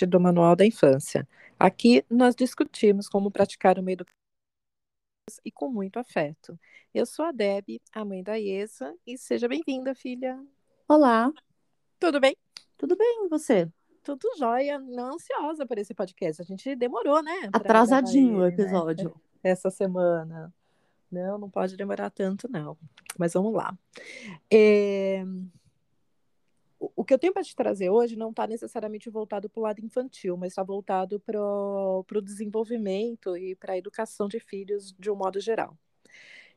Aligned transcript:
podcast 0.00 0.06
do 0.06 0.20
Manual 0.20 0.56
da 0.56 0.64
Infância. 0.64 1.28
Aqui 1.58 2.04
nós 2.08 2.34
discutimos 2.34 3.08
como 3.08 3.30
praticar 3.30 3.78
uma 3.78 3.92
educação 3.92 4.14
e 5.44 5.50
com 5.50 5.68
muito 5.68 5.98
afeto. 5.98 6.58
Eu 6.94 7.04
sou 7.04 7.24
a 7.24 7.32
Deb, 7.32 7.80
a 7.92 8.04
mãe 8.04 8.22
da 8.22 8.34
Iesa, 8.34 8.94
e 9.06 9.18
seja 9.18 9.46
bem-vinda, 9.46 9.94
filha. 9.94 10.42
Olá. 10.88 11.32
Tudo 11.98 12.18
bem? 12.18 12.36
Tudo 12.76 12.96
bem, 12.96 13.26
e 13.26 13.28
você? 13.28 13.68
Tudo 14.02 14.26
jóia, 14.38 14.78
não 14.78 15.14
ansiosa 15.14 15.66
por 15.66 15.78
esse 15.78 15.92
podcast. 15.92 16.40
A 16.42 16.44
gente 16.44 16.74
demorou, 16.74 17.22
né? 17.22 17.50
Atrasadinho 17.52 18.38
o 18.38 18.46
episódio. 18.46 19.10
Né? 19.44 19.50
Essa 19.50 19.70
semana. 19.70 20.52
Não, 21.12 21.38
não 21.38 21.50
pode 21.50 21.76
demorar 21.76 22.10
tanto, 22.10 22.48
não. 22.50 22.76
Mas 23.18 23.34
vamos 23.34 23.52
lá. 23.52 23.76
É 24.50 25.24
o 26.80 27.04
que 27.04 27.12
eu 27.12 27.18
tenho 27.18 27.32
para 27.32 27.42
te 27.42 27.54
trazer 27.54 27.90
hoje 27.90 28.16
não 28.16 28.30
está 28.30 28.46
necessariamente 28.46 29.10
voltado 29.10 29.50
para 29.50 29.60
o 29.60 29.62
lado 29.62 29.80
infantil, 29.84 30.36
mas 30.36 30.52
está 30.52 30.62
voltado 30.62 31.20
para 31.20 31.38
o 31.38 32.22
desenvolvimento 32.22 33.36
e 33.36 33.54
para 33.54 33.74
a 33.74 33.78
educação 33.78 34.26
de 34.28 34.40
filhos 34.40 34.94
de 34.98 35.10
um 35.10 35.16
modo 35.16 35.38
geral. 35.40 35.76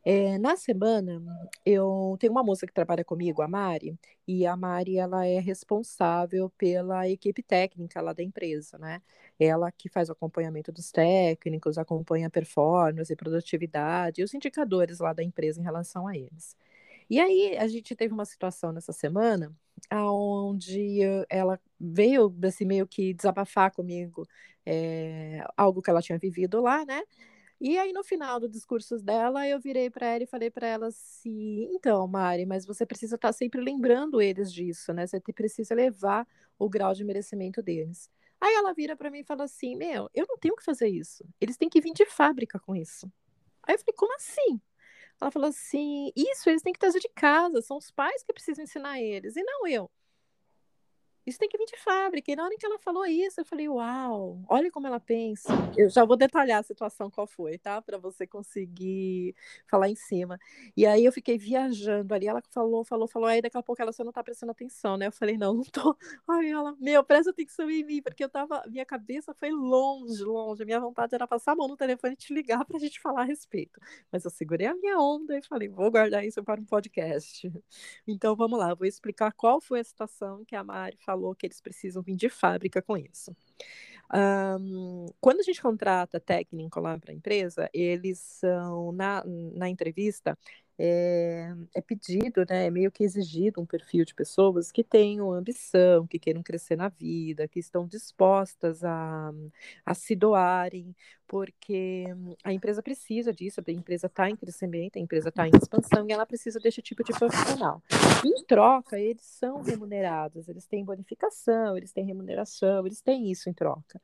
É, 0.05 0.37
na 0.37 0.57
semana, 0.57 1.21
eu 1.65 2.17
tenho 2.19 2.31
uma 2.33 2.43
moça 2.43 2.67
que 2.67 2.73
trabalha 2.73 3.05
comigo, 3.05 3.41
a 3.41 3.47
Mari, 3.47 3.97
e 4.27 4.45
a 4.45 4.55
Mari 4.55 4.97
ela 4.97 5.25
é 5.25 5.39
responsável 5.39 6.49
pela 6.57 7.07
equipe 7.09 7.41
técnica 7.41 8.01
lá 8.01 8.11
da 8.11 8.21
empresa, 8.21 8.77
né? 8.77 9.01
Ela 9.39 9.71
que 9.71 9.87
faz 9.89 10.09
o 10.09 10.11
acompanhamento 10.11 10.71
dos 10.73 10.91
técnicos, 10.91 11.77
acompanha 11.77 12.27
a 12.27 12.29
performance 12.29 13.15
produtividade 13.15 14.21
e 14.21 14.23
os 14.25 14.33
indicadores 14.33 14.99
lá 14.99 15.13
da 15.13 15.23
empresa 15.23 15.59
em 15.61 15.63
relação 15.63 16.07
a 16.07 16.17
eles. 16.17 16.55
E 17.09 17.19
aí 17.19 17.57
a 17.57 17.67
gente 17.67 17.95
teve 17.95 18.13
uma 18.13 18.25
situação 18.25 18.71
nessa 18.73 18.91
semana 18.93 19.55
onde 19.91 21.01
ela 21.29 21.59
veio 21.79 22.33
assim, 22.43 22.65
meio 22.65 22.87
que 22.87 23.13
desabafar 23.13 23.71
comigo 23.71 24.27
é, 24.65 25.45
algo 25.57 25.81
que 25.81 25.89
ela 25.89 26.01
tinha 26.01 26.17
vivido 26.17 26.61
lá, 26.61 26.85
né? 26.85 27.03
E 27.61 27.77
aí, 27.77 27.93
no 27.93 28.03
final 28.03 28.41
do 28.41 28.49
discurso 28.49 28.97
dela, 28.97 29.47
eu 29.47 29.59
virei 29.59 29.89
para 29.89 30.07
ela 30.07 30.23
e 30.23 30.27
falei 30.27 30.49
para 30.51 30.67
ela 30.67 30.87
assim: 30.87 31.69
então, 31.71 32.05
Mari, 32.07 32.45
mas 32.45 32.65
você 32.65 32.85
precisa 32.85 33.15
estar 33.15 33.29
tá 33.29 33.33
sempre 33.33 33.61
lembrando 33.61 34.21
eles 34.21 34.51
disso, 34.51 34.93
né? 34.93 35.07
Você 35.07 35.21
precisa 35.21 35.73
levar 35.73 36.27
o 36.59 36.67
grau 36.69 36.93
de 36.93 37.05
merecimento 37.05 37.61
deles. 37.61 38.09
Aí 38.41 38.53
ela 38.55 38.73
vira 38.73 38.97
para 38.97 39.09
mim 39.09 39.19
e 39.19 39.23
fala 39.23 39.45
assim: 39.45 39.75
meu, 39.77 40.09
eu 40.13 40.25
não 40.27 40.37
tenho 40.37 40.55
que 40.57 40.63
fazer 40.63 40.89
isso. 40.89 41.23
Eles 41.39 41.55
têm 41.55 41.69
que 41.69 41.79
vir 41.79 41.93
de 41.93 42.05
fábrica 42.05 42.59
com 42.59 42.75
isso. 42.75 43.09
Aí 43.63 43.75
eu 43.75 43.79
falei: 43.79 43.95
como 43.95 44.13
assim? 44.15 44.59
Ela 45.21 45.31
falou 45.31 45.49
assim: 45.49 46.11
isso 46.15 46.49
eles 46.49 46.61
têm 46.61 46.73
que 46.73 46.79
trazer 46.79 46.99
de 46.99 47.09
casa, 47.09 47.61
são 47.61 47.77
os 47.77 47.91
pais 47.91 48.23
que 48.23 48.33
precisam 48.33 48.63
ensinar 48.63 48.99
eles, 49.01 49.35
e 49.35 49.43
não 49.43 49.67
eu. 49.67 49.89
Isso 51.25 51.39
tem 51.39 51.47
que 51.47 51.57
vir 51.57 51.65
de 51.65 51.77
fábrica. 51.77 52.31
E 52.31 52.35
na 52.35 52.43
hora 52.43 52.55
que 52.57 52.65
ela 52.65 52.77
falou 52.79 53.05
isso, 53.05 53.39
eu 53.39 53.45
falei, 53.45 53.69
uau, 53.69 54.41
olha 54.49 54.69
como 54.69 54.87
ela 54.87 54.99
pensa. 54.99 55.53
Eu 55.77 55.89
já 55.89 56.03
vou 56.03 56.17
detalhar 56.17 56.59
a 56.59 56.63
situação 56.63 57.09
qual 57.09 57.25
foi, 57.25 57.57
tá? 57.57 57.81
Para 57.81 57.97
você 57.97 58.27
conseguir 58.27 59.33
falar 59.69 59.89
em 59.89 59.95
cima. 59.95 60.37
E 60.75 60.85
aí 60.85 61.05
eu 61.05 61.11
fiquei 61.13 61.37
viajando 61.37 62.13
ali. 62.13 62.27
Ela 62.27 62.41
falou, 62.51 62.83
falou, 62.83 63.07
falou. 63.07 63.27
Aí 63.27 63.41
daqui 63.41 63.57
a 63.57 63.63
pouco 63.63 63.81
ela, 63.81 63.93
você 63.93 64.03
não 64.03 64.11
tá 64.11 64.21
prestando 64.21 64.51
atenção, 64.51 64.97
né? 64.97 65.07
Eu 65.07 65.11
falei, 65.13 65.37
não, 65.37 65.53
não 65.55 65.63
tô. 65.63 65.95
Aí 66.27 66.49
ela, 66.49 66.75
meu, 66.79 67.03
presta 67.03 67.31
atenção 67.31 67.69
em 67.69 67.83
mim, 67.85 68.01
porque 68.01 68.23
eu 68.23 68.29
tava. 68.29 68.61
Minha 68.67 68.85
cabeça 68.85 69.33
foi 69.33 69.51
longe, 69.51 70.23
longe. 70.23 70.65
Minha 70.65 70.79
vontade 70.79 71.15
era 71.15 71.25
passar 71.25 71.53
a 71.53 71.55
mão 71.55 71.69
no 71.69 71.77
telefone 71.77 72.13
e 72.13 72.17
te 72.17 72.33
ligar 72.33 72.65
pra 72.65 72.77
gente 72.79 72.99
falar 72.99 73.21
a 73.21 73.25
respeito. 73.25 73.79
Mas 74.11 74.25
eu 74.25 74.31
segurei 74.31 74.67
a 74.67 74.75
minha 74.75 74.99
onda 74.99 75.37
e 75.37 75.41
falei, 75.41 75.69
vou 75.69 75.89
guardar 75.89 76.25
isso 76.25 76.43
para 76.43 76.59
um 76.59 76.65
podcast. 76.65 77.49
Então 78.05 78.35
vamos 78.35 78.59
lá, 78.59 78.73
vou 78.73 78.85
explicar 78.85 79.31
qual 79.31 79.61
foi 79.61 79.79
a 79.79 79.83
situação 79.83 80.43
que 80.45 80.55
a 80.55 80.63
Mari 80.63 80.97
falou 81.05 81.12
falou 81.13 81.35
que 81.35 81.45
eles 81.45 81.61
precisam 81.61 82.01
vir 82.01 82.15
de 82.15 82.29
fábrica 82.29 82.81
com 82.81 82.97
isso. 82.97 83.35
Um, 84.13 85.07
quando 85.19 85.39
a 85.39 85.43
gente 85.43 85.61
contrata 85.61 86.19
técnico 86.19 86.79
lá 86.79 86.97
para 86.99 87.11
a 87.11 87.15
empresa, 87.15 87.69
eles 87.73 88.19
são, 88.19 88.91
na, 88.91 89.23
na 89.25 89.69
entrevista, 89.69 90.37
é, 90.77 91.53
é, 91.75 91.81
pedido, 91.81 92.45
né, 92.49 92.65
é 92.67 92.71
meio 92.71 92.91
que 92.91 93.03
exigido 93.03 93.61
um 93.61 93.65
perfil 93.65 94.05
de 94.05 94.13
pessoas 94.15 94.71
que 94.71 94.83
tenham 94.83 95.31
ambição, 95.31 96.07
que 96.07 96.17
queiram 96.17 96.41
crescer 96.41 96.75
na 96.75 96.89
vida, 96.89 97.47
que 97.47 97.59
estão 97.59 97.87
dispostas 97.87 98.83
a, 98.83 99.31
a 99.85 99.93
se 99.93 100.15
doarem, 100.15 100.95
porque 101.27 102.05
a 102.43 102.51
empresa 102.53 102.81
precisa 102.81 103.33
disso, 103.33 103.61
a 103.65 103.71
empresa 103.71 104.07
está 104.07 104.29
em 104.29 104.35
crescimento, 104.35 104.97
a 104.97 104.99
empresa 104.99 105.29
está 105.29 105.47
em 105.47 105.51
expansão 105.55 106.07
e 106.07 106.11
ela 106.11 106.25
precisa 106.25 106.59
desse 106.59 106.81
tipo 106.81 107.03
de 107.03 107.13
profissional. 107.13 107.81
Em 108.25 108.43
troca, 108.45 108.99
eles 108.99 109.23
são 109.23 109.61
remunerados, 109.61 110.47
eles 110.47 110.65
têm 110.65 110.83
bonificação, 110.83 111.77
eles 111.77 111.91
têm 111.91 112.05
remuneração, 112.05 112.85
eles 112.85 113.01
têm 113.01 113.31
isso 113.31 113.49
em 113.49 113.53
troca. 113.53 114.01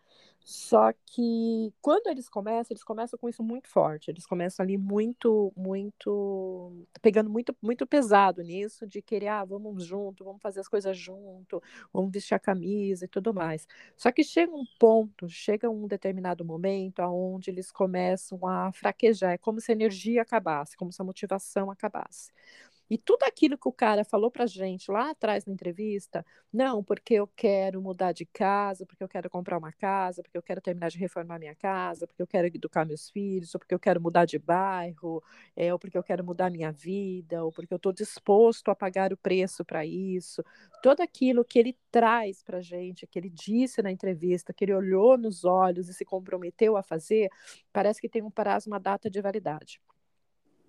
Só 0.51 0.91
que 1.05 1.71
quando 1.79 2.07
eles 2.07 2.27
começam, 2.27 2.73
eles 2.73 2.83
começam 2.83 3.19
com 3.19 3.29
isso 3.29 3.43
muito 3.43 3.69
forte. 3.69 4.09
Eles 4.09 4.25
começam 4.25 4.63
ali 4.63 4.77
muito, 4.79 5.53
muito, 5.55 6.73
pegando 7.03 7.29
muito, 7.29 7.55
muito 7.61 7.85
pesado 7.85 8.41
nisso, 8.41 8.87
de 8.87 8.99
querer, 8.99 9.27
ah, 9.27 9.45
vamos 9.45 9.83
junto, 9.85 10.23
vamos 10.23 10.41
fazer 10.41 10.59
as 10.61 10.67
coisas 10.67 10.97
junto, 10.97 11.61
vamos 11.93 12.11
vestir 12.11 12.33
a 12.33 12.39
camisa 12.39 13.05
e 13.05 13.07
tudo 13.07 13.31
mais. 13.31 13.67
Só 13.95 14.11
que 14.11 14.23
chega 14.23 14.51
um 14.51 14.63
ponto, 14.79 15.29
chega 15.29 15.69
um 15.69 15.85
determinado 15.87 16.43
momento 16.43 16.99
onde 17.03 17.51
eles 17.51 17.71
começam 17.71 18.39
a 18.47 18.71
fraquejar. 18.73 19.33
É 19.33 19.37
como 19.37 19.61
se 19.61 19.71
a 19.71 19.75
energia 19.75 20.23
acabasse, 20.23 20.75
como 20.75 20.91
se 20.91 20.99
a 20.99 21.05
motivação 21.05 21.69
acabasse. 21.69 22.31
E 22.89 22.97
tudo 22.97 23.23
aquilo 23.23 23.57
que 23.57 23.67
o 23.67 23.72
cara 23.72 24.03
falou 24.03 24.31
pra 24.31 24.45
gente 24.47 24.91
lá 24.91 25.11
atrás 25.11 25.45
na 25.45 25.53
entrevista, 25.53 26.25
não, 26.51 26.83
porque 26.83 27.13
eu 27.13 27.27
quero 27.27 27.81
mudar 27.81 28.11
de 28.13 28.25
casa, 28.25 28.85
porque 28.85 29.03
eu 29.03 29.07
quero 29.07 29.29
comprar 29.29 29.57
uma 29.57 29.72
casa, 29.72 30.23
porque 30.23 30.38
eu 30.38 30.41
quero 30.41 30.59
terminar 30.59 30.89
de 30.89 30.97
reformar 30.97 31.38
minha 31.38 31.53
casa, 31.53 32.07
porque 32.07 32.22
eu 32.22 32.28
quero 32.28 32.47
educar 32.47 32.85
meus 32.85 33.09
filhos, 33.09 33.53
ou 33.53 33.59
porque 33.59 33.75
eu 33.75 33.79
quero 33.79 34.01
mudar 34.01 34.25
de 34.25 34.39
bairro, 34.39 35.23
é, 35.55 35.72
ou 35.72 35.78
porque 35.78 35.97
eu 35.97 36.03
quero 36.03 36.23
mudar 36.23 36.49
minha 36.49 36.72
vida, 36.72 37.44
ou 37.44 37.51
porque 37.51 37.73
eu 37.73 37.78
estou 37.78 37.94
disposto 37.94 38.69
a 38.69 38.75
pagar 38.75 39.13
o 39.13 39.17
preço 39.17 39.63
para 39.63 39.85
isso. 39.85 40.44
Tudo 40.81 41.01
aquilo 41.01 41.45
que 41.45 41.59
ele 41.59 41.78
traz 41.91 42.41
pra 42.44 42.61
gente, 42.61 43.05
que 43.05 43.19
ele 43.19 43.29
disse 43.29 43.81
na 43.81 43.91
entrevista, 43.91 44.53
que 44.53 44.66
ele 44.66 44.73
olhou 44.73 45.17
nos 45.17 45.45
olhos 45.45 45.89
e 45.89 45.94
se 45.94 46.05
comprometeu 46.05 46.75
a 46.75 46.83
fazer, 46.83 47.29
parece 47.72 48.01
que 48.01 48.09
tem 48.09 48.23
um 48.23 48.31
prazo, 48.31 48.69
uma 48.69 48.79
data 48.79 49.09
de 49.09 49.22
validade. 49.22 49.79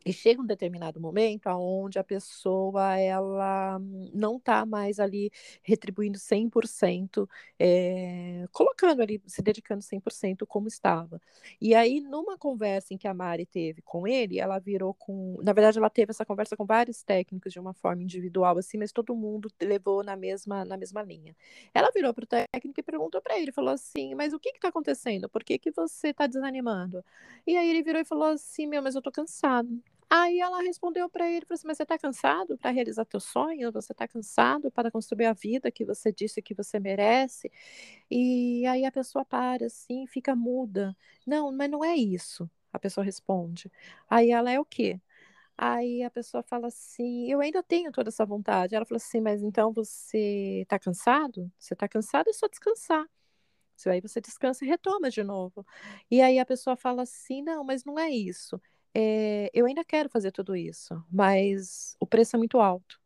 E 0.04 0.12
chega 0.12 0.40
um 0.40 0.46
determinado 0.46 0.98
momento 1.00 1.46
onde 1.50 1.98
a 1.98 2.04
pessoa 2.04 2.96
ela 2.96 3.78
não 4.14 4.36
está 4.36 4.64
mais 4.64 4.98
ali 4.98 5.30
retribuindo 5.62 6.18
100%, 6.18 7.28
é, 7.58 8.42
eh, 8.44 8.48
colocando 8.52 9.02
ali, 9.02 9.20
se 9.26 9.42
dedicando 9.42 9.82
100% 9.82 10.46
como 10.46 10.68
estava. 10.68 11.20
E 11.60 11.74
aí, 11.74 12.00
numa 12.00 12.38
conversa 12.38 12.94
em 12.94 12.96
que 12.98 13.06
a 13.06 13.14
Mari 13.14 13.44
teve 13.46 13.82
com 13.82 14.06
ele, 14.06 14.38
ela 14.38 14.58
virou 14.58 14.94
com. 14.94 15.38
Na 15.42 15.52
verdade, 15.52 15.78
ela 15.78 15.90
teve 15.90 16.10
essa 16.10 16.24
conversa 16.24 16.56
com 16.56 16.64
vários 16.64 17.02
técnicos 17.02 17.52
de 17.52 17.60
uma 17.60 17.74
forma 17.74 18.02
individual, 18.02 18.56
assim, 18.58 18.78
mas 18.78 18.92
todo 18.92 19.14
mundo 19.14 19.50
levou 19.60 20.02
na 20.02 20.16
mesma, 20.16 20.64
na 20.64 20.76
mesma 20.76 21.02
linha. 21.02 21.36
Ela 21.74 21.90
virou 21.90 22.14
para 22.14 22.24
o 22.24 22.26
técnico 22.26 22.80
e 22.80 22.82
perguntou 22.82 23.20
para 23.20 23.38
ele, 23.38 23.52
falou 23.52 23.72
assim: 23.74 24.14
Mas 24.14 24.32
o 24.32 24.38
que 24.40 24.50
está 24.50 24.68
acontecendo? 24.68 25.28
Por 25.28 25.44
que, 25.44 25.58
que 25.58 25.70
você 25.70 26.08
está 26.08 26.26
desanimando? 26.26 27.04
E 27.46 27.56
aí 27.56 27.68
ele 27.70 27.82
virou 27.82 28.00
e 28.00 28.04
falou 28.04 28.28
assim: 28.28 28.66
Meu, 28.66 28.82
mas 28.82 28.94
eu 28.94 29.00
estou 29.00 29.12
cansado. 29.12 29.68
Aí 30.12 30.40
ela 30.40 30.60
respondeu 30.62 31.08
para 31.08 31.30
ele, 31.30 31.46
assim, 31.50 31.66
mas 31.68 31.76
você 31.76 31.84
está 31.84 31.96
cansado 31.96 32.58
para 32.58 32.70
realizar 32.70 33.04
teu 33.04 33.20
sonho? 33.20 33.70
Você 33.72 33.92
está 33.92 34.08
cansado 34.08 34.68
para 34.70 34.90
construir 34.90 35.26
a 35.26 35.32
vida 35.32 35.70
que 35.70 35.84
você 35.84 36.12
disse 36.12 36.42
que 36.42 36.52
você 36.52 36.80
merece? 36.80 37.50
E 38.10 38.66
aí 38.66 38.84
a 38.84 38.90
pessoa 38.92 39.24
para 39.24 39.66
assim, 39.66 40.06
fica 40.08 40.34
muda. 40.34 40.96
Não, 41.26 41.52
mas 41.52 41.70
não 41.70 41.84
é 41.84 41.94
isso. 41.96 42.50
A 42.72 42.78
pessoa 42.78 43.04
responde. 43.04 43.70
Aí 44.08 44.30
ela 44.32 44.50
é 44.50 44.58
o 44.60 44.64
quê? 44.64 45.00
Aí 45.58 46.02
a 46.04 46.10
pessoa 46.10 46.42
fala 46.42 46.68
assim: 46.68 47.30
Eu 47.30 47.40
ainda 47.40 47.62
tenho 47.62 47.92
toda 47.92 48.08
essa 48.10 48.26
vontade. 48.26 48.74
Ela 48.74 48.86
fala 48.86 48.96
assim: 48.98 49.20
Mas 49.20 49.42
então 49.42 49.72
você 49.72 50.62
está 50.62 50.78
cansado? 50.78 51.50
Você 51.58 51.74
está 51.74 51.88
cansado 51.88 52.30
é 52.30 52.32
só 52.34 52.48
descansar. 52.48 53.06
Aí 53.86 54.00
você 54.00 54.20
descansa 54.20 54.64
e 54.64 54.68
retoma 54.68 55.10
de 55.10 55.22
novo. 55.24 55.66
E 56.10 56.20
aí 56.22 56.38
a 56.38 56.46
pessoa 56.46 56.76
fala 56.76 57.02
assim: 57.02 57.42
Não, 57.42 57.64
mas 57.64 57.84
não 57.84 57.98
é 57.98 58.10
isso 58.10 58.60
é, 58.94 59.50
eu 59.54 59.66
ainda 59.66 59.84
quero 59.84 60.08
fazer 60.08 60.32
tudo 60.32 60.56
isso, 60.56 61.02
mas 61.10 61.96
o 62.00 62.06
preço 62.06 62.36
é 62.36 62.38
muito 62.38 62.58
alto. 62.58 63.00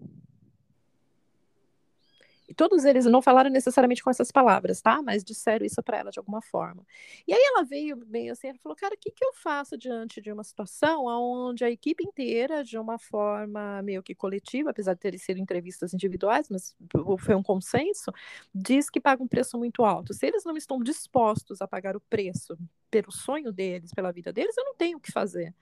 E 2.49 2.53
todos 2.53 2.85
eles 2.85 3.07
não 3.07 3.23
falaram 3.23 3.49
necessariamente 3.51 4.03
com 4.03 4.11
essas 4.11 4.31
palavras, 4.31 4.81
tá? 4.81 5.01
Mas 5.03 5.25
disseram 5.25 5.65
isso 5.65 5.83
para 5.83 5.99
ela 5.99 6.11
de 6.11 6.19
alguma 6.19 6.43
forma. 6.43 6.87
E 7.27 7.33
aí 7.33 7.41
ela 7.41 7.65
veio 7.65 7.97
meio 8.07 8.33
assim, 8.33 8.49
ela 8.49 8.59
falou, 8.59 8.77
cara, 8.77 8.95
o 8.95 8.99
que, 8.99 9.11
que 9.11 9.25
eu 9.25 9.33
faço 9.33 9.79
diante 9.79 10.21
de 10.21 10.31
uma 10.31 10.45
situação 10.45 11.07
onde 11.07 11.65
a 11.65 11.71
equipe 11.71 12.05
inteira, 12.05 12.63
de 12.63 12.79
uma 12.79 12.99
forma 12.99 13.81
meio 13.83 14.03
que 14.03 14.15
coletiva, 14.15 14.71
apesar 14.71 14.95
de 14.95 15.01
terem 15.01 15.19
sido 15.19 15.41
entrevistas 15.41 15.95
individuais, 15.95 16.49
mas 16.51 16.77
foi 17.19 17.35
um 17.35 17.43
consenso, 17.43 18.13
diz 18.55 18.91
que 18.91 19.01
paga 19.01 19.23
um 19.23 19.29
preço 19.29 19.59
muito 19.59 19.83
alto. 19.83 20.13
Se 20.13 20.27
eles 20.27 20.45
não 20.45 20.57
estão 20.57 20.79
dispostos 20.81 21.63
a 21.63 21.67
pagar 21.67 21.97
o 21.97 22.01
preço 22.01 22.59
pelo 22.91 23.11
sonho 23.11 23.53
deles, 23.53 23.93
pela 23.95 24.13
vida 24.13 24.33
deles, 24.33 24.57
eu 24.57 24.65
não 24.65 24.75
tenho 24.75 24.99
o 24.99 25.01
que 25.01 25.11
fazer. 25.11 25.55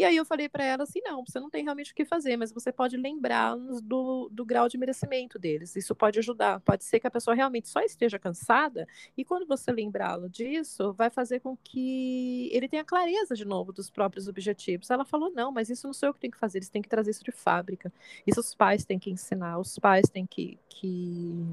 E 0.00 0.04
aí 0.04 0.16
eu 0.16 0.24
falei 0.24 0.48
para 0.48 0.64
ela 0.64 0.84
assim: 0.84 0.98
não, 1.04 1.22
você 1.26 1.38
não 1.38 1.50
tem 1.50 1.62
realmente 1.62 1.92
o 1.92 1.94
que 1.94 2.06
fazer, 2.06 2.34
mas 2.34 2.50
você 2.50 2.72
pode 2.72 2.96
lembrá-los 2.96 3.82
do, 3.82 4.30
do 4.32 4.46
grau 4.46 4.66
de 4.66 4.78
merecimento 4.78 5.38
deles. 5.38 5.76
Isso 5.76 5.94
pode 5.94 6.18
ajudar. 6.18 6.58
Pode 6.60 6.84
ser 6.84 6.98
que 7.00 7.06
a 7.06 7.10
pessoa 7.10 7.34
realmente 7.34 7.68
só 7.68 7.82
esteja 7.82 8.18
cansada, 8.18 8.88
e 9.14 9.26
quando 9.26 9.46
você 9.46 9.70
lembrá-lo 9.70 10.26
disso, 10.30 10.94
vai 10.94 11.10
fazer 11.10 11.40
com 11.40 11.54
que 11.54 12.48
ele 12.50 12.66
tenha 12.66 12.82
clareza 12.82 13.34
de 13.34 13.44
novo 13.44 13.74
dos 13.74 13.90
próprios 13.90 14.26
objetivos. 14.26 14.88
Ela 14.88 15.04
falou: 15.04 15.30
não, 15.34 15.52
mas 15.52 15.68
isso 15.68 15.86
não 15.86 15.92
sou 15.92 16.08
eu 16.08 16.14
que 16.14 16.20
tenho 16.20 16.32
que 16.32 16.38
fazer, 16.38 16.56
eles 16.56 16.70
têm 16.70 16.80
que 16.80 16.88
trazer 16.88 17.10
isso 17.10 17.22
de 17.22 17.32
fábrica. 17.32 17.92
Isso 18.26 18.40
os 18.40 18.54
pais 18.54 18.86
têm 18.86 18.98
que 18.98 19.10
ensinar, 19.10 19.58
os 19.58 19.78
pais 19.78 20.08
têm 20.08 20.24
que, 20.26 20.58
que, 20.66 21.44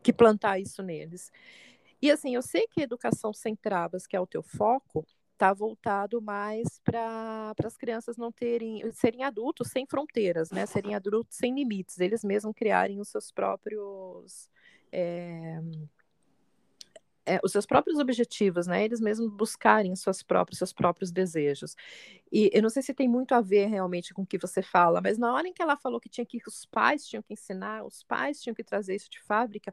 que 0.00 0.12
plantar 0.12 0.60
isso 0.60 0.80
neles. 0.80 1.32
E 2.00 2.08
assim, 2.08 2.36
eu 2.36 2.42
sei 2.42 2.68
que 2.68 2.82
educação 2.82 3.32
sem 3.32 3.56
travas, 3.56 4.06
que 4.06 4.14
é 4.14 4.20
o 4.20 4.26
teu 4.28 4.44
foco, 4.44 5.04
está 5.40 5.54
voltado 5.54 6.20
mais 6.20 6.78
para 6.84 7.54
as 7.64 7.76
crianças 7.78 8.18
não 8.18 8.30
terem, 8.30 8.82
serem 8.92 9.24
adultos 9.24 9.68
sem 9.68 9.86
fronteiras, 9.86 10.50
né? 10.50 10.66
Serem 10.66 10.94
adultos 10.94 11.38
sem 11.38 11.54
limites, 11.54 11.98
eles 11.98 12.22
mesmos 12.22 12.54
criarem 12.54 13.00
os 13.00 13.08
seus 13.08 13.32
próprios 13.32 14.50
é, 14.92 15.58
é, 17.30 17.40
os 17.44 17.52
seus 17.52 17.64
próprios 17.64 17.98
objetivos, 17.98 18.66
né? 18.66 18.84
Eles 18.84 19.00
mesmos 19.00 19.30
buscarem 19.30 19.94
suas 19.94 20.20
próprias, 20.22 20.58
seus 20.58 20.72
próprios 20.72 21.12
desejos. 21.12 21.76
E 22.32 22.50
eu 22.52 22.62
não 22.62 22.68
sei 22.70 22.82
se 22.82 22.92
tem 22.92 23.08
muito 23.08 23.34
a 23.34 23.40
ver 23.40 23.66
realmente 23.66 24.12
com 24.12 24.22
o 24.22 24.26
que 24.26 24.38
você 24.38 24.62
fala, 24.62 25.00
mas 25.00 25.16
na 25.16 25.32
hora 25.32 25.46
em 25.46 25.52
que 25.52 25.62
ela 25.62 25.76
falou 25.76 26.00
que 26.00 26.08
tinha 26.08 26.24
que 26.26 26.40
os 26.46 26.64
pais 26.66 27.06
tinham 27.06 27.22
que 27.22 27.32
ensinar, 27.32 27.84
os 27.84 28.02
pais 28.02 28.40
tinham 28.40 28.54
que 28.54 28.64
trazer 28.64 28.96
isso 28.96 29.10
de 29.10 29.20
fábrica, 29.20 29.72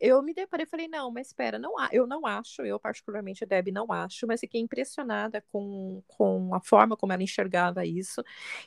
eu 0.00 0.22
me 0.22 0.34
deparei 0.34 0.64
e 0.64 0.68
falei, 0.68 0.88
não, 0.88 1.10
mas 1.10 1.28
espera, 1.28 1.58
não, 1.58 1.74
eu 1.92 2.06
não 2.06 2.26
acho, 2.26 2.62
eu 2.62 2.78
particularmente, 2.78 3.46
Deb, 3.46 3.68
não 3.68 3.92
acho, 3.92 4.26
mas 4.26 4.40
fiquei 4.40 4.60
impressionada 4.60 5.44
com, 5.52 6.02
com 6.08 6.54
a 6.54 6.60
forma 6.60 6.96
como 6.96 7.12
ela 7.12 7.22
enxergava 7.22 7.84
isso. 7.84 8.22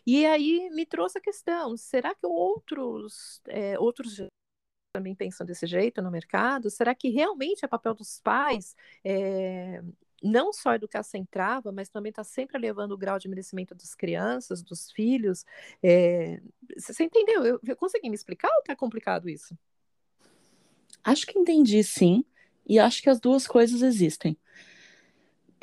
E 0.06 0.26
aí 0.26 0.70
me 0.72 0.86
trouxe 0.86 1.18
a 1.18 1.22
questão, 1.22 1.76
será 1.78 2.14
que 2.16 2.26
outros, 2.26 3.42
é, 3.48 3.78
outros 3.80 4.22
também 4.92 5.16
pensam 5.16 5.46
desse 5.46 5.66
jeito 5.68 6.02
no 6.02 6.12
mercado? 6.12 6.70
Será 6.70 6.94
que 6.96 7.10
realmente 7.10 7.64
é 7.64 7.68
papel 7.68 7.94
dos 7.94 8.20
pais 8.20 8.76
é, 9.04 9.82
não 10.22 10.52
só 10.52 10.74
educar 10.74 11.04
sem 11.04 11.26
trava, 11.26 11.72
mas 11.72 11.90
também 11.90 12.10
está 12.10 12.24
sempre 12.24 12.58
elevando 12.58 12.94
o 12.94 12.98
grau 12.98 13.20
de 13.20 13.28
merecimento 13.28 13.76
das 13.76 13.94
crianças, 13.96 14.62
dos 14.62 14.92
filhos? 14.92 15.46
É, 15.82 16.42
você 16.78 17.04
entendeu? 17.04 17.46
Eu, 17.46 17.60
eu 17.66 17.76
consegui 17.76 18.10
me 18.10 18.16
explicar 18.16 18.50
ou 18.50 18.60
está 18.60 18.76
complicado 18.76 19.30
isso? 19.30 19.58
Acho 21.04 21.26
que 21.26 21.38
entendi, 21.38 21.84
sim. 21.84 22.26
E 22.68 22.78
acho 22.78 23.02
que 23.02 23.10
as 23.10 23.20
duas 23.20 23.48
coisas 23.48 23.82
existem. 23.82 24.38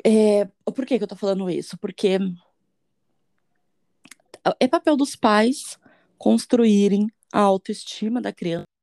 É, 0.03 0.45
por 0.65 0.85
que, 0.85 0.97
que 0.97 1.03
eu 1.03 1.05
estou 1.05 1.17
falando 1.17 1.49
isso? 1.49 1.77
Porque 1.77 2.17
é 4.59 4.67
papel 4.67 4.95
dos 4.95 5.15
pais 5.15 5.77
construírem 6.17 7.07
a 7.31 7.41
autoestima 7.41 8.21
da 8.21 8.31
criança 8.31 8.76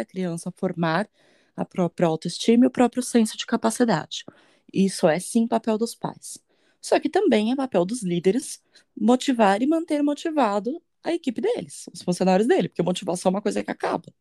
a 0.00 0.04
criança 0.04 0.52
formar 0.56 1.08
a 1.56 1.64
própria 1.64 2.08
autoestima 2.08 2.64
e 2.64 2.68
o 2.68 2.70
próprio 2.70 3.02
senso 3.02 3.36
de 3.36 3.46
capacidade. 3.46 4.24
Isso 4.72 5.06
é 5.08 5.18
sim 5.20 5.46
papel 5.46 5.78
dos 5.78 5.94
pais. 5.94 6.38
Só 6.80 6.98
que 6.98 7.08
também 7.08 7.52
é 7.52 7.56
papel 7.56 7.84
dos 7.84 8.02
líderes 8.02 8.62
motivar 8.96 9.62
e 9.62 9.66
manter 9.66 10.02
motivado 10.02 10.82
a 11.02 11.12
equipe 11.12 11.40
deles, 11.40 11.86
os 11.92 12.02
funcionários 12.02 12.48
dele, 12.48 12.68
porque 12.68 12.82
motivação 12.82 13.30
é 13.30 13.34
uma 13.34 13.42
coisa 13.42 13.62
que 13.62 13.70
acaba. 13.70 14.12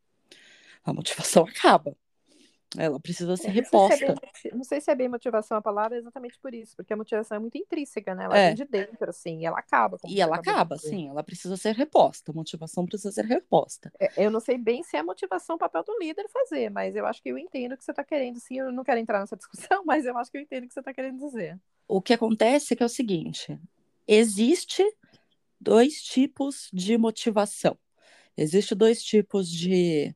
A 0.84 0.94
motivação 0.94 1.46
acaba. 1.48 1.96
Ela 2.78 3.00
precisa 3.00 3.38
ser 3.38 3.50
é, 3.50 3.52
reposta. 3.52 4.08
Não 4.08 4.16
sei, 4.16 4.32
se 4.34 4.48
é 4.48 4.50
bem, 4.50 4.58
não 4.58 4.64
sei 4.64 4.82
se 4.82 4.92
é 4.92 4.96
bem 4.96 5.10
motivação 5.10 5.58
a 5.58 5.62
palavra, 5.62 5.98
exatamente 5.98 6.40
por 6.40 6.54
isso, 6.54 6.76
porque 6.76 6.94
a 6.94 6.98
motivação 6.98 7.38
é 7.38 7.40
muito 7.40 7.58
intrínseca, 7.58 8.16
né? 8.16 8.26
Ela 8.26 8.38
é. 8.38 8.48
vem 8.48 8.56
de 8.56 8.66
dentro, 8.66 9.10
assim, 9.10 9.42
e 9.42 9.46
ela 9.46 9.60
acaba. 9.60 9.98
E 10.08 10.20
ela 10.20 10.38
acaba, 10.38 10.78
sim, 10.78 11.10
ela 11.10 11.24
precisa 11.24 11.56
ser 11.56 11.76
reposta. 11.76 12.32
A 12.32 12.36
motivação 12.36 12.86
precisa 12.86 13.12
ser 13.12 13.26
reposta. 13.26 13.92
É, 14.00 14.26
eu 14.26 14.32
não 14.32 14.40
sei 14.40 14.58
bem 14.58 14.84
se 14.84 14.98
é 14.98 15.04
motivação 15.04 15.56
o 15.56 15.60
papel 15.60 15.84
do 15.84 15.98
líder 16.00 16.28
fazer, 16.30 16.70
mas 16.70 16.96
eu 16.96 17.06
acho 17.06 17.22
que 17.22 17.30
eu 17.30 17.38
entendo 17.38 17.74
o 17.74 17.78
que 17.78 17.84
você 17.84 17.92
está 17.92 18.04
querendo, 18.04 18.40
sim. 18.40 18.58
Eu 18.58 18.72
não 18.72 18.84
quero 18.84 19.00
entrar 19.00 19.20
nessa 19.20 19.38
discussão, 19.38 19.84
mas 19.86 20.06
eu 20.06 20.18
acho 20.18 20.32
que 20.32 20.38
eu 20.38 20.42
entendo 20.42 20.64
o 20.64 20.68
que 20.68 20.74
você 20.74 20.80
está 20.80 20.94
querendo 20.94 21.20
dizer. 21.20 21.60
O 21.88 22.02
que 22.02 22.14
acontece 22.14 22.74
é 22.74 22.78
que 22.78 22.84
é 22.84 22.86
o 22.86 22.90
seguinte: 22.90 23.60
existe 24.08 24.84
dois 25.60 26.02
tipos 26.02 26.70
de 26.74 26.98
motivação. 26.98 27.78
Existe 28.36 28.74
dois 28.74 29.04
tipos 29.04 29.50
de. 29.50 30.16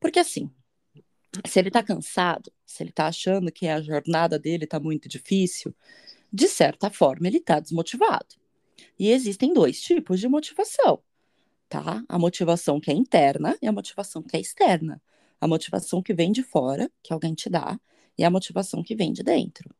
Porque 0.00 0.18
assim, 0.18 0.50
se 1.46 1.58
ele 1.58 1.68
está 1.68 1.82
cansado, 1.82 2.52
se 2.66 2.82
ele 2.82 2.90
está 2.90 3.06
achando 3.06 3.52
que 3.52 3.68
a 3.68 3.80
jornada 3.80 4.38
dele 4.38 4.64
está 4.64 4.80
muito 4.80 5.08
difícil, 5.08 5.74
de 6.32 6.48
certa 6.48 6.90
forma 6.90 7.26
ele 7.26 7.38
está 7.38 7.60
desmotivado. 7.60 8.36
E 8.98 9.10
existem 9.10 9.52
dois 9.52 9.80
tipos 9.80 10.20
de 10.20 10.28
motivação, 10.28 11.02
tá? 11.68 12.04
A 12.08 12.18
motivação 12.18 12.80
que 12.80 12.90
é 12.90 12.94
interna 12.94 13.56
e 13.62 13.66
a 13.66 13.72
motivação 13.72 14.22
que 14.22 14.36
é 14.36 14.40
externa. 14.40 15.00
A 15.40 15.48
motivação 15.48 16.02
que 16.02 16.12
vem 16.12 16.32
de 16.32 16.42
fora, 16.42 16.90
que 17.02 17.12
alguém 17.12 17.34
te 17.34 17.48
dá, 17.48 17.78
e 18.18 18.24
a 18.24 18.30
motivação 18.30 18.82
que 18.82 18.94
vem 18.94 19.12
de 19.12 19.22
dentro. 19.22 19.74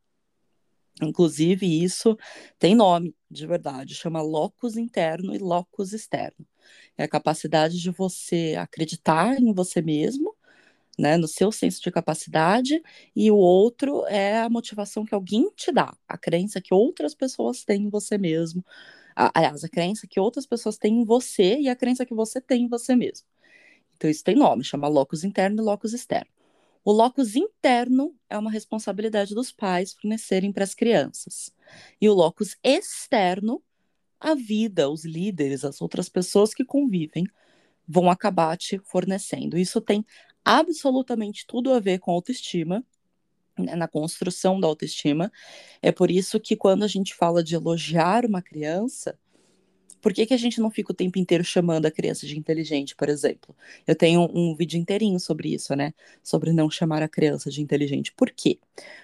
Inclusive, 1.03 1.67
isso 1.83 2.17
tem 2.59 2.75
nome 2.75 3.15
de 3.31 3.47
verdade, 3.47 3.95
chama 3.95 4.21
locus 4.21 4.77
interno 4.77 5.35
e 5.35 5.39
locus 5.39 5.93
externo. 5.93 6.47
É 6.97 7.05
a 7.05 7.09
capacidade 7.09 7.81
de 7.81 7.91
você 7.91 8.57
acreditar 8.59 9.41
em 9.41 9.53
você 9.53 9.81
mesmo 9.81 10.30
né, 11.01 11.17
no 11.17 11.29
seu 11.29 11.51
senso 11.53 11.83
de 11.83 11.91
capacidade, 11.91 12.83
e 13.17 13.31
o 13.31 13.37
outro 13.37 14.05
é 14.07 14.41
a 14.41 14.51
motivação 14.51 15.05
que 15.05 15.15
alguém 15.15 15.51
te 15.57 15.73
dá, 15.73 15.95
a 16.09 16.19
crença 16.19 16.61
que 16.61 16.75
outras 16.75 17.15
pessoas 17.15 17.65
têm 17.65 17.85
em 17.85 17.91
você 17.91 18.19
mesmo, 18.19 18.65
aliás, 19.17 19.65
a 19.65 19.69
crença 19.69 20.07
que 20.07 20.21
outras 20.21 20.47
pessoas 20.47 20.79
têm 20.79 21.01
em 21.01 21.05
você 21.05 21.59
e 21.61 21.69
a 21.69 21.77
crença 21.77 22.07
que 22.07 22.15
você 22.15 22.41
tem 22.41 22.65
em 22.65 22.69
você 22.69 22.97
mesmo. 22.97 23.27
Então, 23.97 24.11
isso 24.11 24.25
tem 24.25 24.37
nome, 24.37 24.65
chama 24.65 24.89
locus 24.89 25.25
interno 25.25 25.63
e 25.63 25.65
locus 25.65 25.93
externo. 25.93 26.31
O 26.85 26.93
locus 26.93 27.37
interno 27.37 28.15
é 28.29 28.39
uma 28.39 28.51
responsabilidade 28.51 29.35
dos 29.35 29.53
pais 29.53 29.93
fornecerem 29.93 30.53
para 30.53 30.65
as 30.65 30.75
crianças. 30.75 31.53
E 32.01 32.09
o 32.09 32.15
locus 32.15 32.57
externo, 32.65 33.63
a 34.21 34.35
vida, 34.35 34.91
os 34.91 35.05
líderes, 35.05 35.65
as 35.65 35.83
outras 35.83 36.09
pessoas 36.09 36.55
que 36.55 36.65
convivem, 36.65 37.27
vão 37.89 38.11
acabar 38.11 38.57
te 38.57 38.79
fornecendo. 38.85 39.59
Isso 39.59 39.81
tem 39.81 40.05
absolutamente 40.45 41.47
tudo 41.47 41.73
a 41.73 41.81
ver 41.81 41.99
com 41.99 42.11
autoestima, 42.11 42.85
né, 43.59 43.75
na 43.77 43.89
construção 43.89 44.61
da 44.61 44.67
autoestima. 44.67 45.31
É 45.83 45.93
por 45.93 46.11
isso 46.11 46.41
que 46.41 46.57
quando 46.57 46.85
a 46.85 46.89
gente 46.89 47.15
fala 47.15 47.43
de 47.43 47.55
elogiar 47.55 48.25
uma 48.25 48.43
criança, 48.43 49.19
por 50.01 50.15
que, 50.15 50.25
que 50.27 50.35
a 50.35 50.37
gente 50.37 50.61
não 50.61 50.71
fica 50.71 50.93
o 50.93 50.95
tempo 50.95 51.19
inteiro 51.19 51.45
chamando 51.45 51.87
a 51.87 51.91
criança 51.91 52.27
de 52.27 52.39
inteligente, 52.39 52.97
por 52.97 53.09
exemplo? 53.09 53.55
Eu 53.87 53.95
tenho 53.95 54.23
um, 54.23 54.53
um 54.53 54.57
vídeo 54.57 54.79
inteirinho 54.79 55.21
sobre 55.21 55.53
isso, 55.53 55.75
né? 55.75 55.93
Sobre 56.23 56.53
não 56.53 56.71
chamar 56.71 57.03
a 57.03 57.09
criança 57.09 57.51
de 57.51 57.61
inteligente. 57.61 58.13
Por 58.13 58.31
quê? 58.31 58.59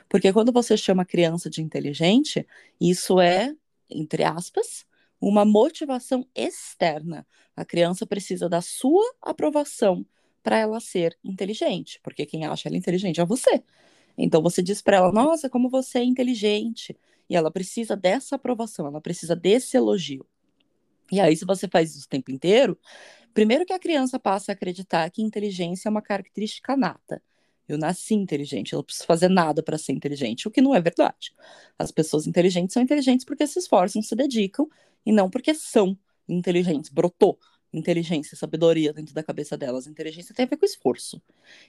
Porque 0.09 0.33
quando 0.33 0.53
você 0.53 0.77
chama 0.77 1.03
a 1.03 1.07
criança 1.07 1.51
de 1.51 1.63
inteligente, 1.63 2.47
isso 2.81 3.21
é, 3.21 3.55
entre 3.91 4.25
aspas, 4.25 4.87
uma 5.21 5.45
motivação 5.45 6.27
externa. 6.35 7.27
A 7.55 7.65
criança 7.65 8.07
precisa 8.07 8.49
da 8.49 8.61
sua 8.63 9.05
aprovação 9.21 10.05
para 10.47 10.61
ela 10.61 10.79
ser 10.79 11.19
inteligente, 11.25 11.99
porque 12.05 12.25
quem 12.25 12.47
acha 12.47 12.69
ela 12.69 12.77
inteligente 12.77 13.21
é 13.21 13.25
você. 13.25 13.65
Então 14.17 14.41
você 14.41 14.63
diz 14.63 14.81
para 14.81 14.99
ela: 14.99 15.11
"Nossa, 15.11 15.51
como 15.51 15.69
você 15.69 15.99
é 15.99 16.05
inteligente". 16.05 16.97
E 17.29 17.35
ela 17.35 17.51
precisa 17.51 17.97
dessa 17.97 18.37
aprovação, 18.37 18.87
ela 18.87 19.01
precisa 19.01 19.35
desse 19.35 19.77
elogio. 19.77 20.25
E 21.11 21.21
aí 21.21 21.37
se 21.37 21.45
você 21.45 21.67
faz 21.67 21.97
isso 21.97 22.07
o 22.07 22.09
tempo 22.09 22.31
inteiro, 22.31 22.79
primeiro 23.35 23.67
que 23.67 23.73
a 23.73 23.79
criança 23.81 24.21
passa 24.21 24.53
a 24.53 24.55
acreditar 24.55 25.11
que 25.11 25.21
inteligência 25.21 25.89
é 25.89 25.91
uma 25.91 26.01
característica 26.01 26.77
nata. 26.77 27.21
Eu 27.69 27.77
nasci 27.77 28.15
inteligente, 28.15 28.73
eu 28.73 28.77
não 28.77 28.85
preciso 28.85 29.07
fazer 29.07 29.29
nada 29.29 29.65
para 29.65 29.77
ser 29.77 29.95
inteligente, 29.95 30.47
o 30.47 30.51
que 30.53 30.61
não 30.61 30.77
é 30.77 30.81
verdade. 30.81 31.33
As 31.77 31.91
pessoas 31.91 32.29
inteligentes 32.29 32.73
são 32.73 32.83
inteligentes 32.85 33.27
porque 33.27 33.45
se 33.49 33.59
esforçam, 33.59 34.01
se 34.01 34.15
dedicam, 34.15 34.69
e 35.05 35.11
não 35.11 35.29
porque 35.29 35.53
são 35.55 35.99
inteligentes, 36.29 36.89
brotou 36.89 37.37
inteligência, 37.79 38.37
sabedoria 38.37 38.93
dentro 38.93 39.15
da 39.15 39.23
cabeça 39.23 39.57
delas. 39.57 39.87
Inteligência 39.87 40.35
tem 40.35 40.45
a 40.45 40.49
ver 40.49 40.57
com 40.57 40.65
esforço. 40.65 41.21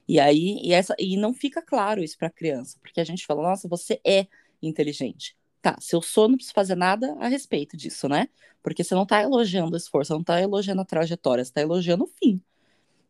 E 0.08 0.20
aí, 0.20 0.60
e, 0.64 0.74
essa, 0.74 0.96
e 0.98 1.18
não 1.18 1.34
fica 1.34 1.62
claro 1.62 2.04
isso 2.04 2.18
para 2.18 2.28
a 2.28 2.32
criança, 2.32 2.78
porque 2.82 3.00
a 3.00 3.04
gente 3.04 3.26
fala, 3.26 3.44
nossa, 3.44 3.68
você 3.68 4.00
é 4.06 4.28
inteligente. 4.62 5.36
Tá, 5.62 5.76
se 5.80 5.96
eu 5.96 6.02
sou, 6.02 6.28
não 6.28 6.36
preciso 6.36 6.54
fazer 6.54 6.76
nada 6.76 7.16
a 7.20 7.28
respeito 7.28 7.76
disso, 7.76 8.08
né? 8.08 8.30
Porque 8.64 8.84
você 8.84 8.96
não 8.96 9.04
está 9.04 9.22
elogiando 9.22 9.74
o 9.74 9.78
esforço, 9.78 10.14
não 10.14 10.22
está 10.22 10.42
elogiando 10.42 10.82
a 10.82 10.86
trajetória, 10.86 11.44
você 11.44 11.50
está 11.50 11.62
elogiando 11.62 12.04
o 12.04 12.08
fim. 12.08 12.42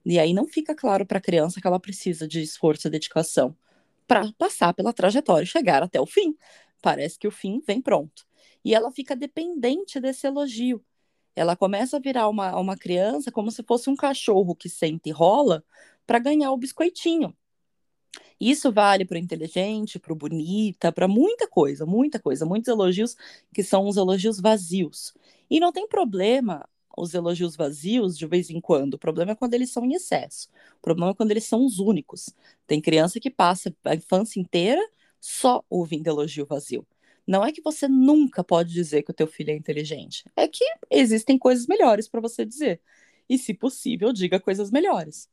E 0.05 0.17
aí 0.19 0.33
não 0.33 0.47
fica 0.47 0.73
claro 0.73 1.05
para 1.05 1.17
a 1.17 1.21
criança 1.21 1.59
que 1.59 1.67
ela 1.67 1.79
precisa 1.79 2.27
de 2.27 2.41
esforço 2.41 2.87
e 2.87 2.91
dedicação 2.91 3.55
para 4.07 4.31
passar 4.37 4.73
pela 4.73 4.93
trajetória 4.93 5.43
e 5.43 5.47
chegar 5.47 5.83
até 5.83 5.99
o 5.99 6.05
fim. 6.05 6.35
Parece 6.81 7.19
que 7.19 7.27
o 7.27 7.31
fim 7.31 7.61
vem 7.67 7.81
pronto. 7.81 8.25
E 8.63 8.73
ela 8.73 8.91
fica 8.91 9.15
dependente 9.15 9.99
desse 9.99 10.25
elogio 10.25 10.83
ela 11.37 11.55
começa 11.55 11.97
a 11.97 11.99
virar 11.99 12.27
uma, 12.29 12.59
uma 12.59 12.75
criança 12.75 13.31
como 13.31 13.51
se 13.51 13.61
fosse 13.61 13.91
um 13.91 13.95
cachorro 13.95 14.55
que 14.55 14.67
sente 14.67 15.09
e 15.09 15.11
rola 15.11 15.63
para 16.05 16.17
ganhar 16.17 16.51
o 16.51 16.57
biscoitinho. 16.57 17.31
Isso 18.39 18.71
vale 18.71 19.05
para 19.05 19.15
o 19.15 19.19
inteligente, 19.19 19.99
para 19.99 20.11
o 20.11 20.15
bonita, 20.15 20.91
para 20.91 21.07
muita 21.07 21.47
coisa, 21.47 21.85
muita 21.85 22.19
coisa, 22.19 22.43
muitos 22.43 22.67
elogios 22.67 23.15
que 23.53 23.63
são 23.63 23.87
os 23.87 23.97
elogios 23.97 24.39
vazios. 24.39 25.13
E 25.47 25.59
não 25.59 25.71
tem 25.71 25.87
problema 25.87 26.67
os 26.97 27.13
elogios 27.13 27.55
vazios 27.55 28.17
de 28.17 28.25
vez 28.25 28.49
em 28.49 28.59
quando. 28.59 28.95
O 28.95 28.99
problema 28.99 29.33
é 29.33 29.35
quando 29.35 29.53
eles 29.53 29.69
são 29.69 29.85
em 29.85 29.93
excesso. 29.93 30.49
O 30.79 30.81
problema 30.81 31.11
é 31.11 31.13
quando 31.13 31.29
eles 31.29 31.43
são 31.43 31.63
os 31.63 31.77
únicos. 31.77 32.33
Tem 32.65 32.81
criança 32.81 33.19
que 33.19 33.29
passa 33.29 33.71
a 33.83 33.93
infância 33.93 34.39
inteira 34.39 34.81
só 35.21 35.63
ouvindo 35.69 36.07
elogio 36.07 36.47
vazio. 36.47 36.83
Não 37.27 37.43
é 37.43 37.51
que 37.51 37.61
você 37.61 37.87
nunca 37.87 38.43
pode 38.43 38.71
dizer 38.73 39.03
que 39.03 39.11
o 39.11 39.13
teu 39.13 39.27
filho 39.27 39.51
é 39.51 39.55
inteligente. 39.55 40.23
É 40.35 40.47
que 40.47 40.63
existem 40.89 41.37
coisas 41.37 41.67
melhores 41.67 42.07
para 42.07 42.21
você 42.21 42.45
dizer. 42.45 42.81
E, 43.29 43.37
se 43.37 43.53
possível, 43.53 44.13
diga 44.13 44.39
coisas 44.39 44.71
melhores. 44.71 45.29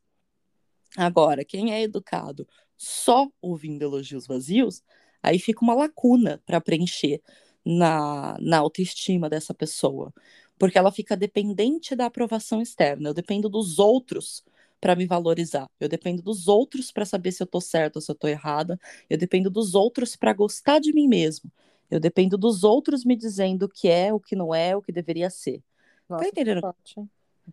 Agora, 0.97 1.45
quem 1.45 1.73
é 1.73 1.81
educado 1.81 2.47
só 2.77 3.29
ouvindo 3.41 3.81
elogios 3.83 4.27
vazios, 4.27 4.83
aí 5.23 5.39
fica 5.39 5.63
uma 5.63 5.73
lacuna 5.73 6.41
para 6.45 6.61
preencher 6.61 7.21
na, 7.65 8.37
na 8.39 8.57
autoestima 8.59 9.29
dessa 9.29 9.53
pessoa. 9.53 10.13
Porque 10.57 10.77
ela 10.77 10.91
fica 10.91 11.17
dependente 11.17 11.95
da 11.95 12.05
aprovação 12.05 12.61
externa. 12.61 13.09
Eu 13.09 13.13
dependo 13.13 13.49
dos 13.49 13.79
outros 13.79 14.43
para 14.79 14.95
me 14.95 15.05
valorizar. 15.05 15.69
Eu 15.79 15.89
dependo 15.89 16.21
dos 16.21 16.47
outros 16.47 16.91
para 16.91 17.05
saber 17.05 17.31
se 17.31 17.41
eu 17.41 17.45
estou 17.45 17.61
certa 17.61 17.97
ou 17.97 18.01
se 18.01 18.11
eu 18.11 18.13
estou 18.13 18.29
errada. 18.29 18.79
Eu 19.09 19.17
dependo 19.17 19.49
dos 19.49 19.75
outros 19.75 20.15
para 20.15 20.33
gostar 20.33 20.79
de 20.79 20.93
mim 20.93 21.07
mesmo. 21.07 21.51
Eu 21.89 21.99
dependo 21.99 22.37
dos 22.37 22.63
outros 22.63 23.05
me 23.05 23.15
dizendo 23.15 23.63
o 23.63 23.69
que 23.69 23.87
é, 23.87 24.13
o 24.13 24.19
que 24.19 24.35
não 24.35 24.53
é, 24.53 24.75
o 24.75 24.81
que 24.81 24.91
deveria 24.91 25.29
ser. 25.29 25.59
Tá 25.59 25.63
Nossa, 26.09 26.23
tá 26.23 26.29
entendendo? 26.29 26.75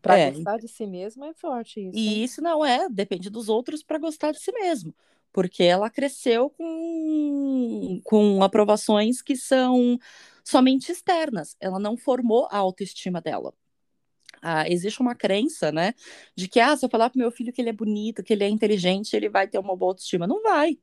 Para 0.01 0.19
é. 0.19 0.31
gostar 0.31 0.57
de 0.59 0.69
si 0.69 0.87
mesmo 0.87 1.25
é 1.25 1.35
forte 1.35 1.81
isso. 1.81 1.99
E 1.99 2.09
hein? 2.09 2.25
isso 2.25 2.41
não 2.41 2.65
é, 2.65 2.89
depende 2.89 3.29
dos 3.29 3.49
outros 3.49 3.83
para 3.83 3.99
gostar 3.99 4.33
de 4.33 4.41
si 4.41 4.51
mesmo. 4.53 4.95
Porque 5.33 5.63
ela 5.63 5.91
cresceu 5.91 6.51
com, 6.51 8.01
com 8.05 8.43
aprovações 8.43 9.23
que 9.23 9.37
são 9.37 9.99
somente 10.45 10.91
externas. 10.93 11.57
Ela 11.61 11.79
não 11.79 11.97
formou 11.97 12.49
a 12.51 12.59
autoestima 12.59 13.21
dela. 13.21 13.53
Ah, 14.41 14.69
existe 14.69 15.01
uma 15.01 15.15
crença, 15.15 15.71
né, 15.71 15.95
de 16.35 16.49
que 16.49 16.59
ah, 16.59 16.77
se 16.77 16.85
eu 16.85 16.91
falar 16.91 17.09
pro 17.11 17.19
meu 17.19 17.31
filho 17.31 17.53
que 17.53 17.61
ele 17.61 17.71
é 17.71 17.73
bonito, 17.73 18.25
que 18.25 18.33
ele 18.33 18.43
é 18.43 18.49
inteligente, 18.49 19.15
ele 19.15 19.29
vai 19.29 19.47
ter 19.47 19.59
uma 19.59 19.77
boa 19.77 19.93
autoestima. 19.93 20.27
Não 20.27 20.43
vai. 20.43 20.79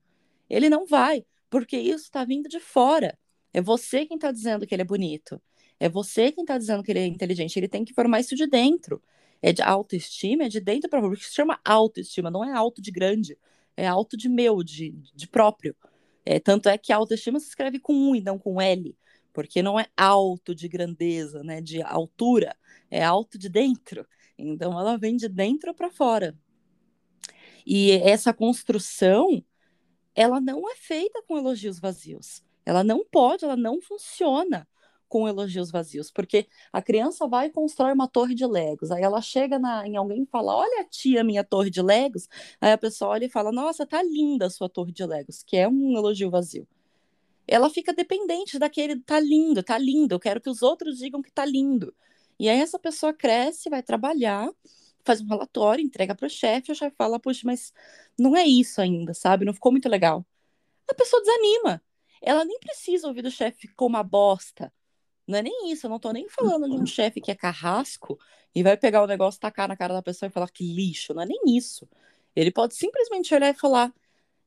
Ele 0.49 0.69
não 0.69 0.85
vai, 0.85 1.25
porque 1.49 1.77
isso 1.77 2.05
está 2.05 2.23
vindo 2.23 2.47
de 2.47 2.59
fora. 2.59 3.17
É 3.53 3.61
você 3.61 4.05
quem 4.05 4.15
está 4.15 4.31
dizendo 4.31 4.65
que 4.65 4.75
ele 4.75 4.81
é 4.81 4.85
bonito. 4.85 5.41
É 5.79 5.89
você 5.89 6.31
quem 6.31 6.43
está 6.43 6.57
dizendo 6.57 6.83
que 6.83 6.91
ele 6.91 6.99
é 6.99 7.05
inteligente. 7.05 7.57
Ele 7.57 7.67
tem 7.67 7.85
que 7.85 7.93
formar 7.93 8.19
isso 8.19 8.35
de 8.35 8.47
dentro. 8.47 9.01
É 9.41 9.53
de 9.53 9.61
autoestima, 9.61 10.43
é 10.43 10.49
de 10.49 10.59
dentro 10.59 10.89
para 10.89 10.99
fora. 10.99 11.11
Porque 11.11 11.25
se 11.25 11.33
chama 11.33 11.59
autoestima, 11.63 12.29
não 12.29 12.43
é 12.43 12.51
alto 12.53 12.81
de 12.81 12.91
grande. 12.91 13.37
É 13.75 13.87
alto 13.87 14.17
de 14.17 14.27
meu, 14.29 14.63
de, 14.63 14.91
de 14.91 15.27
próprio. 15.27 15.75
É, 16.25 16.39
tanto 16.39 16.69
é 16.69 16.77
que 16.77 16.91
autoestima 16.91 17.39
se 17.39 17.47
escreve 17.47 17.79
com 17.79 17.93
um 17.93 18.15
e 18.15 18.21
não 18.21 18.37
com 18.37 18.61
L. 18.61 18.95
Porque 19.33 19.61
não 19.61 19.79
é 19.79 19.87
alto 19.95 20.53
de 20.53 20.67
grandeza, 20.67 21.43
né? 21.43 21.61
De 21.61 21.81
altura. 21.81 22.55
É 22.91 23.03
alto 23.03 23.37
de 23.37 23.49
dentro. 23.49 24.05
Então 24.37 24.77
ela 24.79 24.97
vem 24.97 25.15
de 25.15 25.29
dentro 25.29 25.73
para 25.73 25.89
fora. 25.89 26.37
E 27.65 27.91
essa 27.91 28.33
construção, 28.33 29.43
ela 30.15 30.41
não 30.41 30.69
é 30.69 30.75
feita 30.75 31.21
com 31.27 31.37
elogios 31.37 31.79
vazios. 31.79 32.43
Ela 32.69 32.83
não 32.83 33.03
pode, 33.03 33.43
ela 33.43 33.57
não 33.57 33.81
funciona 33.81 34.67
com 35.07 35.27
elogios 35.27 35.71
vazios, 35.71 36.11
porque 36.11 36.47
a 36.71 36.83
criança 36.83 37.27
vai 37.27 37.47
e 37.47 37.49
constrói 37.49 37.93
uma 37.93 38.07
torre 38.07 38.35
de 38.35 38.45
Legos, 38.45 38.91
aí 38.91 39.01
ela 39.01 39.19
chega 39.21 39.57
na, 39.57 39.87
em 39.87 39.97
alguém 39.97 40.21
e 40.21 40.25
fala: 40.27 40.55
Olha, 40.55 40.85
tia, 40.87 41.23
minha 41.23 41.43
torre 41.43 41.71
de 41.71 41.81
Legos. 41.81 42.29
Aí 42.61 42.71
a 42.71 42.77
pessoa 42.77 43.09
olha 43.11 43.25
e 43.25 43.29
fala: 43.29 43.51
Nossa, 43.51 43.87
tá 43.87 44.03
linda 44.03 44.45
a 44.45 44.49
sua 44.51 44.69
torre 44.69 44.91
de 44.91 45.03
Legos, 45.03 45.41
que 45.41 45.57
é 45.57 45.67
um 45.67 45.97
elogio 45.97 46.29
vazio. 46.29 46.67
Ela 47.47 47.71
fica 47.71 47.91
dependente 47.91 48.59
daquele 48.59 48.99
tá 49.01 49.19
lindo, 49.19 49.63
tá 49.63 49.77
lindo, 49.79 50.13
eu 50.13 50.19
quero 50.19 50.39
que 50.39 50.49
os 50.49 50.61
outros 50.61 50.99
digam 50.99 51.23
que 51.23 51.31
tá 51.31 51.43
lindo. 51.45 51.91
E 52.39 52.47
aí 52.47 52.59
essa 52.59 52.77
pessoa 52.77 53.11
cresce, 53.11 53.67
vai 53.67 53.81
trabalhar, 53.81 54.47
faz 55.03 55.21
um 55.21 55.27
relatório, 55.27 55.83
entrega 55.83 56.13
para 56.13 56.27
o 56.27 56.29
chefe, 56.29 56.71
o 56.71 56.75
chefe 56.75 56.95
fala: 56.95 57.19
Puxa, 57.19 57.41
mas 57.45 57.73
não 58.17 58.37
é 58.37 58.45
isso 58.45 58.79
ainda, 58.79 59.15
sabe? 59.15 59.43
Não 59.43 59.53
ficou 59.55 59.71
muito 59.71 59.89
legal. 59.89 60.23
A 60.87 60.93
pessoa 60.93 61.21
desanima. 61.23 61.81
Ela 62.21 62.45
nem 62.45 62.59
precisa 62.59 63.07
ouvir 63.07 63.21
do 63.21 63.31
chefe 63.31 63.67
ficou 63.67 63.87
uma 63.87 64.03
bosta 64.03 64.71
não 65.29 65.37
é 65.37 65.43
nem 65.43 65.71
isso, 65.71 65.85
eu 65.85 65.91
não 65.91 65.99
tô 65.99 66.11
nem 66.11 66.27
falando 66.27 66.67
de 66.67 66.81
um 66.81 66.87
chefe 66.87 67.21
que 67.21 67.29
é 67.29 67.35
carrasco 67.35 68.19
e 68.53 68.63
vai 68.63 68.75
pegar 68.75 69.03
o 69.03 69.07
negócio, 69.07 69.39
tacar 69.39 69.67
na 69.67 69.77
cara 69.77 69.93
da 69.93 70.01
pessoa 70.01 70.27
e 70.27 70.31
falar 70.31 70.49
que 70.49 70.63
lixo. 70.73 71.13
Não 71.13 71.21
é 71.21 71.25
nem 71.27 71.39
isso. 71.55 71.87
Ele 72.35 72.51
pode 72.51 72.73
simplesmente 72.73 73.31
olhar 73.35 73.51
e 73.51 73.53
falar: 73.53 73.93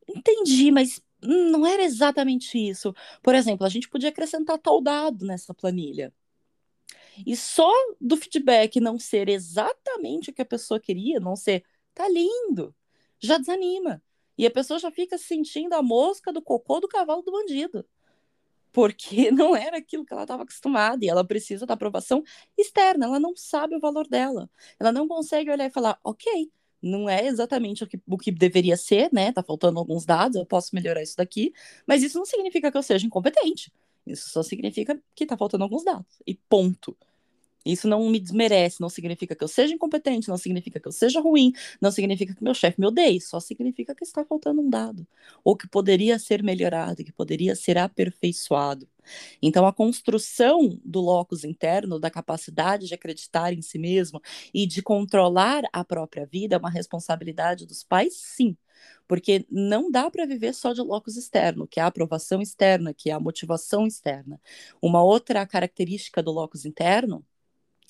entendi, 0.08 0.72
mas 0.72 1.00
não 1.22 1.64
era 1.64 1.84
exatamente 1.84 2.58
isso. 2.58 2.92
Por 3.22 3.32
exemplo, 3.32 3.64
a 3.64 3.68
gente 3.68 3.88
podia 3.88 4.08
acrescentar 4.08 4.58
tal 4.58 4.80
dado 4.82 5.24
nessa 5.24 5.54
planilha. 5.54 6.12
E 7.24 7.36
só 7.36 7.70
do 8.00 8.16
feedback 8.16 8.80
não 8.80 8.98
ser 8.98 9.28
exatamente 9.28 10.30
o 10.30 10.32
que 10.32 10.42
a 10.42 10.46
pessoa 10.46 10.80
queria, 10.80 11.20
não 11.20 11.36
ser 11.36 11.64
tá 11.94 12.08
lindo, 12.08 12.74
já 13.20 13.38
desanima. 13.38 14.02
E 14.36 14.46
a 14.46 14.50
pessoa 14.50 14.78
já 14.78 14.90
fica 14.90 15.18
sentindo 15.18 15.74
a 15.74 15.82
mosca 15.82 16.32
do 16.32 16.42
cocô 16.42 16.80
do 16.80 16.88
cavalo 16.88 17.22
do 17.22 17.32
bandido 17.32 17.84
porque 18.72 19.30
não 19.30 19.54
era 19.54 19.76
aquilo 19.76 20.04
que 20.04 20.12
ela 20.12 20.22
estava 20.22 20.42
acostumada 20.42 21.04
e 21.04 21.08
ela 21.08 21.24
precisa 21.24 21.66
da 21.66 21.74
aprovação 21.74 22.24
externa, 22.58 23.06
ela 23.06 23.20
não 23.20 23.36
sabe 23.36 23.76
o 23.76 23.80
valor 23.80 24.08
dela. 24.08 24.50
Ela 24.80 24.90
não 24.90 25.06
consegue 25.06 25.50
olhar 25.50 25.66
e 25.66 25.70
falar, 25.70 25.98
ok, 26.02 26.50
não 26.80 27.08
é 27.08 27.26
exatamente 27.26 27.84
o 27.84 27.86
que, 27.86 28.00
o 28.08 28.18
que 28.18 28.32
deveria 28.32 28.76
ser, 28.76 29.10
né? 29.12 29.30
Tá 29.30 29.42
faltando 29.42 29.78
alguns 29.78 30.04
dados, 30.04 30.36
eu 30.36 30.46
posso 30.46 30.74
melhorar 30.74 31.02
isso 31.02 31.16
daqui, 31.16 31.52
mas 31.86 32.02
isso 32.02 32.18
não 32.18 32.24
significa 32.24 32.72
que 32.72 32.76
eu 32.76 32.82
seja 32.82 33.06
incompetente. 33.06 33.72
Isso 34.04 34.30
só 34.30 34.42
significa 34.42 35.00
que 35.14 35.26
tá 35.26 35.36
faltando 35.36 35.62
alguns 35.62 35.84
dados. 35.84 36.20
E 36.26 36.34
ponto. 36.34 36.96
Isso 37.64 37.88
não 37.88 38.08
me 38.08 38.18
desmerece, 38.18 38.80
não 38.80 38.88
significa 38.88 39.34
que 39.34 39.44
eu 39.44 39.48
seja 39.48 39.74
incompetente, 39.74 40.28
não 40.28 40.36
significa 40.36 40.80
que 40.80 40.88
eu 40.88 40.92
seja 40.92 41.20
ruim, 41.20 41.52
não 41.80 41.90
significa 41.90 42.34
que 42.34 42.42
meu 42.42 42.54
chefe 42.54 42.80
me 42.80 42.86
odeie, 42.86 43.20
só 43.20 43.40
significa 43.40 43.94
que 43.94 44.04
está 44.04 44.24
faltando 44.24 44.60
um 44.60 44.68
dado, 44.68 45.06
ou 45.44 45.56
que 45.56 45.68
poderia 45.68 46.18
ser 46.18 46.42
melhorado, 46.42 47.04
que 47.04 47.12
poderia 47.12 47.54
ser 47.54 47.78
aperfeiçoado. 47.78 48.88
Então, 49.40 49.66
a 49.66 49.72
construção 49.72 50.78
do 50.84 51.00
locus 51.00 51.44
interno, 51.44 51.98
da 51.98 52.10
capacidade 52.10 52.86
de 52.86 52.94
acreditar 52.94 53.52
em 53.52 53.62
si 53.62 53.78
mesmo 53.78 54.20
e 54.54 54.66
de 54.66 54.82
controlar 54.82 55.64
a 55.72 55.84
própria 55.84 56.26
vida, 56.26 56.56
é 56.56 56.58
uma 56.58 56.70
responsabilidade 56.70 57.66
dos 57.66 57.82
pais, 57.82 58.14
sim. 58.16 58.56
Porque 59.06 59.46
não 59.50 59.90
dá 59.90 60.10
para 60.10 60.26
viver 60.26 60.54
só 60.54 60.72
de 60.72 60.80
locus 60.80 61.16
externo, 61.16 61.66
que 61.66 61.78
é 61.78 61.82
a 61.82 61.86
aprovação 61.86 62.40
externa, 62.40 62.94
que 62.94 63.10
é 63.10 63.12
a 63.12 63.20
motivação 63.20 63.86
externa. 63.86 64.40
Uma 64.80 65.02
outra 65.02 65.46
característica 65.46 66.22
do 66.22 66.32
locus 66.32 66.64
interno 66.64 67.24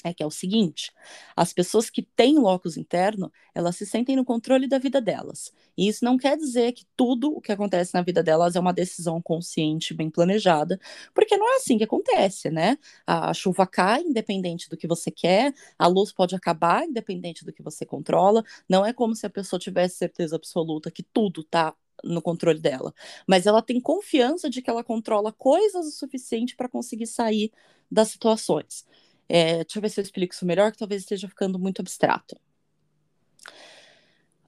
é 0.04 0.12
que 0.12 0.23
é 0.23 0.26
o 0.26 0.30
seguinte: 0.30 0.92
as 1.37 1.52
pessoas 1.52 1.90
que 1.90 2.02
têm 2.02 2.38
locus 2.38 2.76
interno, 2.76 3.32
elas 3.54 3.76
se 3.76 3.87
sentem 3.87 4.16
no 4.16 4.25
controle 4.25 4.68
da 4.68 4.78
vida 4.78 5.00
delas. 5.00 5.52
E 5.76 5.88
isso 5.88 6.04
não 6.04 6.18
quer 6.18 6.37
dizer 6.37 6.73
que 6.73 6.85
tudo 6.97 7.32
o 7.32 7.40
que 7.40 7.52
acontece 7.52 7.94
na 7.94 8.02
vida 8.02 8.23
delas 8.23 8.56
é 8.56 8.61
uma 8.61 8.73
decisão 8.73 9.21
consciente, 9.21 9.94
bem 9.94 10.11
planejada, 10.11 10.78
porque 11.14 11.37
não 11.37 11.52
é 11.54 11.56
assim 11.56 11.78
que 11.78 11.85
acontece, 11.85 12.50
né? 12.50 12.78
A 13.06 13.32
chuva 13.32 13.66
cai 13.66 14.02
independente 14.02 14.68
do 14.68 14.76
que 14.76 14.87
você 14.87 15.11
quer, 15.11 15.54
a 15.78 15.87
luz 15.87 16.12
pode 16.12 16.35
acabar 16.35 16.85
independente 16.85 17.44
do 17.44 17.52
que 17.52 17.62
você 17.62 17.85
controla. 17.87 18.44
Não 18.68 18.85
é 18.85 18.92
como 18.92 19.14
se 19.14 19.26
a 19.26 19.30
pessoa 19.30 19.59
tivesse 19.61 19.97
certeza 19.97 20.37
absoluta 20.37 20.90
que 20.90 21.02
tudo 21.02 21.42
tá 21.44 21.75
no 22.02 22.21
controle 22.21 22.59
dela, 22.59 22.92
mas 23.28 23.47
ela 23.47 23.62
tem 23.62 23.80
confiança 23.80 24.50
de 24.50 24.61
que 24.61 24.68
ela 24.68 24.82
controla 24.82 25.32
coisas 25.32 25.87
o 25.87 25.90
suficiente 25.90 26.56
para 26.56 26.68
conseguir 26.68 27.06
sair 27.06 27.52
das 27.90 28.09
situações. 28.09 28.85
É, 29.34 29.64
deixa 29.64 29.78
eu 29.78 29.80
ver 29.80 29.88
se 29.88 29.98
eu 29.98 30.02
explico 30.02 30.34
isso 30.34 30.44
melhor, 30.44 30.70
que 30.70 30.76
talvez 30.76 31.00
esteja 31.00 31.26
ficando 31.26 31.58
muito 31.58 31.80
abstrato. 31.80 32.38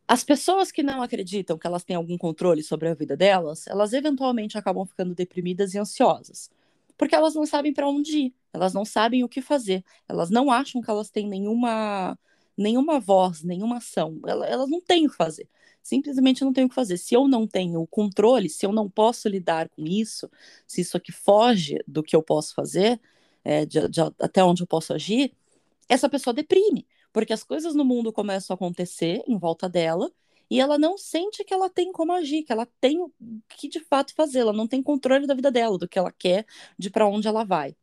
As 0.06 0.22
pessoas 0.22 0.70
que 0.70 0.82
não 0.82 1.00
acreditam 1.00 1.56
que 1.56 1.66
elas 1.66 1.82
têm 1.82 1.96
algum 1.96 2.18
controle 2.18 2.62
sobre 2.62 2.88
a 2.90 2.94
vida 2.94 3.16
delas, 3.16 3.66
elas 3.66 3.94
eventualmente 3.94 4.58
acabam 4.58 4.84
ficando 4.84 5.14
deprimidas 5.14 5.72
e 5.72 5.78
ansiosas, 5.78 6.50
porque 6.98 7.14
elas 7.14 7.34
não 7.34 7.46
sabem 7.46 7.72
para 7.72 7.88
onde 7.88 8.26
ir, 8.26 8.34
elas 8.52 8.74
não 8.74 8.84
sabem 8.84 9.24
o 9.24 9.28
que 9.28 9.40
fazer, 9.40 9.82
elas 10.06 10.28
não 10.28 10.50
acham 10.50 10.82
que 10.82 10.90
elas 10.90 11.08
têm 11.08 11.26
nenhuma 11.26 12.18
nenhuma 12.54 13.00
voz, 13.00 13.42
nenhuma 13.42 13.78
ação, 13.78 14.20
elas, 14.26 14.68
não 14.68 14.82
têm 14.82 15.06
o 15.06 15.10
que 15.10 15.16
fazer, 15.16 15.48
simplesmente 15.82 16.44
não 16.44 16.52
têm 16.52 16.64
o 16.66 16.68
que 16.68 16.74
fazer. 16.74 16.98
Se 16.98 17.14
eu 17.14 17.26
não 17.26 17.46
tenho 17.46 17.80
o 17.80 17.86
controle, 17.86 18.50
se 18.50 18.66
eu 18.66 18.70
não 18.70 18.88
posso 18.88 19.30
lidar 19.30 19.70
com 19.70 19.82
isso, 19.86 20.30
se 20.66 20.82
isso 20.82 20.94
aqui 20.96 21.10
foge 21.10 21.78
do 21.88 22.02
que 22.02 22.14
eu 22.14 22.22
posso 22.22 22.54
fazer, 22.54 23.00
é, 23.44 23.66
de, 23.66 23.88
de, 23.88 24.00
até 24.18 24.42
onde 24.42 24.62
eu 24.62 24.66
posso 24.66 24.92
agir, 24.94 25.32
essa 25.88 26.08
pessoa 26.08 26.34
deprime, 26.34 26.86
porque 27.12 27.32
as 27.32 27.44
coisas 27.44 27.74
no 27.74 27.84
mundo 27.84 28.12
começam 28.12 28.54
a 28.54 28.56
acontecer 28.56 29.22
em 29.28 29.38
volta 29.38 29.68
dela 29.68 30.10
e 30.50 30.60
ela 30.60 30.78
não 30.78 30.96
sente 30.98 31.44
que 31.44 31.54
ela 31.54 31.70
tem 31.70 31.92
como 31.92 32.12
agir, 32.12 32.42
que 32.42 32.52
ela 32.52 32.66
tem 32.80 33.00
o 33.00 33.12
que 33.48 33.68
de 33.68 33.80
fato 33.80 34.14
fazer, 34.14 34.40
ela 34.40 34.52
não 34.52 34.66
tem 34.66 34.82
controle 34.82 35.26
da 35.26 35.34
vida 35.34 35.50
dela, 35.50 35.78
do 35.78 35.88
que 35.88 35.98
ela 35.98 36.12
quer, 36.12 36.46
de 36.78 36.90
para 36.90 37.06
onde 37.06 37.28
ela 37.28 37.44
vai. 37.44 37.76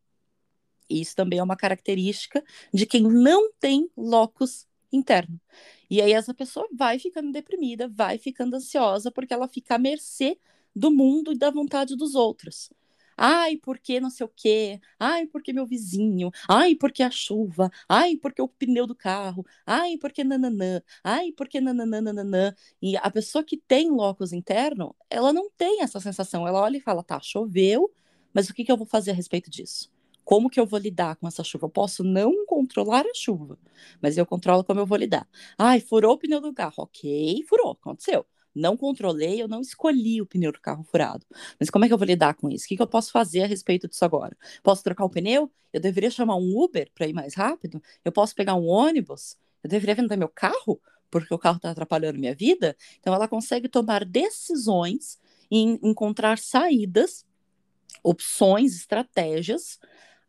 E 0.89 1.01
isso 1.01 1.15
também 1.15 1.39
é 1.39 1.43
uma 1.43 1.55
característica 1.55 2.43
de 2.73 2.85
quem 2.85 3.03
não 3.03 3.51
tem 3.53 3.89
locus 3.95 4.67
interno. 4.91 5.39
E 5.89 6.01
aí 6.01 6.11
essa 6.13 6.33
pessoa 6.33 6.67
vai 6.73 6.99
ficando 6.99 7.31
deprimida, 7.31 7.87
vai 7.87 8.17
ficando 8.17 8.55
ansiosa, 8.55 9.11
porque 9.11 9.33
ela 9.33 9.47
fica 9.47 9.75
à 9.75 9.77
mercê 9.77 10.37
do 10.75 10.91
mundo 10.91 11.31
e 11.33 11.37
da 11.37 11.49
vontade 11.49 11.95
dos 11.95 12.15
outros. 12.15 12.69
Ai, 13.23 13.57
porque 13.57 13.99
não 13.99 14.09
sei 14.09 14.25
o 14.25 14.31
quê. 14.35 14.79
Ai, 14.99 15.27
porque 15.27 15.53
meu 15.53 15.65
vizinho. 15.65 16.31
Ai, 16.49 16.75
porque 16.75 17.03
a 17.03 17.11
chuva. 17.11 17.69
Ai, 17.87 18.17
porque 18.17 18.41
o 18.41 18.47
pneu 18.47 18.87
do 18.87 18.95
carro. 18.95 19.45
Ai, 19.65 19.97
porque 19.97 20.23
nananã. 20.23 20.81
Ai, 21.03 21.31
porque 21.31 21.61
nananã. 21.61 22.55
E 22.81 22.97
a 22.97 23.09
pessoa 23.11 23.43
que 23.43 23.57
tem 23.57 23.91
locus 23.91 24.33
interno, 24.33 24.95
ela 25.09 25.31
não 25.31 25.49
tem 25.51 25.81
essa 25.81 25.99
sensação. 25.99 26.47
Ela 26.47 26.61
olha 26.61 26.77
e 26.77 26.81
fala, 26.81 27.03
tá, 27.03 27.19
choveu, 27.21 27.91
mas 28.33 28.49
o 28.49 28.53
que, 28.53 28.63
que 28.63 28.71
eu 28.71 28.77
vou 28.77 28.87
fazer 28.87 29.11
a 29.11 29.13
respeito 29.13 29.49
disso? 29.49 29.91
Como 30.23 30.49
que 30.49 30.59
eu 30.59 30.65
vou 30.65 30.79
lidar 30.79 31.15
com 31.17 31.27
essa 31.27 31.43
chuva? 31.43 31.65
Eu 31.65 31.69
posso 31.69 32.03
não 32.03 32.45
controlar 32.45 33.05
a 33.05 33.13
chuva, 33.13 33.57
mas 34.01 34.17
eu 34.17 34.25
controlo 34.25 34.63
como 34.63 34.79
eu 34.79 34.85
vou 34.85 34.97
lidar. 34.97 35.27
Ai, 35.57 35.79
furou 35.79 36.13
o 36.13 36.17
pneu 36.17 36.39
do 36.41 36.53
carro. 36.53 36.73
Ok, 36.77 37.43
furou, 37.47 37.71
aconteceu. 37.71 38.25
Não 38.53 38.75
controlei, 38.75 39.41
eu 39.41 39.47
não 39.47 39.61
escolhi 39.61 40.21
o 40.21 40.25
pneu 40.25 40.51
do 40.51 40.59
carro 40.59 40.83
furado. 40.83 41.25
Mas 41.59 41.69
como 41.69 41.85
é 41.85 41.87
que 41.87 41.93
eu 41.93 41.97
vou 41.97 42.05
lidar 42.05 42.33
com 42.35 42.49
isso? 42.49 42.65
O 42.65 42.67
que, 42.67 42.75
que 42.75 42.81
eu 42.81 42.87
posso 42.87 43.11
fazer 43.11 43.43
a 43.43 43.47
respeito 43.47 43.87
disso 43.87 44.03
agora? 44.03 44.37
Posso 44.61 44.83
trocar 44.83 45.05
o 45.05 45.09
pneu? 45.09 45.51
Eu 45.71 45.79
deveria 45.79 46.11
chamar 46.11 46.35
um 46.35 46.57
Uber 46.57 46.89
para 46.93 47.07
ir 47.07 47.13
mais 47.13 47.33
rápido? 47.33 47.81
Eu 48.03 48.11
posso 48.11 48.35
pegar 48.35 48.55
um 48.55 48.67
ônibus? 48.67 49.37
Eu 49.63 49.69
deveria 49.69 49.95
vender 49.95 50.17
meu 50.17 50.29
carro? 50.29 50.81
Porque 51.09 51.33
o 51.33 51.39
carro 51.39 51.57
está 51.57 51.71
atrapalhando 51.71 52.19
minha 52.19 52.35
vida? 52.35 52.75
Então, 52.99 53.13
ela 53.13 53.27
consegue 53.27 53.67
tomar 53.67 54.05
decisões 54.05 55.19
e 55.49 55.61
encontrar 55.83 56.37
saídas, 56.37 57.25
opções, 58.03 58.75
estratégias 58.75 59.79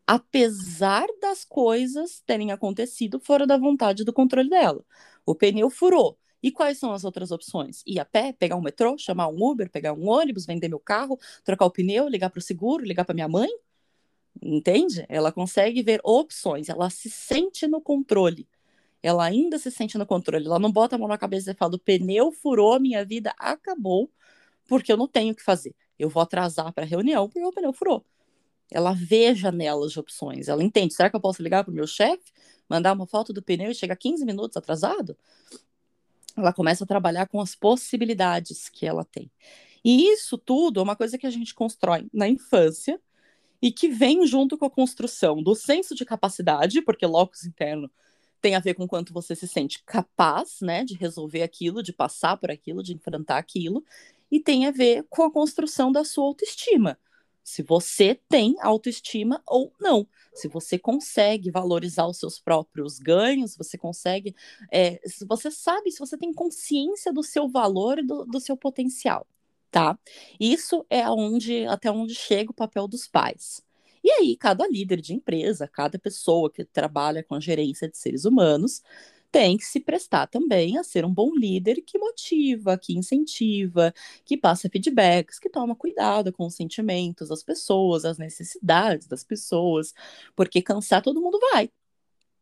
apesar 0.07 1.07
das 1.21 1.45
coisas 1.45 2.21
terem 2.27 2.53
acontecido 2.53 3.21
fora 3.21 3.47
da 3.47 3.57
vontade 3.57 4.05
do 4.05 4.13
controle 4.13 4.49
dela. 4.49 4.85
O 5.25 5.35
pneu 5.35 5.71
furou. 5.71 6.19
E 6.43 6.51
quais 6.51 6.79
são 6.79 6.93
as 6.93 7.05
outras 7.05 7.31
opções? 7.31 7.83
Ir 7.87 8.01
a 8.01 8.05
pé, 8.05 8.33
pegar 8.33 8.57
um 8.57 8.61
metrô, 8.61 8.97
chamar 8.99 9.29
um 9.29 9.43
Uber, 9.43 9.71
pegar 9.71 9.93
um 9.93 10.09
ônibus, 10.09 10.45
vender 10.45 10.69
meu 10.69 10.81
carro, 10.81 11.19
trocar 11.45 11.67
o 11.67 11.71
pneu, 11.71 12.09
ligar 12.09 12.31
para 12.31 12.39
o 12.39 12.43
seguro, 12.43 12.85
ligar 12.85 13.05
para 13.05 13.15
minha 13.15 13.29
mãe? 13.29 13.49
Entende? 14.41 15.05
Ela 15.09 15.31
consegue 15.31 15.83
ver 15.83 16.01
opções, 16.03 16.69
ela 16.69 16.91
se 16.91 17.09
sente 17.11 17.67
no 17.67 17.81
controle. 17.81 18.49
Ela 19.03 19.25
ainda 19.25 19.59
se 19.59 19.71
sente 19.71 19.99
no 19.99 20.07
controle. 20.07 20.47
Ela 20.47 20.59
não 20.59 20.71
bota 20.71 20.97
a 20.97 20.99
mão 20.99 21.09
na 21.09 21.19
cabeça 21.19 21.51
e 21.53 21.55
fala: 21.55 21.75
o 21.75 21.79
pneu 21.79 22.33
furou, 22.33 22.79
minha 22.81 23.05
vida 23.05 23.35
acabou, 23.39 24.11
porque 24.69 24.93
eu 24.93 24.97
não 24.97 25.09
tenho 25.09 25.33
o 25.33 25.37
que 25.37 25.43
fazer. 25.43 25.75
Eu 25.99 26.09
vou 26.09 26.23
atrasar 26.23 26.73
para 26.73 26.85
a 26.85 26.87
reunião 26.87 27.29
porque 27.29 27.45
o 27.45 27.53
pneu 27.53 27.73
furou. 27.73 28.05
Ela 28.71 28.93
vê 28.95 29.35
janelas 29.35 29.93
de 29.93 30.01
opções. 30.01 30.49
Ela 30.49 30.63
entende: 30.65 30.95
será 30.95 31.11
que 31.11 31.17
eu 31.17 31.21
posso 31.21 31.43
ligar 31.43 31.65
para 31.65 31.71
o 31.73 31.75
meu 31.75 31.87
chefe, 31.87 32.33
mandar 32.69 32.93
uma 32.95 33.07
foto 33.07 33.33
do 33.33 33.43
pneu 33.43 33.71
e 33.71 33.75
chegar 33.75 33.97
15 33.97 34.25
minutos 34.25 34.57
atrasado? 34.57 35.17
Ela 36.37 36.53
começa 36.53 36.85
a 36.85 36.87
trabalhar 36.87 37.27
com 37.27 37.41
as 37.41 37.55
possibilidades 37.55 38.69
que 38.69 38.87
ela 38.87 39.05
tem. 39.05 39.31
E 39.85 40.09
isso 40.13 40.39
tudo 40.39 40.81
é 40.81 40.83
uma 40.83 40.97
coisa 40.97 41.19
que 41.19 41.27
a 41.27 41.31
gente 41.31 41.55
constrói 41.55 42.07
na 42.13 42.29
infância 42.29 43.01
e 43.61 43.71
que 43.71 43.89
vem 43.89 44.27
junto 44.27 44.57
com 44.59 44.67
a 44.67 44.71
construção 44.71 45.43
do 45.43 45.55
senso 45.55 45.95
de 45.95 46.05
capacidade, 46.05 46.83
porque 46.83 47.07
locus 47.07 47.45
interno 47.45 47.91
tem 48.41 48.57
a 48.57 48.61
ver 48.61 48.75
com 48.75 48.89
quanto 48.89 49.13
você 49.13 49.37
se 49.37 49.47
sente 49.47 49.83
capaz, 49.85 50.61
né, 50.61 50.85
de 50.85 50.95
resolver 50.95 51.43
aquilo, 51.43 51.83
de 51.83 51.93
passar 51.93 52.37
por 52.37 52.51
aquilo, 52.51 52.83
de 52.83 52.93
enfrentar 52.93 53.39
aquilo, 53.39 53.85
e 54.31 54.41
tem 54.41 54.67
a 54.67 54.73
ver 54.73 55.05
com 55.09 55.23
a 55.23 55.31
construção 55.31 55.93
da 55.93 56.05
sua 56.05 56.25
autoestima 56.25 56.99
se 57.45 57.63
você 57.63 58.19
tem 58.29 58.55
autoestima 58.61 59.43
ou 59.47 59.73
não. 59.81 60.07
Se 60.33 60.49
você 60.49 60.79
consegue 60.79 61.51
valorizar 61.51 62.07
os 62.07 62.19
seus 62.19 62.39
próprios 62.39 62.99
ganhos, 62.99 63.57
você 63.57 63.77
consegue. 63.77 64.35
É, 64.71 65.01
se 65.07 65.25
você 65.27 65.51
sabe, 65.51 65.91
se 65.91 65.99
você 65.99 66.17
tem 66.17 66.33
consciência 66.33 67.13
do 67.13 67.23
seu 67.23 67.49
valor 67.49 67.99
e 67.99 68.07
do, 68.07 68.25
do 68.25 68.41
seu 68.41 68.57
potencial, 68.57 69.27
tá? 69.71 69.99
Isso 70.39 70.87
é 70.89 71.09
onde, 71.11 71.67
até 71.67 71.91
onde 71.91 72.15
chega 72.15 72.51
o 72.51 72.55
papel 72.55 72.87
dos 72.87 73.07
pais. 73.09 73.63
E 74.05 74.11
aí, 74.11 74.37
cada 74.37 74.67
líder 74.67 75.01
de 75.01 75.15
empresa, 75.15 75.69
cada 75.69 75.99
pessoa 75.99 76.51
que 76.51 76.65
trabalha 76.65 77.23
com 77.23 77.35
a 77.37 77.41
gerência 77.41 77.89
de 77.89 77.97
seres 77.97 78.25
humanos, 78.25 78.83
tem 79.33 79.57
que 79.57 79.65
se 79.65 79.81
prestar 79.81 80.27
também 80.29 80.79
a 80.79 80.85
ser 80.85 81.05
um 81.07 81.13
bom 81.13 81.35
líder 81.35 81.83
que 81.83 81.99
motiva, 81.99 82.79
que 82.79 82.93
incentiva, 82.97 83.93
que 84.25 84.37
passa 84.37 84.69
feedbacks, 84.69 85.39
que 85.39 85.49
toma 85.49 85.75
cuidado 85.75 86.33
com 86.33 86.47
os 86.47 86.55
sentimentos 86.55 87.31
das 87.31 87.43
pessoas, 87.43 88.05
as 88.05 88.19
necessidades 88.19 89.07
das 89.09 89.25
pessoas, 89.25 89.95
porque 90.37 90.61
cansar 90.63 91.03
todo 91.03 91.21
mundo 91.23 91.39
vai. 91.53 91.71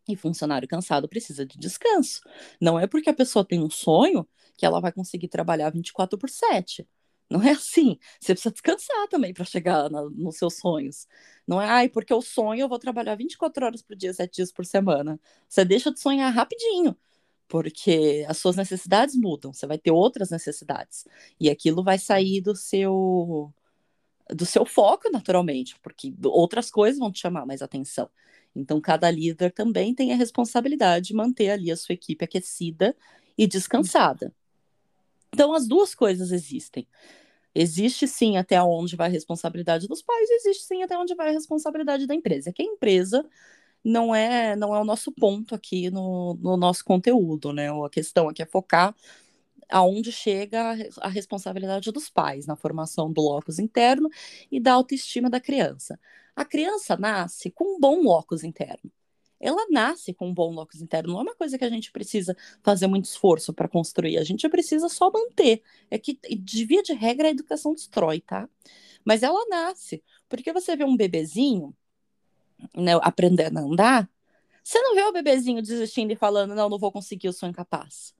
E 0.09 0.16
funcionário 0.16 0.66
cansado 0.68 1.09
precisa 1.09 1.46
de 1.46 1.59
descanso. 1.59 2.20
Não 2.61 2.79
é 2.79 2.87
porque 2.87 3.11
a 3.11 3.14
pessoa 3.14 3.44
tem 3.44 3.62
um 3.62 3.70
sonho 3.70 4.29
que 4.57 4.66
ela 4.66 4.81
vai 4.81 4.92
conseguir 4.92 5.29
trabalhar 5.29 5.70
24 5.70 6.18
por 6.18 6.29
7. 6.29 6.87
Não 7.31 7.40
é 7.43 7.53
assim. 7.53 7.97
Você 8.21 8.35
precisa 8.35 8.51
descansar 8.53 9.09
também 9.09 9.33
para 9.33 9.45
chegar 9.45 9.88
na, 9.88 10.03
nos 10.11 10.37
seus 10.37 10.57
sonhos. 10.57 11.07
Não 11.47 11.62
é, 11.62 11.66
ai, 11.66 11.88
porque 11.88 12.12
eu 12.12 12.21
sonho, 12.21 12.62
eu 12.62 12.69
vou 12.69 12.79
trabalhar 12.79 13.14
24 13.14 13.64
horas 13.64 13.83
por 13.83 13.97
dia, 13.97 14.12
7 14.12 14.35
dias 14.35 14.53
por 14.53 14.66
semana. 14.66 15.19
Você 15.49 15.64
deixa 15.64 15.93
de 15.93 16.01
sonhar 16.01 16.33
rapidinho, 16.33 16.97
porque 17.49 18.25
as 18.29 18.38
suas 18.38 18.57
necessidades 18.57 19.14
mudam, 19.16 19.53
você 19.53 19.66
vai 19.66 19.79
ter 19.79 19.93
outras 19.93 20.31
necessidades. 20.31 21.07
E 21.38 21.49
aquilo 21.51 21.85
vai 21.85 21.99
sair 21.99 22.40
do 22.40 22.57
seu 22.57 23.53
do 24.33 24.47
seu 24.47 24.64
foco, 24.64 25.11
naturalmente, 25.11 25.77
porque 25.83 26.14
outras 26.25 26.71
coisas 26.71 26.99
vão 26.99 27.11
te 27.11 27.21
chamar 27.21 27.47
mais 27.47 27.62
atenção. 27.62 28.09
Então, 28.55 28.81
cada 28.81 29.11
líder 29.11 29.53
também 29.53 29.95
tem 29.95 30.12
a 30.12 30.16
responsabilidade 30.16 31.09
de 31.09 31.14
manter 31.14 31.51
ali 31.51 31.71
a 31.71 31.77
sua 31.77 31.95
equipe 31.95 32.25
aquecida 32.25 32.97
e 33.37 33.47
descansada. 33.47 34.33
Então, 35.33 35.53
as 35.55 35.66
duas 35.66 35.95
coisas 35.95 36.33
existem. 36.33 36.87
Existe 37.54 38.06
sim 38.06 38.36
até 38.36 38.62
onde 38.62 38.96
vai 38.96 39.08
a 39.08 39.10
responsabilidade 39.10 39.88
dos 39.88 40.02
pais, 40.02 40.30
existe 40.30 40.64
sim 40.64 40.82
até 40.82 40.96
onde 40.96 41.14
vai 41.14 41.28
a 41.28 41.32
responsabilidade 41.32 42.06
da 42.06 42.14
empresa. 42.14 42.52
Que 42.52 42.62
a 42.62 42.66
empresa 42.66 43.24
não 43.84 44.14
é 44.14 44.56
não 44.56 44.74
é 44.74 44.80
o 44.80 44.84
nosso 44.84 45.12
ponto 45.12 45.54
aqui 45.54 45.90
no, 45.90 46.34
no 46.40 46.56
nosso 46.56 46.84
conteúdo, 46.84 47.52
né? 47.52 47.70
A 47.70 47.90
questão 47.90 48.28
aqui 48.28 48.42
é 48.42 48.46
focar 48.46 48.94
aonde 49.70 50.12
chega 50.12 50.76
a 51.00 51.08
responsabilidade 51.08 51.92
dos 51.92 52.10
pais 52.10 52.46
na 52.46 52.56
formação 52.56 53.12
do 53.12 53.20
locus 53.22 53.58
interno 53.58 54.08
e 54.50 54.60
da 54.60 54.72
autoestima 54.74 55.30
da 55.30 55.40
criança. 55.40 55.98
A 56.36 56.44
criança 56.44 56.96
nasce 56.96 57.50
com 57.50 57.76
um 57.76 57.80
bom 57.80 58.02
locus 58.02 58.44
interno 58.44 58.90
ela 59.40 59.66
nasce 59.70 60.12
com 60.12 60.29
um 60.29 60.35
bom 60.35 60.53
locus 60.53 60.83
interno. 60.83 61.14
Não 61.14 61.20
é 61.20 61.22
uma 61.22 61.35
coisa 61.35 61.57
que 61.59 61.64
a 61.64 61.70
gente 61.70 61.90
precisa 61.90 62.37
fazer 62.62 62.87
muito 62.87 63.07
esforço 63.07 63.53
para 63.55 63.68
construir. 63.68 64.18
A 64.18 64.24
gente 64.24 64.48
precisa 64.48 64.88
só 64.88 65.11
manter. 65.11 65.62
É 65.90 65.98
que, 65.98 66.18
de 66.38 66.64
via 66.66 66.83
de 66.83 66.92
regra, 66.92 67.29
a 67.29 67.31
educação 67.31 67.74
destrói, 67.74 68.20
tá? 68.20 68.48
Mas 69.05 69.22
ela 69.22 69.44
nasce. 69.48 70.03
Porque 70.29 70.53
você 70.53 70.76
vê 70.76 70.85
um 70.85 70.96
bebezinho 70.96 71.74
né, 72.76 72.92
aprendendo 73.03 73.59
a 73.59 73.62
andar, 73.62 74.11
você 74.62 74.81
não 74.83 74.94
vê 74.94 75.03
o 75.03 75.12
bebezinho 75.12 75.62
desistindo 75.62 76.12
e 76.12 76.16
falando, 76.16 76.55
não, 76.55 76.68
não 76.68 76.79
vou 76.79 76.92
conseguir, 76.92 77.26
eu 77.29 77.33
sou 77.33 77.48
incapaz. 77.48 78.14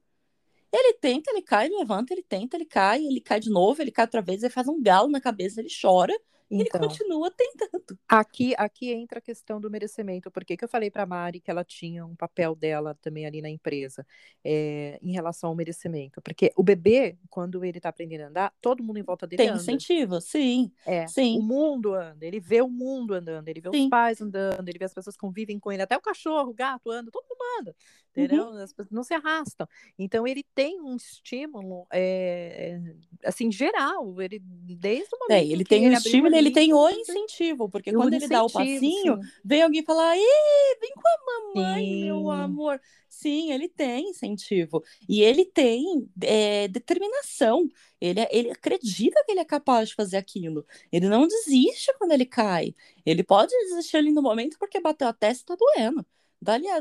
Ele 0.73 0.95
tenta, 0.95 1.31
ele 1.31 1.43
cai, 1.43 1.67
ele 1.67 1.77
levanta, 1.79 2.15
ele 2.15 2.23
tenta, 2.23 2.57
ele 2.57 2.65
cai, 2.65 3.05
ele 3.05 3.21
cai 3.21 3.41
de 3.41 3.51
novo, 3.51 3.83
ele 3.83 3.91
cai 3.91 4.05
outra 4.05 4.23
vez, 4.23 4.43
ele 4.43 4.53
faz 4.53 4.69
um 4.69 4.81
galo 4.81 5.09
na 5.09 5.21
cabeça, 5.21 5.61
ele 5.61 5.69
chora, 5.71 6.15
então, 6.51 6.81
ele 6.81 6.89
continua 6.89 7.31
tentando. 7.31 7.99
Aqui, 8.09 8.55
aqui 8.59 8.91
entra 8.91 9.19
a 9.19 9.23
questão 9.23 9.61
do 9.61 9.71
merecimento. 9.71 10.31
Por 10.31 10.45
que 10.45 10.57
eu 10.61 10.69
falei 10.69 10.91
para 10.91 11.05
a 11.05 11.07
Mari 11.07 11.41
que 11.41 11.51
ela 11.51 11.65
tinha 11.65 12.05
um 12.05 12.17
papel 12.17 12.55
dela 12.57 12.97
também 13.01 13.25
ali 13.25 13.41
na 13.41 13.49
empresa 13.49 14.05
é, 14.45 14.99
em 15.01 15.13
relação 15.13 15.51
ao 15.51 15.57
merecimento? 15.57 16.21
Porque 16.21 16.53
o 16.57 16.63
bebê, 16.63 17.17
quando 17.29 17.65
ele 17.65 17.79
está 17.79 17.91
aprendendo 17.91 18.23
a 18.23 18.29
andar, 18.29 18.55
todo 18.61 18.83
mundo 18.83 18.99
em 18.99 19.03
volta 19.03 19.27
dele 19.27 19.43
Tem 19.43 19.49
anda. 19.51 19.61
incentivo, 19.61 20.21
sim. 20.21 20.73
É, 20.85 21.07
sim. 21.07 21.39
O 21.39 21.43
mundo 21.43 21.95
anda, 21.95 22.27
ele 22.27 22.41
vê 22.41 22.61
o 22.61 22.69
mundo 22.69 23.15
andando, 23.15 23.47
ele 23.49 23.61
vê 23.61 23.71
sim. 23.71 23.85
os 23.85 23.91
pais 23.91 24.21
andando, 24.21 24.69
ele 24.69 24.79
vê 24.79 24.85
as 24.87 24.95
pessoas 24.95 25.17
que 25.17 25.21
convivem 25.21 25.59
com 25.59 25.71
ele, 25.71 25.83
até 25.83 25.97
o 25.97 26.01
cachorro, 26.01 26.51
o 26.51 26.55
gato 26.55 26.91
anda, 26.91 27.11
todo 27.13 27.25
mundo 27.29 27.41
anda, 27.61 27.77
Uhum. 28.17 28.57
As 28.59 28.73
pessoas 28.73 28.91
não 28.91 29.05
se 29.05 29.15
arrastam. 29.15 29.69
Então 29.99 30.27
ele 30.27 30.45
tem 30.55 30.81
um 30.81 30.97
estímulo, 30.97 31.87
é, 31.93 32.81
assim, 33.25 33.51
geral, 33.53 34.21
ele 34.21 34.41
desde 34.43 35.15
o 35.15 35.19
momento 35.19 35.33
é, 35.33 35.47
ele 35.47 35.65
tem 35.65 35.89
um 35.89 35.93
estímulo 35.93 36.35
ele 36.35 36.51
tem 36.51 36.73
o 36.73 36.91
incentivo, 36.91 37.69
porque 37.69 37.93
quando 37.93 38.15
ele 38.15 38.27
dá 38.27 38.43
o 38.43 38.51
passinho, 38.51 39.17
sim. 39.17 39.31
vem 39.45 39.63
alguém 39.63 39.85
falar: 39.85 40.17
Ih, 40.17 40.79
vem 40.81 40.93
com 40.95 41.09
a 41.09 41.55
mamãe, 41.55 41.85
sim. 41.85 42.05
meu 42.05 42.31
amor. 42.31 42.81
Sim, 43.09 43.53
ele 43.53 43.69
tem 43.69 44.11
incentivo. 44.11 44.83
E 45.09 45.21
ele 45.21 45.45
tem 45.45 46.09
é, 46.23 46.69
determinação. 46.69 47.69
Ele, 48.01 48.27
ele 48.31 48.51
acredita 48.51 49.23
que 49.25 49.33
ele 49.33 49.41
é 49.41 49.45
capaz 49.45 49.89
de 49.91 49.95
fazer 49.95 50.17
aquilo. 50.17 50.65
Ele 50.93 51.09
não 51.09 51.27
desiste 51.27 51.93
quando 51.99 52.13
ele 52.13 52.25
cai. 52.25 52.75
Ele 53.05 53.23
pode 53.25 53.51
desistir 53.67 53.97
ali 53.97 54.13
no 54.13 54.23
momento 54.23 54.57
porque 54.59 54.81
bateu 54.81 55.09
a 55.09 55.13
testa 55.13 55.43
e 55.43 55.47
tá 55.47 55.57
doendo. 55.57 56.07
Dali 56.41 56.69
a 56.69 56.81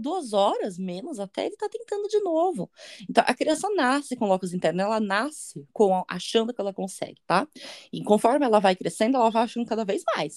duas 0.00 0.32
horas, 0.32 0.78
menos 0.78 1.20
até, 1.20 1.44
ele 1.46 1.54
está 1.54 1.68
tentando 1.68 2.08
de 2.08 2.20
novo. 2.20 2.70
Então, 3.08 3.22
a 3.26 3.34
criança 3.34 3.68
nasce 3.74 4.16
com 4.16 4.26
locus 4.26 4.54
interno, 4.54 4.80
ela 4.80 4.98
nasce 5.00 5.66
com 5.72 6.04
achando 6.08 6.54
que 6.54 6.60
ela 6.60 6.72
consegue, 6.72 7.20
tá? 7.26 7.46
E 7.92 8.02
conforme 8.02 8.46
ela 8.46 8.60
vai 8.60 8.74
crescendo, 8.74 9.16
ela 9.16 9.30
vai 9.30 9.42
achando 9.44 9.66
cada 9.66 9.84
vez 9.84 10.02
mais. 10.16 10.34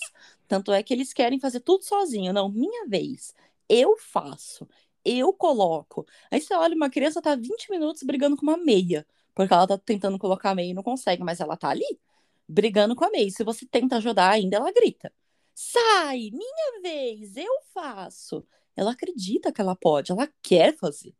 Tanto 0.48 0.72
é 0.72 0.84
que 0.84 0.94
eles 0.94 1.14
querem 1.14 1.40
fazer 1.40 1.62
tudo 1.62 1.84
sozinho. 1.84 2.34
Não, 2.34 2.50
minha 2.50 2.88
vez. 2.88 3.34
Eu 3.70 3.98
faço. 3.98 4.68
eu 5.04 5.34
coloco. 5.34 6.06
Aí 6.30 6.40
você 6.42 6.54
olha, 6.54 6.76
uma 6.76 6.90
criança 6.90 7.22
tá 7.22 7.36
20 7.36 7.70
minutos 7.72 8.04
brigando 8.04 8.36
com 8.38 8.44
uma 8.44 8.58
meia, 8.58 9.06
porque 9.34 9.54
ela 9.54 9.68
tá 9.68 9.78
tentando 9.78 10.20
colocar 10.20 10.52
a 10.52 10.56
meia 10.56 10.72
e 10.72 10.74
não 10.74 10.84
consegue, 10.84 11.24
mas 11.24 11.40
ela 11.40 11.58
tá 11.58 11.70
ali, 11.70 12.00
brigando 12.48 12.96
com 12.96 13.06
a 13.06 13.10
meia. 13.12 13.30
Se 13.32 13.44
você 13.44 13.66
tenta 13.66 13.98
ajudar 13.98 14.32
ainda, 14.32 14.58
ela 14.58 14.72
grita. 14.72 15.12
Sai, 15.54 16.30
minha 16.32 16.82
vez, 16.82 17.36
eu 17.38 17.62
faço. 17.74 18.46
Ela 18.76 18.92
acredita 18.92 19.52
que 19.52 19.62
ela 19.62 19.76
pode, 19.76 20.12
ela 20.12 20.28
quer 20.42 20.76
fazer. 20.78 21.14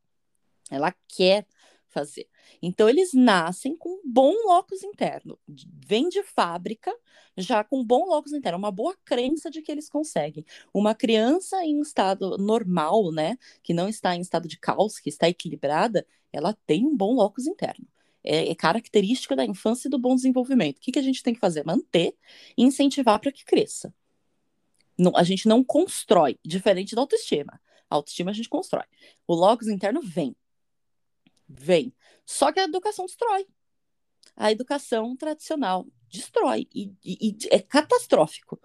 Ela 0.70 0.94
quer 1.08 1.46
fazer. 1.92 2.28
Então, 2.62 2.90
eles 2.90 3.14
nascem 3.14 3.76
com 3.76 3.90
um 3.90 4.02
bom 4.06 4.34
locus 4.46 4.84
interno, 4.84 5.38
vem 5.86 6.10
de 6.10 6.24
fábrica 6.24 6.92
já 7.38 7.64
com 7.64 7.80
um 7.82 7.86
bom 7.86 8.06
locus 8.06 8.34
interno, 8.34 8.58
uma 8.58 8.72
boa 8.72 8.96
crença 9.06 9.50
de 9.52 9.62
que 9.62 9.72
eles 9.72 9.90
conseguem. 9.90 10.46
Uma 10.74 10.96
criança 10.96 11.64
em 11.64 11.80
estado 11.82 12.38
normal, 12.38 13.12
né, 13.12 13.38
que 13.62 13.74
não 13.74 13.88
está 13.88 14.16
em 14.16 14.22
estado 14.22 14.48
de 14.48 14.58
caos, 14.58 15.00
que 15.00 15.10
está 15.10 15.28
equilibrada, 15.28 16.06
ela 16.32 16.58
tem 16.66 16.86
um 16.86 16.96
bom 16.96 17.14
locus 17.14 17.46
interno. 17.46 17.86
É, 18.24 18.50
é 18.50 18.56
característica 18.56 19.36
da 19.36 19.46
infância 19.46 19.88
e 19.88 19.92
do 19.92 20.00
bom 20.00 20.16
desenvolvimento. 20.16 20.78
O 20.78 20.82
que, 20.82 20.92
que 20.92 21.00
a 21.00 21.04
gente 21.04 21.24
tem 21.24 21.34
que 21.34 21.40
fazer? 21.40 21.66
Manter 21.66 22.16
e 22.58 22.64
incentivar 22.64 23.20
para 23.20 23.32
que 23.32 23.44
cresça. 23.44 23.94
Não, 25.02 25.12
a 25.16 25.24
gente 25.24 25.48
não 25.48 25.64
constrói, 25.64 26.38
diferente 26.46 26.94
da 26.94 27.02
autoestima. 27.02 27.60
A 27.90 27.96
autoestima 27.96 28.30
a 28.30 28.34
gente 28.34 28.48
constrói. 28.48 28.86
O 29.28 29.34
locus 29.34 29.68
interno 29.68 30.00
vem. 30.00 30.36
Vem. 31.50 31.92
Só 32.24 32.52
que 32.52 32.60
a 32.60 32.66
educação 32.66 33.08
destrói. 33.08 33.48
A 34.36 34.52
educação 34.52 35.16
tradicional 35.18 35.88
destrói. 36.08 36.68
E, 36.74 36.94
e, 37.04 37.30
e 37.30 37.38
é 37.50 37.60
catastrófico. 37.60 38.60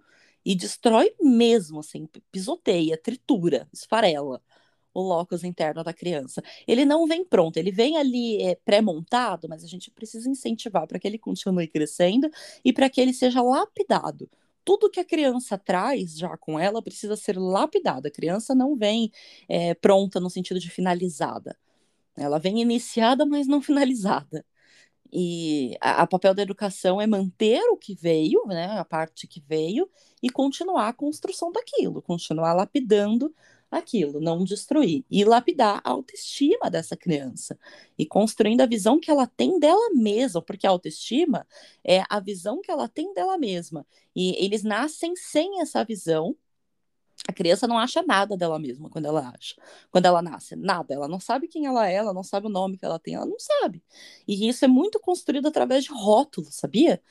E 0.45 0.55
destrói 0.55 1.15
mesmo, 1.19 1.81
assim, 1.81 2.07
pisoteia, 2.31 2.99
tritura, 2.99 3.67
esfarela 3.73 4.43
o 4.93 5.03
locus 5.03 5.45
interno 5.45 5.85
da 5.85 5.93
criança. 5.93 6.43
Ele 6.67 6.85
não 6.87 7.07
vem 7.07 7.23
pronto, 7.25 7.59
ele 7.59 7.71
vem 7.71 7.99
ali 7.99 8.43
é, 8.43 8.55
pré-montado, 8.55 9.47
mas 9.47 9.63
a 9.63 9.67
gente 9.67 9.91
precisa 9.91 10.29
incentivar 10.29 10.87
para 10.87 10.99
que 10.99 11.07
ele 11.07 11.19
continue 11.19 11.69
crescendo 11.69 12.31
e 12.65 12.73
para 12.73 12.89
que 12.89 12.99
ele 13.01 13.13
seja 13.13 13.43
lapidado. 13.43 14.29
Tudo 14.67 14.91
que 14.91 15.01
a 15.01 15.05
criança 15.05 15.57
traz 15.57 16.19
já 16.19 16.37
com 16.37 16.59
ela 16.59 16.83
precisa 16.83 17.17
ser 17.17 17.39
lapidado. 17.39 18.09
A 18.09 18.11
criança 18.11 18.55
não 18.55 18.77
vem 18.77 19.13
é, 19.49 19.75
pronta 19.75 20.19
no 20.21 20.29
sentido 20.29 20.59
de 20.61 20.71
finalizada. 20.71 21.57
Ela 22.17 22.39
vem 22.41 22.61
iniciada, 22.61 23.25
mas 23.25 23.47
não 23.47 23.63
finalizada. 23.63 24.45
E 25.13 25.77
a, 25.81 26.03
a, 26.03 26.07
papel 26.07 26.35
da 26.35 26.43
educação 26.43 27.01
é 27.01 27.07
manter 27.07 27.63
o 27.71 27.77
que 27.77 27.95
veio, 27.95 28.45
né, 28.47 28.67
a 28.79 28.85
parte 28.85 29.27
que 29.29 29.41
veio, 29.41 29.89
e 30.23 30.29
continuar 30.29 30.89
a 30.89 30.93
construção 30.93 31.53
daquilo, 31.53 32.03
continuar 32.03 32.53
lapidando 32.55 33.33
aquilo, 33.79 34.21
não 34.21 34.45
destruir. 34.45 35.05
E 35.11 35.25
lapidar 35.25 35.81
a 35.85 35.91
autoestima 35.91 36.71
dessa 36.71 36.97
criança. 36.97 37.59
E 37.99 38.07
construindo 38.07 38.61
a 38.61 38.67
visão 38.67 38.99
que 39.01 39.11
ela 39.11 39.27
tem 39.27 39.59
dela 39.59 39.91
mesma, 39.95 40.43
porque 40.43 40.67
a 40.67 40.71
autoestima 40.71 41.47
é 41.85 42.03
a 42.09 42.21
visão 42.21 42.61
que 42.61 42.71
ela 42.71 42.89
tem 42.89 43.13
dela 43.15 43.39
mesma. 43.39 43.87
E 44.15 44.35
eles 44.45 44.63
nascem 44.63 45.15
sem 45.17 45.61
essa 45.61 45.85
visão 45.85 46.37
a 47.29 47.33
criança 47.33 47.67
não 47.67 47.79
acha 47.79 48.03
nada 48.03 48.37
dela 48.37 48.59
mesma 48.59 48.89
quando 48.91 49.07
ela 49.07 49.33
acha, 49.35 49.57
quando 49.91 50.07
ela 50.07 50.23
nasce, 50.23 50.55
nada. 50.55 50.95
Ela 50.95 51.09
não 51.09 51.19
sabe 51.19 51.49
quem 51.49 51.67
ela 51.67 51.89
é, 51.89 51.95
ela 51.95 52.13
não 52.13 52.23
sabe 52.23 52.47
o 52.47 52.51
nome 52.51 52.79
que 52.79 52.85
ela 52.85 52.99
tem, 52.99 53.15
ela 53.15 53.27
não 53.27 53.39
sabe. 53.39 53.83
E 54.29 54.49
isso 54.49 54.65
é 54.65 54.69
muito 54.69 55.01
construído 55.01 55.49
através 55.49 55.85
de 55.85 55.91
rótulos, 55.93 56.55
sabia? 56.55 57.03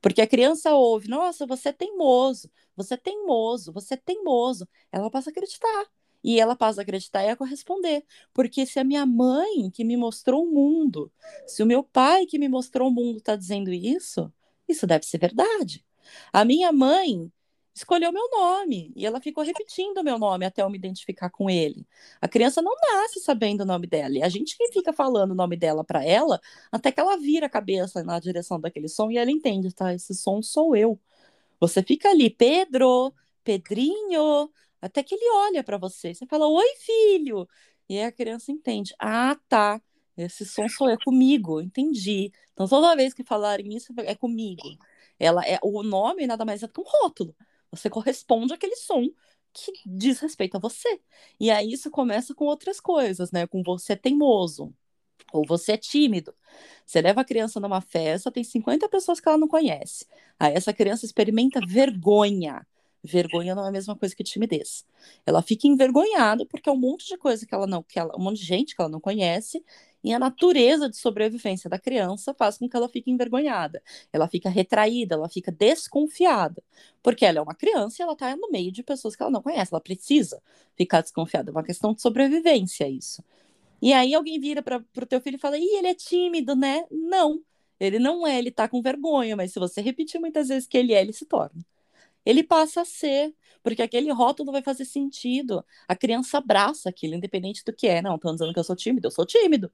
Porque 0.00 0.20
a 0.20 0.26
criança 0.26 0.74
ouve, 0.74 1.08
nossa, 1.08 1.46
você 1.46 1.70
é 1.70 1.72
teimoso, 1.72 2.50
você 2.76 2.94
é 2.94 2.96
teimoso, 2.96 3.72
você 3.72 3.94
é 3.94 3.96
teimoso. 3.96 4.68
Ela 4.92 5.10
passa 5.10 5.30
a 5.30 5.32
acreditar. 5.32 5.86
E 6.24 6.40
ela 6.40 6.56
passa 6.56 6.80
a 6.80 6.82
acreditar 6.82 7.22
e 7.22 7.28
a 7.28 7.36
corresponder. 7.36 8.04
Porque 8.32 8.64
se 8.66 8.80
a 8.80 8.84
minha 8.84 9.04
mãe 9.04 9.70
que 9.70 9.84
me 9.84 9.96
mostrou 9.96 10.44
o 10.44 10.50
mundo, 10.50 11.12
se 11.46 11.62
o 11.62 11.66
meu 11.66 11.84
pai 11.84 12.26
que 12.26 12.38
me 12.38 12.48
mostrou 12.48 12.88
o 12.88 12.92
mundo 12.92 13.18
está 13.18 13.36
dizendo 13.36 13.70
isso, 13.72 14.32
isso 14.66 14.86
deve 14.86 15.04
ser 15.04 15.18
verdade. 15.18 15.84
A 16.32 16.44
minha 16.44 16.72
mãe 16.72 17.30
escolheu 17.74 18.12
meu 18.12 18.28
nome 18.30 18.92
e 18.94 19.04
ela 19.04 19.20
ficou 19.20 19.42
repetindo 19.42 19.98
o 19.98 20.04
meu 20.04 20.18
nome 20.18 20.46
até 20.46 20.62
eu 20.62 20.70
me 20.70 20.78
identificar 20.78 21.28
com 21.28 21.50
ele. 21.50 21.86
A 22.20 22.28
criança 22.28 22.62
não 22.62 22.72
nasce 22.92 23.20
sabendo 23.20 23.62
o 23.62 23.66
nome 23.66 23.86
dela, 23.86 24.16
e 24.16 24.22
a 24.22 24.28
gente 24.28 24.56
que 24.56 24.68
fica 24.72 24.92
falando 24.92 25.32
o 25.32 25.34
nome 25.34 25.56
dela 25.56 25.82
para 25.84 26.04
ela 26.04 26.40
até 26.70 26.92
que 26.92 27.00
ela 27.00 27.16
vira 27.16 27.46
a 27.46 27.50
cabeça 27.50 28.04
na 28.04 28.20
direção 28.20 28.60
daquele 28.60 28.88
som 28.88 29.10
e 29.10 29.18
ela 29.18 29.30
entende, 29.30 29.74
tá? 29.74 29.92
Esse 29.92 30.14
som 30.14 30.40
sou 30.40 30.76
eu. 30.76 30.98
Você 31.60 31.82
fica 31.82 32.10
ali, 32.10 32.30
Pedro, 32.30 33.12
Pedrinho, 33.42 34.50
até 34.84 35.02
que 35.02 35.14
ele 35.14 35.30
olha 35.32 35.64
para 35.64 35.78
você. 35.78 36.14
Você 36.14 36.26
fala, 36.26 36.46
oi, 36.46 36.76
filho. 36.78 37.48
E 37.88 37.98
aí 37.98 38.04
a 38.04 38.12
criança 38.12 38.52
entende. 38.52 38.94
Ah, 38.98 39.36
tá. 39.48 39.80
Esse 40.16 40.44
som 40.44 40.68
sou 40.68 40.88
é 40.88 40.96
comigo, 41.04 41.60
entendi. 41.60 42.30
Então, 42.52 42.68
toda 42.68 42.94
vez 42.94 43.12
que 43.12 43.24
falarem 43.24 43.74
isso, 43.74 43.92
é 43.98 44.14
comigo. 44.14 44.62
Ela 45.18 45.44
é 45.46 45.58
o 45.62 45.82
nome 45.82 46.26
nada 46.26 46.44
mais 46.44 46.62
é 46.62 46.68
que 46.68 46.80
um 46.80 46.84
rótulo. 46.84 47.34
Você 47.70 47.90
corresponde 47.90 48.54
àquele 48.54 48.76
som 48.76 49.08
que 49.52 49.72
diz 49.86 50.18
respeito 50.20 50.56
a 50.56 50.60
você. 50.60 51.00
E 51.40 51.50
aí 51.50 51.72
isso 51.72 51.90
começa 51.90 52.34
com 52.34 52.44
outras 52.44 52.80
coisas, 52.80 53.32
né? 53.32 53.46
Com 53.46 53.62
você 53.62 53.94
é 53.94 53.96
teimoso, 53.96 54.74
ou 55.32 55.44
você 55.46 55.72
é 55.72 55.76
tímido. 55.76 56.34
Você 56.86 57.00
leva 57.00 57.22
a 57.22 57.24
criança 57.24 57.60
numa 57.60 57.80
festa, 57.80 58.30
tem 58.30 58.44
50 58.44 58.88
pessoas 58.88 59.20
que 59.20 59.28
ela 59.28 59.38
não 59.38 59.48
conhece. 59.48 60.06
Aí 60.38 60.54
essa 60.54 60.72
criança 60.72 61.06
experimenta 61.06 61.60
vergonha. 61.66 62.66
Vergonha 63.04 63.54
não 63.54 63.64
é 63.64 63.68
a 63.68 63.72
mesma 63.72 63.94
coisa 63.94 64.16
que 64.16 64.24
timidez. 64.24 64.86
Ela 65.26 65.42
fica 65.42 65.68
envergonhada 65.68 66.46
porque 66.46 66.68
é 66.70 66.72
um 66.72 66.76
monte 66.76 67.06
de 67.06 67.18
coisa 67.18 67.44
que 67.46 67.54
ela 67.54 67.66
não, 67.66 67.82
que 67.82 67.98
ela, 67.98 68.16
um 68.16 68.22
monte 68.22 68.38
de 68.38 68.46
gente 68.46 68.74
que 68.74 68.80
ela 68.80 68.88
não 68.88 68.98
conhece 68.98 69.62
e 70.02 70.12
a 70.12 70.18
natureza 70.18 70.88
de 70.88 70.96
sobrevivência 70.96 71.68
da 71.68 71.78
criança 71.78 72.34
faz 72.34 72.58
com 72.58 72.68
que 72.68 72.76
ela 72.76 72.88
fique 72.88 73.10
envergonhada. 73.10 73.82
Ela 74.12 74.26
fica 74.28 74.48
retraída, 74.48 75.14
ela 75.14 75.28
fica 75.28 75.52
desconfiada. 75.52 76.62
Porque 77.02 77.24
ela 77.26 77.38
é 77.38 77.42
uma 77.42 77.54
criança 77.54 77.96
e 78.00 78.02
ela 78.02 78.14
está 78.14 78.34
no 78.36 78.50
meio 78.50 78.72
de 78.72 78.82
pessoas 78.82 79.14
que 79.14 79.22
ela 79.22 79.32
não 79.32 79.42
conhece. 79.42 79.72
Ela 79.72 79.80
precisa 79.80 80.42
ficar 80.76 81.02
desconfiada. 81.02 81.50
É 81.50 81.52
uma 81.52 81.62
questão 81.62 81.94
de 81.94 82.02
sobrevivência 82.02 82.88
isso. 82.88 83.22
E 83.82 83.92
aí 83.92 84.14
alguém 84.14 84.40
vira 84.40 84.62
para 84.62 84.78
o 84.78 85.06
teu 85.06 85.20
filho 85.20 85.36
e 85.36 85.38
fala: 85.38 85.58
Ih, 85.58 85.76
ele 85.76 85.88
é 85.88 85.94
tímido, 85.94 86.56
né? 86.56 86.84
Não. 86.90 87.40
Ele 87.78 87.98
não 87.98 88.26
é, 88.26 88.38
ele 88.38 88.50
tá 88.50 88.68
com 88.68 88.80
vergonha, 88.82 89.36
mas 89.36 89.52
se 89.52 89.58
você 89.58 89.80
repetir 89.80 90.20
muitas 90.20 90.48
vezes 90.48 90.66
que 90.66 90.78
ele 90.78 90.94
é, 90.94 91.00
ele 91.02 91.12
se 91.12 91.26
torna. 91.26 91.64
Ele 92.24 92.42
passa 92.42 92.82
a 92.82 92.84
ser, 92.84 93.34
porque 93.62 93.82
aquele 93.82 94.10
rótulo 94.12 94.52
vai 94.52 94.62
fazer 94.62 94.84
sentido. 94.84 95.64
A 95.88 95.96
criança 95.96 96.38
abraça 96.38 96.88
aquilo, 96.88 97.14
independente 97.14 97.64
do 97.64 97.72
que 97.72 97.86
é. 97.86 98.02
Não, 98.02 98.16
estão 98.16 98.32
dizendo 98.34 98.52
que 98.52 98.58
eu 98.58 98.64
sou 98.64 98.76
tímido, 98.76 99.06
eu 99.06 99.10
sou 99.10 99.26
tímido. 99.26 99.70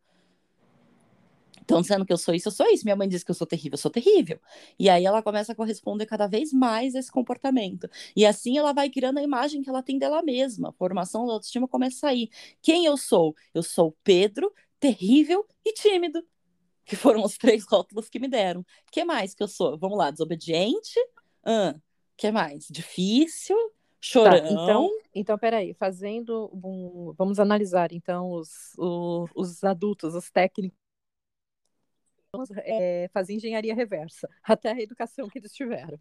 Estão 1.70 1.80
dizendo 1.80 2.04
que 2.04 2.12
eu 2.12 2.18
sou 2.18 2.34
isso, 2.34 2.48
eu 2.48 2.52
sou 2.52 2.66
isso. 2.66 2.84
Minha 2.84 2.96
mãe 2.96 3.08
diz 3.08 3.22
que 3.22 3.30
eu 3.30 3.34
sou 3.34 3.46
terrível, 3.46 3.74
eu 3.74 3.78
sou 3.78 3.90
terrível. 3.90 4.40
E 4.78 4.88
aí 4.88 5.04
ela 5.04 5.22
começa 5.22 5.52
a 5.52 5.54
corresponder 5.54 6.04
cada 6.04 6.26
vez 6.26 6.52
mais 6.52 6.96
a 6.96 6.98
esse 6.98 7.12
comportamento. 7.12 7.88
E 8.16 8.26
assim 8.26 8.58
ela 8.58 8.72
vai 8.72 8.90
criando 8.90 9.18
a 9.18 9.22
imagem 9.22 9.62
que 9.62 9.68
ela 9.70 9.82
tem 9.82 9.96
dela 9.98 10.20
mesma. 10.22 10.70
A 10.70 10.72
formação 10.72 11.26
da 11.26 11.34
autoestima 11.34 11.68
começa 11.68 11.96
a 11.98 12.00
sair. 12.10 12.28
Quem 12.60 12.86
eu 12.86 12.96
sou? 12.96 13.36
Eu 13.54 13.62
sou 13.62 13.96
Pedro, 14.02 14.52
terrível 14.80 15.46
e 15.64 15.72
tímido. 15.72 16.24
Que 16.84 16.96
foram 16.96 17.22
os 17.24 17.38
três 17.38 17.64
rótulos 17.64 18.08
que 18.08 18.18
me 18.18 18.26
deram. 18.26 18.66
que 18.90 19.04
mais 19.04 19.32
que 19.32 19.42
eu 19.42 19.48
sou? 19.48 19.78
Vamos 19.78 19.96
lá, 19.96 20.10
desobediente. 20.10 20.98
Ah, 21.44 21.74
que 22.20 22.30
mais? 22.30 22.68
Difícil. 22.70 23.56
Chorão. 23.98 24.30
Tá, 24.30 24.50
então, 24.50 24.90
então, 25.14 25.38
peraí, 25.38 25.72
fazendo 25.74 26.50
um, 26.52 27.14
vamos 27.16 27.38
analisar 27.38 27.92
então 27.92 28.30
os, 28.30 28.74
os, 28.78 29.30
os 29.34 29.64
adultos, 29.64 30.14
os 30.14 30.30
técnicos 30.30 30.78
é, 32.58 33.08
fazer 33.12 33.34
engenharia 33.34 33.74
reversa, 33.74 34.28
até 34.44 34.70
a 34.70 34.80
educação 34.80 35.28
que 35.28 35.38
eles 35.38 35.52
tiveram. 35.52 35.98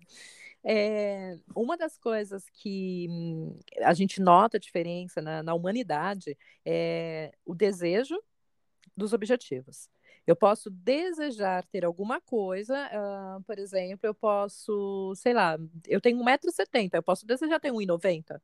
É, 0.64 1.38
uma 1.56 1.78
das 1.78 1.98
coisas 1.98 2.50
que 2.50 3.08
hum, 3.10 3.58
a 3.82 3.94
gente 3.94 4.22
nota 4.22 4.58
a 4.58 4.60
diferença 4.60 5.22
na, 5.22 5.42
na 5.42 5.54
humanidade 5.54 6.38
é 6.66 7.32
o 7.46 7.56
desejo 7.56 8.22
dos 8.96 9.14
objetivos. 9.14 9.90
Eu 10.28 10.36
posso 10.36 10.70
desejar 10.70 11.66
ter 11.66 11.84
alguma 11.86 12.22
coisa, 12.22 12.76
uh, 12.88 13.44
por 13.44 13.58
exemplo, 13.58 14.08
eu 14.08 14.14
posso, 14.14 15.14
sei 15.16 15.34
lá, 15.34 15.58
eu 15.88 16.00
tenho 16.00 16.20
1,70m, 16.20 16.90
eu 16.94 17.04
posso 17.04 17.26
desejar 17.26 17.60
ter 17.60 17.72
1,90m. 17.72 18.40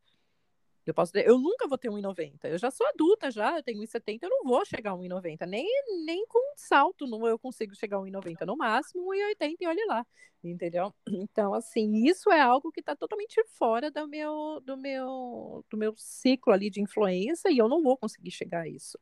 Eu 0.85 0.93
posso, 0.93 1.17
eu 1.17 1.39
nunca 1.39 1.67
vou 1.67 1.77
ter 1.79 1.89
1,90. 1.89 2.47
Eu 2.47 2.57
já 2.59 2.69
sou 2.69 2.85
adulta 2.88 3.31
já, 3.31 3.57
eu 3.57 3.63
tenho 3.63 3.81
1,70, 3.81 4.19
eu 4.21 4.29
não 4.29 4.43
vou 4.43 4.63
chegar 4.65 4.91
a 4.91 4.95
1,90. 4.95 5.47
Nem, 5.47 5.65
nem 6.05 6.25
com 6.27 6.53
salto 6.55 7.07
não 7.07 7.25
eu 7.27 7.39
consigo 7.39 7.75
chegar 7.75 7.97
a 7.97 8.01
1,90. 8.01 8.45
No 8.45 8.55
máximo 8.55 9.03
1,80 9.11 9.55
e 9.61 9.67
olhe 9.67 9.83
lá. 9.85 10.05
Entendeu? 10.43 10.93
Então, 11.07 11.53
assim, 11.55 12.05
isso 12.05 12.31
é 12.31 12.39
algo 12.39 12.71
que 12.71 12.81
está 12.81 12.95
totalmente 12.95 13.43
fora 13.57 13.89
do 13.89 14.07
meu, 14.07 14.61
do, 14.63 14.77
meu, 14.77 15.65
do 15.69 15.77
meu 15.77 15.93
ciclo 15.97 16.53
ali 16.53 16.69
de 16.69 16.81
influência 16.81 17.49
e 17.49 17.57
eu 17.57 17.67
não 17.67 17.81
vou 17.81 17.97
conseguir 17.97 18.31
chegar 18.31 18.61
a 18.61 18.67
isso. 18.67 18.99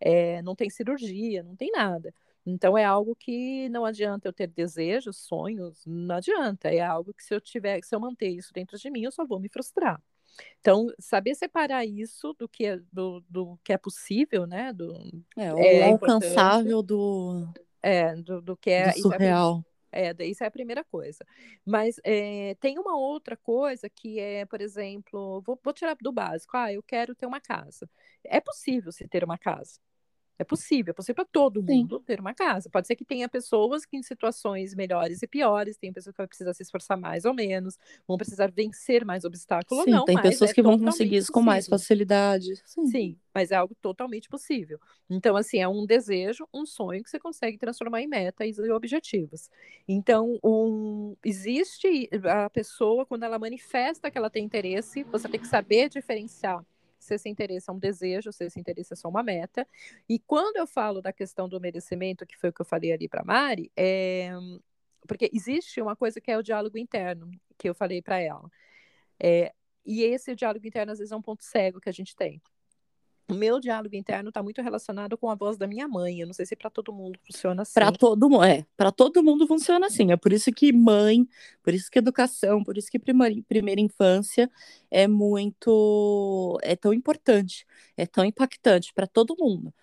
É, 0.00 0.42
não 0.42 0.54
tem 0.54 0.70
cirurgia, 0.70 1.42
não 1.42 1.56
tem 1.56 1.70
nada. 1.70 2.14
Então 2.46 2.78
é 2.78 2.84
algo 2.84 3.14
que 3.14 3.68
não 3.68 3.84
adianta 3.84 4.28
eu 4.28 4.32
ter 4.32 4.46
desejos, 4.46 5.18
sonhos, 5.18 5.84
não 5.86 6.16
adianta. 6.16 6.68
É 6.68 6.80
algo 6.80 7.12
que 7.12 7.22
se 7.22 7.34
eu 7.34 7.40
tiver, 7.40 7.82
se 7.84 7.94
eu 7.94 8.00
manter 8.00 8.28
isso 8.28 8.52
dentro 8.52 8.78
de 8.78 8.90
mim, 8.90 9.02
eu 9.02 9.12
só 9.12 9.26
vou 9.26 9.38
me 9.38 9.48
frustrar. 9.48 10.02
Então, 10.60 10.86
saber 10.98 11.34
separar 11.34 11.84
isso 11.84 12.32
do 12.38 12.48
que 12.48 12.66
é, 12.66 12.80
do, 12.92 13.22
do 13.28 13.58
que 13.64 13.72
é 13.72 13.78
possível, 13.78 14.46
né? 14.46 14.72
Do, 14.72 14.94
é, 15.36 15.52
o 15.52 15.58
é 15.58 15.82
alcançável 15.84 16.82
do, 16.82 17.48
é, 17.82 18.14
do, 18.16 18.40
do 18.40 18.56
que 18.56 18.70
é. 18.70 18.92
Do 18.92 19.00
surreal. 19.00 19.64
É, 19.90 20.14
isso 20.26 20.44
é 20.44 20.46
a 20.46 20.50
primeira 20.50 20.84
coisa. 20.84 21.24
Mas 21.64 21.98
é, 22.04 22.54
tem 22.60 22.78
uma 22.78 22.96
outra 22.98 23.36
coisa 23.36 23.88
que 23.88 24.20
é, 24.20 24.44
por 24.44 24.60
exemplo, 24.60 25.40
vou, 25.40 25.58
vou 25.62 25.72
tirar 25.72 25.96
do 26.00 26.12
básico. 26.12 26.56
Ah, 26.56 26.72
eu 26.72 26.82
quero 26.82 27.14
ter 27.14 27.26
uma 27.26 27.40
casa. 27.40 27.88
É 28.22 28.38
possível 28.38 28.92
se 28.92 29.08
ter 29.08 29.24
uma 29.24 29.38
casa. 29.38 29.80
É 30.38 30.44
possível, 30.44 30.92
é 30.92 30.94
possível 30.94 31.16
para 31.16 31.24
todo 31.24 31.60
mundo 31.62 31.98
Sim. 31.98 32.04
ter 32.04 32.20
uma 32.20 32.32
casa. 32.32 32.70
Pode 32.70 32.86
ser 32.86 32.94
que 32.94 33.04
tenha 33.04 33.28
pessoas 33.28 33.84
que 33.84 33.96
em 33.96 34.02
situações 34.02 34.72
melhores 34.74 35.20
e 35.20 35.26
piores, 35.26 35.76
tem 35.76 35.92
pessoas 35.92 36.14
que 36.14 36.22
vão 36.22 36.28
precisar 36.28 36.54
se 36.54 36.62
esforçar 36.62 36.96
mais 36.96 37.24
ou 37.24 37.34
menos, 37.34 37.76
vão 38.06 38.16
precisar 38.16 38.50
vencer 38.50 39.04
mais 39.04 39.24
obstáculos 39.24 39.82
Sim, 39.84 39.90
ou 39.90 39.96
não. 39.96 40.04
Tem 40.04 40.20
pessoas 40.20 40.50
é 40.50 40.54
que 40.54 40.62
vão 40.62 40.78
conseguir 40.78 41.16
isso 41.16 41.32
com 41.32 41.42
mais 41.42 41.66
facilidade. 41.66 42.54
Sim. 42.64 42.86
Sim, 42.86 43.16
mas 43.34 43.50
é 43.50 43.56
algo 43.56 43.74
totalmente 43.82 44.28
possível. 44.28 44.78
Então, 45.10 45.36
assim, 45.36 45.58
é 45.58 45.66
um 45.66 45.84
desejo, 45.84 46.46
um 46.54 46.64
sonho 46.64 47.02
que 47.02 47.10
você 47.10 47.18
consegue 47.18 47.58
transformar 47.58 48.00
em 48.00 48.06
metas 48.06 48.58
e 48.58 48.70
objetivos. 48.70 49.50
Então, 49.88 50.38
um, 50.44 51.16
existe 51.24 52.08
a 52.24 52.48
pessoa, 52.48 53.04
quando 53.04 53.24
ela 53.24 53.38
manifesta 53.38 54.08
que 54.10 54.16
ela 54.16 54.30
tem 54.30 54.44
interesse, 54.44 55.02
você 55.04 55.28
tem 55.28 55.40
que 55.40 55.48
saber 55.48 55.88
diferenciar 55.88 56.64
se 56.98 57.14
esse 57.14 57.28
interesse 57.28 57.70
é 57.70 57.72
um 57.72 57.78
desejo, 57.78 58.32
se 58.32 58.44
esse 58.44 58.58
interesse 58.58 58.92
é 58.92 58.96
só 58.96 59.08
uma 59.08 59.22
meta. 59.22 59.66
E 60.08 60.18
quando 60.18 60.56
eu 60.56 60.66
falo 60.66 61.00
da 61.00 61.12
questão 61.12 61.48
do 61.48 61.60
merecimento, 61.60 62.26
que 62.26 62.36
foi 62.36 62.50
o 62.50 62.52
que 62.52 62.60
eu 62.60 62.66
falei 62.66 62.92
ali 62.92 63.08
para 63.08 63.24
Mari, 63.24 63.70
é... 63.76 64.30
porque 65.06 65.30
existe 65.32 65.80
uma 65.80 65.96
coisa 65.96 66.20
que 66.20 66.30
é 66.30 66.38
o 66.38 66.42
diálogo 66.42 66.78
interno, 66.78 67.30
que 67.56 67.68
eu 67.68 67.74
falei 67.74 68.02
para 68.02 68.18
ela. 68.18 68.50
É... 69.20 69.52
E 69.84 70.02
esse 70.02 70.34
diálogo 70.34 70.66
interno, 70.66 70.92
às 70.92 70.98
vezes, 70.98 71.12
é 71.12 71.16
um 71.16 71.22
ponto 71.22 71.42
cego 71.42 71.80
que 71.80 71.88
a 71.88 71.92
gente 71.92 72.14
tem. 72.14 72.42
O 73.30 73.34
meu 73.34 73.60
diálogo 73.60 73.94
interno 73.94 74.30
está 74.30 74.42
muito 74.42 74.62
relacionado 74.62 75.18
com 75.18 75.28
a 75.30 75.34
voz 75.34 75.58
da 75.58 75.66
minha 75.66 75.86
mãe. 75.86 76.20
Eu 76.20 76.26
não 76.26 76.32
sei 76.32 76.46
se 76.46 76.56
para 76.56 76.70
todo 76.70 76.92
mundo 76.92 77.18
funciona 77.26 77.60
assim. 77.60 77.74
Para 77.74 77.92
todo 77.92 78.30
mundo, 78.30 78.42
é. 78.42 78.64
Para 78.74 78.90
todo 78.90 79.22
mundo 79.22 79.46
funciona 79.46 79.86
assim. 79.86 80.10
É 80.10 80.16
por 80.16 80.32
isso 80.32 80.50
que 80.50 80.72
mãe, 80.72 81.28
por 81.62 81.74
isso 81.74 81.90
que 81.90 81.98
educação, 81.98 82.64
por 82.64 82.78
isso 82.78 82.90
que 82.90 82.98
primeira, 82.98 83.34
primeira 83.46 83.80
infância 83.82 84.50
é 84.90 85.06
muito, 85.06 86.58
é 86.62 86.74
tão 86.74 86.94
importante, 86.94 87.66
é 87.98 88.06
tão 88.06 88.24
impactante 88.24 88.94
para 88.94 89.06
todo 89.06 89.36
mundo. 89.38 89.74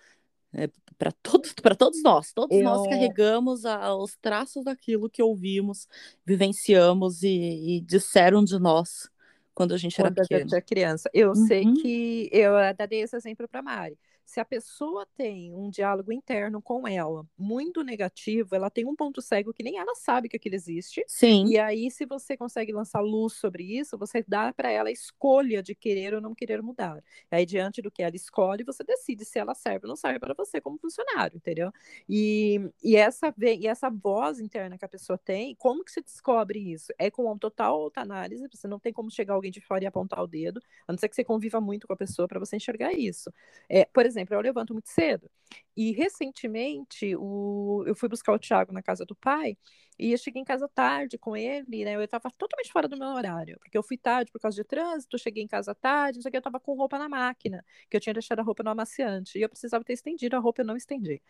É, 0.52 0.68
para 0.98 1.12
todos, 1.12 1.52
para 1.52 1.76
todos 1.76 2.02
nós, 2.02 2.32
todos 2.32 2.56
eu... 2.56 2.64
nós 2.64 2.88
carregamos 2.88 3.64
a, 3.64 3.94
os 3.94 4.16
traços 4.16 4.64
daquilo 4.64 5.10
que 5.10 5.22
ouvimos, 5.22 5.86
vivenciamos 6.24 7.22
e, 7.22 7.76
e 7.76 7.80
disseram 7.80 8.42
de 8.42 8.58
nós 8.58 9.08
quando 9.56 9.72
a 9.72 9.78
gente 9.78 9.96
quando 9.96 10.12
era 10.12 10.22
pequena. 10.22 10.38
a 10.38 10.42
gente 10.42 10.52
era 10.52 10.62
criança. 10.62 11.10
Eu 11.14 11.30
uhum. 11.30 11.34
sei 11.34 11.64
que 11.72 12.28
eu 12.30 12.52
dei 12.86 13.00
esse 13.00 13.16
exemplo 13.16 13.48
para 13.48 13.62
Mari 13.62 13.98
se 14.26 14.40
a 14.40 14.44
pessoa 14.44 15.06
tem 15.16 15.54
um 15.54 15.70
diálogo 15.70 16.12
interno 16.12 16.60
com 16.60 16.86
ela 16.86 17.24
muito 17.38 17.84
negativo, 17.84 18.56
ela 18.56 18.68
tem 18.68 18.84
um 18.84 18.96
ponto 18.96 19.22
cego 19.22 19.54
que 19.54 19.62
nem 19.62 19.78
ela 19.78 19.94
sabe 19.94 20.28
que 20.28 20.36
aquilo 20.36 20.56
existe. 20.56 21.04
Sim. 21.06 21.46
E 21.46 21.58
aí, 21.58 21.90
se 21.92 22.04
você 22.04 22.36
consegue 22.36 22.72
lançar 22.72 23.00
luz 23.00 23.34
sobre 23.34 23.62
isso, 23.62 23.96
você 23.96 24.24
dá 24.26 24.52
para 24.52 24.70
ela 24.70 24.88
a 24.88 24.92
escolha 24.92 25.62
de 25.62 25.76
querer 25.76 26.12
ou 26.12 26.20
não 26.20 26.34
querer 26.34 26.60
mudar. 26.60 27.02
E 27.30 27.36
aí, 27.36 27.46
diante 27.46 27.80
do 27.80 27.90
que 27.90 28.02
ela 28.02 28.16
escolhe, 28.16 28.64
você 28.64 28.82
decide 28.82 29.24
se 29.24 29.38
ela 29.38 29.54
serve 29.54 29.86
ou 29.86 29.88
não 29.88 29.96
serve 29.96 30.18
para 30.18 30.34
você 30.34 30.60
como 30.60 30.76
funcionário, 30.76 31.36
entendeu? 31.36 31.70
E, 32.08 32.60
e, 32.82 32.96
essa, 32.96 33.32
e 33.38 33.66
essa 33.68 33.88
voz 33.88 34.40
interna 34.40 34.76
que 34.76 34.84
a 34.84 34.88
pessoa 34.88 35.16
tem, 35.16 35.54
como 35.54 35.84
que 35.84 35.92
se 35.92 36.02
descobre 36.02 36.58
isso? 36.58 36.92
É 36.98 37.12
com 37.12 37.22
uma 37.22 37.38
total 37.38 37.80
autoanálise, 37.80 38.48
você 38.52 38.66
não 38.66 38.80
tem 38.80 38.92
como 38.92 39.08
chegar 39.08 39.34
alguém 39.34 39.52
de 39.52 39.60
fora 39.60 39.84
e 39.84 39.86
apontar 39.86 40.20
o 40.20 40.26
dedo, 40.26 40.60
a 40.88 40.92
não 40.92 40.98
ser 40.98 41.08
que 41.08 41.14
você 41.14 41.22
conviva 41.22 41.60
muito 41.60 41.86
com 41.86 41.92
a 41.92 41.96
pessoa 41.96 42.26
para 42.26 42.40
você 42.40 42.56
enxergar 42.56 42.92
isso. 42.92 43.32
É, 43.68 43.84
por 43.84 44.04
exemplo, 44.04 44.15
exemplo, 44.16 44.34
eu 44.34 44.40
levanto 44.40 44.72
muito 44.72 44.88
cedo. 44.88 45.30
E 45.76 45.92
recentemente 45.92 47.14
o, 47.16 47.84
eu 47.86 47.94
fui 47.94 48.08
buscar 48.08 48.32
o 48.32 48.38
Thiago 48.38 48.72
na 48.72 48.82
casa 48.82 49.04
do 49.04 49.14
pai 49.14 49.56
e 49.98 50.12
eu 50.12 50.18
cheguei 50.18 50.42
em 50.42 50.44
casa 50.44 50.68
tarde 50.68 51.18
com 51.18 51.36
ele, 51.36 51.84
né? 51.84 51.94
Eu 51.94 52.02
estava 52.02 52.30
totalmente 52.30 52.72
fora 52.72 52.88
do 52.88 52.96
meu 52.98 53.08
horário, 53.08 53.58
porque 53.60 53.76
eu 53.76 53.82
fui 53.82 53.96
tarde 53.96 54.30
por 54.32 54.40
causa 54.40 54.56
de 54.56 54.64
trânsito, 54.64 55.18
cheguei 55.18 55.42
em 55.42 55.46
casa 55.46 55.74
tarde, 55.74 56.18
o 56.18 56.30
que, 56.30 56.36
eu 56.36 56.38
estava 56.38 56.60
com 56.60 56.74
roupa 56.74 56.98
na 56.98 57.08
máquina, 57.08 57.64
que 57.90 57.96
eu 57.96 58.00
tinha 58.00 58.12
deixado 58.12 58.40
a 58.40 58.42
roupa 58.42 58.62
no 58.62 58.70
amaciante, 58.70 59.38
e 59.38 59.42
eu 59.42 59.48
precisava 59.48 59.84
ter 59.84 59.94
estendido 59.94 60.36
a 60.36 60.38
roupa, 60.38 60.62
eu 60.62 60.66
não 60.66 60.76
estendi. 60.76 61.22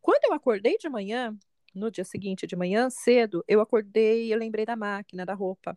Quando 0.00 0.24
eu 0.24 0.32
acordei 0.34 0.76
de 0.78 0.88
manhã, 0.88 1.36
no 1.74 1.90
dia 1.90 2.04
seguinte, 2.04 2.46
de 2.46 2.56
manhã 2.56 2.90
cedo, 2.90 3.44
eu 3.46 3.60
acordei 3.60 4.26
e 4.26 4.32
eu 4.32 4.38
lembrei 4.38 4.64
da 4.66 4.76
máquina, 4.76 5.24
da 5.24 5.34
roupa. 5.34 5.74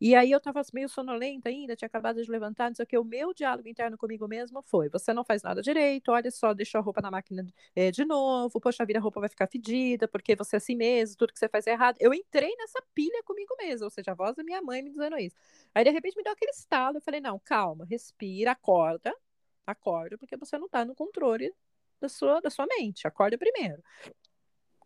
E 0.00 0.14
aí 0.14 0.30
eu 0.30 0.38
estava 0.38 0.62
meio 0.72 0.88
sonolenta 0.88 1.48
ainda, 1.48 1.76
tinha 1.76 1.86
acabado 1.86 2.22
de 2.22 2.30
levantar, 2.30 2.68
não 2.68 2.74
sei 2.74 2.84
o 2.84 2.86
que. 2.86 2.98
O 2.98 3.04
meu 3.04 3.32
diálogo 3.34 3.68
interno 3.68 3.96
comigo 3.96 4.26
mesmo 4.28 4.62
foi: 4.62 4.88
você 4.88 5.12
não 5.12 5.24
faz 5.24 5.42
nada 5.42 5.62
direito, 5.62 6.10
olha 6.12 6.30
só, 6.30 6.52
deixou 6.54 6.78
a 6.80 6.82
roupa 6.82 7.00
na 7.00 7.10
máquina 7.10 7.46
é, 7.74 7.90
de 7.90 8.04
novo, 8.04 8.60
poxa 8.60 8.84
vida, 8.84 8.98
a 8.98 9.02
roupa 9.02 9.20
vai 9.20 9.28
ficar 9.28 9.46
fedida, 9.46 10.08
porque 10.08 10.34
você 10.36 10.56
é 10.56 10.58
assim 10.58 10.76
mesmo, 10.76 11.16
tudo 11.16 11.32
que 11.32 11.38
você 11.38 11.48
faz 11.48 11.66
é 11.66 11.72
errado. 11.72 11.96
Eu 12.00 12.12
entrei 12.14 12.54
nessa 12.56 12.82
pilha 12.94 13.22
comigo 13.24 13.54
mesmo, 13.58 13.84
ou 13.84 13.90
seja, 13.90 14.12
a 14.12 14.14
voz 14.14 14.34
da 14.36 14.42
minha 14.44 14.62
mãe 14.62 14.82
me 14.82 14.90
dizendo 14.90 15.18
isso. 15.18 15.36
Aí 15.74 15.84
de 15.84 15.90
repente 15.90 16.16
me 16.16 16.22
deu 16.22 16.32
aquele 16.32 16.50
estalo, 16.52 16.98
eu 16.98 17.02
falei: 17.02 17.20
não, 17.20 17.38
calma, 17.38 17.84
respira, 17.84 18.52
acorda, 18.52 19.14
acorda, 19.66 20.18
porque 20.18 20.36
você 20.36 20.58
não 20.58 20.66
está 20.66 20.84
no 20.84 20.94
controle 20.94 21.52
da 22.00 22.08
sua, 22.08 22.40
da 22.40 22.50
sua 22.50 22.66
mente, 22.66 23.06
acorda 23.06 23.38
primeiro. 23.38 23.82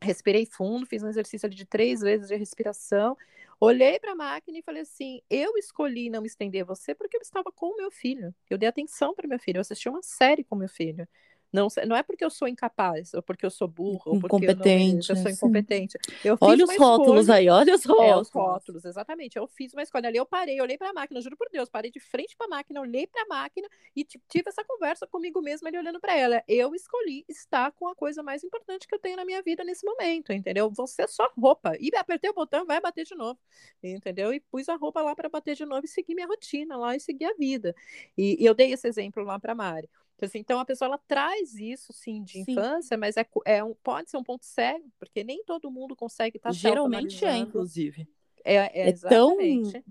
Respirei 0.02 0.46
fundo, 0.46 0.86
fiz 0.86 1.02
um 1.02 1.08
exercício 1.08 1.48
de 1.48 1.64
três 1.66 2.00
vezes 2.00 2.28
de 2.28 2.36
respiração. 2.36 3.16
Olhei 3.58 3.98
para 3.98 4.12
a 4.12 4.14
máquina 4.16 4.58
e 4.58 4.62
falei 4.62 4.82
assim: 4.82 5.20
eu 5.30 5.56
escolhi 5.56 6.10
não 6.10 6.20
me 6.20 6.26
estender 6.28 6.64
você 6.64 6.94
porque 6.94 7.16
eu 7.16 7.22
estava 7.22 7.50
com 7.52 7.66
o 7.66 7.76
meu 7.76 7.90
filho. 7.90 8.34
Eu 8.50 8.58
dei 8.58 8.68
atenção 8.68 9.14
para 9.14 9.28
meu 9.28 9.38
filho. 9.38 9.58
Eu 9.58 9.62
assisti 9.62 9.88
uma 9.88 10.02
série 10.02 10.44
com 10.44 10.56
meu 10.56 10.68
filho. 10.68 11.08
Não, 11.56 11.68
não 11.86 11.96
é 11.96 12.02
porque 12.02 12.22
eu 12.22 12.28
sou 12.28 12.46
incapaz, 12.46 13.14
ou 13.14 13.22
porque 13.22 13.46
eu 13.46 13.50
sou 13.50 13.66
burro, 13.66 14.02
ou 14.04 14.20
porque 14.20 14.46
eu, 14.46 14.54
não, 14.54 14.96
eu 14.96 15.02
sou 15.02 15.30
incompetente. 15.30 15.96
Eu 16.22 16.36
olha 16.38 16.64
os 16.64 16.76
rótulos 16.76 17.22
escolha, 17.22 17.38
aí, 17.38 17.48
olha 17.48 17.74
os 17.74 17.84
rótulos. 17.84 18.10
É, 18.10 18.16
os 18.16 18.30
rótulos, 18.30 18.84
exatamente. 18.84 19.38
Eu 19.38 19.46
fiz 19.46 19.72
uma 19.72 19.82
escolha 19.82 20.08
ali, 20.08 20.18
eu 20.18 20.26
parei, 20.26 20.60
olhei 20.60 20.76
para 20.76 20.90
a 20.90 20.92
máquina, 20.92 21.18
juro 21.22 21.34
por 21.34 21.48
Deus, 21.50 21.70
parei 21.70 21.90
de 21.90 21.98
frente 21.98 22.36
para 22.36 22.46
a 22.46 22.50
máquina, 22.50 22.78
olhei 22.82 23.06
para 23.06 23.22
a 23.22 23.26
máquina 23.26 23.66
e 23.96 24.04
tive 24.04 24.48
essa 24.48 24.62
conversa 24.64 25.06
comigo 25.06 25.40
mesma 25.40 25.70
ali 25.70 25.78
olhando 25.78 25.98
para 25.98 26.14
ela. 26.14 26.42
Eu 26.46 26.74
escolhi 26.74 27.24
estar 27.26 27.72
com 27.72 27.88
a 27.88 27.94
coisa 27.94 28.22
mais 28.22 28.44
importante 28.44 28.86
que 28.86 28.94
eu 28.94 28.98
tenho 28.98 29.16
na 29.16 29.24
minha 29.24 29.42
vida 29.42 29.64
nesse 29.64 29.86
momento, 29.86 30.34
entendeu? 30.34 30.70
Você 30.70 31.02
é 31.02 31.06
só 31.06 31.26
roupa. 31.38 31.74
E 31.80 31.90
apertei 31.96 32.28
o 32.28 32.34
botão, 32.34 32.66
vai 32.66 32.80
bater 32.82 33.04
de 33.04 33.14
novo, 33.14 33.38
entendeu? 33.82 34.30
E 34.34 34.40
pus 34.40 34.68
a 34.68 34.76
roupa 34.76 35.00
lá 35.00 35.16
para 35.16 35.30
bater 35.30 35.54
de 35.54 35.64
novo 35.64 35.86
e 35.86 35.88
seguir 35.88 36.14
minha 36.14 36.26
rotina 36.26 36.76
lá 36.76 36.94
e 36.94 37.00
seguir 37.00 37.24
a 37.24 37.34
vida. 37.34 37.74
E, 38.16 38.42
e 38.42 38.44
eu 38.44 38.54
dei 38.54 38.72
esse 38.72 38.86
exemplo 38.86 39.24
lá 39.24 39.38
para 39.38 39.54
Mari. 39.54 39.88
Então, 40.16 40.26
assim, 40.26 40.38
então 40.38 40.58
a 40.58 40.64
pessoa 40.64 40.86
ela 40.86 40.98
traz 40.98 41.54
isso 41.54 41.92
sim 41.92 42.22
de 42.22 42.44
sim. 42.44 42.52
infância, 42.52 42.96
mas 42.96 43.16
é, 43.16 43.26
é 43.44 43.62
um, 43.62 43.74
pode 43.74 44.10
ser 44.10 44.16
um 44.16 44.22
ponto 44.22 44.44
cego, 44.44 44.90
porque 44.98 45.22
nem 45.22 45.44
todo 45.44 45.70
mundo 45.70 45.94
consegue 45.94 46.38
estar 46.38 46.48
tá 46.48 46.54
Geralmente 46.54 47.24
é, 47.24 47.36
inclusive. 47.36 48.08
É, 48.42 48.54
é, 48.54 48.88
é 48.88 48.92
tão, 48.92 49.36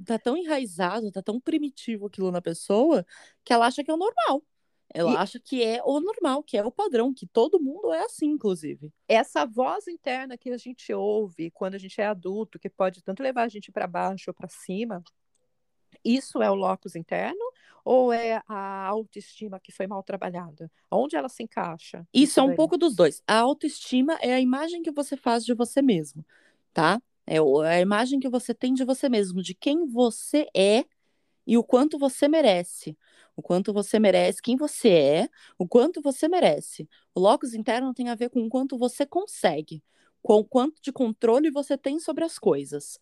tá 0.05 0.17
tão 0.17 0.37
enraizado, 0.37 1.11
tá 1.11 1.21
tão 1.21 1.39
primitivo 1.39 2.07
aquilo 2.07 2.31
na 2.31 2.41
pessoa 2.41 3.05
que 3.43 3.53
ela 3.53 3.67
acha 3.67 3.83
que 3.83 3.91
é 3.91 3.93
o 3.93 3.97
normal. 3.97 4.41
Ela 4.93 5.11
e... 5.11 5.17
acha 5.17 5.39
que 5.39 5.63
é 5.63 5.81
o 5.83 5.99
normal, 5.99 6.41
que 6.41 6.57
é 6.57 6.63
o 6.63 6.71
padrão, 6.71 7.13
que 7.13 7.27
todo 7.27 7.61
mundo 7.61 7.91
é 7.93 8.03
assim, 8.03 8.27
inclusive. 8.27 8.91
Essa 9.07 9.45
voz 9.45 9.87
interna 9.87 10.37
que 10.37 10.49
a 10.49 10.57
gente 10.57 10.91
ouve 10.93 11.51
quando 11.51 11.75
a 11.75 11.77
gente 11.77 11.99
é 11.99 12.05
adulto, 12.05 12.57
que 12.57 12.69
pode 12.69 13.03
tanto 13.03 13.21
levar 13.21 13.43
a 13.43 13.49
gente 13.49 13.71
para 13.71 13.87
baixo 13.87 14.29
ou 14.29 14.33
para 14.33 14.47
cima, 14.47 15.03
isso 16.03 16.41
é 16.41 16.49
o 16.49 16.55
locus 16.55 16.95
interno 16.95 17.43
ou 17.85 18.11
é 18.11 18.41
a 18.47 18.87
autoestima 18.87 19.59
que 19.59 19.71
foi 19.71 19.85
mal 19.85 20.01
trabalhada? 20.01 20.71
Onde 20.91 21.15
ela 21.15 21.29
se 21.29 21.43
encaixa? 21.43 22.05
Isso 22.11 22.39
é 22.39 22.43
um 22.43 22.55
pouco 22.55 22.77
dos 22.77 22.95
dois. 22.95 23.21
A 23.27 23.37
autoestima 23.37 24.17
é 24.21 24.33
a 24.33 24.41
imagem 24.41 24.81
que 24.81 24.91
você 24.91 25.15
faz 25.15 25.45
de 25.45 25.53
você 25.53 25.83
mesmo, 25.83 26.25
tá? 26.73 26.99
É 27.27 27.37
a 27.39 27.79
imagem 27.79 28.19
que 28.19 28.27
você 28.27 28.53
tem 28.53 28.73
de 28.73 28.83
você 28.83 29.07
mesmo, 29.07 29.41
de 29.41 29.53
quem 29.53 29.85
você 29.85 30.47
é 30.55 30.83
e 31.45 31.57
o 31.57 31.63
quanto 31.63 31.99
você 31.99 32.27
merece. 32.27 32.97
O 33.35 33.41
quanto 33.41 33.71
você 33.71 33.99
merece, 33.99 34.41
quem 34.41 34.55
você 34.55 34.89
é, 34.89 35.29
o 35.57 35.67
quanto 35.67 36.01
você 36.01 36.27
merece. 36.27 36.89
O 37.13 37.19
locus 37.19 37.53
interno 37.53 37.93
tem 37.93 38.09
a 38.09 38.15
ver 38.15 38.29
com 38.29 38.41
o 38.45 38.49
quanto 38.49 38.77
você 38.77 39.05
consegue, 39.05 39.83
com 40.23 40.35
o 40.35 40.45
quanto 40.45 40.81
de 40.81 40.91
controle 40.91 41.51
você 41.51 41.77
tem 41.77 41.99
sobre 41.99 42.23
as 42.23 42.39
coisas. 42.39 42.99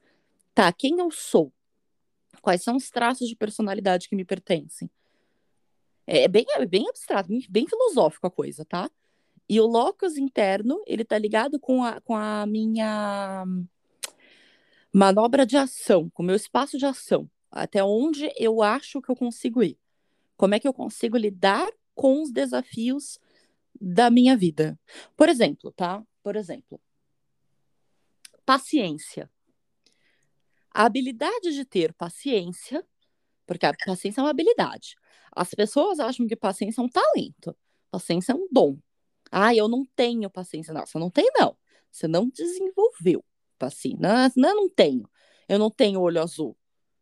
Tá, 0.53 0.73
quem 0.73 0.99
eu 0.99 1.09
sou? 1.09 1.53
Quais 2.41 2.63
são 2.63 2.75
os 2.75 2.89
traços 2.89 3.27
de 3.27 3.35
personalidade 3.35 4.09
que 4.09 4.15
me 4.15 4.25
pertencem? 4.25 4.89
É, 6.05 6.23
é 6.23 6.27
bem, 6.27 6.45
é 6.49 6.65
bem 6.65 6.87
abstrato, 6.89 7.29
bem, 7.49 7.67
filosófico 7.67 8.27
a 8.27 8.31
coisa, 8.31 8.65
tá? 8.65 8.89
E 9.47 9.59
o 9.59 9.65
locus 9.65 10.17
interno, 10.17 10.81
ele 10.85 11.03
tá 11.03 11.17
ligado 11.17 11.59
com 11.59 11.83
a, 11.83 12.01
com 12.01 12.15
a 12.15 12.45
minha 12.45 13.45
manobra 14.91 15.45
de 15.45 15.57
ação, 15.57 16.09
com 16.09 16.23
o 16.23 16.25
meu 16.25 16.35
espaço 16.35 16.77
de 16.77 16.85
ação, 16.85 17.29
até 17.51 17.83
onde 17.83 18.31
eu 18.37 18.61
acho 18.61 19.01
que 19.01 19.09
eu 19.09 19.15
consigo 19.15 19.63
ir. 19.63 19.77
Como 20.37 20.55
é 20.55 20.59
que 20.59 20.67
eu 20.67 20.73
consigo 20.73 21.17
lidar 21.17 21.67
com 21.95 22.21
os 22.21 22.31
desafios 22.31 23.19
da 23.79 24.09
minha 24.09 24.35
vida? 24.35 24.79
Por 25.15 25.29
exemplo, 25.29 25.71
tá? 25.71 26.03
Por 26.21 26.35
exemplo, 26.35 26.79
paciência. 28.45 29.29
A 30.73 30.85
habilidade 30.85 31.53
de 31.53 31.65
ter 31.65 31.93
paciência 31.93 32.85
Porque 33.47 33.65
a 33.65 33.73
paciência 33.85 34.21
é 34.21 34.23
uma 34.23 34.31
habilidade. 34.31 34.95
As 35.35 35.51
pessoas 35.51 35.99
acham 35.99 36.27
que 36.27 36.35
paciência 36.35 36.81
é 36.81 36.85
um 36.85 36.89
talento. 36.89 37.55
Paciência 37.91 38.33
é 38.33 38.35
um 38.35 38.47
dom. 38.51 38.79
Ah, 39.31 39.55
eu 39.55 39.67
não 39.67 39.85
tenho 39.95 40.29
paciência. 40.29 40.73
Não, 40.73 40.85
você 40.85 40.99
não 40.99 41.09
tem, 41.11 41.27
não. 41.37 41.57
Você 41.91 42.07
não 42.07 42.29
desenvolveu 42.29 43.23
paciência. 43.59 43.99
Não, 44.01 44.31
não, 44.37 44.55
não 44.57 44.69
tenho. 44.69 45.09
Eu 45.49 45.59
não 45.59 45.71
tenho 45.71 46.01
olho 46.01 46.21
azul. 46.21 46.57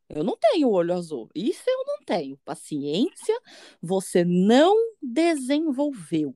Eu 0.10 0.24
não 0.24 0.38
tenho 0.38 0.70
olho 0.70 0.94
azul. 0.94 1.30
Isso 1.36 1.64
eu 1.68 1.86
não 1.88 2.04
tenho. 2.06 2.38
Paciência, 2.46 3.40
você 3.82 4.26
não 4.26 4.76
desenvolveu. 5.02 6.36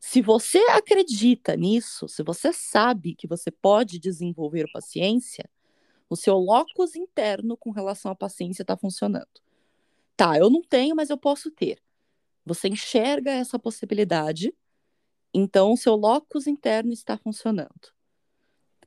Se 0.00 0.20
você 0.22 0.58
acredita 0.70 1.56
nisso, 1.56 2.08
se 2.08 2.22
você 2.22 2.52
sabe 2.52 3.14
que 3.14 3.26
você 3.26 3.50
pode 3.50 3.98
desenvolver 3.98 4.66
paciência, 4.72 5.48
o 6.12 6.16
seu 6.16 6.36
locus 6.36 6.94
interno 6.94 7.56
com 7.56 7.70
relação 7.70 8.12
à 8.12 8.14
paciência 8.14 8.62
está 8.62 8.76
funcionando. 8.76 9.40
Tá, 10.16 10.38
eu 10.38 10.50
não 10.50 10.62
tenho, 10.62 10.94
mas 10.94 11.10
eu 11.10 11.16
posso 11.16 11.50
ter. 11.50 11.78
Você 12.44 12.68
enxerga 12.68 13.30
essa 13.30 13.58
possibilidade, 13.58 14.54
então 15.32 15.72
o 15.72 15.76
seu 15.76 15.94
locus 15.96 16.46
interno 16.46 16.92
está 16.92 17.16
funcionando. 17.16 17.92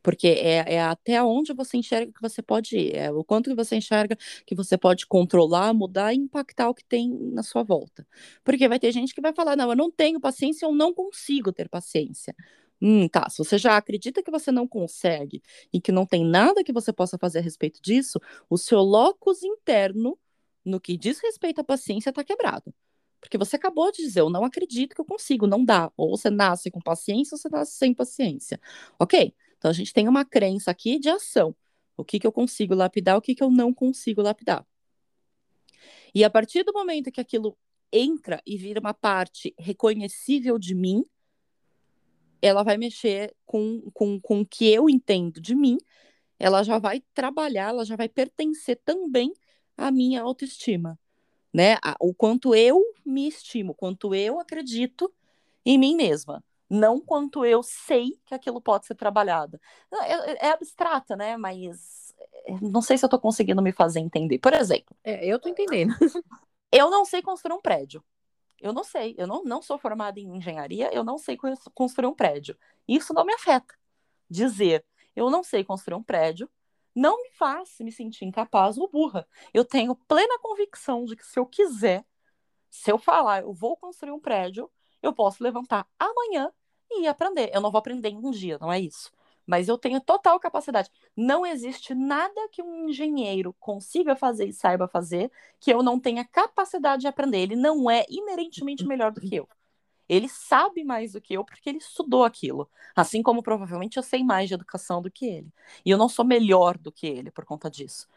Porque 0.04 0.28
é, 0.28 0.76
é 0.76 0.82
até 0.84 1.24
onde 1.24 1.52
você 1.52 1.78
enxerga 1.78 2.12
que 2.14 2.22
você 2.22 2.40
pode 2.40 2.78
ir, 2.78 2.96
é 2.96 3.12
o 3.12 3.24
quanto 3.24 3.50
que 3.50 3.56
você 3.56 3.76
enxerga 3.78 4.16
que 4.46 4.54
você 4.54 4.78
pode 4.78 5.08
controlar, 5.08 5.74
mudar 5.74 6.14
e 6.14 6.18
impactar 6.18 6.70
o 6.70 6.76
que 6.76 6.86
tem 6.86 7.10
na 7.10 7.42
sua 7.42 7.64
volta. 7.64 8.08
Porque 8.44 8.68
vai 8.68 8.80
ter 8.80 8.92
gente 8.92 9.16
que 9.16 9.22
vai 9.22 9.34
falar: 9.34 9.56
não, 9.56 9.72
eu 9.72 9.76
não 9.76 9.90
tenho 9.90 10.20
paciência, 10.20 10.68
eu 10.68 10.76
não 10.76 10.94
consigo 10.94 11.52
ter 11.52 11.68
paciência. 11.68 12.36
Hum, 12.82 13.08
tá. 13.08 13.30
Se 13.30 13.38
você 13.38 13.58
já 13.58 13.78
acredita 13.78 14.22
que 14.22 14.30
você 14.30 14.52
não 14.52 14.68
consegue 14.68 15.42
e 15.72 15.80
que 15.80 15.92
não 15.92 16.06
tem 16.06 16.26
nada 16.26 16.64
que 16.64 16.74
você 16.74 16.92
possa 16.92 17.18
fazer 17.18 17.40
a 17.40 17.42
respeito 17.42 17.82
disso, 17.82 18.20
o 18.50 18.58
seu 18.58 18.80
locus 18.82 19.44
interno, 19.44 20.18
no 20.64 20.80
que 20.80 20.98
diz 20.98 21.20
respeito 21.20 21.62
à 21.62 21.64
paciência, 21.64 22.10
está 22.10 22.24
quebrado. 22.24 22.74
Porque 23.20 23.38
você 23.38 23.56
acabou 23.56 23.92
de 23.92 24.04
dizer, 24.04 24.20
eu 24.20 24.30
não 24.30 24.44
acredito 24.44 24.94
que 24.94 25.02
eu 25.02 25.06
consigo, 25.06 25.48
não 25.48 25.64
dá. 25.64 25.92
Ou 25.98 26.16
você 26.16 26.30
nasce 26.30 26.70
com 26.70 26.80
paciência 26.80 27.36
ou 27.36 27.40
você 27.40 27.50
nasce 27.50 27.74
sem 27.74 27.94
paciência. 27.94 28.60
Ok? 29.00 29.34
Então 29.58 29.72
a 29.72 29.74
gente 29.74 29.94
tem 29.94 30.08
uma 30.08 30.24
crença 30.26 30.70
aqui 30.70 31.00
de 31.00 31.10
ação. 31.10 31.56
O 31.98 32.04
que, 32.04 32.20
que 32.20 32.28
eu 32.28 32.32
consigo 32.32 32.76
lapidar, 32.76 33.18
o 33.18 33.22
que, 33.22 33.34
que 33.34 33.42
eu 33.44 33.50
não 33.50 33.74
consigo 33.74 34.22
lapidar. 34.22 34.66
E 36.14 36.24
a 36.24 36.30
partir 36.30 36.64
do 36.64 36.74
momento 36.74 37.12
que 37.12 37.22
aquilo 37.22 37.58
entra 37.92 38.42
e 38.46 38.58
vira 38.58 38.80
uma 38.80 38.94
parte 38.94 39.56
reconhecível 39.58 40.60
de 40.60 40.76
mim, 40.76 41.06
ela 42.46 42.64
vai 42.64 42.78
mexer 42.78 43.36
com, 43.46 43.82
com, 43.94 44.20
com 44.20 44.42
o 44.42 44.46
que 44.46 44.72
eu 44.72 44.90
entendo 44.90 45.42
de 45.42 45.56
mim, 45.56 45.78
ela 46.40 46.64
já 46.64 46.78
vai 46.78 47.02
trabalhar, 47.14 47.70
ela 47.70 47.86
já 47.86 47.96
vai 47.96 48.10
pertencer 48.10 48.80
também 48.86 49.34
à 49.78 49.92
minha 49.92 50.22
autoestima, 50.22 51.00
né? 51.54 51.78
O 52.00 52.14
quanto 52.14 52.54
eu 52.54 52.82
me 53.06 53.28
estimo, 53.28 53.74
quanto 53.74 54.14
eu 54.14 54.40
acredito 54.40 55.12
em 55.66 55.78
mim 55.78 55.96
mesma 55.96 56.44
não 56.70 57.00
quanto 57.00 57.46
eu 57.46 57.62
sei 57.62 58.20
que 58.26 58.34
aquilo 58.34 58.60
pode 58.60 58.86
ser 58.86 58.96
trabalhado. 58.96 59.60
É, 60.04 60.48
é 60.48 60.52
abstrata, 60.52 61.16
né? 61.16 61.38
Mas 61.38 62.14
eh, 62.48 62.58
não 62.62 62.82
sei 62.82 62.98
se 62.98 63.06
eu 63.06 63.08
estou 63.08 63.20
conseguindo 63.20 63.62
me 63.62 63.72
fazer 63.72 64.00
entender. 64.00 64.40
Por 64.40 64.54
exemplo. 64.54 64.96
É, 65.04 65.26
eu 65.26 65.38
estou 65.38 65.52
entendendo. 65.52 65.94
eu 66.72 66.90
não 66.90 67.06
sei 67.06 67.22
construir 67.22 67.54
um 67.54 67.62
prédio. 67.62 68.04
Eu 68.60 68.74
não 68.74 68.84
sei. 68.84 69.16
Eu 69.18 69.28
não, 69.28 69.44
não 69.44 69.62
sou 69.62 69.78
formada 69.78 70.20
em 70.20 70.38
engenharia, 70.38 70.94
eu 70.94 71.04
não 71.04 71.18
sei 71.18 71.38
construir 71.74 72.08
um 72.08 72.16
prédio. 72.16 72.58
Isso 72.88 73.14
não 73.14 73.26
me 73.26 73.34
afeta. 73.34 73.74
Dizer 74.30 74.86
eu 75.16 75.30
não 75.30 75.44
sei 75.44 75.64
construir 75.64 75.96
um 75.96 76.04
prédio 76.04 76.50
não 76.94 77.22
me 77.22 77.30
faz 77.32 77.78
me 77.80 77.92
sentir 77.92 78.26
incapaz 78.26 78.78
ou 78.78 78.90
burra. 78.90 79.28
Eu 79.54 79.66
tenho 79.66 79.96
plena 79.96 80.40
convicção 80.40 81.06
de 81.06 81.16
que 81.16 81.26
se 81.26 81.38
eu 81.38 81.46
quiser, 81.46 82.06
se 82.70 82.92
eu 82.92 82.98
falar, 82.98 83.42
eu 83.42 83.54
vou 83.54 83.76
construir 83.76 84.12
um 84.12 84.20
prédio, 84.20 84.72
eu 85.02 85.14
posso 85.14 85.44
levantar 85.44 85.88
amanhã 86.00 86.52
e 86.90 87.08
aprender. 87.08 87.52
Eu 87.54 87.60
não 87.60 87.70
vou 87.72 87.80
aprender 87.80 88.10
em 88.10 88.18
um 88.18 88.32
dia, 88.32 88.58
não 88.60 88.72
é 88.72 88.80
isso. 88.80 89.12
Mas 89.46 89.68
eu 89.68 89.78
tenho 89.78 90.02
total 90.02 90.40
capacidade. 90.40 90.90
Não 91.16 91.46
existe 91.46 91.94
nada 91.94 92.50
que 92.52 92.62
um 92.62 92.90
engenheiro 92.90 93.56
consiga 93.60 94.16
fazer 94.16 94.48
e 94.48 94.54
saiba 94.54 94.88
fazer 94.88 95.32
que 95.60 95.72
eu 95.72 95.84
não 95.84 96.00
tenha 96.00 96.26
capacidade 96.26 97.02
de 97.02 97.08
aprender. 97.08 97.40
Ele 97.40 97.56
não 97.56 97.90
é 97.90 98.06
inerentemente 98.10 98.86
melhor 98.86 99.12
do 99.12 99.22
que 99.22 99.36
eu. 99.36 99.48
Ele 100.08 100.30
sabe 100.30 100.84
mais 100.84 101.14
do 101.14 101.22
que 101.22 101.34
eu 101.34 101.44
porque 101.44 101.70
ele 101.70 101.80
estudou 101.80 102.24
aquilo. 102.24 102.70
Assim 102.96 103.24
como 103.24 103.42
provavelmente 103.42 103.98
eu 103.98 104.04
sei 104.04 104.24
mais 104.24 104.48
de 104.48 104.54
educação 104.54 105.02
do 105.02 105.12
que 105.12 105.26
ele. 105.26 105.52
E 105.86 105.90
eu 105.90 105.98
não 105.98 106.10
sou 106.10 106.26
melhor 106.26 106.78
do 106.78 106.92
que 106.92 107.08
ele 107.08 107.32
por 107.32 107.46
conta 107.46 107.70
disso. 107.70 108.08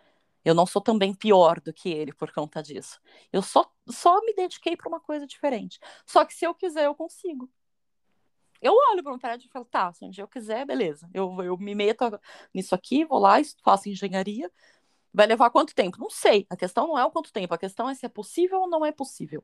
Eu 0.44 0.54
não 0.54 0.66
sou 0.66 0.80
também 0.80 1.14
pior 1.14 1.60
do 1.60 1.72
que 1.72 1.88
ele 1.88 2.12
por 2.12 2.32
conta 2.32 2.62
disso. 2.62 3.00
Eu 3.32 3.42
só, 3.42 3.70
só 3.88 4.20
me 4.22 4.34
dediquei 4.34 4.76
para 4.76 4.88
uma 4.88 5.00
coisa 5.00 5.26
diferente. 5.26 5.78
Só 6.06 6.24
que 6.24 6.34
se 6.34 6.44
eu 6.46 6.54
quiser, 6.54 6.86
eu 6.86 6.94
consigo. 6.94 7.50
Eu 8.60 8.74
olho 8.92 9.02
para 9.02 9.12
um 9.12 9.18
prédio 9.18 9.46
e 9.46 9.50
falo, 9.50 9.64
tá, 9.64 9.92
se 9.92 10.04
um 10.04 10.10
dia 10.10 10.24
eu 10.24 10.28
quiser, 10.28 10.66
beleza. 10.66 11.08
Eu, 11.14 11.42
eu 11.42 11.56
me 11.56 11.74
meto 11.74 12.20
nisso 12.52 12.74
aqui, 12.74 13.04
vou 13.04 13.18
lá, 13.18 13.36
faço 13.62 13.88
engenharia. 13.88 14.50
Vai 15.12 15.26
levar 15.26 15.50
quanto 15.50 15.74
tempo? 15.74 15.98
Não 15.98 16.10
sei. 16.10 16.46
A 16.50 16.56
questão 16.56 16.86
não 16.86 16.98
é 16.98 17.04
o 17.04 17.10
quanto 17.10 17.32
tempo, 17.32 17.54
a 17.54 17.58
questão 17.58 17.88
é 17.88 17.94
se 17.94 18.04
é 18.04 18.08
possível 18.08 18.60
ou 18.60 18.68
não 18.68 18.84
é 18.84 18.92
possível. 18.92 19.42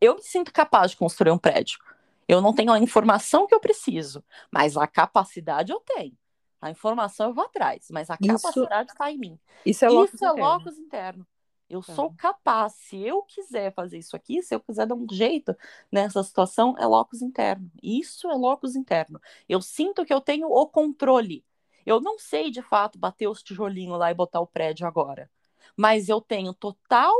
Eu 0.00 0.16
me 0.16 0.22
sinto 0.22 0.52
capaz 0.52 0.92
de 0.92 0.96
construir 0.96 1.30
um 1.30 1.38
prédio. 1.38 1.78
Eu 2.26 2.40
não 2.42 2.54
tenho 2.54 2.72
a 2.72 2.78
informação 2.78 3.46
que 3.46 3.54
eu 3.54 3.60
preciso, 3.60 4.22
mas 4.50 4.76
a 4.76 4.86
capacidade 4.86 5.72
eu 5.72 5.80
tenho. 5.80 6.16
A 6.60 6.70
informação 6.70 7.28
eu 7.28 7.34
vou 7.34 7.44
atrás, 7.44 7.88
mas 7.90 8.10
a 8.10 8.18
isso, 8.20 8.32
capacidade 8.32 8.90
está 8.90 9.10
em 9.10 9.18
mim. 9.18 9.38
Isso 9.64 9.84
é 9.84 9.88
locus, 9.88 10.14
isso 10.14 10.24
é 10.24 10.32
locus 10.32 10.78
interno. 10.78 11.26
Eu 11.68 11.82
tá. 11.82 11.94
sou 11.94 12.12
capaz, 12.14 12.72
se 12.74 12.96
eu 12.98 13.22
quiser 13.22 13.74
fazer 13.74 13.98
isso 13.98 14.16
aqui, 14.16 14.42
se 14.42 14.54
eu 14.54 14.60
quiser 14.60 14.86
dar 14.86 14.94
um 14.94 15.06
jeito 15.10 15.54
nessa 15.92 16.22
situação, 16.22 16.74
é 16.78 16.86
locus 16.86 17.20
interno. 17.20 17.70
Isso 17.82 18.28
é 18.30 18.34
locus 18.34 18.74
interno. 18.74 19.20
Eu 19.48 19.60
sinto 19.60 20.04
que 20.04 20.12
eu 20.12 20.20
tenho 20.20 20.48
o 20.48 20.66
controle. 20.66 21.44
Eu 21.84 22.00
não 22.00 22.18
sei 22.18 22.50
de 22.50 22.62
fato 22.62 22.98
bater 22.98 23.28
os 23.28 23.42
tijolinhos 23.42 23.98
lá 23.98 24.10
e 24.10 24.14
botar 24.14 24.40
o 24.40 24.46
prédio 24.46 24.86
agora, 24.86 25.30
mas 25.76 26.08
eu 26.08 26.20
tenho 26.20 26.54
total 26.54 27.14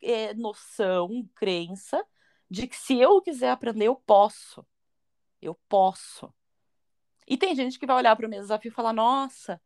é, 0.00 0.34
noção, 0.34 1.28
crença 1.34 2.04
de 2.50 2.66
que 2.66 2.76
se 2.76 2.98
eu 2.98 3.20
quiser 3.22 3.50
aprender, 3.50 3.86
eu 3.86 3.96
posso. 3.96 4.66
Eu 5.40 5.54
posso. 5.68 6.32
E 7.26 7.36
tem 7.36 7.54
gente 7.54 7.78
que 7.78 7.86
vai 7.86 7.96
olhar 7.96 8.14
para 8.14 8.26
o 8.26 8.30
meu 8.30 8.40
desafio 8.40 8.68
e 8.68 8.74
falar: 8.74 8.92
nossa, 8.92 9.60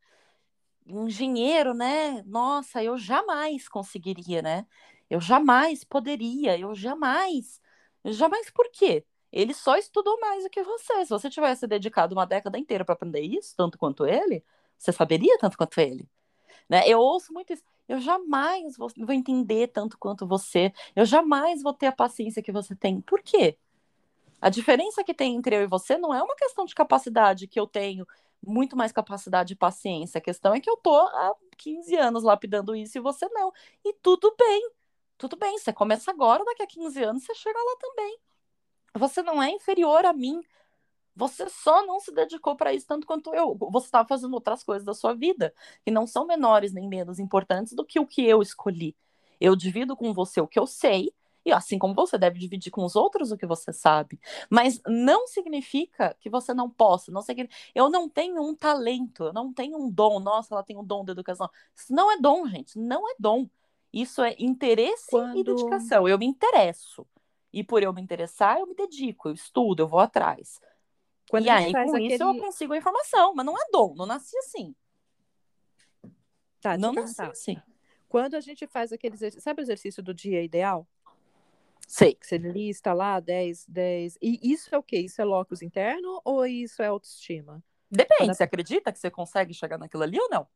engenheiro, 0.87 1.75
né? 1.75 2.23
Nossa, 2.27 2.83
eu 2.83 2.97
jamais 2.99 3.69
conseguiria, 3.69 4.43
né? 4.43 4.67
Eu 5.11 5.21
jamais 5.21 5.85
poderia, 5.85 6.59
eu 6.59 6.75
jamais. 6.75 7.61
Jamais 8.05 8.51
por 8.51 8.71
quê? 8.71 9.05
Ele 9.33 9.53
só 9.53 9.77
estudou 9.77 10.19
mais 10.21 10.45
do 10.45 10.51
que 10.51 10.63
você. 10.63 11.05
Se 11.05 11.11
você 11.11 11.29
tivesse 11.29 11.67
dedicado 11.67 12.15
uma 12.15 12.27
década 12.27 12.59
inteira 12.59 12.85
para 12.85 12.95
aprender 12.95 13.21
isso, 13.21 13.55
tanto 13.57 13.79
quanto 13.79 14.07
ele, 14.07 14.45
você 14.79 14.93
saberia 14.93 15.39
tanto 15.39 15.57
quanto 15.57 15.81
ele. 15.81 16.09
Né? 16.69 16.89
Eu 16.89 16.99
ouço 17.01 17.33
muito 17.33 17.53
isso. 17.53 17.63
Eu 17.89 18.01
jamais 18.01 18.77
vou 18.77 18.91
entender 19.13 19.69
tanto 19.69 19.99
quanto 19.99 20.27
você. 20.27 20.73
Eu 20.95 21.05
jamais 21.05 21.63
vou 21.63 21.73
ter 21.73 21.87
a 21.87 21.93
paciência 21.93 22.43
que 22.43 22.53
você 22.53 22.75
tem. 22.75 23.01
Por 23.01 23.23
quê? 23.23 23.59
A 24.41 24.49
diferença 24.49 25.05
que 25.05 25.15
tem 25.15 25.35
entre 25.35 25.57
eu 25.57 25.63
e 25.63 25.67
você 25.67 25.97
não 25.97 26.13
é 26.15 26.23
uma 26.23 26.37
questão 26.37 26.65
de 26.65 26.75
capacidade 26.75 27.47
que 27.47 27.59
eu 27.59 27.67
tenho 27.67 28.07
muito 28.45 28.77
mais 28.77 28.93
capacidade 28.93 29.53
e 29.53 29.57
paciência. 29.57 30.19
A 30.19 30.23
questão 30.23 30.55
é 30.55 30.61
que 30.61 30.71
eu 30.71 30.77
tô 30.77 30.95
há 30.97 31.35
15 31.57 31.97
anos 31.97 32.23
lapidando 32.23 32.75
isso 32.75 32.99
e 32.99 33.01
você 33.01 33.29
não. 33.31 33.53
E 33.85 33.93
tudo 33.95 34.35
bem. 34.39 34.71
Tudo 35.19 35.37
bem, 35.37 35.59
você 35.59 35.73
começa 35.73 36.11
agora, 36.11 36.45
daqui 36.45 36.63
a 36.63 36.67
15 36.67 37.03
anos 37.03 37.25
você 37.25 37.35
chega 37.35 37.59
lá 37.59 37.77
também. 37.81 38.19
Você 38.95 39.23
não 39.23 39.43
é 39.43 39.51
inferior 39.51 40.05
a 40.05 40.13
mim. 40.13 40.41
Você 41.15 41.49
só 41.49 41.85
não 41.87 41.99
se 41.99 42.13
dedicou 42.13 42.57
para 42.57 42.75
isso 42.75 42.87
tanto 42.87 43.07
quanto 43.07 43.35
eu. 43.35 43.57
Você 43.73 43.87
estava 43.87 44.07
fazendo 44.07 44.35
outras 44.35 44.63
coisas 44.63 44.85
da 44.85 44.93
sua 44.93 45.15
vida 45.15 45.55
que 45.85 45.91
não 45.91 46.07
são 46.07 46.27
menores 46.27 46.73
nem 46.73 46.87
menos 46.87 47.19
importantes 47.19 47.73
do 47.73 47.85
que 47.85 47.99
o 47.99 48.07
que 48.07 48.25
eu 48.27 48.43
escolhi. 48.43 48.95
Eu 49.41 49.57
divido 49.57 49.97
com 49.97 50.13
você 50.13 50.41
o 50.41 50.47
que 50.47 50.59
eu 50.59 50.67
sei 50.67 51.11
e 51.47 51.53
assim 51.53 51.79
como 51.79 51.95
você 51.95 52.19
deve 52.19 52.41
dividir 52.41 52.73
com 52.73 52.85
os 52.85 52.97
outros 52.97 53.31
o 53.31 53.37
que 53.37 53.47
você 53.47 53.73
sabe. 53.73 54.21
Mas 54.51 54.81
não 54.85 55.29
significa 55.29 56.17
que 56.19 56.29
você 56.29 56.53
não 56.53 56.69
possa. 56.69 57.13
Não 57.13 57.23
significa... 57.23 57.57
Eu 57.73 57.89
não 57.89 58.09
tenho 58.09 58.43
um 58.43 58.53
talento, 58.53 59.25
eu 59.25 59.33
não 59.33 59.53
tenho 59.53 59.79
um 59.79 59.89
dom. 59.89 60.19
Nossa, 60.19 60.53
ela 60.53 60.65
tem 60.65 60.77
um 60.77 60.85
dom 60.85 61.05
da 61.05 61.13
educação. 61.13 61.49
Isso 61.75 61.95
não 61.95 62.11
é 62.11 62.19
dom, 62.19 62.49
gente. 62.49 62.77
Não 62.77 63.09
é 63.09 63.15
dom. 63.17 63.49
Isso 63.93 64.21
é 64.23 64.35
interesse 64.41 65.09
Quando... 65.09 65.39
e 65.39 65.45
dedicação. 65.45 66.09
Eu 66.09 66.19
me 66.19 66.27
interesso. 66.27 67.07
E 67.53 67.63
por 67.63 67.81
eu 67.81 67.93
me 67.93 68.03
interessar, 68.03 68.59
eu 68.59 68.67
me 68.67 68.75
dedico, 68.75 69.29
eu 69.29 69.33
estudo, 69.33 69.85
eu 69.85 69.89
vou 69.89 70.01
atrás. 70.01 70.61
Quando 71.31 71.47
e 71.47 71.49
aí, 71.49 71.73
com 71.73 71.79
aquele... 71.79 72.13
isso, 72.13 72.23
eu 72.25 72.39
consigo 72.39 72.73
a 72.73 72.77
informação. 72.77 73.35
Mas 73.37 73.47
não 73.47 73.57
é 73.57 73.71
dom, 73.71 73.95
não 73.95 74.05
nasci 74.05 74.37
assim. 74.39 74.75
Tá, 76.61 76.77
não 76.77 76.93
nasci 76.93 77.23
assim. 77.23 77.57
Quando 78.09 78.35
a 78.35 78.41
gente 78.41 78.67
faz 78.67 78.93
aquele 78.93 79.15
exercício, 79.15 79.43
sabe 79.43 79.61
o 79.61 79.65
exercício 79.65 80.03
do 80.03 80.13
dia 80.13 80.43
ideal? 80.43 80.87
Sei. 81.87 82.15
Que 82.15 82.27
você 82.27 82.37
lista 82.37 82.93
lá 82.93 83.21
10, 83.21 83.67
10. 83.67 84.19
E 84.21 84.53
isso 84.53 84.75
é 84.75 84.79
o 84.79 84.83
quê? 84.83 84.99
Isso 84.99 85.23
é 85.23 85.25
locus 85.25 85.63
interno 85.63 86.21
ou 86.25 86.45
isso 86.45 86.83
é 86.83 86.87
autoestima? 86.87 87.63
Depende. 87.91 88.35
Você 88.35 88.43
acredita 88.43 88.93
que 88.93 88.99
você 88.99 89.11
consegue 89.11 89.55
chegar 89.55 89.79
naquilo 89.79 90.03
ali 90.03 90.19
ou 90.19 90.29
não? 90.29 90.49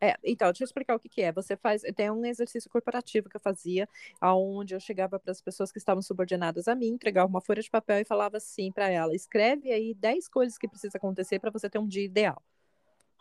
É, 0.00 0.16
então, 0.24 0.48
deixa 0.48 0.64
eu 0.64 0.66
explicar 0.66 0.96
o 0.96 0.98
que, 0.98 1.08
que 1.08 1.22
é. 1.22 1.30
Você 1.30 1.56
faz. 1.56 1.82
Tem 1.94 2.10
um 2.10 2.24
exercício 2.24 2.68
corporativo 2.68 3.28
que 3.28 3.36
eu 3.36 3.40
fazia, 3.40 3.88
onde 4.20 4.74
eu 4.74 4.80
chegava 4.80 5.16
para 5.16 5.30
as 5.30 5.40
pessoas 5.40 5.70
que 5.70 5.78
estavam 5.78 6.02
subordinadas 6.02 6.66
a 6.66 6.74
mim, 6.74 6.88
entregava 6.88 7.28
uma 7.28 7.40
folha 7.40 7.62
de 7.62 7.70
papel 7.70 8.00
e 8.00 8.04
falava 8.04 8.36
assim 8.38 8.72
para 8.72 8.88
ela: 8.88 9.14
escreve 9.14 9.70
aí 9.70 9.94
10 9.94 10.26
coisas 10.26 10.58
que 10.58 10.66
precisa 10.66 10.98
acontecer 10.98 11.38
para 11.38 11.52
você 11.52 11.70
ter 11.70 11.78
um 11.78 11.86
dia 11.86 12.04
ideal. 12.04 12.42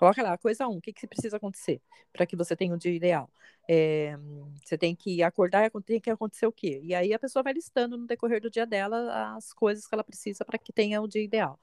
Coloca 0.01 0.23
lá, 0.23 0.35
coisa 0.35 0.67
um, 0.67 0.77
o 0.77 0.81
que, 0.81 0.91
que 0.91 1.05
precisa 1.05 1.37
acontecer 1.37 1.79
para 2.11 2.25
que 2.25 2.35
você 2.35 2.55
tenha 2.55 2.73
um 2.73 2.77
dia 2.77 2.91
ideal? 2.91 3.29
É, 3.69 4.17
você 4.65 4.75
tem 4.75 4.95
que 4.95 5.21
acordar, 5.21 5.69
tem 5.85 6.01
que 6.01 6.09
acontecer 6.09 6.47
o 6.47 6.51
quê? 6.51 6.81
E 6.83 6.95
aí 6.95 7.13
a 7.13 7.19
pessoa 7.19 7.43
vai 7.43 7.53
listando 7.53 7.99
no 7.99 8.07
decorrer 8.07 8.41
do 8.41 8.49
dia 8.49 8.65
dela 8.65 9.35
as 9.37 9.53
coisas 9.53 9.85
que 9.85 9.93
ela 9.93 10.03
precisa 10.03 10.43
para 10.43 10.57
que 10.57 10.73
tenha 10.73 10.99
o 10.99 11.07
dia 11.07 11.23
ideal. 11.23 11.59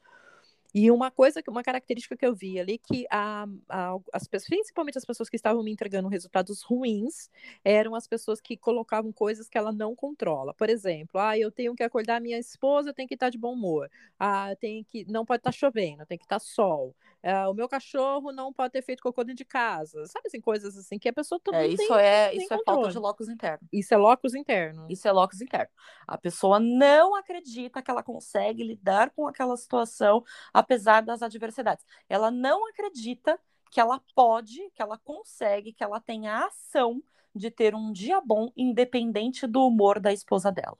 E 0.72 0.88
uma 0.88 1.10
coisa, 1.10 1.42
uma 1.48 1.64
característica 1.64 2.16
que 2.16 2.24
eu 2.24 2.32
vi 2.32 2.60
ali 2.60 2.78
que 2.78 3.06
a, 3.10 3.44
a, 3.68 3.96
as 4.12 4.28
pessoas, 4.28 4.48
principalmente 4.48 4.98
as 4.98 5.04
pessoas 5.04 5.28
que 5.28 5.34
estavam 5.34 5.62
me 5.64 5.72
entregando 5.72 6.06
resultados 6.08 6.62
ruins, 6.62 7.28
eram 7.64 7.96
as 7.96 8.06
pessoas 8.06 8.40
que 8.40 8.56
colocavam 8.56 9.10
coisas 9.10 9.48
que 9.48 9.58
ela 9.58 9.72
não 9.72 9.96
controla. 9.96 10.54
Por 10.54 10.70
exemplo, 10.70 11.20
ah, 11.20 11.36
eu 11.36 11.50
tenho 11.50 11.74
que 11.74 11.82
acordar 11.82 12.20
minha 12.20 12.38
esposa, 12.38 12.92
tem 12.94 13.08
que 13.08 13.14
estar 13.14 13.30
de 13.30 13.38
bom 13.38 13.54
humor. 13.54 13.90
Ah, 14.16 14.54
tem 14.60 14.84
que 14.84 15.04
não 15.10 15.24
pode 15.24 15.40
estar 15.40 15.52
chovendo, 15.52 16.06
tem 16.06 16.18
que 16.18 16.24
estar 16.24 16.38
sol. 16.38 16.94
Ah, 17.22 17.48
o 17.48 17.54
meu 17.54 17.68
cachorro 17.68 18.32
não 18.32 18.52
pode 18.52 18.72
ter 18.72 18.82
feito 18.82 19.02
cocô 19.02 19.24
dentro 19.24 19.38
de 19.38 19.44
casa. 19.44 20.06
Sabe 20.06 20.28
assim, 20.28 20.40
coisas 20.40 20.76
assim 20.76 20.98
que 20.98 21.08
a 21.08 21.12
pessoa 21.12 21.40
todo 21.40 21.54
é, 21.54 21.66
isso 21.66 21.86
tem, 21.88 21.96
é 21.96 22.34
isso 22.34 22.48
controle. 22.48 22.60
é 22.60 22.64
falta 22.64 22.90
de 22.90 22.98
locus 22.98 23.28
interno. 23.28 23.68
Isso 23.72 23.94
é 23.94 23.96
locus 23.96 24.34
interno. 24.34 24.86
Isso 24.88 25.08
é 25.08 25.12
locus 25.12 25.40
interno. 25.40 25.68
A 26.06 26.16
pessoa 26.16 26.60
não 26.60 27.14
acredita 27.14 27.82
que 27.82 27.90
ela 27.90 28.02
consegue 28.02 28.62
lidar 28.62 29.10
com 29.10 29.26
aquela 29.26 29.56
situação 29.56 30.24
apesar 30.52 31.02
das 31.02 31.22
adversidades. 31.22 31.84
Ela 32.08 32.30
não 32.30 32.68
acredita 32.68 33.38
que 33.70 33.80
ela 33.80 34.00
pode, 34.14 34.70
que 34.70 34.80
ela 34.80 34.96
consegue, 34.98 35.72
que 35.72 35.84
ela 35.84 36.00
tem 36.00 36.28
a 36.28 36.46
ação 36.46 37.02
de 37.34 37.50
ter 37.50 37.74
um 37.74 37.92
dia 37.92 38.20
bom, 38.20 38.50
independente 38.56 39.46
do 39.46 39.66
humor 39.66 40.00
da 40.00 40.12
esposa 40.12 40.50
dela. 40.50 40.78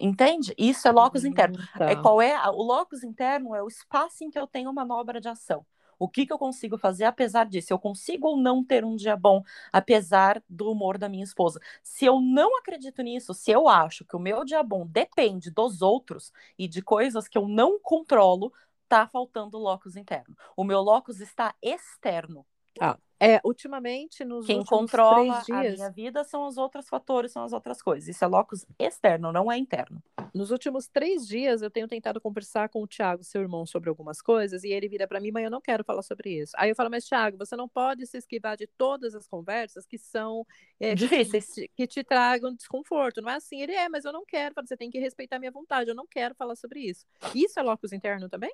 Entende? 0.00 0.54
Isso 0.56 0.86
é 0.86 0.92
locus 0.92 1.24
interno. 1.24 1.58
Tá. 1.76 1.90
É 1.90 1.96
qual 1.96 2.20
é 2.20 2.36
o 2.50 2.62
locus 2.62 3.02
interno 3.02 3.54
é 3.54 3.62
o 3.62 3.68
espaço 3.68 4.24
em 4.24 4.30
que 4.30 4.38
eu 4.38 4.46
tenho 4.46 4.72
manobra 4.72 5.20
de 5.20 5.28
ação. 5.28 5.64
O 5.98 6.08
que, 6.08 6.24
que 6.24 6.32
eu 6.32 6.38
consigo 6.38 6.78
fazer 6.78 7.04
apesar 7.04 7.46
disso? 7.46 7.72
Eu 7.72 7.78
consigo 7.78 8.28
ou 8.28 8.36
não 8.36 8.64
ter 8.64 8.84
um 8.84 8.94
dia 8.94 9.16
bom 9.16 9.42
apesar 9.72 10.40
do 10.48 10.70
humor 10.70 10.96
da 10.96 11.08
minha 11.08 11.24
esposa? 11.24 11.60
Se 11.82 12.04
eu 12.04 12.20
não 12.20 12.56
acredito 12.58 13.02
nisso, 13.02 13.34
se 13.34 13.50
eu 13.50 13.68
acho 13.68 14.04
que 14.04 14.14
o 14.14 14.20
meu 14.20 14.44
dia 14.44 14.62
bom 14.62 14.86
depende 14.86 15.50
dos 15.50 15.82
outros 15.82 16.32
e 16.56 16.68
de 16.68 16.82
coisas 16.82 17.26
que 17.26 17.36
eu 17.36 17.48
não 17.48 17.80
controlo, 17.80 18.52
tá 18.88 19.08
faltando 19.08 19.58
locus 19.58 19.96
interno. 19.96 20.36
O 20.56 20.62
meu 20.62 20.80
locus 20.80 21.20
está 21.20 21.54
externo. 21.60 22.46
Ah, 22.80 22.96
é, 23.20 23.40
ultimamente, 23.44 24.24
nos 24.24 24.46
Quem 24.46 24.64
controla 24.64 25.42
a 25.50 25.62
minha 25.62 25.90
vida 25.90 26.22
são 26.22 26.46
os 26.46 26.56
outros 26.56 26.88
fatores, 26.88 27.32
são 27.32 27.42
as 27.42 27.52
outras 27.52 27.82
coisas. 27.82 28.08
Isso 28.08 28.24
é 28.24 28.28
locus 28.28 28.64
externo, 28.78 29.32
não 29.32 29.50
é 29.50 29.58
interno. 29.58 30.00
Nos 30.32 30.50
últimos 30.50 30.86
três 30.86 31.26
dias, 31.26 31.60
eu 31.60 31.70
tenho 31.70 31.88
tentado 31.88 32.20
conversar 32.20 32.68
com 32.68 32.82
o 32.82 32.86
Thiago, 32.86 33.24
seu 33.24 33.40
irmão, 33.40 33.66
sobre 33.66 33.88
algumas 33.88 34.20
coisas, 34.20 34.62
e 34.62 34.68
ele 34.68 34.88
vira 34.88 35.08
para 35.08 35.20
mim, 35.20 35.32
mas 35.32 35.44
eu 35.44 35.50
não 35.50 35.60
quero 35.60 35.82
falar 35.82 36.02
sobre 36.02 36.30
isso. 36.40 36.52
Aí 36.56 36.70
eu 36.70 36.76
falo, 36.76 36.90
mas 36.90 37.04
Thiago, 37.04 37.36
você 37.36 37.56
não 37.56 37.68
pode 37.68 38.06
se 38.06 38.18
esquivar 38.18 38.56
de 38.56 38.66
todas 38.66 39.14
as 39.14 39.26
conversas 39.26 39.84
que 39.84 39.98
são 39.98 40.46
é, 40.78 40.94
difíceis, 40.94 41.52
que, 41.52 41.68
que 41.68 41.86
te 41.86 42.04
tragam 42.04 42.54
desconforto. 42.54 43.20
Não 43.20 43.30
é 43.30 43.34
assim, 43.34 43.60
ele 43.60 43.72
é, 43.72 43.88
mas 43.88 44.04
eu 44.04 44.12
não 44.12 44.24
quero. 44.24 44.54
Você 44.64 44.76
tem 44.76 44.90
que 44.90 44.98
respeitar 45.00 45.38
minha 45.38 45.50
vontade, 45.50 45.90
eu 45.90 45.94
não 45.94 46.06
quero 46.06 46.34
falar 46.34 46.54
sobre 46.54 46.80
isso. 46.80 47.04
Isso 47.34 47.58
é 47.58 47.62
locus 47.62 47.92
interno 47.92 48.28
também? 48.28 48.52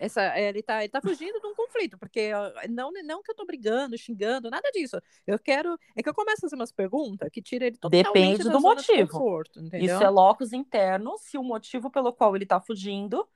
Essa, 0.00 0.22
é, 0.34 0.48
ele, 0.48 0.62
tá, 0.62 0.82
ele 0.82 0.88
tá 0.88 0.98
fugindo 1.02 1.38
de 1.38 1.46
um 1.46 1.54
conflito, 1.54 1.98
porque 1.98 2.30
não, 2.70 2.90
não 3.04 3.22
que 3.22 3.30
eu 3.30 3.34
tô 3.34 3.44
brigando, 3.44 3.98
xingando, 3.98 4.48
nada 4.48 4.70
disso. 4.72 4.98
Eu 5.26 5.38
quero. 5.38 5.78
É 5.94 6.02
que 6.02 6.08
eu 6.08 6.14
começo 6.14 6.38
a 6.38 6.48
fazer 6.48 6.56
umas 6.56 6.72
perguntas 6.72 7.28
que 7.30 7.42
tira 7.42 7.66
ele 7.66 7.76
totalmente 7.76 8.06
Depende 8.06 8.44
do 8.44 8.60
motivo. 8.62 9.12
Conforto, 9.12 9.60
Isso 9.74 10.02
é 10.02 10.08
locus 10.08 10.54
interno, 10.54 11.18
se 11.18 11.36
o 11.36 11.42
motivo 11.42 11.90
pelo 11.90 12.14
qual 12.14 12.34
ele 12.34 12.46
tá 12.46 12.58
fugindo 12.58 13.28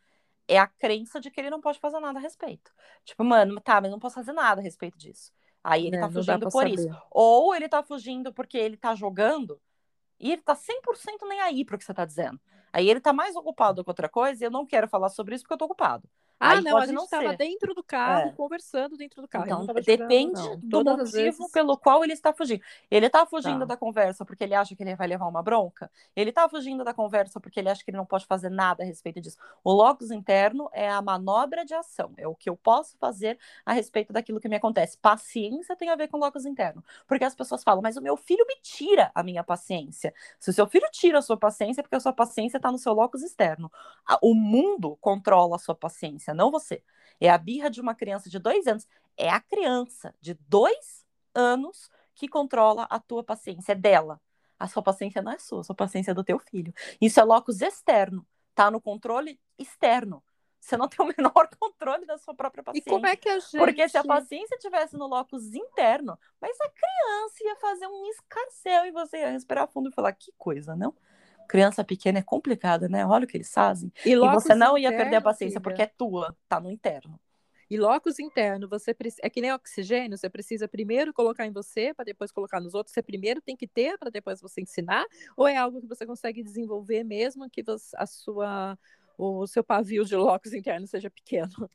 é 0.48 0.58
a 0.58 0.66
crença 0.66 1.20
de 1.20 1.30
que 1.30 1.38
ele 1.38 1.50
não 1.50 1.60
pode 1.60 1.78
fazer 1.78 2.00
nada 2.00 2.18
a 2.18 2.22
respeito. 2.22 2.72
Tipo, 3.04 3.22
mano, 3.24 3.60
tá, 3.60 3.78
mas 3.78 3.90
não 3.90 3.98
posso 3.98 4.14
fazer 4.14 4.32
nada 4.32 4.62
a 4.62 4.64
respeito 4.64 4.96
disso. 4.96 5.32
Aí 5.62 5.88
ele 5.88 5.96
é, 5.96 6.00
tá 6.00 6.10
fugindo 6.10 6.48
por 6.48 6.62
saber. 6.62 6.74
isso. 6.74 6.88
Ou 7.10 7.54
ele 7.54 7.68
tá 7.68 7.82
fugindo 7.82 8.32
porque 8.32 8.56
ele 8.56 8.78
tá 8.78 8.94
jogando 8.94 9.60
e 10.18 10.32
ele 10.32 10.40
tá 10.40 10.54
100% 10.54 11.28
nem 11.28 11.40
aí 11.40 11.62
pro 11.62 11.76
que 11.76 11.84
você 11.84 11.92
tá 11.92 12.06
dizendo. 12.06 12.40
Aí 12.72 12.88
ele 12.88 13.00
tá 13.00 13.12
mais 13.12 13.36
ocupado 13.36 13.84
com 13.84 13.90
outra 13.90 14.08
coisa 14.08 14.42
e 14.42 14.46
eu 14.46 14.50
não 14.50 14.64
quero 14.64 14.88
falar 14.88 15.10
sobre 15.10 15.34
isso 15.34 15.44
porque 15.44 15.52
eu 15.52 15.58
tô 15.58 15.66
ocupado. 15.66 16.08
Ah, 16.44 16.50
Aí 16.50 16.60
não, 16.60 16.76
a 16.76 16.84
gente 16.84 17.02
estava 17.02 17.34
dentro 17.34 17.74
do 17.74 17.82
carro, 17.82 18.28
é. 18.28 18.32
conversando 18.32 18.98
dentro 18.98 19.22
do 19.22 19.26
carro. 19.26 19.46
Então, 19.46 19.64
depende 19.66 20.38
jogando, 20.38 20.68
do 20.68 20.84
motivo 20.84 21.10
vezes... 21.10 21.50
pelo 21.50 21.78
qual 21.78 22.04
ele 22.04 22.12
está 22.12 22.34
fugindo. 22.34 22.60
Ele 22.90 23.06
está 23.06 23.24
fugindo 23.24 23.60
tá. 23.60 23.64
da 23.64 23.76
conversa 23.78 24.26
porque 24.26 24.44
ele 24.44 24.54
acha 24.54 24.76
que 24.76 24.82
ele 24.82 24.94
vai 24.94 25.06
levar 25.06 25.26
uma 25.26 25.42
bronca? 25.42 25.90
Ele 26.14 26.28
está 26.28 26.46
fugindo 26.46 26.84
da 26.84 26.92
conversa 26.92 27.40
porque 27.40 27.60
ele 27.60 27.70
acha 27.70 27.82
que 27.82 27.90
ele 27.90 27.96
não 27.96 28.04
pode 28.04 28.26
fazer 28.26 28.50
nada 28.50 28.82
a 28.82 28.86
respeito 28.86 29.22
disso? 29.22 29.38
O 29.64 29.72
locus 29.72 30.10
interno 30.10 30.68
é 30.70 30.86
a 30.90 31.00
manobra 31.00 31.64
de 31.64 31.72
ação, 31.72 32.12
é 32.18 32.28
o 32.28 32.34
que 32.34 32.50
eu 32.50 32.56
posso 32.56 32.98
fazer 32.98 33.38
a 33.64 33.72
respeito 33.72 34.12
daquilo 34.12 34.38
que 34.38 34.48
me 34.48 34.56
acontece. 34.56 34.98
Paciência 34.98 35.74
tem 35.74 35.88
a 35.88 35.96
ver 35.96 36.08
com 36.08 36.18
locus 36.18 36.44
interno, 36.44 36.84
porque 37.06 37.24
as 37.24 37.34
pessoas 37.34 37.64
falam, 37.64 37.80
mas 37.80 37.96
o 37.96 38.02
meu 38.02 38.18
filho 38.18 38.44
me 38.46 38.56
tira 38.60 39.10
a 39.14 39.22
minha 39.22 39.42
paciência. 39.42 40.12
Se 40.38 40.50
o 40.50 40.52
seu 40.52 40.66
filho 40.66 40.86
tira 40.92 41.20
a 41.20 41.22
sua 41.22 41.38
paciência, 41.38 41.80
é 41.80 41.82
porque 41.82 41.96
a 41.96 42.00
sua 42.00 42.12
paciência 42.12 42.58
está 42.58 42.70
no 42.70 42.76
seu 42.76 42.92
locus 42.92 43.22
externo. 43.22 43.72
O 44.20 44.34
mundo 44.34 44.98
controla 45.00 45.56
a 45.56 45.58
sua 45.58 45.74
paciência 45.74 46.33
não 46.34 46.50
você. 46.50 46.82
É 47.20 47.30
a 47.30 47.38
birra 47.38 47.70
de 47.70 47.80
uma 47.80 47.94
criança 47.94 48.28
de 48.28 48.38
dois 48.38 48.66
anos. 48.66 48.86
É 49.16 49.30
a 49.30 49.40
criança 49.40 50.14
de 50.20 50.34
dois 50.48 51.04
anos 51.34 51.90
que 52.14 52.28
controla 52.28 52.86
a 52.90 52.98
tua 52.98 53.24
paciência, 53.24 53.72
é 53.72 53.74
dela. 53.74 54.20
A 54.58 54.68
sua 54.68 54.82
paciência 54.82 55.20
não 55.20 55.32
é 55.32 55.38
sua, 55.38 55.60
a 55.60 55.64
sua 55.64 55.74
paciência 55.74 56.12
é 56.12 56.14
do 56.14 56.24
teu 56.24 56.38
filho. 56.38 56.72
Isso 57.00 57.18
é 57.18 57.24
locus 57.24 57.60
externo, 57.60 58.26
tá 58.54 58.70
no 58.70 58.80
controle 58.80 59.40
externo. 59.58 60.22
Você 60.60 60.76
não 60.76 60.88
tem 60.88 61.04
o 61.04 61.08
menor 61.18 61.48
controle 61.58 62.06
da 62.06 62.16
sua 62.16 62.34
própria 62.34 62.62
paciência. 62.62 62.88
E 62.88 62.92
como 62.92 63.06
é 63.06 63.16
que 63.16 63.28
a 63.28 63.38
gente... 63.38 63.58
Porque 63.58 63.88
se 63.88 63.98
a 63.98 64.04
paciência 64.04 64.56
tivesse 64.58 64.96
no 64.96 65.06
locus 65.06 65.54
interno, 65.54 66.18
mas 66.40 66.58
a 66.60 66.70
criança 66.70 67.44
ia 67.44 67.56
fazer 67.56 67.86
um 67.86 68.06
escarcel 68.06 68.86
e 68.86 68.92
você 68.92 69.18
ia 69.18 69.30
respirar 69.30 69.68
fundo 69.68 69.90
e 69.90 69.92
falar, 69.92 70.12
que 70.12 70.32
coisa, 70.38 70.74
não? 70.74 70.94
Criança 71.48 71.84
pequena 71.84 72.18
é 72.18 72.22
complicada, 72.22 72.88
né? 72.88 73.06
Olha 73.06 73.24
o 73.24 73.26
que 73.26 73.36
eles 73.36 73.52
fazem. 73.52 73.92
E, 74.04 74.12
e 74.12 74.16
você 74.16 74.54
não 74.54 74.76
ia 74.76 74.90
perder 74.90 75.16
a 75.16 75.20
paciência 75.20 75.60
filha. 75.60 75.62
porque 75.62 75.82
é 75.82 75.86
tua, 75.86 76.36
tá 76.48 76.60
no 76.60 76.70
interno. 76.70 77.18
E 77.70 77.78
locus 77.78 78.18
interno, 78.18 78.68
você 78.68 78.94
é 79.22 79.30
que 79.30 79.40
nem 79.40 79.52
oxigênio, 79.52 80.18
você 80.18 80.28
precisa 80.28 80.68
primeiro 80.68 81.12
colocar 81.12 81.46
em 81.46 81.50
você 81.50 81.94
para 81.94 82.04
depois 82.04 82.30
colocar 82.30 82.60
nos 82.60 82.74
outros. 82.74 82.92
Você 82.92 83.02
primeiro 83.02 83.40
tem 83.40 83.56
que 83.56 83.66
ter 83.66 83.98
para 83.98 84.10
depois 84.10 84.40
você 84.40 84.60
ensinar, 84.60 85.04
ou 85.36 85.48
é 85.48 85.56
algo 85.56 85.80
que 85.80 85.86
você 85.86 86.04
consegue 86.04 86.42
desenvolver 86.42 87.02
mesmo 87.04 87.48
que 87.48 87.62
você, 87.62 87.96
a 87.96 88.06
sua 88.06 88.78
o 89.16 89.46
seu 89.46 89.62
pavio 89.62 90.04
de 90.04 90.16
locus 90.16 90.52
interno 90.52 90.86
seja 90.86 91.08
pequeno? 91.08 91.70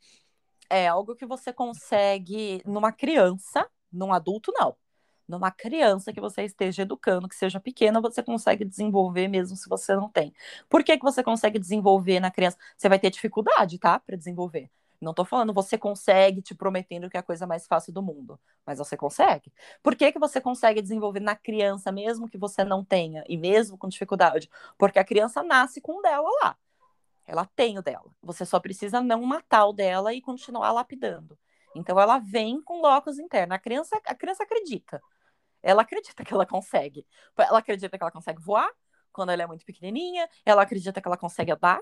É 0.68 0.86
algo 0.86 1.16
que 1.16 1.26
você 1.26 1.52
consegue 1.52 2.62
numa 2.64 2.92
criança, 2.92 3.68
num 3.90 4.12
adulto 4.12 4.52
não 4.54 4.76
numa 5.30 5.50
criança 5.50 6.12
que 6.12 6.20
você 6.20 6.42
esteja 6.42 6.82
educando, 6.82 7.28
que 7.28 7.34
seja 7.34 7.60
pequena, 7.60 8.00
você 8.00 8.22
consegue 8.22 8.64
desenvolver 8.64 9.28
mesmo 9.28 9.56
se 9.56 9.68
você 9.68 9.94
não 9.94 10.08
tem. 10.08 10.34
Por 10.68 10.84
que, 10.84 10.96
que 10.98 11.04
você 11.04 11.22
consegue 11.22 11.58
desenvolver 11.58 12.20
na 12.20 12.30
criança? 12.30 12.58
Você 12.76 12.88
vai 12.88 12.98
ter 12.98 13.10
dificuldade, 13.10 13.78
tá? 13.78 13.98
Para 13.98 14.16
desenvolver. 14.16 14.70
Não 15.00 15.14
tô 15.14 15.24
falando 15.24 15.54
você 15.54 15.78
consegue 15.78 16.42
te 16.42 16.54
prometendo 16.54 17.08
que 17.08 17.16
é 17.16 17.20
a 17.20 17.22
coisa 17.22 17.46
mais 17.46 17.66
fácil 17.66 17.90
do 17.92 18.02
mundo, 18.02 18.38
mas 18.66 18.78
você 18.78 18.96
consegue. 18.98 19.50
Por 19.82 19.96
que, 19.96 20.12
que 20.12 20.18
você 20.18 20.40
consegue 20.40 20.82
desenvolver 20.82 21.20
na 21.20 21.34
criança, 21.34 21.90
mesmo 21.90 22.28
que 22.28 22.36
você 22.36 22.64
não 22.64 22.84
tenha, 22.84 23.24
e 23.26 23.38
mesmo 23.38 23.78
com 23.78 23.88
dificuldade? 23.88 24.50
Porque 24.76 24.98
a 24.98 25.04
criança 25.04 25.42
nasce 25.42 25.80
com 25.80 25.98
o 25.98 26.02
dela 26.02 26.28
lá. 26.42 26.56
Ela 27.26 27.46
tem 27.46 27.78
o 27.78 27.82
dela. 27.82 28.10
Você 28.22 28.44
só 28.44 28.60
precisa 28.60 29.00
não 29.00 29.22
matar 29.22 29.66
o 29.66 29.72
dela 29.72 30.12
e 30.12 30.20
continuar 30.20 30.72
lapidando. 30.72 31.38
Então 31.74 31.98
ela 31.98 32.18
vem 32.18 32.60
com 32.60 32.82
locus 32.82 33.18
interno. 33.18 33.54
A 33.54 33.58
criança, 33.58 33.98
a 34.04 34.14
criança 34.14 34.42
acredita. 34.42 35.00
Ela 35.62 35.82
acredita 35.82 36.24
que 36.24 36.32
ela 36.32 36.46
consegue. 36.46 37.06
Ela 37.36 37.58
acredita 37.58 37.96
que 37.96 38.02
ela 38.02 38.10
consegue 38.10 38.40
voar 38.40 38.70
quando 39.12 39.30
ela 39.30 39.42
é 39.42 39.46
muito 39.46 39.64
pequenininha. 39.64 40.28
Ela 40.44 40.62
acredita 40.62 41.00
que 41.00 41.08
ela 41.08 41.16
consegue 41.16 41.52
andar. 41.52 41.80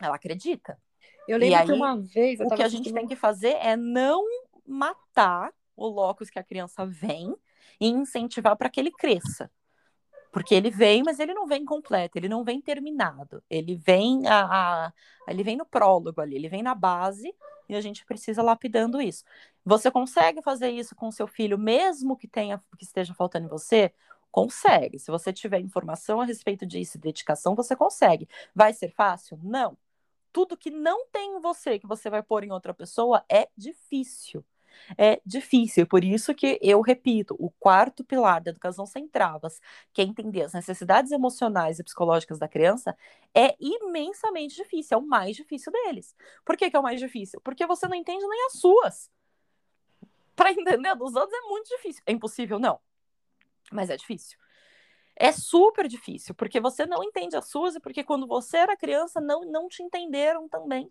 Ela 0.00 0.16
acredita. 0.16 0.78
Eu 1.26 1.38
lembro 1.38 1.58
aí, 1.58 1.66
que 1.66 1.72
uma 1.72 2.00
vez. 2.00 2.40
o 2.40 2.48
que 2.48 2.62
a 2.62 2.68
gente 2.68 2.92
tem 2.92 3.06
que 3.06 3.16
fazer 3.16 3.56
é 3.60 3.76
não 3.76 4.24
matar 4.66 5.52
o 5.76 5.86
locus 5.86 6.30
que 6.30 6.38
a 6.38 6.44
criança 6.44 6.86
vem 6.86 7.34
e 7.80 7.88
incentivar 7.88 8.56
para 8.56 8.68
que 8.68 8.80
ele 8.80 8.90
cresça. 8.90 9.50
Porque 10.32 10.54
ele 10.54 10.70
vem, 10.70 11.02
mas 11.04 11.20
ele 11.20 11.34
não 11.34 11.46
vem 11.46 11.64
completo, 11.64 12.18
ele 12.18 12.28
não 12.28 12.42
vem 12.44 12.60
terminado. 12.60 13.42
Ele 13.50 13.76
vem 13.76 14.26
a, 14.26 14.86
a, 14.88 14.92
ele 15.28 15.42
vem 15.44 15.56
no 15.56 15.66
prólogo 15.66 16.20
ali, 16.20 16.36
ele 16.36 16.48
vem 16.48 16.62
na 16.62 16.74
base 16.74 17.34
e 17.68 17.74
a 17.76 17.80
gente 17.80 18.04
precisa 18.06 18.42
lapidando 18.42 19.00
isso. 19.00 19.24
Você 19.64 19.90
consegue 19.90 20.42
fazer 20.42 20.70
isso 20.70 20.94
com 20.96 21.10
seu 21.12 21.26
filho, 21.28 21.58
mesmo 21.58 22.16
que 22.16 22.26
tenha 22.28 22.62
que 22.78 22.84
esteja 22.84 23.14
faltando 23.14 23.46
em 23.46 23.50
você? 23.50 23.92
Consegue. 24.30 24.98
Se 24.98 25.10
você 25.10 25.32
tiver 25.32 25.60
informação 25.60 26.20
a 26.20 26.24
respeito 26.24 26.66
disso, 26.66 26.98
dedicação, 26.98 27.54
você 27.54 27.76
consegue. 27.76 28.28
Vai 28.54 28.72
ser 28.72 28.90
fácil? 28.90 29.38
Não. 29.42 29.76
tudo 30.32 30.56
que 30.56 30.70
não 30.70 31.06
tem 31.08 31.36
em 31.36 31.40
você, 31.40 31.78
que 31.78 31.86
você 31.86 32.10
vai 32.10 32.22
pôr 32.22 32.44
em 32.44 32.52
outra 32.52 32.74
pessoa, 32.74 33.24
é 33.30 33.48
difícil. 33.56 34.44
É 34.96 35.20
difícil, 35.24 35.86
por 35.86 36.04
isso 36.04 36.34
que 36.34 36.58
eu 36.62 36.80
repito, 36.80 37.34
o 37.38 37.50
quarto 37.50 38.04
pilar 38.04 38.40
da 38.40 38.50
educação 38.50 38.86
sem 38.86 39.08
travas, 39.08 39.60
que 39.92 40.00
é 40.00 40.04
entender 40.04 40.42
as 40.42 40.52
necessidades 40.52 41.12
emocionais 41.12 41.78
e 41.78 41.84
psicológicas 41.84 42.38
da 42.38 42.48
criança, 42.48 42.96
é 43.34 43.56
imensamente 43.60 44.54
difícil, 44.56 44.96
é 44.96 45.00
o 45.00 45.06
mais 45.06 45.36
difícil 45.36 45.72
deles. 45.72 46.14
Por 46.44 46.56
que, 46.56 46.70
que 46.70 46.76
é 46.76 46.80
o 46.80 46.82
mais 46.82 47.00
difícil? 47.00 47.40
Porque 47.40 47.66
você 47.66 47.86
não 47.88 47.96
entende 47.96 48.26
nem 48.26 48.46
as 48.46 48.54
suas. 48.54 49.10
Para 50.34 50.52
entender 50.52 50.94
dos 50.96 51.14
outros 51.14 51.32
é 51.32 51.48
muito 51.48 51.68
difícil. 51.68 52.02
É 52.06 52.12
impossível, 52.12 52.58
não. 52.58 52.80
Mas 53.70 53.90
é 53.90 53.96
difícil. 53.96 54.38
É 55.14 55.30
super 55.30 55.86
difícil, 55.86 56.34
porque 56.34 56.58
você 56.58 56.86
não 56.86 57.04
entende 57.04 57.36
as 57.36 57.48
suas 57.48 57.74
e 57.74 57.80
porque 57.80 58.02
quando 58.02 58.26
você 58.26 58.56
era 58.56 58.76
criança 58.76 59.20
não, 59.20 59.42
não 59.42 59.68
te 59.68 59.82
entenderam 59.82 60.48
também. 60.48 60.90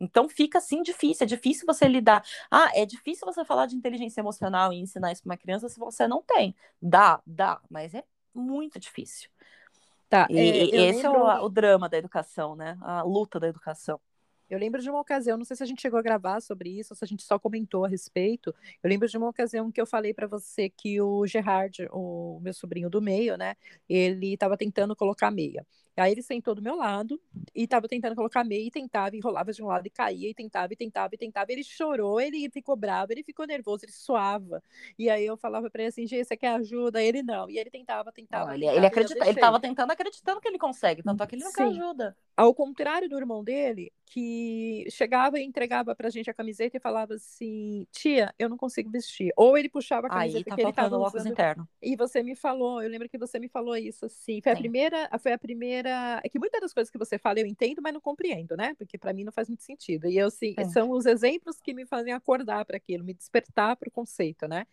Então 0.00 0.28
fica 0.28 0.58
assim 0.58 0.82
difícil, 0.82 1.24
é 1.24 1.26
difícil 1.26 1.66
você 1.66 1.86
lidar. 1.88 2.24
Ah, 2.50 2.70
é 2.74 2.86
difícil 2.86 3.26
você 3.26 3.44
falar 3.44 3.66
de 3.66 3.76
inteligência 3.76 4.20
emocional 4.20 4.72
e 4.72 4.80
ensinar 4.80 5.12
isso 5.12 5.22
para 5.22 5.30
uma 5.30 5.36
criança 5.36 5.68
se 5.68 5.78
você 5.78 6.06
não 6.06 6.22
tem. 6.22 6.54
Dá, 6.80 7.20
dá, 7.26 7.60
mas 7.68 7.94
é 7.94 8.04
muito 8.34 8.78
difícil. 8.78 9.28
Tá, 10.08 10.26
e, 10.30 10.38
é, 10.38 10.88
esse 10.88 11.02
lembro... 11.06 11.28
é 11.28 11.40
o, 11.40 11.44
o, 11.44 11.48
drama 11.50 11.88
da 11.88 11.98
educação, 11.98 12.56
né? 12.56 12.78
A 12.80 13.02
luta 13.02 13.38
da 13.38 13.48
educação. 13.48 14.00
Eu 14.50 14.58
lembro 14.58 14.80
de 14.80 14.88
uma 14.88 15.00
ocasião, 15.00 15.36
não 15.36 15.44
sei 15.44 15.56
se 15.56 15.62
a 15.62 15.66
gente 15.66 15.82
chegou 15.82 15.98
a 15.98 16.02
gravar 16.02 16.40
sobre 16.40 16.70
isso, 16.70 16.92
ou 16.92 16.96
se 16.96 17.04
a 17.04 17.08
gente 17.08 17.22
só 17.22 17.38
comentou 17.38 17.84
a 17.84 17.88
respeito. 17.88 18.54
Eu 18.82 18.88
lembro 18.88 19.06
de 19.06 19.16
uma 19.18 19.28
ocasião 19.28 19.70
que 19.70 19.80
eu 19.80 19.86
falei 19.86 20.14
para 20.14 20.26
você 20.26 20.68
que 20.70 21.00
o 21.00 21.26
Gerard, 21.26 21.86
o 21.92 22.40
meu 22.42 22.54
sobrinho 22.54 22.88
do 22.88 23.02
meio, 23.02 23.36
né, 23.36 23.56
ele 23.88 24.32
estava 24.32 24.56
tentando 24.56 24.96
colocar 24.96 25.30
meia. 25.30 25.66
Aí 25.96 26.12
ele 26.12 26.22
sentou 26.22 26.54
do 26.54 26.62
meu 26.62 26.76
lado 26.76 27.20
e 27.54 27.64
estava 27.64 27.88
tentando 27.88 28.14
colocar 28.14 28.44
meia 28.44 28.66
e 28.66 28.70
tentava, 28.70 29.16
enrolava 29.16 29.52
de 29.52 29.62
um 29.62 29.66
lado 29.66 29.86
e 29.86 29.90
caía, 29.90 30.30
e 30.30 30.34
tentava, 30.34 30.72
e 30.72 30.76
tentava, 30.76 31.14
e 31.14 31.18
tentava. 31.18 31.52
Ele 31.52 31.64
chorou, 31.64 32.20
ele 32.20 32.48
ficou 32.50 32.76
bravo, 32.76 33.12
ele 33.12 33.24
ficou 33.24 33.46
nervoso, 33.46 33.84
ele 33.84 33.92
suava. 33.92 34.62
E 34.98 35.10
aí 35.10 35.26
eu 35.26 35.36
falava 35.36 35.68
para 35.68 35.82
ele 35.82 35.88
assim, 35.88 36.06
você 36.06 36.36
quer 36.36 36.54
ajuda? 36.54 37.02
Ele 37.02 37.22
não. 37.22 37.50
E 37.50 37.58
ele 37.58 37.70
tentava, 37.70 38.12
tentava. 38.12 38.52
Olha, 38.52 38.72
ele 38.74 38.86
acredita, 38.86 39.24
ele 39.24 39.30
estava 39.30 39.58
tentando 39.58 39.90
acreditando 39.90 40.40
que 40.40 40.48
ele 40.48 40.58
consegue, 40.58 41.02
tanto 41.02 41.22
é 41.22 41.26
que 41.26 41.34
ele 41.34 41.42
não 41.42 41.50
Sim. 41.50 41.56
quer 41.56 41.64
ajuda. 41.64 42.16
Ao 42.38 42.54
contrário 42.54 43.08
do 43.08 43.18
irmão 43.18 43.42
dele, 43.42 43.92
que 44.06 44.86
chegava 44.90 45.40
e 45.40 45.44
entregava 45.44 45.92
pra 45.92 46.08
gente 46.08 46.30
a 46.30 46.34
camiseta 46.34 46.76
e 46.76 46.80
falava 46.80 47.14
assim, 47.14 47.84
tia, 47.90 48.32
eu 48.38 48.48
não 48.48 48.56
consigo 48.56 48.88
vestir. 48.88 49.32
Ou 49.36 49.58
ele 49.58 49.68
puxava 49.68 50.06
a 50.06 50.10
camiseta 50.10 50.38
aí, 50.38 50.44
tá 50.44 50.54
que 50.54 50.60
ele 50.60 50.70
estava 50.70 50.96
usando. 50.98 51.26
interno. 51.26 51.68
E 51.82 51.96
você 51.96 52.22
me 52.22 52.36
falou, 52.36 52.80
eu 52.80 52.88
lembro 52.88 53.08
que 53.08 53.18
você 53.18 53.40
me 53.40 53.48
falou 53.48 53.76
isso 53.76 54.06
assim. 54.06 54.40
Foi 54.40 54.52
Sim. 54.52 54.56
a 54.56 54.60
primeira, 54.60 55.18
foi 55.18 55.32
a 55.32 55.38
primeira 55.38 56.20
é 56.22 56.28
que 56.28 56.38
muitas 56.38 56.60
das 56.60 56.72
coisas 56.72 56.92
que 56.92 56.96
você 56.96 57.18
fala 57.18 57.40
eu 57.40 57.46
entendo, 57.46 57.82
mas 57.82 57.92
não 57.92 58.00
compreendo, 58.00 58.56
né? 58.56 58.72
Porque 58.78 58.96
para 58.96 59.12
mim 59.12 59.24
não 59.24 59.32
faz 59.32 59.48
muito 59.48 59.64
sentido. 59.64 60.06
E 60.06 60.16
eu 60.16 60.30
sim, 60.30 60.54
é. 60.56 60.64
são 60.66 60.92
os 60.92 61.06
exemplos 61.06 61.60
que 61.60 61.74
me 61.74 61.84
fazem 61.86 62.12
acordar 62.12 62.64
para 62.64 62.76
aquilo, 62.76 63.02
me 63.02 63.14
despertar 63.14 63.74
para 63.74 63.88
o 63.88 63.92
conceito, 63.92 64.46
né? 64.46 64.64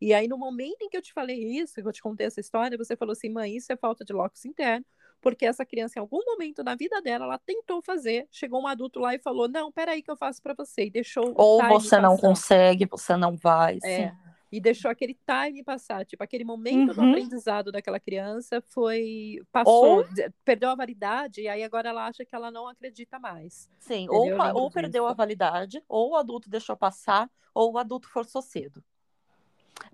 E 0.00 0.12
aí 0.12 0.26
no 0.26 0.36
momento 0.36 0.82
em 0.82 0.88
que 0.88 0.96
eu 0.96 1.02
te 1.02 1.12
falei 1.12 1.38
isso, 1.38 1.80
que 1.80 1.86
eu 1.86 1.92
te 1.92 2.02
contei 2.02 2.26
essa 2.26 2.40
história, 2.40 2.76
você 2.76 2.96
falou 2.96 3.12
assim, 3.12 3.28
mãe, 3.28 3.56
isso 3.56 3.72
é 3.72 3.76
falta 3.76 4.04
de 4.04 4.12
locus 4.12 4.44
interno, 4.44 4.84
porque 5.22 5.46
essa 5.46 5.64
criança 5.64 5.98
em 5.98 6.00
algum 6.00 6.20
momento 6.26 6.62
na 6.62 6.74
vida 6.74 7.00
dela 7.00 7.24
ela 7.24 7.38
tentou 7.38 7.80
fazer, 7.80 8.28
chegou 8.30 8.60
um 8.60 8.66
adulto 8.66 9.00
lá 9.00 9.14
e 9.14 9.18
falou, 9.18 9.48
não, 9.48 9.72
peraí 9.72 10.02
que 10.02 10.10
eu 10.10 10.16
faço 10.16 10.42
para 10.42 10.52
você 10.52 10.86
e 10.86 10.90
deixou. 10.90 11.32
Ou 11.34 11.62
você 11.68 11.98
não 11.98 12.18
consegue, 12.18 12.84
você 12.84 13.16
não 13.16 13.36
vai. 13.36 13.78
É. 13.82 14.10
Sim 14.10 14.22
e 14.52 14.60
deixou 14.60 14.90
aquele 14.90 15.14
time 15.26 15.64
passar, 15.64 16.04
tipo, 16.04 16.22
aquele 16.22 16.44
momento 16.44 16.90
uhum. 16.90 16.94
do 16.94 17.00
aprendizado 17.00 17.72
daquela 17.72 17.98
criança 17.98 18.62
foi 18.68 19.40
passou, 19.50 20.00
ou... 20.00 20.06
perdeu 20.44 20.68
a 20.68 20.74
validade 20.74 21.40
e 21.40 21.48
aí 21.48 21.64
agora 21.64 21.88
ela 21.88 22.06
acha 22.06 22.22
que 22.22 22.34
ela 22.34 22.50
não 22.50 22.68
acredita 22.68 23.18
mais. 23.18 23.70
Sim, 23.80 24.06
ou, 24.10 24.28
ou 24.54 24.70
perdeu 24.70 25.06
a 25.06 25.14
validade, 25.14 25.82
ou 25.88 26.10
o 26.10 26.16
adulto 26.16 26.50
deixou 26.50 26.76
passar, 26.76 27.30
ou 27.54 27.72
o 27.72 27.78
adulto 27.78 28.10
forçou 28.10 28.42
cedo. 28.42 28.84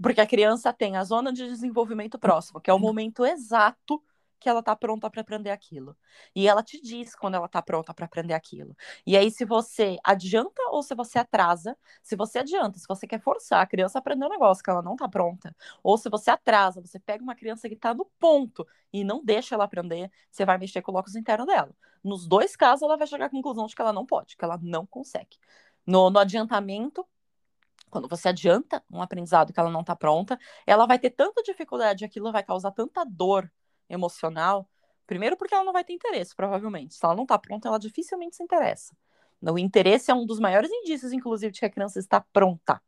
Porque 0.02 0.20
a 0.20 0.26
criança 0.26 0.72
tem 0.72 0.96
a 0.96 1.04
zona 1.04 1.32
de 1.32 1.46
desenvolvimento 1.46 2.18
próximo, 2.18 2.60
que 2.60 2.68
é 2.68 2.74
o 2.74 2.80
momento 2.80 3.24
exato 3.24 4.02
que 4.38 4.48
ela 4.48 4.62
tá 4.62 4.74
pronta 4.76 5.10
para 5.10 5.20
aprender 5.20 5.50
aquilo. 5.50 5.96
E 6.34 6.48
ela 6.48 6.62
te 6.62 6.80
diz 6.80 7.14
quando 7.14 7.34
ela 7.34 7.48
tá 7.48 7.60
pronta 7.60 7.92
para 7.92 8.06
aprender 8.06 8.34
aquilo. 8.34 8.76
E 9.06 9.16
aí, 9.16 9.30
se 9.30 9.44
você 9.44 9.98
adianta 10.04 10.62
ou 10.70 10.82
se 10.82 10.94
você 10.94 11.18
atrasa, 11.18 11.76
se 12.02 12.16
você 12.16 12.38
adianta, 12.40 12.78
se 12.78 12.86
você 12.88 13.06
quer 13.06 13.20
forçar 13.20 13.62
a 13.62 13.66
criança 13.66 13.98
a 13.98 14.00
aprender 14.00 14.26
um 14.26 14.30
negócio 14.30 14.62
que 14.62 14.70
ela 14.70 14.82
não 14.82 14.96
tá 14.96 15.08
pronta, 15.08 15.54
ou 15.82 15.98
se 15.98 16.08
você 16.08 16.30
atrasa, 16.30 16.80
você 16.80 16.98
pega 16.98 17.22
uma 17.22 17.34
criança 17.34 17.68
que 17.68 17.76
tá 17.76 17.92
no 17.94 18.04
ponto 18.18 18.66
e 18.92 19.04
não 19.04 19.24
deixa 19.24 19.54
ela 19.54 19.64
aprender, 19.64 20.10
você 20.30 20.44
vai 20.44 20.58
mexer 20.58 20.82
com 20.82 20.92
o 20.92 20.94
locus 20.94 21.16
interno 21.16 21.46
dela. 21.46 21.74
Nos 22.02 22.26
dois 22.26 22.56
casos, 22.56 22.82
ela 22.82 22.96
vai 22.96 23.06
chegar 23.06 23.26
à 23.26 23.30
conclusão 23.30 23.66
de 23.66 23.74
que 23.74 23.82
ela 23.82 23.92
não 23.92 24.06
pode, 24.06 24.36
que 24.36 24.44
ela 24.44 24.58
não 24.62 24.86
consegue. 24.86 25.36
No, 25.86 26.10
no 26.10 26.18
adiantamento, 26.18 27.06
quando 27.90 28.08
você 28.08 28.28
adianta 28.28 28.82
um 28.90 29.02
aprendizado 29.02 29.52
que 29.52 29.60
ela 29.60 29.70
não 29.70 29.80
está 29.80 29.96
pronta, 29.96 30.38
ela 30.66 30.86
vai 30.86 30.98
ter 30.98 31.10
tanta 31.10 31.42
dificuldade, 31.42 32.04
aquilo 32.04 32.30
vai 32.30 32.42
causar 32.42 32.70
tanta 32.72 33.04
dor 33.04 33.50
emocional, 33.88 34.68
primeiro 35.06 35.36
porque 35.36 35.54
ela 35.54 35.64
não 35.64 35.72
vai 35.72 35.84
ter 35.84 35.92
interesse, 35.92 36.34
provavelmente. 36.34 36.94
Se 36.94 37.04
ela 37.04 37.14
não 37.14 37.22
está 37.24 37.38
pronta, 37.38 37.68
ela 37.68 37.78
dificilmente 37.78 38.36
se 38.36 38.42
interessa. 38.42 38.96
O 39.40 39.58
interesse 39.58 40.10
é 40.10 40.14
um 40.14 40.26
dos 40.26 40.40
maiores 40.40 40.70
indícios, 40.70 41.12
inclusive, 41.12 41.52
de 41.52 41.60
que 41.60 41.66
a 41.66 41.70
criança 41.70 41.98
está 41.98 42.20
pronta. 42.20 42.82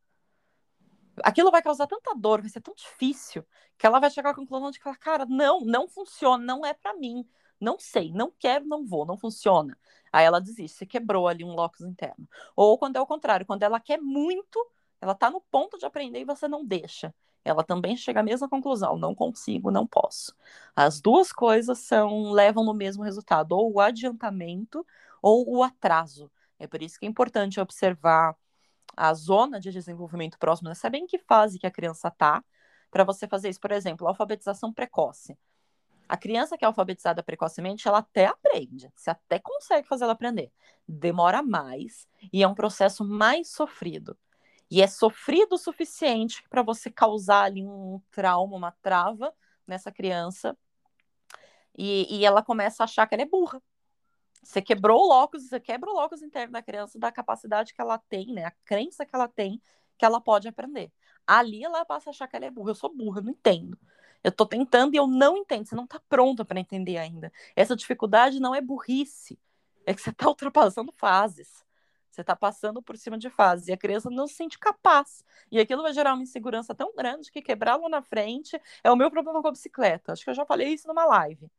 Aquilo 1.23 1.51
vai 1.51 1.63
causar 1.63 1.87
tanta 1.87 2.15
dor, 2.15 2.41
vai 2.41 2.51
ser 2.51 2.61
tão 2.61 2.75
difícil, 2.75 3.45
que 3.79 3.87
ela 3.87 4.01
vai 4.01 4.11
chegar 4.11 4.31
à 4.31 4.35
conclusão 4.35 4.71
de 4.71 4.81
que, 4.81 4.95
cara, 4.99 5.27
não, 5.27 5.61
não 5.61 5.89
funciona, 5.89 6.43
não 6.43 6.65
é 6.65 6.75
para 6.75 6.95
mim. 6.95 7.27
Não 7.61 7.79
sei, 7.79 8.11
não 8.13 8.33
quero, 8.39 8.67
não 8.67 8.87
vou, 8.87 9.05
não 9.05 9.19
funciona. 9.19 9.79
Aí 10.13 10.25
ela 10.25 10.41
desiste, 10.41 10.79
você 10.79 10.87
quebrou 10.87 11.29
ali 11.29 11.45
um 11.45 11.55
locus 11.55 11.83
interno. 11.83 12.29
Ou 12.57 12.79
quando 12.79 12.97
é 12.97 13.01
o 13.01 13.07
contrário, 13.07 13.47
quando 13.47 13.63
ela 13.63 13.79
quer 13.79 14.01
muito, 14.01 14.59
ela 15.01 15.13
está 15.13 15.31
no 15.31 15.41
ponto 15.41 15.79
de 15.79 15.85
aprender 15.85 16.21
e 16.21 16.25
você 16.25 16.49
não 16.49 16.65
deixa 16.65 17.15
ela 17.45 17.65
também 17.65 17.97
chega 17.97 18.21
à 18.21 18.23
mesma 18.23 18.49
conclusão: 18.49 18.97
não 18.97 19.15
consigo, 19.15 19.71
não 19.71 19.87
posso. 19.87 20.35
As 20.75 21.01
duas 21.01 21.33
coisas 21.33 21.79
são 21.79 22.31
levam 22.33 22.65
no 22.65 22.75
mesmo 22.75 23.03
resultado, 23.03 23.53
ou 23.53 23.73
o 23.73 23.81
adiantamento 23.81 24.87
ou 25.23 25.49
o 25.57 25.63
atraso. 25.63 26.31
É 26.59 26.67
por 26.67 26.83
isso 26.83 26.99
que 26.99 27.07
é 27.07 27.09
importante 27.09 27.61
observar 27.61 28.37
a 28.97 29.15
zona 29.15 29.61
de 29.61 29.71
desenvolvimento 29.71 30.39
próximo, 30.39 30.69
né? 30.69 30.75
saber 30.75 30.99
em 30.99 31.07
que 31.07 31.19
fase 31.19 31.59
que 31.59 31.67
a 31.67 31.71
criança 31.71 32.09
está, 32.09 32.45
para 32.91 33.05
você 33.05 33.27
fazer 33.27 33.49
isso. 33.49 33.61
Por 33.61 33.73
exemplo, 33.73 34.07
alfabetização 34.07 34.73
precoce. 34.73 35.39
A 36.09 36.17
criança 36.17 36.59
que 36.59 36.65
é 36.65 36.67
alfabetizada 36.67 37.23
precocemente, 37.23 37.87
ela 37.87 37.99
até 37.99 38.27
aprende, 38.27 38.91
você 38.97 39.11
até 39.11 39.39
consegue 39.39 39.87
fazer 39.87 40.05
ela 40.05 40.13
aprender. 40.13 40.53
Demora 40.87 41.41
mais 41.41 42.09
e 42.33 42.43
é 42.43 42.49
um 42.49 42.55
processo 42.55 43.05
mais 43.05 43.49
sofrido 43.53 44.19
e 44.71 44.81
é 44.81 44.87
sofrido 44.87 45.55
o 45.55 45.59
suficiente 45.59 46.45
para 46.49 46.63
você 46.63 46.91
causar 46.91 47.45
ali 47.45 47.67
um 47.67 48.01
trauma, 48.11 48.57
uma 48.57 48.73
trava 48.83 49.35
nessa 49.67 49.91
criança, 49.91 50.57
e, 51.77 52.19
e, 52.19 52.25
ela 52.25 52.43
começa 52.43 52.83
a 52.83 52.85
achar 52.85 53.07
que 53.07 53.15
ela 53.15 53.23
é 53.23 53.27
burra. 53.27 53.63
Você 54.43 54.61
quebrou 54.61 55.03
o 55.03 55.09
locus, 55.09 55.49
você 55.49 55.61
quebra 55.61 55.91
o 55.91 55.95
locus 55.95 56.23
interno 56.23 56.53
da 56.53 56.63
criança 56.63 56.99
da 56.99 57.13
capacidade 57.13 57.73
que 57.73 57.81
ela 57.81 57.99
tem, 57.99 58.33
né? 58.33 58.47
A 58.47 58.51
crença 58.65 59.07
que 59.07 59.15
ela 59.15 59.29
tem 59.29 59.63
que 59.97 60.05
ela 60.05 60.21
pode 60.21 60.49
aprender. 60.49 60.91
Ali 61.27 61.63
ela 61.63 61.85
passa 61.85 62.11
a 62.11 62.13
achar 62.13 62.27
que 62.27 62.35
ela 62.35 62.47
é 62.47 62.51
burra. 62.51 62.71
Eu 62.71 62.75
sou 62.75 62.95
burra, 62.95 63.21
não 63.21 63.31
entendo. 63.31 63.79
Eu 64.25 64.33
tô 64.33 64.47
tentando 64.47 64.95
e 64.95 64.97
eu 64.97 65.07
não 65.07 65.37
entendo. 65.37 65.67
Você 65.67 65.75
não 65.75 65.87
tá 65.87 66.01
pronta 66.09 66.45
para 66.45 66.59
entender 66.59 66.97
ainda. 66.97 67.31
Essa 67.55 67.77
dificuldade 67.77 68.41
não 68.41 68.55
é 68.55 68.61
burrice. 68.61 69.39
É 69.87 69.95
que 69.95 70.01
você 70.01 70.13
tá 70.13 70.27
ultrapassando 70.29 70.93
fases. 70.93 71.65
Você 72.21 72.23
está 72.23 72.37
passando 72.37 72.83
por 72.83 72.99
cima 72.99 73.17
de 73.17 73.31
fases 73.31 73.69
e 73.69 73.73
a 73.73 73.77
criança 73.79 74.11
não 74.11 74.27
se 74.27 74.35
sente 74.35 74.59
capaz. 74.59 75.25
E 75.51 75.59
aquilo 75.59 75.83
vai 75.83 75.95
gerar 75.95 76.13
uma 76.13 76.23
insegurança 76.23 76.75
tão 76.75 76.95
grande 76.95 77.31
que 77.33 77.41
quebrar 77.41 77.77
lá 77.77 77.89
na 77.89 78.03
frente 78.03 78.61
é 78.85 78.91
o 78.91 78.97
meu 78.97 79.11
problema 79.11 79.41
com 79.41 79.49
a 79.49 79.53
bicicleta. 79.53 80.13
Acho 80.13 80.23
que 80.23 80.29
eu 80.29 80.35
já 80.35 80.45
falei 80.45 80.69
isso 80.69 80.87
numa 80.87 81.07
live. 81.07 81.51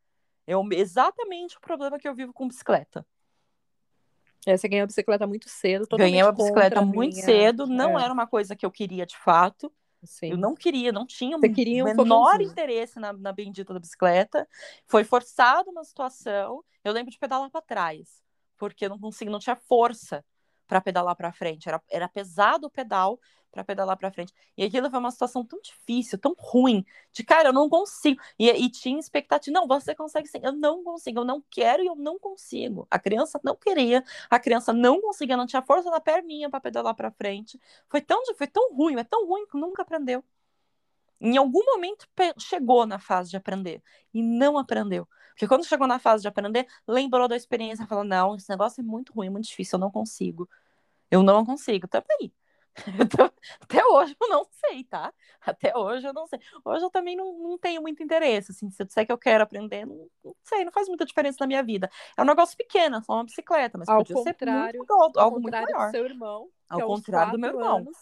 É 0.46 0.52
exatamente 0.76 1.56
o 1.56 1.60
problema 1.60 1.98
que 1.98 2.06
eu 2.06 2.14
vivo 2.14 2.32
com 2.32 2.46
bicicleta. 2.46 3.04
É, 4.46 4.56
você 4.56 4.68
ganhou 4.68 4.84
a 4.84 4.86
bicicleta 4.86 5.26
muito 5.26 5.48
cedo. 5.48 5.86
Ganhei 5.96 6.22
uma 6.22 6.32
bicicleta 6.32 6.80
muito 6.82 7.14
minha... 7.14 7.24
cedo. 7.24 7.66
Não 7.66 7.98
é. 7.98 8.04
era 8.04 8.12
uma 8.12 8.26
coisa 8.26 8.54
que 8.54 8.64
eu 8.64 8.70
queria 8.70 9.04
de 9.04 9.16
fato. 9.16 9.72
Sim. 10.04 10.30
Eu 10.30 10.36
não 10.36 10.54
queria, 10.54 10.92
não 10.92 11.06
tinha 11.06 11.36
o 11.36 11.40
um 11.40 11.94
menor 11.94 12.40
interesse 12.40 13.00
na, 13.00 13.12
na 13.12 13.32
bendita 13.32 13.74
da 13.74 13.80
bicicleta. 13.80 14.48
Foi 14.86 15.02
forçado 15.02 15.70
uma 15.70 15.82
situação. 15.82 16.64
Eu 16.84 16.92
lembro 16.92 17.10
de 17.10 17.18
pedalar 17.18 17.50
para 17.50 17.62
trás, 17.62 18.22
porque 18.56 18.84
eu 18.84 18.90
não 18.90 18.98
consegui, 18.98 19.30
não 19.30 19.40
tinha 19.40 19.56
força 19.56 20.24
para 20.72 20.80
pedalar 20.80 21.14
para 21.14 21.30
frente. 21.32 21.68
Era, 21.68 21.82
era 21.90 22.08
pesado 22.08 22.66
o 22.66 22.70
pedal 22.70 23.20
para 23.50 23.62
pedalar 23.62 23.94
para 23.98 24.10
frente. 24.10 24.32
E 24.56 24.64
aquilo 24.64 24.88
foi 24.88 24.98
uma 24.98 25.10
situação 25.10 25.44
tão 25.44 25.60
difícil, 25.60 26.18
tão 26.18 26.34
ruim, 26.38 26.82
de 27.12 27.22
cara, 27.22 27.50
eu 27.50 27.52
não 27.52 27.68
consigo. 27.68 28.18
E, 28.38 28.48
e 28.48 28.70
tinha 28.70 28.98
expectativa, 28.98 29.52
não, 29.52 29.68
você 29.68 29.94
consegue 29.94 30.26
sim. 30.28 30.40
Eu 30.42 30.52
não 30.52 30.82
consigo, 30.82 31.20
eu 31.20 31.24
não 31.26 31.44
quero 31.50 31.82
e 31.82 31.86
eu 31.86 31.94
não 31.94 32.18
consigo. 32.18 32.86
A 32.90 32.98
criança 32.98 33.38
não 33.44 33.54
queria, 33.54 34.02
a 34.30 34.38
criança 34.40 34.72
não 34.72 34.98
conseguia, 35.02 35.36
não 35.36 35.46
tinha 35.46 35.60
força 35.60 35.90
na 35.90 36.00
perninha 36.00 36.48
para 36.48 36.60
pedalar 36.60 36.94
para 36.94 37.10
frente. 37.10 37.60
Foi 37.90 38.00
tão, 38.00 38.22
foi 38.34 38.46
tão 38.46 38.74
ruim, 38.74 38.96
é 38.98 39.04
tão 39.04 39.26
ruim 39.26 39.46
que 39.46 39.58
nunca 39.58 39.82
aprendeu. 39.82 40.24
Em 41.20 41.36
algum 41.36 41.64
momento 41.64 42.08
chegou 42.38 42.86
na 42.86 42.98
fase 42.98 43.30
de 43.30 43.36
aprender 43.36 43.82
e 44.12 44.22
não 44.22 44.58
aprendeu, 44.58 45.06
Porque 45.30 45.46
quando 45.46 45.64
chegou 45.64 45.86
na 45.86 45.98
fase 45.98 46.22
de 46.22 46.28
aprender, 46.28 46.66
lembrou 46.88 47.28
da 47.28 47.36
experiência, 47.36 47.86
falou: 47.86 48.04
não, 48.04 48.34
esse 48.34 48.48
negócio 48.50 48.80
é 48.80 48.84
muito 48.84 49.12
ruim, 49.12 49.28
muito 49.30 49.46
difícil, 49.46 49.76
eu 49.76 49.80
não 49.80 49.90
consigo. 49.90 50.48
Eu 51.12 51.22
não 51.22 51.44
consigo 51.44 51.86
também. 51.86 52.32
Até 53.60 53.84
hoje 53.84 54.16
eu 54.18 54.28
não 54.28 54.46
sei, 54.50 54.82
tá? 54.84 55.12
Até 55.42 55.76
hoje 55.76 56.06
eu 56.06 56.12
não 56.14 56.26
sei. 56.26 56.40
Hoje 56.64 56.82
eu 56.82 56.88
também 56.88 57.14
não, 57.14 57.38
não 57.38 57.58
tenho 57.58 57.82
muito 57.82 58.02
interesse, 58.02 58.52
assim, 58.52 58.70
se 58.70 58.82
eu 58.82 58.86
disser 58.86 59.04
que 59.04 59.12
eu 59.12 59.18
quero 59.18 59.44
aprender, 59.44 59.84
não, 59.84 60.08
não, 60.24 60.34
sei, 60.42 60.64
não 60.64 60.72
faz 60.72 60.88
muita 60.88 61.04
diferença 61.04 61.36
na 61.40 61.46
minha 61.46 61.62
vida. 61.62 61.90
É 62.16 62.22
um 62.22 62.24
negócio 62.24 62.56
pequeno, 62.56 62.96
é 62.96 63.02
só 63.02 63.12
uma 63.12 63.24
bicicleta, 63.24 63.76
mas 63.76 63.90
ao 63.90 63.98
podia 63.98 64.16
contrário, 64.16 64.72
ser 64.72 64.78
muito, 64.78 64.92
algo 64.94 65.20
ao 65.20 65.30
muito 65.32 65.44
contrário 65.44 65.70
maior. 65.70 65.88
do 65.88 65.90
seu 65.90 66.04
irmão, 66.06 66.48
Ao 66.70 66.80
aos 66.80 66.96
contrário 66.96 67.32
do 67.32 67.38
meu 67.38 67.50
irmão. 67.50 67.76
anos, 67.76 67.96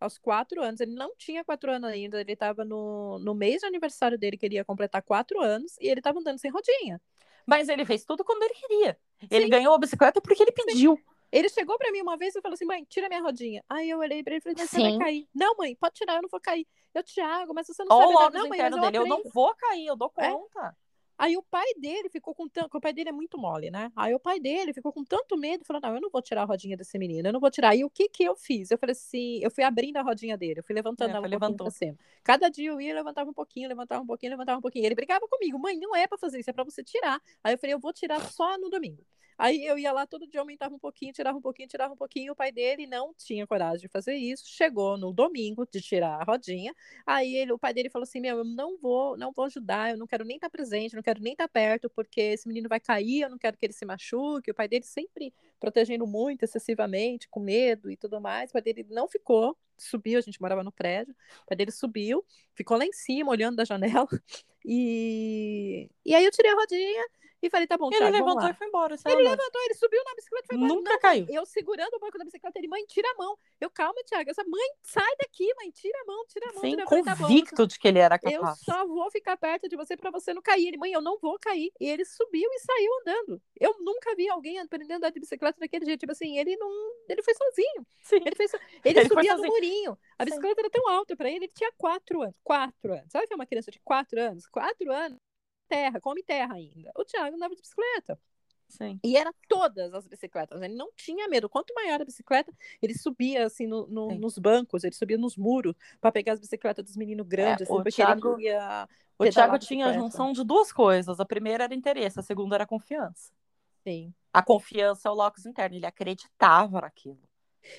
aos 0.00 0.18
quatro 0.18 0.60
anos, 0.60 0.80
ele 0.80 0.94
não 0.96 1.14
tinha 1.16 1.44
quatro 1.44 1.70
anos 1.70 1.88
ainda, 1.88 2.20
ele 2.20 2.32
estava 2.32 2.64
no, 2.64 3.20
no 3.20 3.32
mês 3.32 3.60
de 3.60 3.66
aniversário 3.66 4.18
dele, 4.18 4.36
que 4.36 4.44
ele 4.44 4.56
ia 4.56 4.64
completar 4.64 5.02
quatro 5.02 5.40
anos, 5.40 5.76
e 5.80 5.88
ele 5.88 6.00
estava 6.00 6.18
andando 6.18 6.40
sem 6.40 6.50
rodinha. 6.50 7.00
Mas 7.46 7.68
ele 7.68 7.84
fez 7.84 8.04
tudo 8.04 8.24
quando 8.24 8.42
ele 8.42 8.54
queria. 8.54 8.98
Ele 9.30 9.44
Sim. 9.44 9.50
ganhou 9.50 9.72
a 9.72 9.78
bicicleta 9.78 10.20
porque 10.20 10.42
ele 10.42 10.50
pediu. 10.50 11.00
Ele 11.30 11.48
chegou 11.48 11.76
pra 11.76 11.90
mim 11.90 12.00
uma 12.02 12.16
vez 12.16 12.34
e 12.34 12.40
falou 12.40 12.54
assim: 12.54 12.64
mãe, 12.64 12.84
tira 12.88 13.08
minha 13.08 13.20
rodinha. 13.20 13.64
Aí 13.68 13.90
eu 13.90 13.98
olhei 13.98 14.22
pra 14.22 14.34
ele 14.34 14.38
e 14.38 14.42
falei: 14.42 14.56
mas 14.58 14.70
você 14.70 14.80
vai 14.80 14.98
cair. 14.98 15.28
Não, 15.34 15.56
mãe, 15.56 15.74
pode 15.76 15.94
tirar, 15.94 16.16
eu 16.16 16.22
não 16.22 16.28
vou 16.28 16.40
cair. 16.40 16.66
Eu, 16.94 17.02
Thiago, 17.02 17.52
mas 17.54 17.66
você 17.66 17.84
não 17.84 17.96
Olha 17.96 18.06
o 18.06 18.12
sabe 18.12 18.14
andar. 18.14 18.24
logos 18.24 18.40
Não, 18.40 18.48
mãe, 18.48 18.60
eu 18.60 18.80
dele. 18.80 18.96
Eu 18.96 19.06
não 19.06 19.22
vou 19.30 19.54
cair, 19.54 19.86
eu 19.86 19.96
dou 19.96 20.12
É. 20.16 20.30
conta. 20.30 20.76
Aí 21.18 21.34
o 21.36 21.42
pai 21.42 21.64
dele 21.78 22.10
ficou 22.10 22.34
com 22.34 22.46
tanto. 22.46 22.76
O 22.76 22.80
pai 22.80 22.92
dele 22.92 23.08
é 23.08 23.12
muito 23.12 23.38
mole, 23.38 23.70
né? 23.70 23.90
Aí 23.96 24.14
o 24.14 24.20
pai 24.20 24.38
dele 24.38 24.74
ficou 24.74 24.92
com 24.92 25.02
tanto 25.02 25.36
medo, 25.36 25.64
falou: 25.64 25.80
Não, 25.82 25.94
eu 25.94 26.00
não 26.00 26.10
vou 26.10 26.20
tirar 26.20 26.42
a 26.42 26.44
rodinha 26.44 26.76
desse 26.76 26.98
menino, 26.98 27.28
eu 27.28 27.32
não 27.32 27.40
vou 27.40 27.50
tirar. 27.50 27.74
E 27.74 27.84
o 27.84 27.90
que 27.90 28.08
que 28.08 28.22
eu 28.22 28.36
fiz? 28.36 28.70
Eu 28.70 28.76
falei 28.76 28.92
assim: 28.92 29.40
Eu 29.42 29.50
fui 29.50 29.64
abrindo 29.64 29.96
a 29.96 30.02
rodinha 30.02 30.36
dele, 30.36 30.60
eu 30.60 30.64
fui 30.64 30.74
levantando 30.74 31.08
É, 31.08 31.10
ela 31.12 31.20
um 31.26 31.30
pouquinho 31.30 31.56
levantou. 31.56 31.96
Cada 32.22 32.50
dia 32.50 32.68
eu 32.70 32.80
ia, 32.80 32.94
levantava 32.94 33.30
um 33.30 33.32
pouquinho, 33.32 33.68
levantava 33.68 34.02
um 34.02 34.06
pouquinho, 34.06 34.30
levantava 34.30 34.58
um 34.58 34.62
pouquinho. 34.62 34.84
Ele 34.84 34.94
brigava 34.94 35.26
comigo: 35.26 35.58
Mãe, 35.58 35.78
não 35.78 35.96
é 35.96 36.06
pra 36.06 36.18
fazer 36.18 36.38
isso, 36.38 36.50
é 36.50 36.52
pra 36.52 36.64
você 36.64 36.84
tirar. 36.84 37.18
Aí 37.42 37.54
eu 37.54 37.58
falei: 37.58 37.72
Eu 37.72 37.80
vou 37.80 37.94
tirar 37.94 38.20
só 38.20 38.58
no 38.58 38.68
domingo. 38.68 39.02
Aí 39.38 39.64
eu 39.66 39.78
ia 39.78 39.92
lá 39.92 40.06
todo 40.06 40.26
dia, 40.26 40.40
aumentava 40.40 40.74
um 40.74 40.78
pouquinho, 40.78 41.12
tirava 41.12 41.36
um 41.36 41.40
pouquinho, 41.42 41.68
tirava 41.68 41.92
um 41.92 41.96
pouquinho. 41.96 42.32
O 42.32 42.36
pai 42.36 42.50
dele 42.50 42.86
não 42.86 43.12
tinha 43.14 43.46
coragem 43.46 43.80
de 43.80 43.88
fazer 43.88 44.14
isso. 44.14 44.44
Chegou 44.46 44.96
no 44.96 45.12
domingo 45.12 45.66
de 45.66 45.80
tirar 45.80 46.20
a 46.20 46.24
rodinha. 46.24 46.74
Aí 47.06 47.34
ele, 47.36 47.52
o 47.52 47.58
pai 47.58 47.74
dele 47.74 47.90
falou 47.90 48.04
assim: 48.04 48.20
Meu, 48.20 48.38
eu 48.38 48.44
não 48.44 48.78
vou, 48.78 49.16
não 49.16 49.32
vou 49.32 49.44
ajudar, 49.44 49.90
eu 49.90 49.98
não 49.98 50.06
quero 50.06 50.24
nem 50.24 50.36
estar 50.36 50.48
presente, 50.48 50.94
não 50.94 51.02
quero 51.02 51.20
nem 51.20 51.32
estar 51.32 51.48
perto, 51.48 51.90
porque 51.90 52.20
esse 52.20 52.48
menino 52.48 52.68
vai 52.68 52.80
cair, 52.80 53.22
eu 53.22 53.30
não 53.30 53.38
quero 53.38 53.56
que 53.56 53.66
ele 53.66 53.72
se 53.72 53.84
machuque. 53.84 54.50
O 54.50 54.54
pai 54.54 54.68
dele 54.68 54.84
sempre 54.84 55.34
protegendo 55.60 56.06
muito, 56.06 56.42
excessivamente, 56.42 57.28
com 57.28 57.40
medo 57.40 57.90
e 57.90 57.96
tudo 57.96 58.20
mais. 58.20 58.50
O 58.50 58.52
pai 58.54 58.62
dele 58.62 58.86
não 58.90 59.06
ficou, 59.08 59.56
subiu, 59.76 60.18
a 60.18 60.22
gente 60.22 60.40
morava 60.40 60.64
no 60.64 60.72
prédio. 60.72 61.14
O 61.42 61.46
pai 61.46 61.56
dele 61.56 61.70
subiu, 61.72 62.24
ficou 62.54 62.76
lá 62.78 62.84
em 62.86 62.92
cima, 62.92 63.30
olhando 63.30 63.56
da 63.56 63.64
janela. 63.64 64.06
E, 64.68 65.88
e 66.04 66.12
aí 66.12 66.24
eu 66.24 66.30
tirei 66.32 66.50
a 66.50 66.54
rodinha 66.56 67.04
e 67.42 67.50
falei: 67.50 67.66
Tá 67.66 67.76
bom, 67.76 67.88
Ele 67.88 67.98
Thiago, 67.98 68.12
levantou 68.12 68.42
lá. 68.44 68.50
e 68.50 68.54
foi 68.54 68.66
embora. 68.66 68.96
Ele 69.06 69.22
levantou, 69.22 69.62
ele 69.62 69.74
subiu 69.74 70.02
na 70.04 70.14
bicicleta 70.14 70.44
e 70.44 70.48
foi 70.48 70.56
embora. 70.56 70.74
Nunca 70.74 70.92
Não, 70.92 70.98
caiu. 71.00 71.26
Eu 71.28 71.46
segurando 71.46 71.94
o 71.94 71.98
banco 72.00 72.18
da 72.18 72.24
bicicleta, 72.24 72.58
ele, 72.58 72.68
mãe, 72.68 72.84
tira 72.86 73.08
a 73.10 73.14
mão. 73.16 73.36
Eu, 73.60 73.70
calma, 73.70 74.02
Thiago. 74.04 74.30
Essa 74.30 74.44
mãe, 74.44 74.68
sai 74.82 75.16
daqui, 75.20 75.52
mãe, 75.56 75.70
tira 75.70 75.98
a 76.02 76.04
mão, 76.06 76.24
tira 76.26 76.46
a 76.48 76.52
mão, 76.52 76.60
Sim, 76.62 76.70
tira 76.70 76.82
a 76.82 76.84
mão. 76.84 76.84
Eu 76.84 76.88
falei, 76.88 77.04
tá 77.04 77.16
convicto 77.16 77.66
de 77.66 77.78
que 77.78 77.88
ele 77.88 77.98
era 77.98 78.18
eu 78.22 78.40
capaz. 78.40 78.58
só 78.60 78.86
vou 78.86 79.10
ficar 79.10 79.36
perto 79.36 79.68
de 79.68 79.76
você 79.76 79.96
pra 79.96 80.10
você 80.10 80.32
não 80.34 80.42
cair. 80.42 80.68
Ele, 80.68 80.76
mãe, 80.78 80.92
eu 80.92 81.00
não 81.02 81.18
vou 81.18 81.38
cair. 81.38 81.70
E 81.80 81.88
ele 81.88 82.04
subiu 82.04 82.48
e 82.52 82.58
saiu 82.60 82.90
andando. 83.00 83.42
Eu 83.60 83.76
nunca 83.80 84.14
vi 84.14 84.28
alguém 84.28 84.58
aprendendo 84.58 84.92
a 84.92 84.96
andar 84.96 85.10
de 85.10 85.20
bicicleta 85.20 85.58
daquele 85.60 85.84
jeito. 85.84 86.00
Tipo 86.00 86.12
assim, 86.12 86.38
ele 86.38 86.56
não. 86.56 86.70
Ele 87.08 87.22
foi 87.22 87.34
sozinho. 87.34 87.86
Sim. 88.02 88.16
Ele, 88.24 88.34
fez, 88.34 88.52
ele, 88.54 88.62
Ele 89.00 89.08
subia 89.08 89.36
no 89.36 89.44
murinho. 89.44 89.98
A 90.18 90.24
Sim. 90.24 90.30
bicicleta 90.30 90.60
era 90.62 90.70
tão 90.70 90.88
alta 90.88 91.14
pra 91.16 91.28
ele, 91.28 91.44
ele 91.46 91.52
tinha 91.54 91.70
quatro 91.76 92.22
anos. 92.22 92.34
Quatro 92.42 92.92
anos. 92.92 93.06
Sabe 93.10 93.26
que 93.26 93.32
é 93.32 93.36
uma 93.36 93.46
criança 93.46 93.70
de 93.70 93.78
quatro 93.80 94.20
anos? 94.20 94.46
Quatro 94.46 94.90
anos, 94.92 95.18
terra, 95.68 96.00
come 96.00 96.22
terra 96.22 96.54
ainda. 96.54 96.90
O 96.96 97.04
Thiago 97.04 97.36
andava 97.36 97.54
de 97.54 97.60
bicicleta. 97.60 98.18
Sim. 98.68 98.98
E 99.04 99.16
era 99.16 99.32
todas 99.48 99.94
as 99.94 100.08
bicicletas. 100.08 100.60
Ele 100.60 100.74
não 100.74 100.90
tinha 100.96 101.28
medo. 101.28 101.48
Quanto 101.48 101.72
maior 101.72 102.00
a 102.00 102.04
bicicleta, 102.04 102.52
ele 102.82 102.94
subia 102.98 103.46
assim 103.46 103.64
no- 103.66 103.86
no- 103.86 104.14
nos 104.16 104.38
bancos, 104.38 104.82
ele 104.82 104.94
subia 104.94 105.16
nos 105.16 105.36
muros 105.36 105.74
para 106.00 106.10
pegar 106.10 106.32
as 106.32 106.40
bicicletas 106.40 106.84
dos 106.84 106.96
meninos 106.96 107.26
grandes, 107.28 107.62
assim, 107.62 107.72
É, 107.72 107.74
o 107.76 107.78
porque 107.78 107.92
Thiago- 107.92 108.28
ele 108.28 108.36
queria 108.36 108.88
O 109.18 109.24
Thiago 109.30 109.58
tinha 109.58 109.86
a 109.86 109.92
junção 109.92 110.32
de 110.32 110.42
duas 110.44 110.72
coisas. 110.72 111.20
A 111.20 111.24
primeira 111.24 111.64
era 111.64 111.74
interesse, 111.74 112.18
a 112.18 112.22
segunda 112.22 112.56
era 112.56 112.66
confiança. 112.66 113.32
Sim. 113.84 114.12
A 114.32 114.42
confiança 114.42 115.08
é 115.08 115.10
o 115.12 115.14
locus 115.14 115.46
interno, 115.46 115.76
ele 115.76 115.86
acreditava 115.86 116.80
naquilo. 116.80 117.18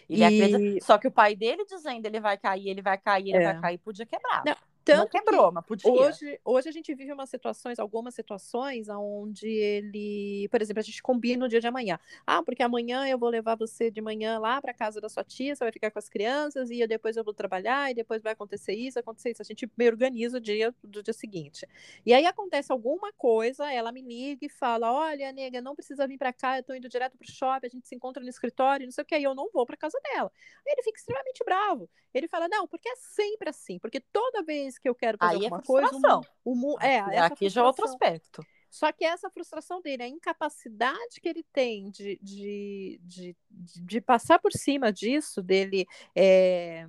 Ele 0.09 0.21
E- 0.21 0.23
acredita... 0.23 0.85
Só 0.85 0.97
que 0.97 1.07
o 1.07 1.11
pai 1.11 1.35
dele 1.35 1.63
dizendo 1.65 2.05
ele 2.05 2.19
vai 2.19 2.37
cair, 2.37 2.69
ele 2.69 2.81
vai 2.81 2.97
cair, 2.97 3.29
ele 3.29 3.43
É. 3.43 3.53
vai 3.53 3.61
cair, 3.61 3.77
podia 3.77 4.05
quebrar. 4.05 4.43
Não, 4.45 4.55
Tanto 4.95 5.09
que 5.11 5.19
quebrou, 5.19 5.51
mas 5.51 5.65
podia. 5.65 5.91
Hoje, 5.91 6.39
hoje 6.43 6.69
a 6.69 6.71
gente 6.71 6.93
vive 6.95 7.13
umas 7.13 7.29
situações, 7.29 7.79
algumas 7.79 8.13
situações, 8.15 8.87
onde 8.89 9.47
ele, 9.47 10.47
por 10.49 10.61
exemplo, 10.61 10.79
a 10.79 10.83
gente 10.83 11.01
combina 11.01 11.45
no 11.45 11.49
dia 11.49 11.59
de 11.59 11.67
amanhã. 11.67 11.99
Ah, 12.25 12.41
porque 12.43 12.63
amanhã 12.63 13.07
eu 13.07 13.17
vou 13.17 13.29
levar 13.29 13.55
você 13.55 13.89
de 13.91 14.01
manhã 14.01 14.39
lá 14.39 14.61
para 14.61 14.73
casa 14.73 14.99
da 14.99 15.09
sua 15.09 15.23
tia, 15.23 15.55
você 15.55 15.63
vai 15.63 15.71
ficar 15.71 15.91
com 15.91 15.99
as 15.99 16.09
crianças, 16.09 16.69
e 16.69 16.79
eu- 16.79 16.87
depois 16.87 17.15
eu 17.17 17.23
vou 17.23 17.33
trabalhar, 17.33 17.91
e 17.91 17.93
depois 17.93 18.21
vai 18.21 18.33
acontecer 18.33 18.73
isso, 18.73 18.99
acontecer 18.99 19.31
isso. 19.31 19.41
A 19.41 19.45
gente 19.45 19.69
organiza 19.79 20.37
o 20.37 20.41
dia 20.41 20.73
do 20.83 21.03
dia 21.03 21.13
seguinte. 21.13 21.67
E 22.05 22.13
aí 22.13 22.25
acontece 22.25 22.71
alguma 22.71 23.11
coisa, 23.13 23.71
ela 23.71 23.91
me 23.91 24.01
liga 24.01 24.45
e 24.45 24.49
fala: 24.49 24.91
Olha, 24.91 25.31
nega, 25.31 25.61
não 25.61 25.75
precisa 25.75 26.07
vir 26.07 26.17
para 26.17 26.33
cá, 26.33 26.57
eu 26.57 26.63
tô 26.63 26.73
indo 26.73 26.89
direto 26.89 27.17
pro 27.17 27.29
shopping, 27.29 27.67
a 27.67 27.69
gente 27.69 27.87
se 27.87 27.95
encontra 27.95 28.21
no 28.23 28.29
escritório, 28.29 28.85
não 28.85 28.91
sei 28.91 29.03
o 29.03 29.05
que, 29.05 29.15
aí 29.15 29.23
eu 29.23 29.35
não 29.35 29.49
vou 29.51 29.65
para 29.65 29.77
casa 29.77 29.99
dela. 30.03 30.31
Aí 30.65 30.73
ele 30.73 30.83
fica 30.83 30.97
extremamente 30.97 31.43
bravo. 31.43 31.89
Ele 32.13 32.27
fala: 32.27 32.47
Não, 32.47 32.67
porque 32.67 32.89
é 32.89 32.95
sempre 32.95 33.49
assim, 33.49 33.79
porque 33.79 33.99
toda 33.99 34.43
vez 34.43 34.76
que 34.79 34.87
eu 34.89 34.95
quero 34.95 35.17
fazer 35.17 35.35
Aí 35.35 35.41
é 35.41 35.45
alguma 35.45 35.61
coisa, 35.61 35.87
o 35.87 35.89
frustração. 35.91 36.21
mu- 36.45 36.51
o 36.51 36.55
mu- 36.55 36.77
é, 36.81 36.99
Aqui- 36.99 37.17
Aqui 37.17 37.49
já 37.49 37.61
é 37.61 37.63
outro 37.63 37.85
aspecto. 37.85 38.45
Só 38.69 38.91
que 38.91 39.05
essa 39.05 39.29
frustração 39.29 39.81
dele, 39.81 40.03
a 40.03 40.07
incapacidade 40.07 41.21
que 41.21 41.27
ele 41.29 41.43
tem 41.53 41.89
de, 41.89 42.19
de, 42.21 42.99
de, 43.03 43.35
de, 43.49 43.81
de 43.81 44.01
passar 44.01 44.39
por 44.39 44.51
cima 44.51 44.91
disso, 44.91 45.41
dele. 45.41 45.85
é, 46.15 46.85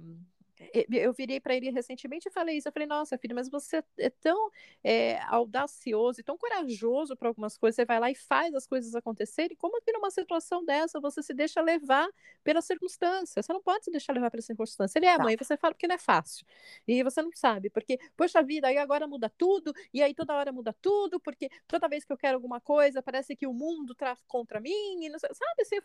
Eu 0.91 1.13
virei 1.13 1.41
para 1.41 1.55
ele 1.55 1.71
recentemente 1.71 2.29
e 2.29 2.33
falei 2.33 2.57
isso. 2.59 2.69
Eu 2.69 2.73
falei, 2.73 2.87
nossa, 2.87 3.17
filho, 3.19 3.35
mas 3.35 3.49
você 3.49 3.83
é 3.99 4.11
tão 4.11 4.51
é, 4.83 5.21
audacioso 5.23 6.21
e 6.21 6.25
tão 6.25 6.37
corajoso 6.37 7.17
para 7.17 7.29
algumas 7.29 7.57
coisas. 7.57 7.77
Você 7.77 7.85
vai 7.85 8.01
lá 8.01 8.11
e 8.11 8.15
faz 8.15 8.55
as 8.55 8.67
coisas 8.67 8.95
acontecerem. 8.95 9.57
Como 9.57 9.81
que 9.83 9.93
numa 9.93 10.11
situação 10.11 10.65
dessa 10.65 11.01
você 11.01 11.23
se 11.23 11.35
deixa 11.35 11.61
levar 11.61 12.09
pela 12.45 12.61
circunstância? 12.61 13.43
Você 13.43 13.53
não 13.53 13.63
pode 13.63 13.85
se 13.85 13.91
deixar 13.91 14.13
levar 14.13 14.31
pela 14.31 14.43
circunstância. 14.43 14.99
Ele 14.99 15.07
é, 15.07 15.17
Tá. 15.17 15.23
mãe, 15.23 15.37
você 15.37 15.57
fala 15.57 15.75
porque 15.75 15.87
não 15.87 15.95
é 15.97 15.99
fácil. 15.99 16.47
E 16.87 17.03
você 17.03 17.23
não 17.23 17.31
sabe, 17.35 17.71
porque, 17.71 17.99
poxa 18.17 18.43
vida, 18.43 18.69
aí 18.69 18.79
agora 18.79 19.07
muda 19.07 19.31
tudo, 19.37 19.73
e 19.93 20.03
aí 20.03 20.15
toda 20.15 20.35
hora 20.35 20.53
muda 20.53 20.75
tudo, 20.81 21.21
porque 21.21 21.49
toda 21.67 21.89
vez 21.89 22.05
que 22.05 22.13
eu 22.13 22.17
quero 22.17 22.37
alguma 22.37 22.61
coisa, 22.61 23.03
parece 23.03 23.37
que 23.37 23.47
o 23.47 23.53
mundo 23.53 23.95
tá 23.95 24.17
contra 24.27 24.61
mim, 24.61 25.05
e 25.05 25.09
não 25.09 25.19
sei, 25.19 25.31
sabe 25.35 25.63
assim, 25.63 25.77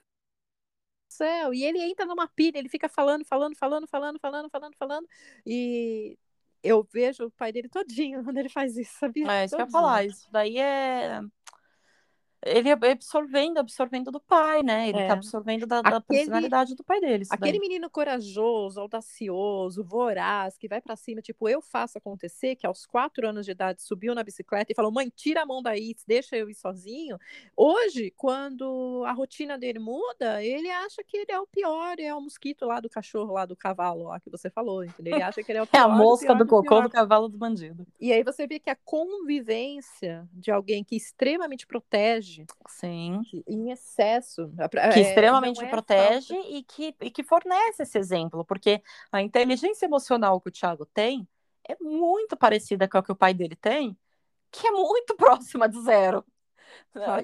céu, 1.13 1.53
e 1.53 1.63
ele 1.63 1.79
entra 1.79 2.05
numa 2.05 2.27
pilha, 2.27 2.57
ele 2.57 2.69
fica 2.69 2.89
falando, 2.89 3.23
falando, 3.25 3.55
falando, 3.55 3.87
falando, 3.87 4.19
falando, 4.19 4.49
falando, 4.49 4.75
falando, 4.75 5.07
e 5.45 6.17
eu 6.63 6.87
vejo 6.91 7.25
o 7.25 7.31
pai 7.31 7.51
dele 7.51 7.69
todinho 7.69 8.23
quando 8.25 8.37
ele 8.37 8.49
faz 8.49 8.77
isso, 8.77 8.93
sabia? 8.97 9.31
É 9.31 9.45
isso 9.45 9.55
que 9.55 9.61
eu 9.61 9.65
ia 9.65 9.71
falar. 9.71 10.05
Isso 10.05 10.27
daí 10.31 10.57
é. 10.57 11.21
Ele 12.45 12.69
é 12.69 12.73
absorvendo, 12.91 13.57
absorvendo 13.57 14.11
do 14.11 14.19
pai, 14.19 14.61
né? 14.63 14.89
Ele 14.89 14.99
É. 14.99 15.07
tá 15.07 15.13
absorvendo 15.13 15.65
da, 15.65 15.81
da 15.81 15.97
Aquele- 15.97 16.19
personalidade 16.19 16.75
do 16.75 16.83
pai 16.83 16.99
dele. 16.99 17.23
Aquele 17.29 17.51
daí. 17.53 17.59
menino 17.59 17.89
corajoso, 17.89 18.79
audacioso, 18.81 19.83
voraz, 19.83 20.57
que 20.57 20.67
vai 20.67 20.81
pra 20.81 20.95
cima, 20.95 21.21
tipo, 21.21 21.47
eu 21.47 21.61
faço 21.61 21.97
acontecer, 21.97 22.55
que 22.55 22.67
aos 22.67 22.85
quatro 22.85 23.27
anos 23.27 23.45
de 23.45 23.51
idade 23.51 23.81
subiu 23.81 24.13
na 24.13 24.23
bicicleta 24.23 24.71
e 24.71 24.75
falou: 24.75 24.91
mãe, 24.91 25.09
tira 25.15 25.43
a 25.43 25.45
mão 25.45 25.61
daí, 25.61 25.95
deixa 26.07 26.35
eu 26.35 26.49
ir 26.49 26.55
sozinho. 26.55 27.17
Hoje, 27.55 28.11
quando 28.17 29.03
a 29.05 29.11
rotina 29.13 29.57
dele 29.57 29.79
muda, 29.79 30.43
ele 30.43 30.69
acha 30.69 31.03
que 31.03 31.17
ele 31.17 31.31
é 31.31 31.39
o 31.39 31.47
pior, 31.47 31.99
é 31.99 32.13
o 32.13 32.21
mosquito 32.21 32.65
lá 32.65 32.79
do 32.79 32.89
cachorro, 32.89 33.33
lá 33.33 33.45
do 33.45 33.55
cavalo, 33.55 34.03
lá 34.05 34.19
que 34.19 34.29
você 34.29 34.49
falou, 34.49 34.83
entendeu? 34.83 35.13
Ele 35.15 35.23
acha 35.23 35.41
que 35.43 35.51
ele 35.51 35.59
é 35.59 35.61
o 35.61 35.65
É 35.73 35.77
pior. 35.77 35.83
a 35.85 35.87
mosca 35.87 36.27
pior, 36.27 36.37
do 36.37 36.45
cocô 36.47 36.67
pior. 36.69 36.83
do 36.83 36.89
cavalo 36.89 37.27
do 37.29 37.37
bandido. 37.37 37.85
E 37.99 38.11
aí 38.11 38.23
você 38.23 38.45
vê 38.47 38.59
que 38.59 38.69
a 38.69 38.75
convivência 38.75 40.27
de 40.33 40.51
alguém 40.51 40.83
que 40.83 40.95
extremamente 40.95 41.65
protege, 41.67 42.32
Sim. 42.67 43.21
que 43.29 43.43
em 43.47 43.71
excesso, 43.71 44.51
Que 44.69 44.99
é, 44.99 45.01
extremamente 45.01 45.63
é 45.63 45.67
protege 45.67 46.33
e 46.33 46.63
que, 46.63 46.95
e 47.01 47.11
que 47.11 47.23
fornece 47.23 47.83
esse 47.83 47.97
exemplo, 47.97 48.45
porque 48.45 48.81
a 49.11 49.21
inteligência 49.21 49.85
emocional 49.85 50.39
que 50.41 50.49
o 50.49 50.51
Thiago 50.51 50.85
tem 50.85 51.27
é 51.67 51.75
muito 51.79 52.35
parecida 52.35 52.87
com 52.87 52.97
a 52.97 53.03
que 53.03 53.11
o 53.11 53.15
pai 53.15 53.33
dele 53.33 53.55
tem, 53.55 53.97
que 54.51 54.67
é 54.67 54.71
muito 54.71 55.15
próxima 55.17 55.67
de 55.67 55.81
zero. 55.81 56.25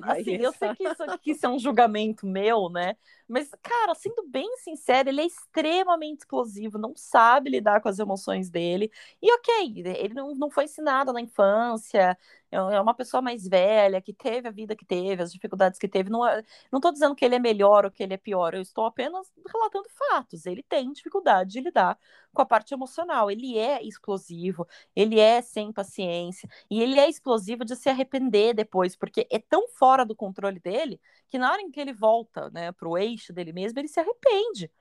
Assim, 0.03 0.35
eu 0.35 0.53
sei 0.53 0.75
que 0.75 0.83
isso, 0.83 1.17
que 1.19 1.31
isso 1.31 1.45
é 1.45 1.49
um 1.49 1.59
julgamento 1.59 2.25
meu, 2.25 2.69
né? 2.69 2.95
Mas, 3.29 3.51
cara, 3.61 3.93
sendo 3.93 4.27
bem 4.27 4.57
sincero, 4.57 5.09
ele 5.09 5.21
é 5.21 5.25
extremamente 5.25 6.21
explosivo, 6.21 6.79
não 6.79 6.93
sabe 6.95 7.49
lidar 7.51 7.79
com 7.81 7.87
as 7.87 7.99
emoções 7.99 8.49
dele. 8.49 8.91
E 9.21 9.31
ok, 9.33 9.83
ele 9.97 10.13
não, 10.15 10.33
não 10.35 10.49
foi 10.49 10.63
ensinado 10.65 11.13
na 11.13 11.21
infância, 11.21 12.17
é, 12.51 12.57
é 12.57 12.81
uma 12.81 12.93
pessoa 12.93 13.21
mais 13.21 13.47
velha, 13.47 14.01
que 14.01 14.13
teve 14.13 14.47
a 14.47 14.51
vida 14.51 14.75
que 14.75 14.85
teve, 14.85 15.21
as 15.21 15.31
dificuldades 15.31 15.77
que 15.79 15.87
teve. 15.87 16.09
Não 16.09 16.31
estou 16.73 16.91
dizendo 16.91 17.15
que 17.15 17.23
ele 17.23 17.35
é 17.35 17.39
melhor 17.39 17.85
ou 17.85 17.91
que 17.91 18.01
ele 18.03 18.13
é 18.13 18.17
pior, 18.17 18.53
eu 18.53 18.61
estou 18.61 18.85
apenas 18.85 19.31
relatando 19.53 19.87
fatos. 19.89 20.45
Ele 20.45 20.63
tem 20.63 20.91
dificuldade 20.91 21.51
de 21.51 21.61
lidar 21.61 21.97
com 22.33 22.41
a 22.41 22.45
parte 22.45 22.73
emocional. 22.73 23.29
Ele 23.29 23.57
é 23.57 23.83
explosivo, 23.83 24.67
ele 24.95 25.19
é 25.19 25.41
sem 25.41 25.71
paciência, 25.71 26.49
e 26.69 26.81
ele 26.81 26.99
é 26.99 27.07
explosivo 27.09 27.63
de 27.63 27.75
se 27.75 27.89
arrepender 27.89 28.53
depois, 28.53 28.95
porque 28.95 29.27
é 29.31 29.39
tão 29.39 29.67
fora 29.69 30.05
do 30.05 30.15
controle 30.15 30.59
dele 30.59 30.99
que 31.29 31.37
na 31.37 31.51
hora 31.51 31.61
em 31.61 31.69
que 31.71 31.79
ele 31.79 31.93
volta 31.93 32.49
né, 32.49 32.71
para 32.71 32.87
o 32.87 32.97
eixo 33.19 33.33
dele 33.33 33.53
mesmo, 33.53 33.79
ele 33.79 33.87
se 33.87 33.99
arrepende 33.99 34.71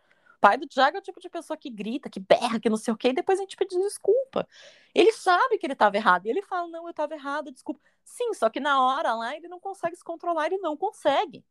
pai 0.40 0.56
do 0.56 0.66
Thiago 0.66 0.96
é 0.96 1.00
o 1.00 1.02
tipo 1.02 1.20
de 1.20 1.28
pessoa 1.28 1.56
que 1.56 1.70
grita, 1.70 2.08
que 2.08 2.20
berra, 2.20 2.60
que 2.60 2.70
não 2.70 2.76
sei 2.76 2.92
o 2.94 2.96
quê, 2.96 3.08
e 3.08 3.12
depois 3.12 3.38
a 3.38 3.42
gente 3.42 3.56
pede 3.56 3.76
desculpa. 3.76 4.48
Ele 4.94 5.12
sabe 5.12 5.58
que 5.58 5.66
ele 5.66 5.72
estava 5.72 5.96
errado, 5.96 6.26
e 6.26 6.30
ele 6.30 6.42
fala, 6.42 6.68
não, 6.68 6.84
eu 6.84 6.90
estava 6.90 7.14
errado, 7.14 7.50
desculpa. 7.50 7.80
Sim, 8.04 8.32
só 8.34 8.48
que 8.48 8.60
na 8.60 8.82
hora 8.82 9.14
lá 9.14 9.36
ele 9.36 9.48
não 9.48 9.60
consegue 9.60 9.96
se 9.96 10.04
controlar, 10.04 10.46
ele 10.46 10.58
não 10.58 10.76
consegue. 10.76 11.44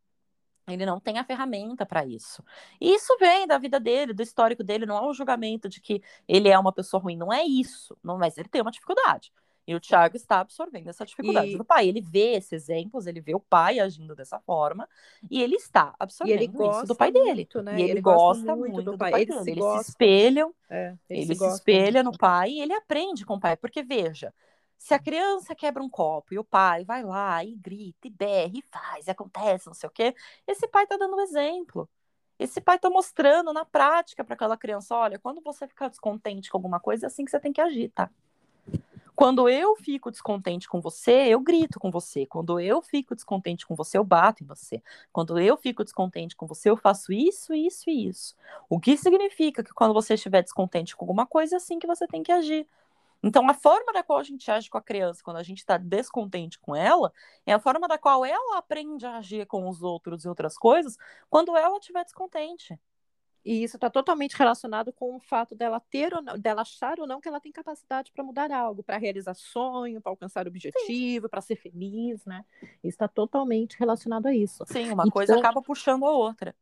Ele 0.67 0.85
não 0.85 0.99
tem 0.99 1.17
a 1.17 1.23
ferramenta 1.23 1.85
para 1.85 2.05
isso. 2.05 2.43
E 2.79 2.93
isso 2.93 3.15
vem 3.19 3.47
da 3.47 3.57
vida 3.57 3.79
dele, 3.79 4.13
do 4.13 4.21
histórico 4.21 4.63
dele, 4.63 4.85
não 4.85 4.97
é 4.97 5.09
um 5.09 5.13
julgamento 5.13 5.69
de 5.69 5.79
que 5.79 6.01
ele 6.27 6.49
é 6.49 6.59
uma 6.59 6.73
pessoa 6.73 7.01
ruim, 7.01 7.15
não 7.15 7.31
é 7.31 7.43
isso. 7.43 7.97
Não, 8.03 8.17
mas 8.17 8.37
ele 8.37 8.49
tem 8.49 8.61
uma 8.61 8.71
dificuldade. 8.71 9.31
E 9.67 9.75
o 9.75 9.81
Thiago 9.81 10.15
está 10.15 10.39
absorvendo 10.39 10.89
essa 10.89 11.05
dificuldade 11.05 11.51
e... 11.51 11.57
do 11.57 11.65
pai. 11.65 11.89
Ele 11.89 11.99
vê 11.99 12.35
esses 12.35 12.53
exemplos, 12.53 13.05
ele 13.05 13.19
vê 13.19 13.35
o 13.35 13.39
pai 13.39 13.79
agindo 13.79 14.15
dessa 14.15 14.39
forma, 14.39 14.87
e 15.29 15.43
ele 15.43 15.55
está 15.55 15.93
absorvendo 15.99 16.71
isso 16.71 16.85
do 16.85 16.95
pai 16.95 17.11
dele. 17.11 17.33
Muito, 17.33 17.61
né? 17.61 17.77
E 17.77 17.81
ele, 17.81 17.91
ele 17.91 18.01
gosta, 18.01 18.45
gosta, 18.45 18.55
muito 18.55 18.81
do, 18.81 18.91
do 18.93 18.97
pai, 18.97 19.11
pai 19.11 19.21
eles 19.23 19.43
dele. 19.43 19.61
Se 19.61 19.67
eles 19.67 19.83
se 19.83 19.89
espelham, 19.89 20.55
é, 20.69 20.95
eles 21.09 21.29
ele 21.29 21.37
se, 21.37 21.49
se 21.49 21.55
espelha 21.55 22.01
muito. 22.01 22.15
no 22.15 22.17
pai 22.17 22.51
e 22.51 22.61
ele 22.61 22.71
aprende 22.71 23.25
com 23.25 23.33
o 23.33 23.39
pai. 23.39 23.57
Porque, 23.57 23.83
veja, 23.83 24.33
se 24.77 24.93
a 24.93 24.99
criança 24.99 25.53
quebra 25.53 25.83
um 25.83 25.89
copo 25.89 26.33
e 26.33 26.39
o 26.39 26.45
pai 26.45 26.85
vai 26.85 27.03
lá 27.03 27.43
e 27.43 27.53
grita, 27.53 28.07
e 28.07 28.09
berra, 28.09 28.53
e 28.53 28.61
faz, 28.61 29.07
e 29.07 29.11
acontece, 29.11 29.67
não 29.67 29.73
sei 29.73 29.87
o 29.87 29.91
quê, 29.91 30.15
esse 30.47 30.65
pai 30.69 30.83
está 30.83 30.95
dando 30.95 31.17
um 31.17 31.21
exemplo. 31.21 31.89
Esse 32.39 32.61
pai 32.61 32.77
está 32.77 32.89
mostrando 32.89 33.51
na 33.51 33.65
prática 33.65 34.23
para 34.23 34.35
aquela 34.35 34.55
criança: 34.55 34.95
olha, 34.95 35.19
quando 35.19 35.41
você 35.41 35.67
ficar 35.67 35.89
descontente 35.89 36.49
com 36.49 36.57
alguma 36.57 36.79
coisa, 36.79 37.05
é 37.05 37.07
assim 37.07 37.25
que 37.25 37.31
você 37.31 37.39
tem 37.39 37.51
que 37.51 37.59
agir, 37.59 37.89
tá? 37.89 38.09
Quando 39.17 39.49
eu 39.49 39.75
fico 39.77 40.11
descontente 40.11 40.69
com 40.69 40.79
você, 40.79 41.25
eu 41.29 41.39
grito 41.39 41.79
com 41.79 41.89
você. 41.89 42.27
Quando 42.27 42.59
eu 42.59 42.83
fico 42.83 43.15
descontente 43.15 43.65
com 43.65 43.73
você, 43.73 43.97
eu 43.97 44.03
bato 44.03 44.43
em 44.43 44.45
você. 44.45 44.79
Quando 45.11 45.39
eu 45.39 45.57
fico 45.57 45.83
descontente 45.83 46.35
com 46.35 46.45
você, 46.45 46.69
eu 46.69 46.77
faço 46.77 47.11
isso, 47.11 47.51
isso 47.51 47.89
e 47.89 48.07
isso. 48.07 48.35
O 48.69 48.79
que 48.79 48.95
significa 48.95 49.63
que 49.63 49.73
quando 49.73 49.91
você 49.91 50.13
estiver 50.13 50.43
descontente 50.43 50.95
com 50.95 51.03
alguma 51.03 51.25
coisa, 51.25 51.55
é 51.55 51.57
assim 51.57 51.79
que 51.79 51.87
você 51.87 52.05
tem 52.05 52.21
que 52.21 52.31
agir. 52.31 52.67
Então, 53.23 53.49
a 53.49 53.55
forma 53.55 53.91
da 53.91 54.03
qual 54.03 54.19
a 54.19 54.23
gente 54.23 54.51
age 54.51 54.69
com 54.69 54.77
a 54.77 54.83
criança 54.83 55.23
quando 55.23 55.37
a 55.37 55.43
gente 55.43 55.57
está 55.57 55.77
descontente 55.77 56.59
com 56.59 56.75
ela 56.75 57.11
é 57.43 57.53
a 57.53 57.59
forma 57.59 57.87
da 57.87 57.97
qual 57.97 58.23
ela 58.23 58.59
aprende 58.59 59.03
a 59.07 59.17
agir 59.17 59.47
com 59.47 59.67
os 59.67 59.81
outros 59.81 60.25
e 60.25 60.29
outras 60.29 60.59
coisas 60.59 60.95
quando 61.27 61.57
ela 61.57 61.75
estiver 61.79 62.03
descontente. 62.03 62.79
E 63.47 63.63
isso 63.63 63.77
está 63.77 63.89
totalmente 63.89 64.35
relacionado 64.35 64.91
com 64.91 65.15
o 65.15 65.21
fato 65.21 65.55
dela 65.55 65.79
ter 65.79 66.13
ou 66.13 66.21
não, 66.21 66.37
dela 66.37 66.63
achar 66.63 66.99
ou 66.99 67.07
não 67.07 67.21
que 67.21 67.29
ela 67.29 67.39
tem 67.39 67.49
capacidade 67.49 68.11
para 68.11 68.21
mudar 68.21 68.51
algo, 68.51 68.83
para 68.83 68.97
realizar 68.97 69.33
sonho, 69.35 70.01
para 70.01 70.11
alcançar 70.11 70.45
objetivo, 70.45 71.29
para 71.29 71.39
ser 71.39 71.55
feliz, 71.55 72.25
né? 72.25 72.43
Isso 72.83 72.95
está 72.95 73.07
totalmente 73.07 73.79
relacionado 73.79 74.25
a 74.25 74.35
isso. 74.35 74.65
Sim, 74.67 74.91
uma 74.91 75.03
então, 75.03 75.11
coisa 75.11 75.37
acaba 75.37 75.61
puxando 75.61 76.05
a 76.05 76.11
outra. 76.11 76.53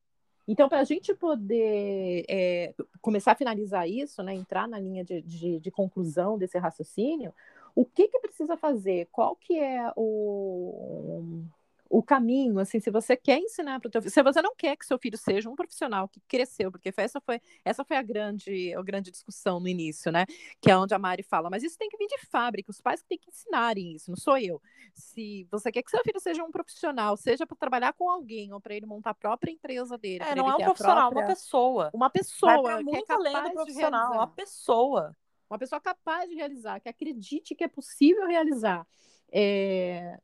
Então, 0.48 0.70
para 0.70 0.82
a 0.82 0.84
gente 0.84 1.12
poder 1.16 2.24
é, 2.30 2.76
começar 3.02 3.32
a 3.32 3.36
finalizar 3.36 3.90
isso, 3.90 4.22
né, 4.22 4.36
entrar 4.36 4.68
na 4.68 4.78
linha 4.78 5.04
de, 5.04 5.24
de, 5.24 5.60
de 5.60 5.72
conclusão 5.72 6.38
desse 6.38 6.60
raciocínio, 6.60 7.34
o 7.74 7.84
que, 7.84 8.08
que 8.08 8.20
precisa 8.20 8.56
fazer? 8.56 9.08
Qual 9.12 9.36
que 9.36 9.58
é 9.58 9.92
o 9.96 11.44
o 11.90 12.02
caminho, 12.02 12.60
assim, 12.60 12.80
se 12.80 12.90
você 12.90 13.16
quer 13.16 13.38
ensinar 13.38 13.80
para 13.80 13.88
o 13.88 13.92
teu 13.92 14.02
filho, 14.02 14.12
se 14.12 14.24
você 14.24 14.42
não 14.42 14.56
quer 14.56 14.76
que 14.76 14.86
seu 14.86 14.98
filho 14.98 15.18
seja 15.18 15.50
um 15.50 15.56
profissional 15.56 16.08
que 16.08 16.20
cresceu, 16.28 16.72
porque 16.72 16.92
essa 16.96 17.22
foi 17.22 17.40
essa 17.64 17.86
foi 17.86 17.98
a 17.98 18.02
grande 18.02 18.74
a 18.74 18.82
grande 18.82 19.12
discussão 19.12 19.60
no 19.60 19.68
início, 19.68 20.12
né? 20.12 20.26
Que 20.60 20.72
é 20.72 20.78
onde 20.78 20.94
a 20.94 21.00
Mari 21.00 21.24
fala, 21.24 21.50
mas 21.50 21.64
isso 21.64 21.78
tem 21.78 21.88
que 21.88 21.98
vir 21.98 22.08
de 22.08 22.26
fábrica, 22.28 22.72
os 22.72 22.82
pais 22.82 23.02
que 23.02 23.08
têm 23.08 23.18
que 23.20 23.30
ensinarem 23.30 23.96
isso, 23.96 24.10
não 24.10 24.18
sou 24.18 24.38
eu. 24.38 24.62
Se 24.94 25.48
você 25.52 25.72
quer 25.72 25.84
que 25.84 25.92
seu 25.92 26.02
filho 26.04 26.20
seja 26.20 26.44
um 26.44 26.52
profissional, 26.52 27.16
seja 27.18 27.46
para 27.46 27.58
trabalhar 27.58 27.94
com 27.94 28.10
alguém 28.10 28.52
ou 28.52 28.60
para 28.60 28.74
ele 28.74 28.86
montar 28.86 29.12
a 29.12 29.16
própria 29.16 29.52
empresa 29.52 29.98
dele, 29.98 30.24
é, 30.24 30.36
não 30.36 30.50
é 30.50 30.56
um 30.56 30.60
profissional, 30.60 31.12
própria... 31.12 31.22
uma 31.22 31.28
pessoa, 31.28 31.92
uma 31.94 32.10
pessoa 32.10 32.84
que 32.84 32.96
é 32.96 33.14
além 33.14 33.44
do 33.44 33.52
profissional, 33.52 34.14
uma 34.14 34.28
pessoa, 34.28 35.16
uma 35.50 35.60
pessoa 35.60 35.80
capaz 35.80 36.30
de 36.30 36.36
realizar, 36.36 36.80
que 36.80 36.90
acredite 36.90 37.54
que 37.54 37.64
é 37.64 37.68
possível 37.68 38.26
realizar. 38.28 38.88
É, 39.32 40.20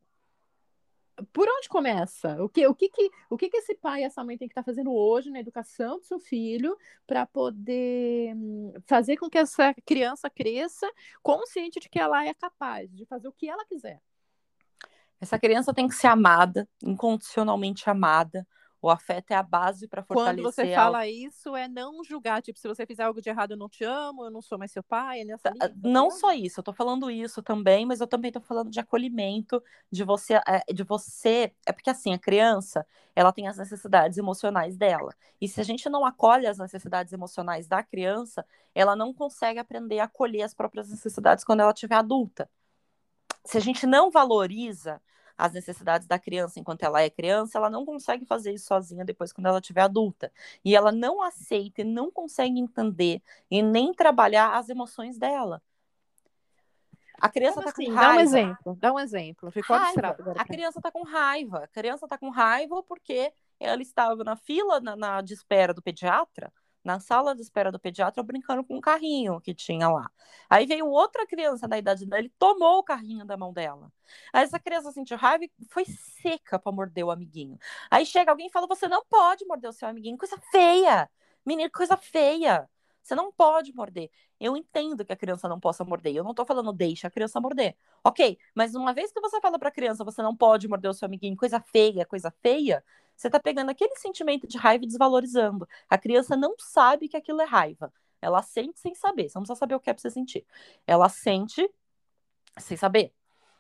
por 1.32 1.48
onde 1.48 1.70
começa? 1.70 2.42
O 2.44 2.50
que, 2.50 2.66
o 2.68 2.76
que, 2.76 2.90
que, 2.90 3.10
o 3.30 3.38
que, 3.38 3.50
que 3.50 3.58
esse 3.58 3.76
pai 3.76 4.02
e 4.02 4.04
essa 4.04 4.24
mãe 4.24 4.38
tem 4.38 4.48
que 4.48 4.54
estar 4.54 4.62
tá 4.62 4.66
fazendo 4.66 4.94
hoje 4.94 5.30
na 5.30 5.40
educação 5.40 6.00
do 6.00 6.06
seu 6.06 6.20
filho 6.20 6.78
para 7.06 7.26
poder 7.26 8.36
hum, 8.36 8.74
fazer 8.86 9.18
com 9.18 9.30
que 9.30 9.38
essa 9.38 9.74
criança 9.86 10.30
cresça 10.30 10.90
consciente 11.22 11.80
de 11.80 11.90
que 11.90 12.00
ela 12.00 12.26
é 12.26 12.34
capaz 12.34 12.94
de 12.96 13.06
fazer 13.06 13.28
o 13.28 13.34
que 13.34 13.50
ela 13.50 13.66
quiser? 13.66 14.02
Essa 15.20 15.38
criança 15.38 15.74
tem 15.74 15.88
que 15.88 15.94
ser 15.94 16.08
amada, 16.08 16.68
incondicionalmente 16.84 17.88
amada, 17.90 18.48
o 18.82 18.90
afeto 18.90 19.32
é 19.32 19.36
a 19.36 19.44
base 19.44 19.88
para 19.88 20.02
fortalecer. 20.02 20.44
Quando 20.44 20.54
você 20.54 20.74
fala 20.74 21.08
isso, 21.08 21.56
é 21.56 21.68
não 21.68 22.04
julgar. 22.04 22.42
Tipo, 22.42 22.58
se 22.58 22.68
você 22.68 22.84
fizer 22.86 23.04
algo 23.04 23.22
de 23.22 23.30
errado, 23.30 23.52
eu 23.52 23.58
não 23.58 23.70
te 23.70 23.84
amo, 23.84 24.26
eu 24.26 24.32
não 24.32 24.42
sou 24.42 24.58
mais 24.58 24.72
seu 24.72 24.82
pai. 24.82 25.22
É 25.22 25.26
nessa 25.26 25.50
linha, 25.50 25.70
tá 25.70 25.76
não 25.84 26.10
só 26.10 26.34
isso, 26.34 26.60
eu 26.60 26.64
tô 26.64 26.74
falando 26.74 27.12
isso 27.12 27.44
também, 27.44 27.86
mas 27.86 28.02
eu 28.02 28.08
também 28.08 28.32
tô 28.32 28.42
falando 28.42 28.72
de 28.72 28.80
acolhimento, 28.80 29.62
de 29.92 30.04
você, 30.04 30.42
é, 30.48 30.74
de 30.74 30.84
você. 30.84 31.54
É 31.64 31.72
porque 31.72 31.92
assim, 31.92 32.12
a 32.12 32.18
criança, 32.18 32.86
ela 33.16 33.32
tem 33.32 33.48
as 33.48 33.58
necessidades 33.58 34.18
emocionais 34.18 34.76
dela. 34.76 35.14
E 35.40 35.48
se 35.48 35.62
a 35.62 35.64
gente 35.64 35.88
não 35.88 36.04
acolhe 36.04 36.48
as 36.48 36.58
necessidades 36.58 37.14
emocionais 37.14 37.68
da 37.68 37.84
criança, 37.84 38.44
ela 38.74 38.96
não 38.96 39.14
consegue 39.14 39.60
aprender 39.60 40.00
a 40.00 40.06
acolher 40.06 40.42
as 40.42 40.56
próprias 40.56 40.90
necessidades 40.90 41.44
quando 41.44 41.60
ela 41.60 41.72
estiver 41.72 41.96
adulta. 41.96 42.50
Se 43.46 43.58
a 43.58 43.62
gente 43.62 43.86
não 43.86 44.10
valoriza 44.10 45.00
as 45.42 45.54
necessidades 45.54 46.06
da 46.06 46.20
criança 46.20 46.60
enquanto 46.60 46.84
ela 46.84 47.02
é 47.02 47.10
criança, 47.10 47.58
ela 47.58 47.68
não 47.68 47.84
consegue 47.84 48.26
fazer 48.26 48.54
isso 48.54 48.68
sozinha 48.68 49.04
depois 49.04 49.34
quando 49.34 49.48
ela 49.48 49.58
estiver 49.58 49.82
adulta. 49.82 50.32
E 50.64 50.76
ela 50.76 50.92
não 50.92 51.20
aceita 51.20 51.82
e 51.82 51.84
não 51.84 52.12
consegue 52.12 52.60
entender 52.60 53.24
e 53.50 53.64
nem 53.64 53.92
trabalhar 53.92 54.56
as 54.56 54.70
emoções 54.70 55.18
dela. 55.18 55.60
A 57.20 57.28
criança 57.28 57.60
está 57.60 57.72
assim? 57.72 57.86
com 57.86 57.92
raiva. 57.92 58.14
Dá 58.14 58.16
um 58.16 58.20
exemplo, 58.20 58.78
dá 58.80 58.94
um 58.94 59.00
exemplo. 59.00 59.52
Ficou 59.52 59.76
raiva. 59.76 60.16
A 60.38 60.46
criança 60.46 60.78
está 60.78 60.92
com 60.92 61.04
raiva. 61.04 61.58
A 61.64 61.68
criança 61.68 62.06
está 62.06 62.18
com 62.20 62.30
raiva 62.30 62.84
porque 62.84 63.34
ela 63.60 63.82
estava 63.82 64.24
na 64.24 64.36
fila, 64.36 64.80
na, 64.80 64.96
na 64.96 65.22
de 65.22 65.34
espera 65.34 65.74
do 65.74 65.82
pediatra, 65.82 66.54
na 66.84 67.00
sala 67.00 67.36
de 67.36 67.42
espera 67.42 67.72
do 67.72 67.80
pediatra 67.80 68.24
brincando 68.24 68.64
com 68.64 68.78
um 68.78 68.82
carrinho 68.82 69.40
que 69.42 69.54
tinha 69.54 69.90
lá. 69.90 70.10
Aí 70.50 70.66
veio 70.66 70.88
outra 70.88 71.26
criança 71.28 71.68
da 71.68 71.78
idade 71.78 72.06
dela, 72.06 72.20
ele 72.22 72.34
tomou 72.40 72.80
o 72.80 72.84
carrinho 72.84 73.26
da 73.26 73.38
mão 73.38 73.54
dela. 73.54 73.92
Aí 74.34 74.44
essa 74.44 74.60
criança 74.60 74.92
sentiu 74.92 75.18
raiva 75.18 75.46
e 75.46 75.52
foi 75.70 75.86
seca 75.86 76.60
para 76.60 76.72
morder 76.72 77.06
o 77.06 77.12
amiguinho. 77.12 77.58
Aí 77.90 78.06
chega 78.06 78.32
alguém 78.32 78.48
e 78.48 78.52
fala: 78.52 78.68
Você 78.68 78.88
não 78.88 79.04
pode 79.06 79.46
morder 79.46 79.70
o 79.70 79.74
seu 79.74 79.88
amiguinho, 79.88 80.18
coisa 80.18 80.38
feia. 80.52 81.10
Menino, 81.46 81.72
coisa 81.72 81.98
feia. 81.98 82.70
Você 83.02 83.16
não 83.16 83.32
pode 83.32 83.74
morder. 83.74 84.10
Eu 84.39 84.56
entendo 84.56 85.04
que 85.06 85.14
a 85.14 85.16
criança 85.16 85.47
não 85.47 85.60
possa 85.60 85.84
morder. 85.84 86.16
Eu 86.16 86.24
não 86.24 86.34
tô 86.34 86.45
falando 86.45 86.72
deixa 86.74 87.08
a 87.08 87.12
criança 87.12 87.39
morder. 87.39 87.76
Ok, 88.04 88.38
mas 88.56 88.76
uma 88.76 88.93
vez 88.93 89.12
que 89.12 89.20
você 89.22 89.39
fala 89.41 89.58
pra 89.60 89.72
criança 89.72 90.04
você 90.04 90.22
não 90.22 90.36
pode 90.36 90.68
morder 90.68 90.91
o 90.91 90.93
seu 90.93 91.06
amiguinho, 91.06 91.36
coisa 91.36 91.60
feia, 91.60 92.06
coisa 92.06 92.32
feia, 92.41 92.84
você 93.16 93.28
está 93.28 93.39
pegando 93.39 93.70
aquele 93.70 93.95
sentimento 93.97 94.47
de 94.47 94.58
raiva 94.58 94.84
e 94.84 94.88
desvalorizando. 94.88 95.68
A 95.89 95.97
criança 95.97 96.36
não 96.36 96.56
sabe 96.58 97.08
que 97.08 97.18
aquilo 97.18 97.41
é 97.41 97.45
raiva. 97.45 97.93
Ela 98.22 98.41
sente 98.41 98.80
sem 98.80 98.95
saber. 98.95 99.30
Você 99.30 99.38
não 99.38 99.43
precisa 99.43 99.60
saber 99.60 99.76
o 99.76 99.80
que 99.80 99.89
é 99.89 99.93
para 99.93 100.02
você 100.02 100.10
sentir. 100.12 100.45
Ela 100.88 101.10
sente 101.10 101.70
sem 102.58 102.78
saber. 102.78 103.14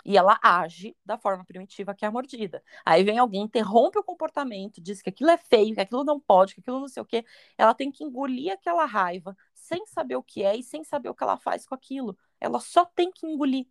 E 0.05 0.17
ela 0.17 0.39
age 0.41 0.95
da 1.05 1.17
forma 1.17 1.45
primitiva 1.45 1.93
que 1.93 2.05
é 2.05 2.07
a 2.07 2.11
mordida. 2.11 2.63
Aí 2.85 3.03
vem 3.03 3.17
alguém, 3.17 3.43
interrompe 3.43 3.97
o 3.99 4.03
comportamento, 4.03 4.81
diz 4.81 5.01
que 5.01 5.09
aquilo 5.09 5.29
é 5.31 5.37
feio, 5.37 5.75
que 5.75 5.81
aquilo 5.81 6.03
não 6.03 6.19
pode, 6.19 6.55
que 6.55 6.61
aquilo 6.61 6.79
não 6.79 6.87
sei 6.87 7.01
o 7.01 7.05
quê. 7.05 7.25
Ela 7.57 7.73
tem 7.73 7.91
que 7.91 8.03
engolir 8.03 8.51
aquela 8.53 8.85
raiva 8.85 9.35
sem 9.53 9.85
saber 9.85 10.15
o 10.15 10.23
que 10.23 10.43
é 10.43 10.55
e 10.55 10.63
sem 10.63 10.83
saber 10.83 11.09
o 11.09 11.15
que 11.15 11.23
ela 11.23 11.37
faz 11.37 11.65
com 11.65 11.75
aquilo. 11.75 12.17
Ela 12.39 12.59
só 12.59 12.85
tem 12.85 13.11
que 13.11 13.25
engolir. 13.27 13.67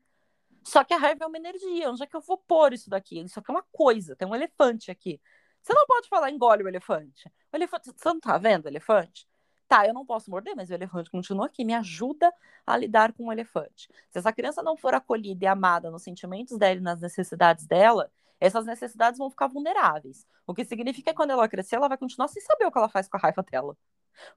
Só 0.62 0.84
que 0.84 0.94
a 0.94 0.98
raiva 0.98 1.24
é 1.24 1.26
uma 1.26 1.38
energia. 1.38 1.90
Onde 1.90 2.02
é 2.02 2.06
que 2.06 2.16
eu 2.16 2.20
vou 2.20 2.38
pôr 2.38 2.72
isso 2.72 2.90
daqui? 2.90 3.20
Isso 3.20 3.38
aqui 3.38 3.50
é 3.50 3.54
uma 3.54 3.64
coisa. 3.72 4.16
Tem 4.16 4.28
um 4.28 4.34
elefante 4.34 4.90
aqui. 4.90 5.20
Você 5.62 5.74
não 5.74 5.86
pode 5.86 6.08
falar 6.08 6.30
engole 6.30 6.62
o 6.64 6.68
elefante. 6.68 7.30
O 7.52 7.56
elefante, 7.56 7.92
você 7.94 8.08
não 8.08 8.20
tá 8.20 8.38
vendo 8.38 8.64
o 8.66 8.68
elefante? 8.68 9.28
Tá, 9.70 9.86
eu 9.86 9.94
não 9.94 10.04
posso 10.04 10.28
morder, 10.28 10.56
mas 10.56 10.68
o 10.68 10.74
elefante 10.74 11.08
continua 11.08 11.46
aqui, 11.46 11.64
me 11.64 11.72
ajuda 11.74 12.34
a 12.66 12.76
lidar 12.76 13.12
com 13.12 13.26
o 13.26 13.32
elefante. 13.32 13.88
Se 14.10 14.18
essa 14.18 14.32
criança 14.32 14.64
não 14.64 14.76
for 14.76 14.94
acolhida 14.94 15.44
e 15.44 15.46
amada 15.46 15.92
nos 15.92 16.02
sentimentos 16.02 16.58
dela 16.58 16.74
e 16.74 16.80
nas 16.80 17.00
necessidades 17.00 17.68
dela, 17.68 18.10
essas 18.40 18.66
necessidades 18.66 19.16
vão 19.16 19.30
ficar 19.30 19.46
vulneráveis. 19.46 20.26
O 20.44 20.52
que 20.52 20.64
significa 20.64 21.12
que 21.12 21.16
quando 21.16 21.30
ela 21.30 21.48
crescer, 21.48 21.76
ela 21.76 21.86
vai 21.86 21.96
continuar 21.96 22.26
sem 22.26 22.42
saber 22.42 22.66
o 22.66 22.72
que 22.72 22.78
ela 22.78 22.88
faz 22.88 23.08
com 23.08 23.16
a 23.16 23.20
raiva 23.20 23.44
dela. 23.44 23.76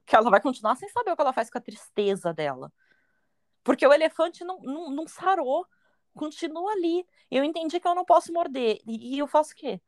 Que 0.06 0.14
ela 0.14 0.30
vai 0.30 0.40
continuar 0.40 0.76
sem 0.76 0.88
saber 0.88 1.10
o 1.10 1.16
que 1.16 1.22
ela 1.22 1.32
faz 1.32 1.50
com 1.50 1.58
a 1.58 1.60
tristeza 1.60 2.32
dela. 2.32 2.72
Porque 3.64 3.84
o 3.84 3.92
elefante 3.92 4.44
não, 4.44 4.60
não, 4.60 4.88
não 4.88 5.08
sarou 5.08 5.66
continua 6.14 6.70
ali. 6.74 7.04
Eu 7.28 7.42
entendi 7.42 7.80
que 7.80 7.88
eu 7.88 7.94
não 7.96 8.04
posso 8.04 8.32
morder. 8.32 8.78
E, 8.86 9.16
e 9.16 9.18
eu 9.18 9.26
faço 9.26 9.52
o 9.52 9.56
quê? 9.56 9.80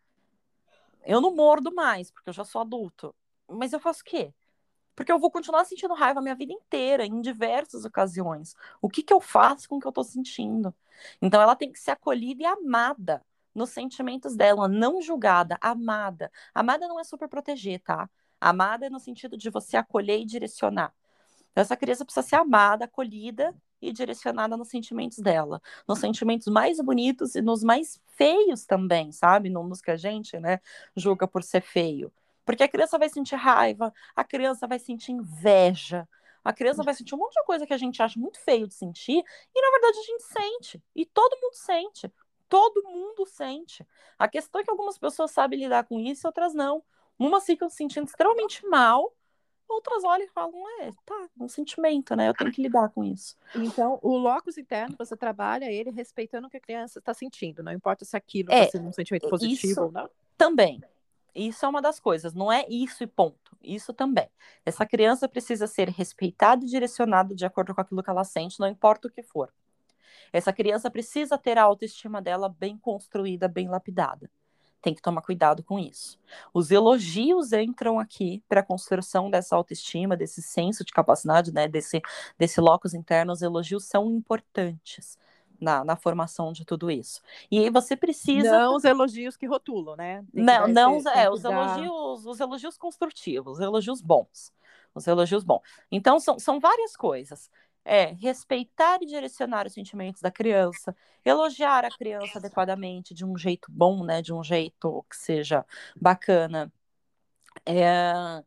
Eu 1.04 1.20
não 1.20 1.32
mordo 1.36 1.72
mais, 1.72 2.10
porque 2.10 2.30
eu 2.30 2.34
já 2.34 2.42
sou 2.42 2.62
adulto. 2.62 3.14
Mas 3.48 3.72
eu 3.72 3.78
faço 3.78 4.00
o 4.00 4.04
quê? 4.04 4.34
Porque 4.96 5.12
eu 5.12 5.18
vou 5.18 5.30
continuar 5.30 5.64
sentindo 5.64 5.94
raiva 5.94 6.18
a 6.20 6.22
minha 6.22 6.34
vida 6.34 6.52
inteira, 6.52 7.04
em 7.04 7.20
diversas 7.20 7.84
ocasiões. 7.84 8.56
O 8.80 8.88
que, 8.88 9.02
que 9.02 9.12
eu 9.12 9.20
faço 9.20 9.68
com 9.68 9.76
o 9.76 9.80
que 9.80 9.86
eu 9.86 9.92
tô 9.92 10.02
sentindo? 10.02 10.74
Então 11.22 11.40
ela 11.40 11.54
tem 11.54 11.70
que 11.70 11.78
ser 11.78 11.92
acolhida 11.92 12.42
e 12.42 12.46
amada 12.46 13.22
nos 13.54 13.70
sentimentos 13.70 14.36
dela, 14.36 14.68
não 14.68 15.00
julgada, 15.00 15.58
amada. 15.60 16.30
Amada 16.54 16.88
não 16.88 16.98
é 16.98 17.04
super 17.04 17.28
proteger, 17.28 17.80
tá? 17.80 18.08
Amada 18.40 18.86
é 18.86 18.90
no 18.90 19.00
sentido 19.00 19.36
de 19.36 19.50
você 19.50 19.76
acolher 19.76 20.20
e 20.20 20.24
direcionar. 20.24 20.92
Então, 21.52 21.62
essa 21.62 21.76
criança 21.76 22.04
precisa 22.04 22.26
ser 22.26 22.36
amada, 22.36 22.84
acolhida 22.84 23.54
e 23.80 23.92
direcionada 23.92 24.56
nos 24.58 24.68
sentimentos 24.68 25.18
dela, 25.18 25.62
nos 25.88 25.98
sentimentos 25.98 26.48
mais 26.48 26.78
bonitos 26.80 27.34
e 27.34 27.40
nos 27.40 27.62
mais 27.64 27.98
feios 28.08 28.66
também, 28.66 29.10
sabe? 29.12 29.48
Não 29.48 29.66
nos 29.66 29.80
que 29.80 29.90
a 29.90 29.96
gente, 29.96 30.38
né, 30.38 30.60
julga 30.94 31.26
por 31.26 31.42
ser 31.42 31.62
feio. 31.62 32.12
Porque 32.46 32.62
a 32.62 32.68
criança 32.68 32.96
vai 32.96 33.08
sentir 33.08 33.34
raiva, 33.34 33.92
a 34.14 34.24
criança 34.24 34.66
vai 34.68 34.78
sentir 34.78 35.10
inveja, 35.10 36.08
a 36.44 36.52
criança 36.52 36.84
vai 36.84 36.94
sentir 36.94 37.14
um 37.16 37.18
monte 37.18 37.34
de 37.34 37.44
coisa 37.44 37.66
que 37.66 37.74
a 37.74 37.76
gente 37.76 38.00
acha 38.00 38.18
muito 38.20 38.38
feio 38.38 38.68
de 38.68 38.74
sentir, 38.74 39.22
e 39.54 39.60
na 39.60 39.70
verdade 39.72 39.98
a 39.98 40.02
gente 40.02 40.22
sente. 40.22 40.82
E 40.94 41.04
todo 41.04 41.36
mundo 41.42 41.54
sente. 41.54 42.12
Todo 42.48 42.84
mundo 42.84 43.26
sente. 43.26 43.84
A 44.16 44.28
questão 44.28 44.60
é 44.60 44.64
que 44.64 44.70
algumas 44.70 44.96
pessoas 44.96 45.32
sabem 45.32 45.58
lidar 45.58 45.84
com 45.84 45.98
isso 45.98 46.24
e 46.24 46.28
outras 46.28 46.54
não. 46.54 46.84
Umas 47.18 47.44
ficam 47.44 47.68
se 47.68 47.76
sentindo 47.76 48.06
extremamente 48.06 48.64
mal, 48.64 49.12
outras 49.68 50.04
olham 50.04 50.24
e 50.24 50.28
falam, 50.28 50.54
é, 50.82 50.92
tá, 51.04 51.28
um 51.40 51.48
sentimento, 51.48 52.14
né? 52.14 52.28
Eu 52.28 52.34
tenho 52.34 52.52
que 52.52 52.62
lidar 52.62 52.90
com 52.90 53.02
isso. 53.02 53.36
Então, 53.56 53.98
o 54.00 54.16
locus 54.16 54.56
interno, 54.56 54.94
você 54.96 55.16
trabalha 55.16 55.64
ele 55.64 55.90
respeitando 55.90 56.46
o 56.46 56.50
que 56.50 56.58
a 56.58 56.60
criança 56.60 57.00
está 57.00 57.12
sentindo, 57.12 57.60
não 57.60 57.72
importa 57.72 58.04
se 58.04 58.16
aquilo 58.16 58.52
está 58.52 58.64
é, 58.64 58.70
sendo 58.70 58.88
um 58.88 58.92
sentimento 58.92 59.28
positivo 59.28 59.86
ou 59.86 59.90
não. 59.90 60.08
Também. 60.38 60.80
Isso 61.36 61.66
é 61.66 61.68
uma 61.68 61.82
das 61.82 62.00
coisas, 62.00 62.32
não 62.32 62.50
é 62.50 62.64
isso 62.66 63.04
e 63.04 63.06
ponto. 63.06 63.54
Isso 63.62 63.92
também. 63.92 64.26
Essa 64.64 64.86
criança 64.86 65.28
precisa 65.28 65.66
ser 65.66 65.90
respeitada 65.90 66.64
e 66.64 66.68
direcionada 66.68 67.34
de 67.34 67.44
acordo 67.44 67.74
com 67.74 67.80
aquilo 67.82 68.02
que 68.02 68.08
ela 68.08 68.24
sente, 68.24 68.58
não 68.58 68.66
importa 68.66 69.06
o 69.06 69.10
que 69.10 69.22
for. 69.22 69.52
Essa 70.32 70.50
criança 70.50 70.90
precisa 70.90 71.36
ter 71.36 71.58
a 71.58 71.62
autoestima 71.62 72.22
dela 72.22 72.48
bem 72.48 72.78
construída, 72.78 73.48
bem 73.48 73.68
lapidada. 73.68 74.30
Tem 74.80 74.94
que 74.94 75.02
tomar 75.02 75.20
cuidado 75.20 75.62
com 75.62 75.78
isso. 75.78 76.18
Os 76.54 76.70
elogios 76.70 77.52
entram 77.52 77.98
aqui 77.98 78.42
para 78.48 78.60
a 78.60 78.64
construção 78.64 79.28
dessa 79.28 79.54
autoestima, 79.56 80.16
desse 80.16 80.40
senso 80.40 80.84
de 80.84 80.92
capacidade, 80.92 81.52
né, 81.52 81.68
desse, 81.68 82.00
desse 82.38 82.60
locus 82.62 82.94
interno. 82.94 83.32
Os 83.32 83.42
elogios 83.42 83.84
são 83.84 84.10
importantes 84.10 85.18
na, 85.60 85.84
na 85.84 85.96
formação 85.96 86.52
de 86.52 86.64
tudo 86.64 86.90
isso. 86.90 87.20
E 87.50 87.68
você 87.70 87.96
precisa. 87.96 88.50
Não 88.50 88.76
os 88.76 88.84
elogios 88.84 89.36
que 89.36 89.46
rotulam, 89.46 89.96
né? 89.96 90.24
não, 90.32 90.68
não 90.68 91.02
é, 91.10 91.30
os 91.30 91.44
elogios, 91.44 92.26
os 92.26 92.40
elogios 92.40 92.76
construtivos, 92.76 93.58
os 93.58 93.60
elogios 93.60 94.00
bons. 94.00 94.52
Os 94.94 95.06
elogios 95.06 95.44
bons. 95.44 95.60
Então, 95.90 96.18
são, 96.18 96.38
são 96.38 96.58
várias 96.58 96.96
coisas. 96.96 97.50
É 97.84 98.06
respeitar 98.14 98.98
e 99.00 99.06
direcionar 99.06 99.66
os 99.66 99.72
sentimentos 99.72 100.20
da 100.20 100.30
criança, 100.30 100.96
elogiar 101.24 101.84
a 101.84 101.90
criança 101.90 102.38
adequadamente, 102.38 103.14
de 103.14 103.24
um 103.24 103.36
jeito 103.36 103.70
bom, 103.70 104.02
né? 104.04 104.20
De 104.20 104.32
um 104.32 104.42
jeito 104.42 105.04
que 105.08 105.16
seja 105.16 105.64
bacana. 105.94 106.72
É, 107.64 108.42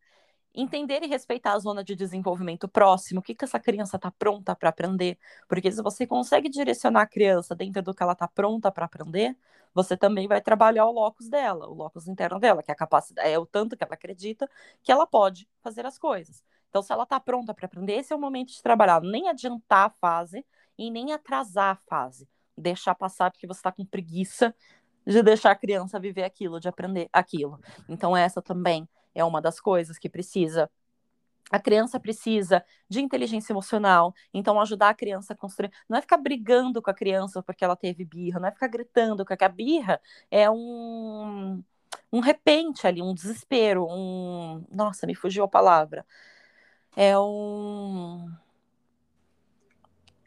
entender 0.54 1.04
e 1.04 1.08
respeitar 1.08 1.54
a 1.54 1.60
zona 1.60 1.84
de 1.84 1.96
desenvolvimento 1.96 2.68
próximo, 2.68 3.20
o 3.20 3.24
que, 3.24 3.36
que 3.36 3.46
essa 3.46 3.60
criança 3.60 3.98
está 3.98 4.12
pronta 4.12 4.56
para 4.56 4.70
aprender, 4.70 5.18
porque 5.48 5.72
se 5.72 5.82
você 5.82 6.08
consegue 6.08 6.50
direcionar 6.50 7.02
a 7.02 7.08
criança 7.08 7.56
dentro 7.56 7.82
do 7.82 7.94
que 7.94 8.04
ela 8.04 8.14
está 8.14 8.28
pronta 8.28 8.72
para 8.72 8.86
aprender, 8.86 9.38
você 9.74 9.96
também 9.96 10.28
vai 10.28 10.42
trabalhar 10.42 10.86
o 10.86 10.92
locus 10.92 11.30
dela, 11.30 11.68
o 11.68 11.74
locus 11.74 12.08
interno 12.08 12.40
dela, 12.40 12.64
que 12.64 12.72
é 12.72 12.74
a 12.74 12.78
capacidade, 12.78 13.30
é 13.30 13.38
o 13.38 13.46
tanto 13.46 13.78
que 13.78 13.84
ela 13.84 13.94
acredita 13.94 14.50
que 14.82 14.92
ela 14.92 15.06
pode 15.06 15.48
fazer 15.62 15.86
as 15.86 15.98
coisas. 15.98 16.44
Então, 16.70 16.82
se 16.82 16.92
ela 16.92 17.04
está 17.04 17.20
pronta 17.20 17.54
para 17.54 17.66
aprender, 17.66 17.94
esse 17.94 18.14
é 18.14 18.16
o 18.16 18.20
momento 18.20 18.50
de 18.50 18.62
trabalhar, 18.62 19.02
nem 19.02 19.28
adiantar 19.28 19.88
a 19.88 19.90
fase 19.90 20.46
e 20.78 20.92
nem 20.92 21.14
atrasar 21.14 21.76
a 21.76 21.90
fase, 21.90 22.28
deixar 22.58 22.96
passar 22.96 23.32
porque 23.32 23.48
você 23.48 23.60
está 23.60 23.72
com 23.72 23.86
preguiça 23.86 24.56
de 25.06 25.24
deixar 25.24 25.52
a 25.52 25.56
criança 25.56 26.00
viver 26.00 26.24
aquilo, 26.24 26.60
de 26.60 26.68
aprender 26.68 27.10
aquilo. 27.12 27.60
Então, 27.88 28.16
essa 28.16 28.42
também 28.42 28.88
é 29.14 29.24
uma 29.24 29.42
das 29.42 29.60
coisas 29.60 29.98
que 29.98 30.10
precisa. 30.10 30.70
A 31.52 31.60
criança 31.60 32.00
precisa 32.00 32.64
de 32.88 33.02
inteligência 33.02 33.52
emocional, 33.52 34.14
então 34.34 34.62
ajudar 34.62 34.90
a 34.90 34.94
criança 34.94 35.34
a 35.34 35.36
construir. 35.36 35.72
Não 35.88 35.98
é 35.98 36.02
ficar 36.02 36.18
brigando 36.18 36.82
com 36.82 36.92
a 36.92 36.94
criança 36.94 37.42
porque 37.42 37.64
ela 37.64 37.76
teve 37.76 38.06
birra, 38.06 38.40
não 38.40 38.48
é 38.48 38.52
ficar 38.52 38.68
gritando, 38.68 39.26
porque 39.26 39.44
a 39.44 39.50
birra 39.50 40.00
é 40.30 40.50
um, 40.50 41.64
um 42.12 42.20
repente 42.20 42.86
ali, 42.86 43.02
um 43.02 43.14
desespero, 43.14 43.88
um. 43.90 44.64
Nossa, 44.72 45.08
me 45.08 45.16
fugiu 45.16 45.44
a 45.44 45.48
palavra. 45.48 46.06
É 46.96 47.18
um. 47.18 48.32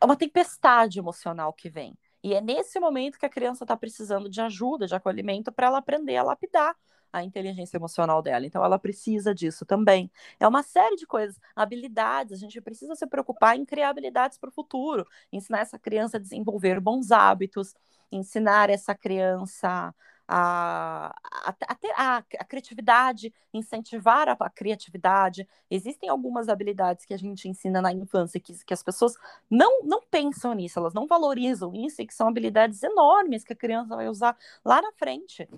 É 0.00 0.04
uma 0.04 0.16
tempestade 0.16 0.98
emocional 0.98 1.52
que 1.52 1.70
vem. 1.70 1.96
E 2.22 2.34
é 2.34 2.40
nesse 2.40 2.78
momento 2.80 3.18
que 3.18 3.26
a 3.26 3.28
criança 3.28 3.64
está 3.64 3.76
precisando 3.76 4.28
de 4.28 4.40
ajuda, 4.40 4.86
de 4.86 4.94
acolhimento, 4.94 5.52
para 5.52 5.68
ela 5.68 5.78
aprender 5.78 6.16
a 6.16 6.22
lapidar 6.24 6.76
a 7.12 7.22
inteligência 7.22 7.76
emocional 7.76 8.22
dela. 8.22 8.46
Então, 8.46 8.64
ela 8.64 8.78
precisa 8.78 9.34
disso 9.34 9.66
também. 9.66 10.10
É 10.40 10.48
uma 10.48 10.62
série 10.62 10.96
de 10.96 11.06
coisas, 11.06 11.38
habilidades. 11.54 12.32
A 12.32 12.36
gente 12.36 12.60
precisa 12.60 12.94
se 12.94 13.06
preocupar 13.06 13.56
em 13.56 13.64
criar 13.64 13.90
habilidades 13.90 14.38
para 14.38 14.48
o 14.48 14.52
futuro, 14.52 15.06
ensinar 15.32 15.60
essa 15.60 15.78
criança 15.78 16.16
a 16.16 16.20
desenvolver 16.20 16.80
bons 16.80 17.10
hábitos, 17.10 17.74
ensinar 18.10 18.70
essa 18.70 18.94
criança 18.94 19.94
a, 20.26 21.14
a, 21.30 21.54
a, 21.96 22.16
a, 22.16 22.44
criatividade, 22.44 23.34
incentivar 23.52 24.28
a, 24.28 24.32
a, 24.32 24.48
criatividade. 24.50 25.46
Existem 25.70 26.08
algumas 26.08 26.48
habilidades 26.48 27.04
que 27.04 27.12
a 27.12 27.18
gente 27.18 27.48
ensina 27.48 27.82
na 27.82 27.92
infância 27.92 28.40
que, 28.40 28.54
que 28.64 28.72
as 28.72 28.82
pessoas 28.82 29.14
não, 29.50 29.82
não 29.82 30.00
pensam 30.10 30.54
nisso, 30.54 30.78
elas 30.78 30.94
não 30.94 31.06
valorizam 31.06 31.74
isso, 31.74 32.00
e 32.00 32.06
que 32.06 32.14
são 32.14 32.28
habilidades 32.28 32.82
enormes 32.82 33.44
que 33.44 33.52
a 33.52 33.56
criança 33.56 33.94
vai 33.94 34.08
usar 34.08 34.36
lá 34.64 34.80
na 34.80 34.92
frente 34.92 35.48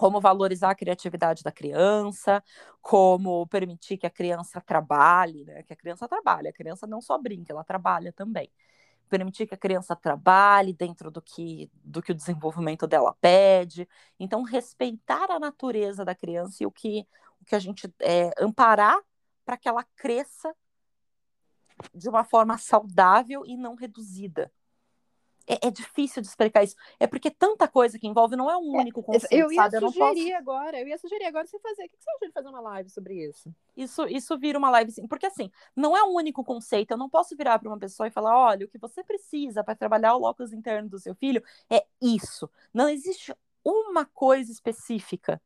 como 0.00 0.18
valorizar 0.18 0.70
a 0.70 0.74
criatividade 0.74 1.42
da 1.42 1.52
criança, 1.52 2.42
como 2.80 3.46
permitir 3.48 3.98
que 3.98 4.06
a 4.06 4.10
criança 4.10 4.58
trabalhe, 4.58 5.44
né? 5.44 5.62
Que 5.62 5.74
a 5.74 5.76
criança 5.76 6.08
trabalhe, 6.08 6.48
a 6.48 6.52
criança 6.54 6.86
não 6.86 7.02
só 7.02 7.18
brinca, 7.18 7.52
ela 7.52 7.62
trabalha 7.62 8.10
também. 8.10 8.50
Permitir 9.10 9.46
que 9.46 9.52
a 9.52 9.58
criança 9.58 9.94
trabalhe 9.94 10.72
dentro 10.72 11.10
do 11.10 11.20
que, 11.20 11.70
do 11.84 12.00
que 12.00 12.12
o 12.12 12.14
desenvolvimento 12.14 12.86
dela 12.86 13.14
pede. 13.20 13.86
Então, 14.18 14.42
respeitar 14.42 15.30
a 15.30 15.38
natureza 15.38 16.02
da 16.02 16.14
criança 16.14 16.62
e 16.62 16.66
o 16.66 16.70
que, 16.70 17.06
o 17.38 17.44
que 17.44 17.54
a 17.54 17.58
gente 17.58 17.86
é, 18.00 18.30
amparar 18.42 18.98
para 19.44 19.58
que 19.58 19.68
ela 19.68 19.84
cresça 19.96 20.56
de 21.94 22.08
uma 22.08 22.24
forma 22.24 22.56
saudável 22.58 23.44
e 23.44 23.54
não 23.54 23.74
reduzida 23.74 24.50
é, 25.50 25.66
é, 25.66 25.70
difícil 25.70 26.22
de 26.22 26.28
explicar 26.28 26.62
isso. 26.62 26.76
É 27.00 27.06
porque 27.06 27.30
tanta 27.30 27.66
coisa 27.66 27.98
que 27.98 28.06
envolve, 28.06 28.36
não 28.36 28.48
é 28.48 28.56
um 28.56 28.76
é, 28.76 28.80
único 28.80 29.02
conceito, 29.02 29.32
eu 29.32 29.50
ia 29.50 29.62
sabe? 29.62 29.76
Eu 29.76 29.90
sugerir 29.90 30.30
posso... 30.30 30.36
agora, 30.36 30.80
eu 30.80 30.86
ia 30.86 30.98
sugerir 30.98 31.24
agora 31.24 31.46
você 31.46 31.58
fazer. 31.58 31.84
O 31.84 31.88
que 31.88 31.96
você 31.98 32.10
acha 32.10 32.26
de 32.26 32.32
fazer 32.32 32.48
uma 32.48 32.60
live 32.60 32.88
sobre 32.88 33.14
isso? 33.26 33.52
Isso, 33.76 34.06
isso 34.06 34.38
vira 34.38 34.56
uma 34.56 34.70
live, 34.70 34.92
sim. 34.92 35.06
Porque 35.08 35.26
assim, 35.26 35.50
não 35.74 35.96
é 35.96 36.04
um 36.04 36.14
único 36.14 36.44
conceito. 36.44 36.92
Eu 36.92 36.96
não 36.96 37.08
posso 37.08 37.36
virar 37.36 37.58
para 37.58 37.68
uma 37.68 37.78
pessoa 37.78 38.06
e 38.06 38.10
falar: 38.12 38.38
olha, 38.38 38.66
o 38.66 38.68
que 38.68 38.78
você 38.78 39.02
precisa 39.02 39.64
para 39.64 39.74
trabalhar 39.74 40.14
o 40.14 40.20
locus 40.20 40.52
interno 40.52 40.88
do 40.88 40.98
seu 40.98 41.14
filho 41.14 41.42
é 41.68 41.84
isso. 42.00 42.48
Não 42.72 42.88
existe 42.88 43.34
uma 43.64 44.04
coisa 44.06 44.52
específica 44.52 45.40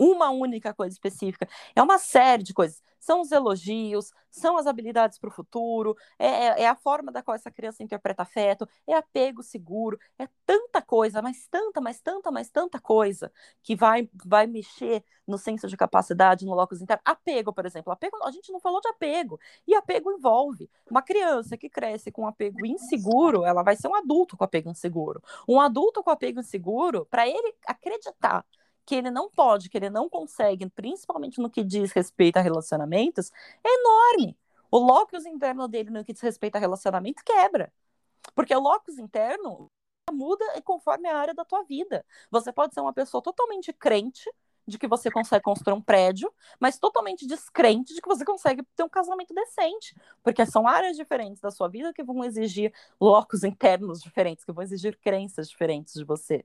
uma 0.00 0.30
única 0.30 0.72
coisa 0.72 0.94
específica. 0.94 1.46
É 1.76 1.82
uma 1.82 1.98
série 1.98 2.42
de 2.42 2.54
coisas. 2.54 2.82
São 2.98 3.20
os 3.20 3.30
elogios, 3.30 4.12
são 4.30 4.56
as 4.56 4.66
habilidades 4.66 5.18
para 5.18 5.28
o 5.28 5.32
futuro, 5.32 5.96
é, 6.18 6.26
é, 6.26 6.62
é, 6.62 6.68
a 6.68 6.74
forma 6.74 7.12
da 7.12 7.22
qual 7.22 7.34
essa 7.34 7.50
criança 7.50 7.82
interpreta 7.82 8.22
afeto, 8.22 8.68
é 8.86 8.94
apego 8.94 9.42
seguro, 9.42 9.98
é 10.18 10.28
tanta 10.46 10.82
coisa, 10.82 11.20
mas 11.22 11.46
tanta, 11.48 11.80
mas 11.80 12.00
tanta, 12.00 12.30
mas 12.30 12.50
tanta 12.50 12.78
coisa 12.78 13.32
que 13.62 13.74
vai, 13.74 14.08
vai 14.24 14.46
mexer 14.46 15.02
no 15.26 15.38
senso 15.38 15.66
de 15.66 15.76
capacidade, 15.76 16.44
no 16.44 16.54
locus 16.54 16.80
interno. 16.80 17.02
Apego, 17.04 17.52
por 17.52 17.64
exemplo. 17.64 17.92
Apego, 17.92 18.16
a 18.24 18.30
gente 18.30 18.52
não 18.52 18.60
falou 18.60 18.80
de 18.80 18.88
apego. 18.88 19.38
E 19.66 19.74
apego 19.74 20.12
envolve 20.12 20.68
uma 20.90 21.02
criança 21.02 21.56
que 21.56 21.68
cresce 21.68 22.10
com 22.10 22.26
apego 22.26 22.66
inseguro, 22.66 23.44
ela 23.44 23.62
vai 23.62 23.76
ser 23.76 23.88
um 23.88 23.94
adulto 23.94 24.36
com 24.36 24.44
apego 24.44 24.70
inseguro. 24.70 25.22
Um 25.48 25.60
adulto 25.60 26.02
com 26.02 26.10
apego 26.10 26.40
inseguro, 26.40 27.06
para 27.06 27.26
ele 27.26 27.54
acreditar 27.66 28.44
que 28.84 28.94
ele 28.94 29.10
não 29.10 29.30
pode, 29.30 29.68
que 29.68 29.78
ele 29.78 29.90
não 29.90 30.08
consegue, 30.08 30.68
principalmente 30.68 31.40
no 31.40 31.50
que 31.50 31.62
diz 31.62 31.92
respeito 31.92 32.38
a 32.38 32.40
relacionamentos, 32.40 33.30
é 33.64 33.68
enorme. 33.68 34.36
O 34.70 34.78
locus 34.78 35.26
interno 35.26 35.68
dele 35.68 35.90
no 35.90 36.04
que 36.04 36.12
diz 36.12 36.22
respeito 36.22 36.56
a 36.56 36.58
relacionamento 36.58 37.22
quebra. 37.24 37.72
Porque 38.34 38.54
o 38.54 38.60
locus 38.60 38.98
interno 38.98 39.66
muda 40.12 40.44
conforme 40.62 41.08
a 41.08 41.16
área 41.16 41.34
da 41.34 41.44
tua 41.44 41.62
vida. 41.62 42.04
Você 42.30 42.52
pode 42.52 42.74
ser 42.74 42.80
uma 42.80 42.92
pessoa 42.92 43.22
totalmente 43.22 43.72
crente, 43.72 44.28
de 44.66 44.78
que 44.78 44.86
você 44.86 45.10
consegue 45.10 45.42
construir 45.42 45.74
um 45.74 45.82
prédio, 45.82 46.32
mas 46.58 46.78
totalmente 46.78 47.26
descrente 47.26 47.92
de 47.92 48.00
que 48.00 48.08
você 48.08 48.24
consegue 48.24 48.62
ter 48.76 48.82
um 48.82 48.88
casamento 48.88 49.34
decente, 49.34 49.94
porque 50.22 50.46
são 50.46 50.66
áreas 50.66 50.96
diferentes 50.96 51.40
da 51.40 51.50
sua 51.50 51.68
vida 51.68 51.92
que 51.92 52.02
vão 52.02 52.24
exigir 52.24 52.72
locos 53.00 53.44
internos 53.44 54.00
diferentes, 54.00 54.44
que 54.44 54.52
vão 54.52 54.62
exigir 54.62 54.96
crenças 54.98 55.48
diferentes 55.48 55.94
de 55.94 56.04
você. 56.04 56.44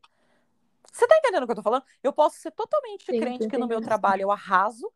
Você 0.95 1.07
tá 1.07 1.17
entendendo 1.17 1.43
o 1.43 1.45
que 1.45 1.51
eu 1.51 1.57
tô 1.57 1.61
falando? 1.61 1.83
Eu 2.01 2.13
posso 2.13 2.37
ser 2.37 2.51
totalmente 2.51 3.05
Sim, 3.05 3.19
crente 3.19 3.47
que 3.49 3.57
no 3.57 3.67
meu 3.67 3.81
trabalho 3.81 4.21
eu 4.21 4.31
arraso 4.31 4.89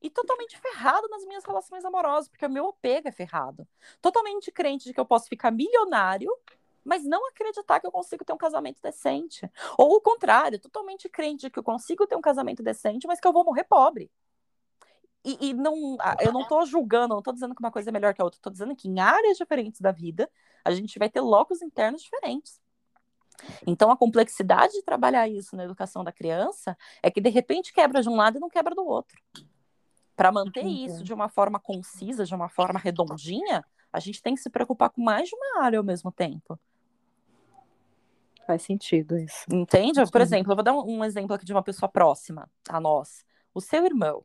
e 0.00 0.08
totalmente 0.08 0.58
ferrado 0.58 1.06
nas 1.08 1.24
minhas 1.26 1.44
relações 1.44 1.84
amorosas, 1.84 2.28
porque 2.28 2.46
o 2.46 2.50
meu 2.50 2.68
apego 2.68 3.08
é 3.08 3.12
ferrado. 3.12 3.68
Totalmente 4.00 4.50
crente 4.50 4.84
de 4.84 4.94
que 4.94 5.00
eu 5.00 5.04
posso 5.04 5.28
ficar 5.28 5.50
milionário 5.50 6.30
mas 6.84 7.04
não 7.04 7.28
acreditar 7.28 7.78
que 7.80 7.86
eu 7.86 7.92
consigo 7.92 8.24
ter 8.24 8.32
um 8.32 8.38
casamento 8.38 8.80
decente. 8.80 9.50
Ou 9.76 9.96
o 9.96 10.00
contrário, 10.00 10.58
totalmente 10.58 11.06
crente 11.06 11.42
de 11.42 11.50
que 11.50 11.58
eu 11.58 11.62
consigo 11.62 12.06
ter 12.06 12.16
um 12.16 12.20
casamento 12.22 12.62
decente, 12.62 13.06
mas 13.06 13.20
que 13.20 13.28
eu 13.28 13.32
vou 13.32 13.44
morrer 13.44 13.64
pobre. 13.64 14.10
E, 15.22 15.50
e 15.50 15.52
não, 15.52 15.98
eu 16.20 16.32
não 16.32 16.40
estou 16.42 16.64
julgando, 16.64 17.08
não 17.08 17.18
estou 17.18 17.34
dizendo 17.34 17.54
que 17.54 17.60
uma 17.60 17.70
coisa 17.70 17.90
é 17.90 17.92
melhor 17.92 18.14
que 18.14 18.22
a 18.22 18.24
outra, 18.24 18.38
estou 18.38 18.50
dizendo 18.50 18.74
que 18.74 18.88
em 18.88 18.98
áreas 18.98 19.36
diferentes 19.36 19.82
da 19.82 19.92
vida, 19.92 20.30
a 20.64 20.70
gente 20.70 20.98
vai 20.98 21.10
ter 21.10 21.20
locos 21.20 21.60
internos 21.60 22.02
diferentes. 22.02 22.58
Então, 23.66 23.90
a 23.90 23.96
complexidade 23.96 24.72
de 24.72 24.82
trabalhar 24.82 25.28
isso 25.28 25.56
na 25.56 25.64
educação 25.64 26.02
da 26.02 26.12
criança 26.12 26.76
é 27.02 27.10
que, 27.10 27.20
de 27.20 27.30
repente, 27.30 27.72
quebra 27.72 28.02
de 28.02 28.08
um 28.08 28.16
lado 28.16 28.36
e 28.36 28.40
não 28.40 28.48
quebra 28.48 28.74
do 28.74 28.84
outro. 28.84 29.20
Para 30.16 30.32
manter 30.32 30.64
isso 30.64 31.04
de 31.04 31.14
uma 31.14 31.28
forma 31.28 31.60
concisa, 31.60 32.24
de 32.24 32.34
uma 32.34 32.48
forma 32.48 32.78
redondinha, 32.78 33.64
a 33.92 34.00
gente 34.00 34.20
tem 34.20 34.34
que 34.34 34.40
se 34.40 34.50
preocupar 34.50 34.90
com 34.90 35.00
mais 35.00 35.28
de 35.28 35.34
uma 35.36 35.64
área 35.64 35.78
ao 35.78 35.84
mesmo 35.84 36.10
tempo. 36.10 36.58
Faz 38.46 38.62
sentido 38.62 39.18
isso. 39.18 39.44
Entende? 39.52 40.00
Por 40.10 40.20
exemplo, 40.20 40.50
eu 40.50 40.56
vou 40.56 40.64
dar 40.64 40.74
um 40.74 41.04
exemplo 41.04 41.34
aqui 41.34 41.44
de 41.44 41.52
uma 41.52 41.62
pessoa 41.62 41.88
próxima 41.88 42.50
a 42.68 42.80
nós. 42.80 43.24
O 43.54 43.60
seu 43.60 43.84
irmão. 43.84 44.24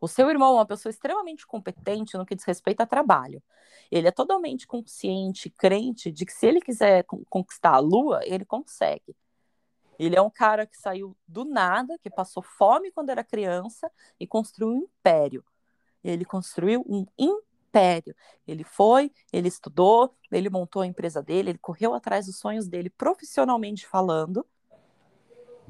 O 0.00 0.08
seu 0.08 0.30
irmão 0.30 0.50
é 0.50 0.58
uma 0.58 0.66
pessoa 0.66 0.90
extremamente 0.90 1.46
competente 1.46 2.16
no 2.16 2.24
que 2.24 2.34
diz 2.34 2.44
respeito 2.44 2.80
a 2.80 2.86
trabalho. 2.86 3.42
Ele 3.90 4.08
é 4.08 4.12
totalmente 4.12 4.66
consciente, 4.66 5.50
crente 5.50 6.12
de 6.12 6.24
que 6.24 6.32
se 6.32 6.46
ele 6.46 6.60
quiser 6.60 7.04
conquistar 7.28 7.74
a 7.74 7.78
lua, 7.78 8.20
ele 8.24 8.44
consegue. 8.44 9.16
Ele 9.98 10.14
é 10.14 10.22
um 10.22 10.30
cara 10.30 10.66
que 10.66 10.76
saiu 10.76 11.16
do 11.26 11.44
nada, 11.44 11.98
que 11.98 12.08
passou 12.08 12.42
fome 12.42 12.92
quando 12.92 13.10
era 13.10 13.24
criança 13.24 13.90
e 14.20 14.26
construiu 14.26 14.70
um 14.70 14.76
império. 14.78 15.44
Ele 16.04 16.24
construiu 16.24 16.84
um 16.88 17.04
império. 17.18 18.14
Ele 18.46 18.62
foi, 18.62 19.10
ele 19.32 19.48
estudou, 19.48 20.14
ele 20.30 20.48
montou 20.48 20.82
a 20.82 20.86
empresa 20.86 21.20
dele, 21.20 21.50
ele 21.50 21.58
correu 21.58 21.94
atrás 21.94 22.26
dos 22.26 22.38
sonhos 22.38 22.68
dele 22.68 22.90
profissionalmente 22.90 23.86
falando. 23.86 24.46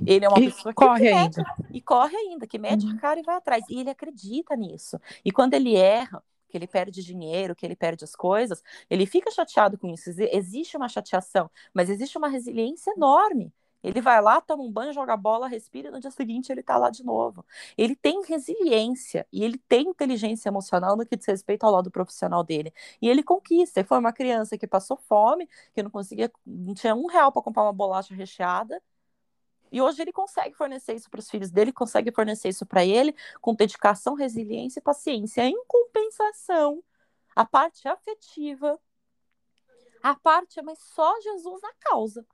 Ele 0.07 0.25
é 0.25 0.29
uma 0.29 0.39
e 0.39 0.51
pessoa 0.51 0.73
que 0.73 0.77
corre 0.77 1.09
ainda. 1.09 1.57
e 1.71 1.81
corre 1.81 2.17
ainda, 2.17 2.47
que 2.47 2.59
mete 2.59 2.87
uhum. 2.87 2.93
a 2.93 2.99
cara 2.99 3.21
e 3.21 3.23
vai 3.23 3.37
atrás. 3.37 3.65
E 3.69 3.81
ele 3.81 3.91
acredita 3.91 4.57
nisso. 4.57 5.01
E 5.25 5.31
quando 5.31 5.55
ele 5.55 5.77
erra, 5.77 6.23
que 6.49 6.57
ele 6.57 6.67
perde 6.67 7.05
dinheiro, 7.05 7.55
que 7.55 7.65
ele 7.67 7.77
perde 7.77 8.05
as 8.05 8.17
coisas, 8.17 8.63
ele 8.89 9.07
fica 9.07 9.31
chateado 9.31 9.77
com 9.79 9.89
isso. 9.89 10.11
Existe 10.33 10.77
uma 10.77 10.89
chateação, 10.89 11.51
mas 11.75 11.91
existe 11.91 12.17
uma 12.17 12.29
resiliência 12.29 12.93
enorme. 12.93 13.53
Ele 13.83 14.01
vai 14.01 14.21
lá, 14.21 14.41
toma 14.41 14.63
um 14.65 14.71
banho, 14.73 14.93
joga 14.93 15.17
bola, 15.17 15.47
respira 15.47 15.89
e 15.89 15.91
no 15.93 16.01
dia 16.01 16.11
seguinte 16.11 16.51
ele 16.51 16.63
tá 16.63 16.77
lá 16.77 16.91
de 16.91 17.05
novo. 17.05 17.45
Ele 17.77 17.95
tem 17.95 18.25
resiliência 18.25 19.27
e 19.33 19.45
ele 19.45 19.57
tem 19.69 19.89
inteligência 19.89 20.49
emocional 20.49 20.97
no 20.97 21.07
que 21.07 21.17
diz 21.17 21.27
respeito 21.27 21.65
ao 21.65 21.71
lado 21.73 21.91
profissional 21.91 22.43
dele. 22.43 22.73
E 23.01 23.09
ele 23.09 23.23
conquista. 23.23 23.81
Ele 23.81 23.87
foi 23.87 23.99
uma 23.99 24.13
criança 24.13 24.59
que 24.59 24.67
passou 24.67 24.97
fome, 24.97 25.49
que 25.73 25.83
não 25.83 25.91
conseguia, 25.91 26.31
não 26.45 26.75
tinha 26.75 26.95
um 26.95 27.07
real 27.07 27.31
para 27.31 27.43
comprar 27.43 27.63
uma 27.63 27.73
bolacha 27.73 28.15
recheada. 28.15 28.83
E 29.71 29.81
hoje 29.81 30.03
ele 30.03 30.13
consegue 30.13 30.55
fornecer 30.55 30.95
isso 30.95 31.11
para 31.11 31.21
os 31.21 31.31
filhos 31.31 31.51
dele, 31.51 31.73
consegue 31.73 32.11
fornecer 32.13 32.49
isso 32.49 32.67
para 32.67 32.85
ele 32.85 33.15
com 33.41 33.55
dedicação, 33.55 34.15
resiliência 34.15 34.81
e 34.81 34.83
paciência. 34.83 35.43
Em 35.43 35.63
compensação, 35.67 36.83
a 37.35 37.45
parte 37.45 37.87
afetiva 37.89 38.79
a 40.03 40.15
parte, 40.15 40.61
mas 40.63 40.79
só 40.79 41.21
Jesus 41.21 41.61
na 41.63 41.73
causa. 41.81 42.25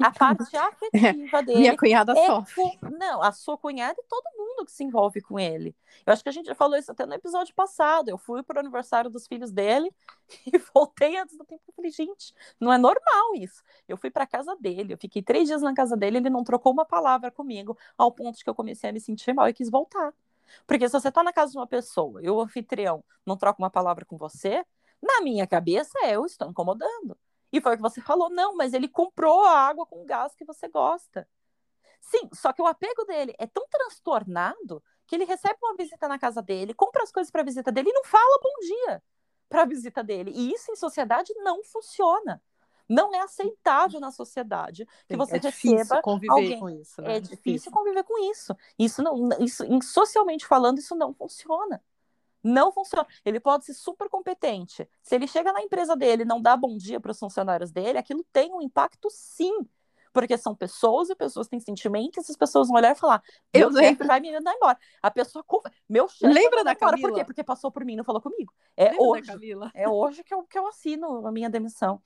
A 0.00 0.10
parte 0.12 0.56
afetiva 0.56 1.42
dele. 1.42 1.58
Minha 1.58 1.76
cunhada 1.76 2.12
é 2.12 2.26
sofre. 2.26 2.78
Com... 2.78 2.90
Não, 2.90 3.22
a 3.22 3.32
sua 3.32 3.56
cunhada 3.58 3.96
e 3.98 4.04
todo 4.08 4.24
mundo 4.36 4.64
que 4.64 4.72
se 4.72 4.84
envolve 4.84 5.20
com 5.20 5.38
ele. 5.38 5.74
Eu 6.06 6.12
acho 6.12 6.22
que 6.22 6.28
a 6.28 6.32
gente 6.32 6.46
já 6.46 6.54
falou 6.54 6.78
isso 6.78 6.90
até 6.90 7.04
no 7.06 7.14
episódio 7.14 7.54
passado. 7.54 8.08
Eu 8.08 8.18
fui 8.18 8.42
para 8.42 8.56
o 8.56 8.60
aniversário 8.60 9.10
dos 9.10 9.26
filhos 9.26 9.50
dele 9.50 9.92
e 10.46 10.58
voltei 10.74 11.16
antes 11.16 11.36
do 11.36 11.44
tempo. 11.44 11.62
Eu 11.66 11.74
falei, 11.74 11.90
gente, 11.90 12.34
não 12.58 12.72
é 12.72 12.78
normal 12.78 13.34
isso. 13.36 13.62
Eu 13.88 13.96
fui 13.96 14.10
para 14.10 14.26
casa 14.26 14.56
dele, 14.56 14.94
eu 14.94 14.98
fiquei 14.98 15.22
três 15.22 15.48
dias 15.48 15.62
na 15.62 15.74
casa 15.74 15.96
dele, 15.96 16.18
ele 16.18 16.30
não 16.30 16.44
trocou 16.44 16.72
uma 16.72 16.84
palavra 16.84 17.30
comigo, 17.30 17.76
ao 17.96 18.12
ponto 18.12 18.36
de 18.36 18.44
que 18.44 18.50
eu 18.50 18.54
comecei 18.54 18.90
a 18.90 18.92
me 18.92 19.00
sentir 19.00 19.34
mal 19.34 19.48
e 19.48 19.52
quis 19.52 19.70
voltar. 19.70 20.12
Porque 20.66 20.88
se 20.88 20.92
você 20.92 21.08
está 21.08 21.22
na 21.22 21.32
casa 21.32 21.52
de 21.52 21.58
uma 21.58 21.66
pessoa 21.66 22.22
e 22.22 22.30
o 22.30 22.40
anfitrião 22.40 23.04
não 23.24 23.36
troca 23.36 23.62
uma 23.62 23.70
palavra 23.70 24.04
com 24.04 24.16
você, 24.16 24.64
na 25.02 25.20
minha 25.20 25.46
cabeça, 25.46 25.98
eu 26.06 26.24
estou 26.26 26.50
incomodando. 26.50 27.16
E 27.52 27.60
foi 27.60 27.74
o 27.74 27.76
que 27.76 27.82
você 27.82 28.00
falou, 28.00 28.30
não, 28.30 28.54
mas 28.54 28.72
ele 28.72 28.88
comprou 28.88 29.42
a 29.44 29.58
água 29.58 29.86
com 29.86 30.04
gás 30.04 30.34
que 30.34 30.44
você 30.44 30.68
gosta. 30.68 31.26
Sim, 32.00 32.28
só 32.32 32.52
que 32.52 32.62
o 32.62 32.66
apego 32.66 33.04
dele 33.04 33.34
é 33.38 33.46
tão 33.46 33.66
transtornado 33.68 34.82
que 35.06 35.14
ele 35.16 35.24
recebe 35.24 35.58
uma 35.62 35.76
visita 35.76 36.06
na 36.06 36.18
casa 36.18 36.40
dele, 36.40 36.72
compra 36.72 37.02
as 37.02 37.10
coisas 37.10 37.30
para 37.30 37.42
a 37.42 37.44
visita 37.44 37.72
dele 37.72 37.90
e 37.90 37.92
não 37.92 38.04
fala 38.04 38.40
bom 38.42 38.54
dia 38.60 39.02
para 39.48 39.62
a 39.62 39.66
visita 39.66 40.02
dele. 40.02 40.30
E 40.32 40.52
isso 40.52 40.70
em 40.70 40.76
sociedade 40.76 41.34
não 41.38 41.64
funciona. 41.64 42.40
Não 42.88 43.14
é 43.14 43.20
aceitável 43.20 44.00
na 44.00 44.10
sociedade 44.10 44.84
que 45.06 45.14
Sim, 45.14 45.16
você 45.16 45.36
é 45.36 45.40
receba 45.40 46.02
conviver 46.02 46.32
alguém. 46.32 46.58
com 46.58 46.68
isso. 46.68 47.00
Né? 47.02 47.16
É, 47.16 47.20
difícil, 47.20 47.36
difícil 47.36 47.72
conviver 47.72 48.02
com 48.02 48.30
isso. 48.30 48.56
Isso 48.76 49.02
não, 49.02 49.28
isso, 49.38 49.64
socialmente 49.82 50.46
falando, 50.46 50.78
isso 50.78 50.96
não 50.96 51.14
funciona. 51.14 51.80
Não 52.42 52.72
funciona. 52.72 53.06
Ele 53.24 53.38
pode 53.40 53.64
ser 53.64 53.74
super 53.74 54.08
competente. 54.08 54.88
Se 55.02 55.14
ele 55.14 55.26
chega 55.26 55.52
na 55.52 55.62
empresa 55.62 55.96
dele 55.96 56.22
e 56.22 56.26
não 56.26 56.40
dá 56.40 56.56
bom 56.56 56.76
dia 56.76 57.00
para 57.00 57.12
os 57.12 57.18
funcionários 57.18 57.70
dele, 57.70 57.98
aquilo 57.98 58.24
tem 58.32 58.52
um 58.52 58.62
impacto 58.62 59.08
sim. 59.10 59.66
Porque 60.12 60.36
são 60.36 60.54
pessoas 60.54 61.08
e 61.08 61.14
pessoas 61.14 61.46
têm 61.46 61.60
sentimentos, 61.60 62.16
e 62.16 62.20
essas 62.20 62.36
pessoas 62.36 62.66
vão 62.66 62.76
olhar 62.76 62.92
e 62.92 62.98
falar: 62.98 63.22
Eu 63.52 63.68
lembro. 63.70 64.06
vai 64.08 64.18
me 64.18 64.32
mandar 64.32 64.54
embora. 64.54 64.76
A 65.00 65.10
pessoa, 65.10 65.44
meu 65.88 66.08
chefe. 66.08 66.32
Lembra 66.32 66.64
da 66.64 66.74
Camila? 66.74 67.08
Por 67.08 67.14
quê? 67.14 67.24
Porque 67.24 67.44
passou 67.44 67.70
por 67.70 67.84
mim, 67.84 67.94
não 67.94 68.04
falou 68.04 68.20
comigo. 68.20 68.52
É 68.76 68.90
Lembra 68.90 69.02
hoje. 69.02 69.30
É 69.72 69.88
hoje 69.88 70.24
que 70.24 70.34
eu, 70.34 70.42
que 70.42 70.58
eu 70.58 70.66
assino 70.66 71.26
a 71.26 71.30
minha 71.30 71.48
demissão. 71.48 72.02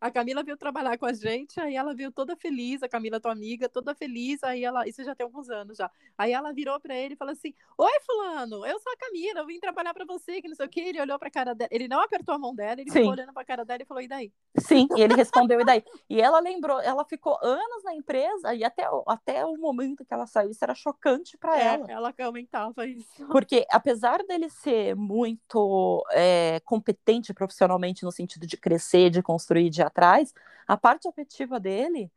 A 0.00 0.12
Camila 0.12 0.44
veio 0.44 0.56
trabalhar 0.56 0.96
com 0.96 1.06
a 1.06 1.12
gente, 1.12 1.58
aí 1.58 1.74
ela 1.74 1.92
veio 1.92 2.12
toda 2.12 2.36
feliz, 2.36 2.82
a 2.84 2.88
Camila, 2.88 3.18
tua 3.18 3.32
amiga, 3.32 3.68
toda 3.68 3.94
feliz, 3.96 4.44
aí 4.44 4.64
ela, 4.64 4.86
isso 4.86 5.02
já 5.02 5.12
tem 5.12 5.24
alguns 5.24 5.50
anos 5.50 5.76
já. 5.76 5.90
Aí 6.16 6.32
ela 6.32 6.52
virou 6.52 6.78
para 6.78 6.94
ele 6.94 7.14
e 7.14 7.16
falou 7.16 7.32
assim: 7.32 7.52
Oi, 7.76 8.00
Fulano, 8.06 8.64
eu 8.64 8.78
sou 8.78 8.92
a 8.92 8.96
Camila, 8.96 9.40
eu 9.40 9.46
vim 9.46 9.58
trabalhar 9.58 9.92
para 9.92 10.04
você, 10.04 10.40
que 10.40 10.46
não 10.46 10.54
sei 10.54 10.66
o 10.66 10.68
que. 10.68 10.80
Ele 10.80 11.00
olhou 11.00 11.18
pra 11.18 11.28
cara 11.30 11.52
dela, 11.52 11.68
ele 11.72 11.88
não 11.88 12.00
apertou 12.00 12.34
a 12.34 12.38
mão 12.38 12.54
dela, 12.54 12.80
ele 12.80 12.90
Sim. 12.90 13.00
ficou 13.00 13.12
olhando 13.12 13.32
pra 13.32 13.44
cara 13.44 13.64
dela 13.64 13.82
e 13.82 13.86
falou: 13.86 14.00
E 14.00 14.06
daí? 14.06 14.32
Sim, 14.56 14.86
e 14.96 15.00
ele 15.00 15.14
respondeu: 15.14 15.60
E 15.60 15.64
daí? 15.64 15.82
E 16.08 16.20
ela 16.20 16.38
lembrou, 16.38 16.80
ela 16.80 17.04
ficou 17.04 17.36
anos 17.42 17.82
na 17.82 17.92
empresa 17.92 18.54
e 18.54 18.62
até, 18.62 18.84
até 19.04 19.44
o 19.44 19.56
momento 19.56 20.04
que 20.04 20.14
ela 20.14 20.28
saiu, 20.28 20.50
isso 20.50 20.62
era 20.62 20.76
chocante 20.76 21.36
para 21.36 21.58
é, 21.58 21.66
ela. 21.74 21.86
Ela 21.90 22.12
comentava 22.12 22.86
isso. 22.86 23.26
Porque 23.32 23.66
apesar 23.68 24.22
dele 24.22 24.48
ser 24.48 24.94
muito 24.94 26.04
é, 26.12 26.60
competente 26.64 27.34
profissionalmente 27.34 28.04
no 28.04 28.12
sentido 28.12 28.46
de 28.46 28.56
crescer, 28.56 29.10
de 29.10 29.22
construir, 29.22 29.70
de 29.70 29.87
atrás, 29.88 30.32
a 30.66 30.76
parte 30.76 31.08
afetiva 31.08 31.58
dele 31.60 32.10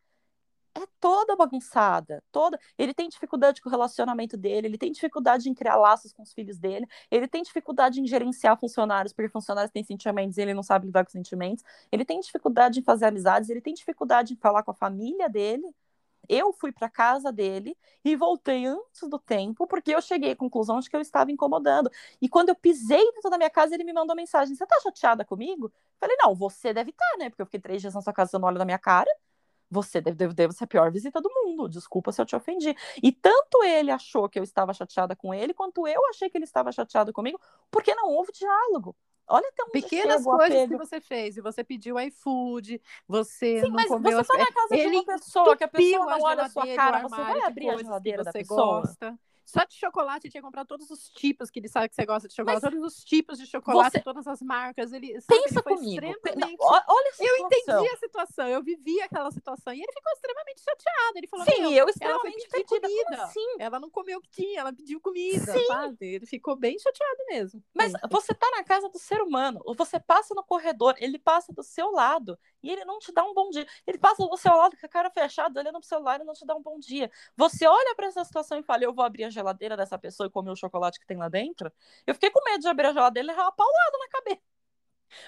é 0.74 0.88
toda 1.00 1.36
bagunçada, 1.36 2.24
toda. 2.32 2.60
Ele 2.78 2.94
tem 2.94 3.10
dificuldade 3.10 3.62
com 3.62 3.70
o 3.70 3.72
relacionamento 3.72 4.38
dele, 4.38 4.68
ele 4.68 4.78
tem 4.78 4.92
dificuldade 4.92 5.50
em 5.50 5.54
criar 5.54 5.76
laços 5.76 6.14
com 6.14 6.24
os 6.24 6.34
filhos 6.34 6.58
dele, 6.58 6.88
ele 7.10 7.28
tem 7.28 7.44
dificuldade 7.44 8.00
em 8.00 8.08
gerenciar 8.08 8.58
funcionários, 8.58 9.14
porque 9.14 9.30
funcionários 9.30 9.72
têm 9.72 9.84
sentimentos 9.84 10.38
e 10.38 10.42
ele 10.42 10.54
não 10.54 10.64
sabe 10.64 10.86
lidar 10.86 11.04
com 11.04 11.12
sentimentos. 11.12 11.64
Ele 11.92 12.06
tem 12.06 12.20
dificuldade 12.20 12.80
em 12.80 12.84
fazer 12.84 13.06
amizades, 13.06 13.50
ele 13.50 13.62
tem 13.62 13.74
dificuldade 13.74 14.34
em 14.34 14.38
falar 14.38 14.64
com 14.64 14.72
a 14.72 14.76
família 14.76 15.28
dele. 15.30 15.74
Eu 16.34 16.54
fui 16.54 16.72
para 16.72 16.90
casa 16.90 17.30
dele 17.30 17.78
e 18.06 18.16
voltei 18.16 18.66
antes 18.66 19.02
do 19.10 19.20
tempo, 19.20 19.68
porque 19.68 19.94
eu 19.94 20.02
cheguei 20.02 20.32
à 20.32 20.36
conclusão 20.36 20.80
de 20.80 20.90
que 20.90 20.96
eu 20.96 21.02
estava 21.02 21.30
incomodando. 21.30 21.92
E 22.22 22.30
quando 22.30 22.48
eu 22.48 22.56
pisei 22.56 23.04
dentro 23.12 23.30
da 23.30 23.38
minha 23.38 23.50
casa, 23.50 23.76
ele 23.76 23.84
me 23.84 23.92
mandou 23.92 24.16
mensagem: 24.16 24.56
Você 24.56 24.66
tá 24.66 24.80
chateada 24.82 25.26
comigo? 25.26 25.70
Falei: 26.00 26.16
Não, 26.24 26.34
você 26.34 26.74
deve 26.74 26.92
estar, 26.92 27.06
tá, 27.12 27.18
né? 27.18 27.30
Porque 27.30 27.42
eu 27.42 27.46
fiquei 27.46 27.60
três 27.60 27.82
dias 27.82 27.94
na 27.94 28.02
sua 28.02 28.14
casa, 28.14 28.32
você 28.32 28.38
não 28.40 28.50
na 28.50 28.64
minha 28.64 28.80
cara. 28.80 29.10
Você 29.70 30.02
deve, 30.02 30.18
deve, 30.18 30.34
deve 30.34 30.54
ser 30.54 30.66
a 30.66 30.68
pior 30.68 30.92
visita 30.92 31.22
do 31.22 31.30
mundo. 31.34 31.68
Desculpa 31.70 32.12
se 32.14 32.22
eu 32.22 32.26
te 32.26 32.36
ofendi. 32.36 32.76
E 33.04 33.12
tanto 33.12 33.64
ele 33.64 33.92
achou 33.92 34.30
que 34.30 34.40
eu 34.40 34.44
estava 34.44 34.74
chateada 34.74 35.16
com 35.16 35.34
ele, 35.34 35.54
quanto 35.54 35.88
eu 35.88 36.02
achei 36.10 36.30
que 36.30 36.38
ele 36.38 36.46
estava 36.46 36.72
chateado 36.72 37.14
comigo, 37.14 37.40
porque 37.70 37.94
não 37.96 38.10
houve 38.10 38.32
diálogo. 38.34 38.96
Olha 39.32 39.48
até 39.48 39.64
onde 39.64 39.72
Pequenas 39.72 40.24
coisas 40.24 40.68
que 40.68 40.78
você 40.78 41.00
fez. 41.00 41.38
E 41.38 41.42
você 41.42 41.64
pediu 41.64 42.00
iFood, 42.00 42.82
você 43.08 43.62
Sim, 43.62 43.68
não 43.68 43.76
mas 43.76 43.88
comeu... 43.88 44.12
você 44.12 44.22
está 44.22 44.38
na 44.38 44.52
casa 44.52 44.76
de 44.76 44.88
uma 44.88 45.06
pessoa 45.06 45.58
que 45.58 45.64
a 45.64 45.68
pessoa 45.68 46.06
não 46.06 46.22
olha 46.22 46.44
a 46.44 46.50
sua 46.50 46.76
cara, 46.76 47.02
você 47.02 47.16
vai 47.16 47.42
abrir 47.42 47.70
a 47.70 47.78
geladeira 47.78 48.24
da 48.24 48.32
pessoa? 48.32 48.82
Gosta. 48.82 49.18
Só 49.46 49.64
de 49.66 49.76
chocolate, 49.76 50.28
ele 50.28 50.32
tinha 50.32 50.42
comprado 50.42 50.68
todos 50.68 50.90
os 50.90 51.10
tipos 51.10 51.50
que 51.50 51.60
ele 51.60 51.68
sabe 51.68 51.90
que 51.90 51.96
você 51.96 52.06
gosta 52.06 52.28
de 52.28 52.34
chocolate, 52.34 52.62
Mas 52.62 52.72
todos 52.72 52.86
os 52.86 53.04
tipos 53.04 53.38
de 53.38 53.46
chocolate, 53.46 53.98
você... 53.98 54.02
todas 54.02 54.28
as 54.28 54.42
marcas. 54.42 54.94
Ele, 54.94 55.20
sabe, 55.22 55.42
Pensa 55.42 55.56
ele 55.56 55.64
comigo. 55.64 56.06
Extremamente... 56.06 56.58
Olha 56.62 57.10
a 57.10 57.14
situação. 57.14 57.28
Eu 57.28 57.46
entendi 57.46 57.94
a 57.94 57.98
situação, 57.98 58.48
eu 58.48 58.64
vivi 58.64 59.02
aquela 59.02 59.32
situação. 59.32 59.74
E 59.74 59.82
ele 59.82 59.92
ficou 59.92 60.12
extremamente 60.14 60.62
chateado. 60.62 61.18
Ele 61.18 61.28
falou: 61.28 61.46
Sim, 61.46 61.74
eu 61.74 61.88
extremamente 61.88 62.48
ela 62.52 62.66
comida. 62.66 63.24
Assim? 63.24 63.56
Ela 63.60 63.80
não 63.80 63.90
comeu 63.90 64.20
o 64.20 64.22
que 64.22 64.30
tinha, 64.30 64.62
ela 64.62 64.74
pediu 64.74 65.00
comida, 65.00 65.54
Sim. 65.54 65.66
sabe? 65.66 66.16
Ele 66.16 66.26
ficou 66.26 66.56
bem 66.56 66.78
chateado 66.80 67.26
mesmo. 67.30 67.64
Mas 67.74 67.94
você 68.10 68.34
tá 68.34 68.50
na 68.52 68.64
casa 68.64 68.90
do 68.90 69.00
ser 69.00 69.22
humano, 69.22 69.62
você 69.76 70.00
passa 70.00 70.34
no 70.34 70.44
corredor, 70.44 70.96
ele 70.98 71.18
passa 71.18 71.52
do 71.54 71.64
seu 71.64 71.92
lado 71.92 72.38
e 72.64 72.70
ele 72.70 72.86
não 72.86 73.00
te 73.00 73.12
dá 73.12 73.24
um 73.24 73.34
bom 73.34 73.50
dia. 73.50 73.68
Ele 73.88 73.98
passa 73.98 74.26
do 74.26 74.38
seu 74.38 74.56
lado 74.56 74.78
com 74.78 74.86
a 74.86 74.90
cara 74.90 75.10
fechada, 75.10 75.60
olhando 75.60 75.80
pro 75.80 75.88
celular 75.88 76.22
e 76.22 76.24
não 76.24 76.34
te 76.34 76.46
dá 76.46 76.56
um 76.56 76.62
bom 76.62 76.80
dia. 76.80 77.12
Você 77.36 77.66
olha 77.66 77.96
para 77.96 78.08
essa 78.08 78.24
situação 78.24 78.60
e 78.60 78.64
fala: 78.64 78.84
Eu 78.84 78.94
vou 78.94 79.04
abrir 79.04 79.24
a 79.24 79.30
geladeira 79.32 79.76
dessa 79.76 79.98
pessoa 79.98 80.28
e 80.28 80.30
comer 80.30 80.52
o 80.52 80.56
chocolate 80.56 81.00
que 81.00 81.08
tem 81.08 81.18
lá 81.18 81.30
dentro. 81.30 81.72
Eu 82.06 82.14
fiquei 82.14 82.30
com 82.30 82.44
medo 82.44 82.62
de 82.62 82.68
abrir 82.68 82.88
a 82.88 82.94
geladeira 82.94 83.28
e 83.28 83.30
levar 83.32 83.44
uma 83.44 83.52
paulada 83.52 83.98
na 83.98 84.08
cabeça. 84.10 84.42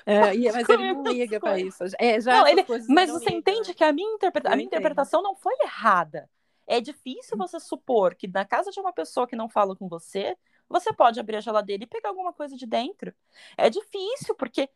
É, 0.05 0.35
e, 0.35 0.51
mas 0.53 0.69
ele 0.69 0.93
não 0.93 1.03
liga 1.03 1.39
para 1.39 1.59
isso. 1.59 1.83
É, 1.99 2.19
já 2.19 2.39
não, 2.39 2.47
ele, 2.47 2.65
mas 2.89 3.09
você 3.09 3.25
liga. 3.25 3.37
entende 3.37 3.73
que 3.73 3.83
a 3.83 3.91
minha, 3.91 4.13
interpreta 4.13 4.49
a 4.49 4.55
minha 4.55 4.67
interpretação 4.67 5.21
não 5.21 5.35
foi 5.35 5.53
errada. 5.61 6.29
É 6.65 6.79
difícil 6.79 7.37
você 7.37 7.59
supor 7.59 8.15
que 8.15 8.27
na 8.27 8.45
casa 8.45 8.71
de 8.71 8.79
uma 8.79 8.93
pessoa 8.93 9.27
que 9.27 9.35
não 9.35 9.49
fala 9.49 9.75
com 9.75 9.89
você, 9.89 10.37
você 10.69 10.93
pode 10.93 11.19
abrir 11.19 11.37
a 11.37 11.41
geladeira 11.41 11.83
e 11.83 11.87
pegar 11.87 12.09
alguma 12.09 12.31
coisa 12.33 12.55
de 12.55 12.65
dentro. 12.65 13.13
É 13.57 13.69
difícil, 13.69 14.33
porque 14.35 14.69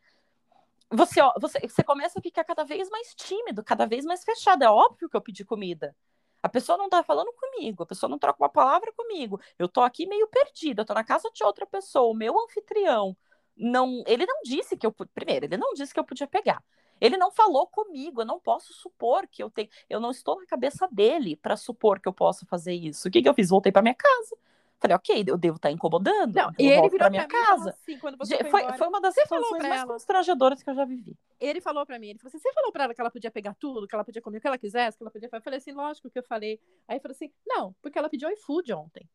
você, 0.89 1.21
você, 1.39 1.59
você 1.59 1.83
começa 1.83 2.19
a 2.19 2.21
ficar 2.21 2.43
cada 2.43 2.63
vez 2.63 2.89
mais 2.89 3.13
tímido, 3.15 3.63
cada 3.63 3.85
vez 3.85 4.05
mais 4.05 4.23
fechado. 4.23 4.63
É 4.63 4.69
óbvio 4.69 5.09
que 5.09 5.15
eu 5.15 5.21
pedi 5.21 5.43
comida. 5.45 5.95
A 6.41 6.49
pessoa 6.49 6.77
não 6.77 6.89
tá 6.89 7.03
falando 7.03 7.33
comigo, 7.33 7.83
a 7.83 7.85
pessoa 7.85 8.09
não 8.09 8.19
troca 8.19 8.41
uma 8.41 8.49
palavra 8.49 8.91
comigo. 8.93 9.39
Eu 9.57 9.67
tô 9.67 9.81
aqui 9.81 10.05
meio 10.07 10.27
perdida, 10.27 10.85
tô 10.85 10.93
na 10.93 11.03
casa 11.03 11.29
de 11.33 11.43
outra 11.43 11.65
pessoa, 11.65 12.11
o 12.11 12.13
meu 12.15 12.39
anfitrião 12.39 13.15
não, 13.57 14.03
ele 14.05 14.25
não 14.25 14.41
disse 14.43 14.77
que 14.77 14.85
eu 14.85 14.91
primeiro, 14.91 15.45
ele 15.45 15.57
não 15.57 15.73
disse 15.73 15.93
que 15.93 15.99
eu 15.99 16.03
podia 16.03 16.27
pegar. 16.27 16.63
Ele 16.99 17.17
não 17.17 17.31
falou 17.31 17.67
comigo, 17.67 18.21
eu 18.21 18.25
não 18.25 18.39
posso 18.39 18.73
supor 18.73 19.27
que 19.27 19.41
eu 19.41 19.49
tenho, 19.49 19.69
eu 19.89 19.99
não 19.99 20.11
estou 20.11 20.39
na 20.39 20.45
cabeça 20.45 20.87
dele 20.91 21.35
para 21.35 21.55
supor 21.55 21.99
que 21.99 22.07
eu 22.07 22.13
posso 22.13 22.45
fazer 22.45 22.73
isso. 22.73 23.07
O 23.07 23.11
que, 23.11 23.21
que 23.21 23.29
eu 23.29 23.33
fiz? 23.33 23.49
Voltei 23.49 23.71
para 23.71 23.81
minha 23.81 23.95
casa. 23.95 24.37
Falei, 24.79 24.95
ok, 24.95 25.23
eu 25.27 25.37
devo 25.37 25.55
estar 25.55 25.69
tá 25.69 25.73
incomodando. 25.73 26.35
Não, 26.35 26.51
e 26.59 26.67
ele 26.67 26.89
virou 26.89 26.97
para 26.99 27.09
minha 27.09 27.27
casa. 27.27 27.71
Assim, 27.71 27.97
quando 27.97 28.15
você 28.17 28.37
foi, 28.43 28.63
foi, 28.63 28.77
foi, 28.77 28.87
uma 28.87 29.01
das 29.01 29.15
situações 29.15 29.63
mais 29.63 29.81
ela. 29.81 29.93
constrangedoras 29.93 30.61
que 30.61 30.69
eu 30.69 30.75
já 30.75 30.85
vivi. 30.85 31.17
Ele 31.39 31.59
falou 31.59 31.83
para 31.85 31.97
mim, 31.97 32.09
ele 32.09 32.19
falou 32.19 32.29
assim, 32.29 32.37
você 32.37 32.53
falou 32.53 32.71
para 32.71 32.83
ela 32.83 32.93
que 32.93 33.01
ela 33.01 33.09
podia 33.09 33.31
pegar 33.31 33.55
tudo, 33.55 33.87
que 33.87 33.95
ela 33.95 34.05
podia 34.05 34.21
comer 34.21 34.37
o 34.37 34.41
que 34.41 34.47
ela 34.47 34.57
quisesse, 34.57 34.97
que 34.97 35.03
ela 35.03 35.09
podia. 35.09 35.29
Eu 35.31 35.41
falei 35.41 35.57
assim, 35.57 35.71
lógico 35.71 36.11
que 36.11 36.19
eu 36.19 36.23
falei. 36.23 36.59
Aí 36.87 36.95
ele 36.95 37.01
falou 37.01 37.13
assim, 37.13 37.31
não, 37.45 37.75
porque 37.81 37.97
ela 37.97 38.09
pediu 38.09 38.29
iFood 38.29 38.71
ontem. 38.73 39.09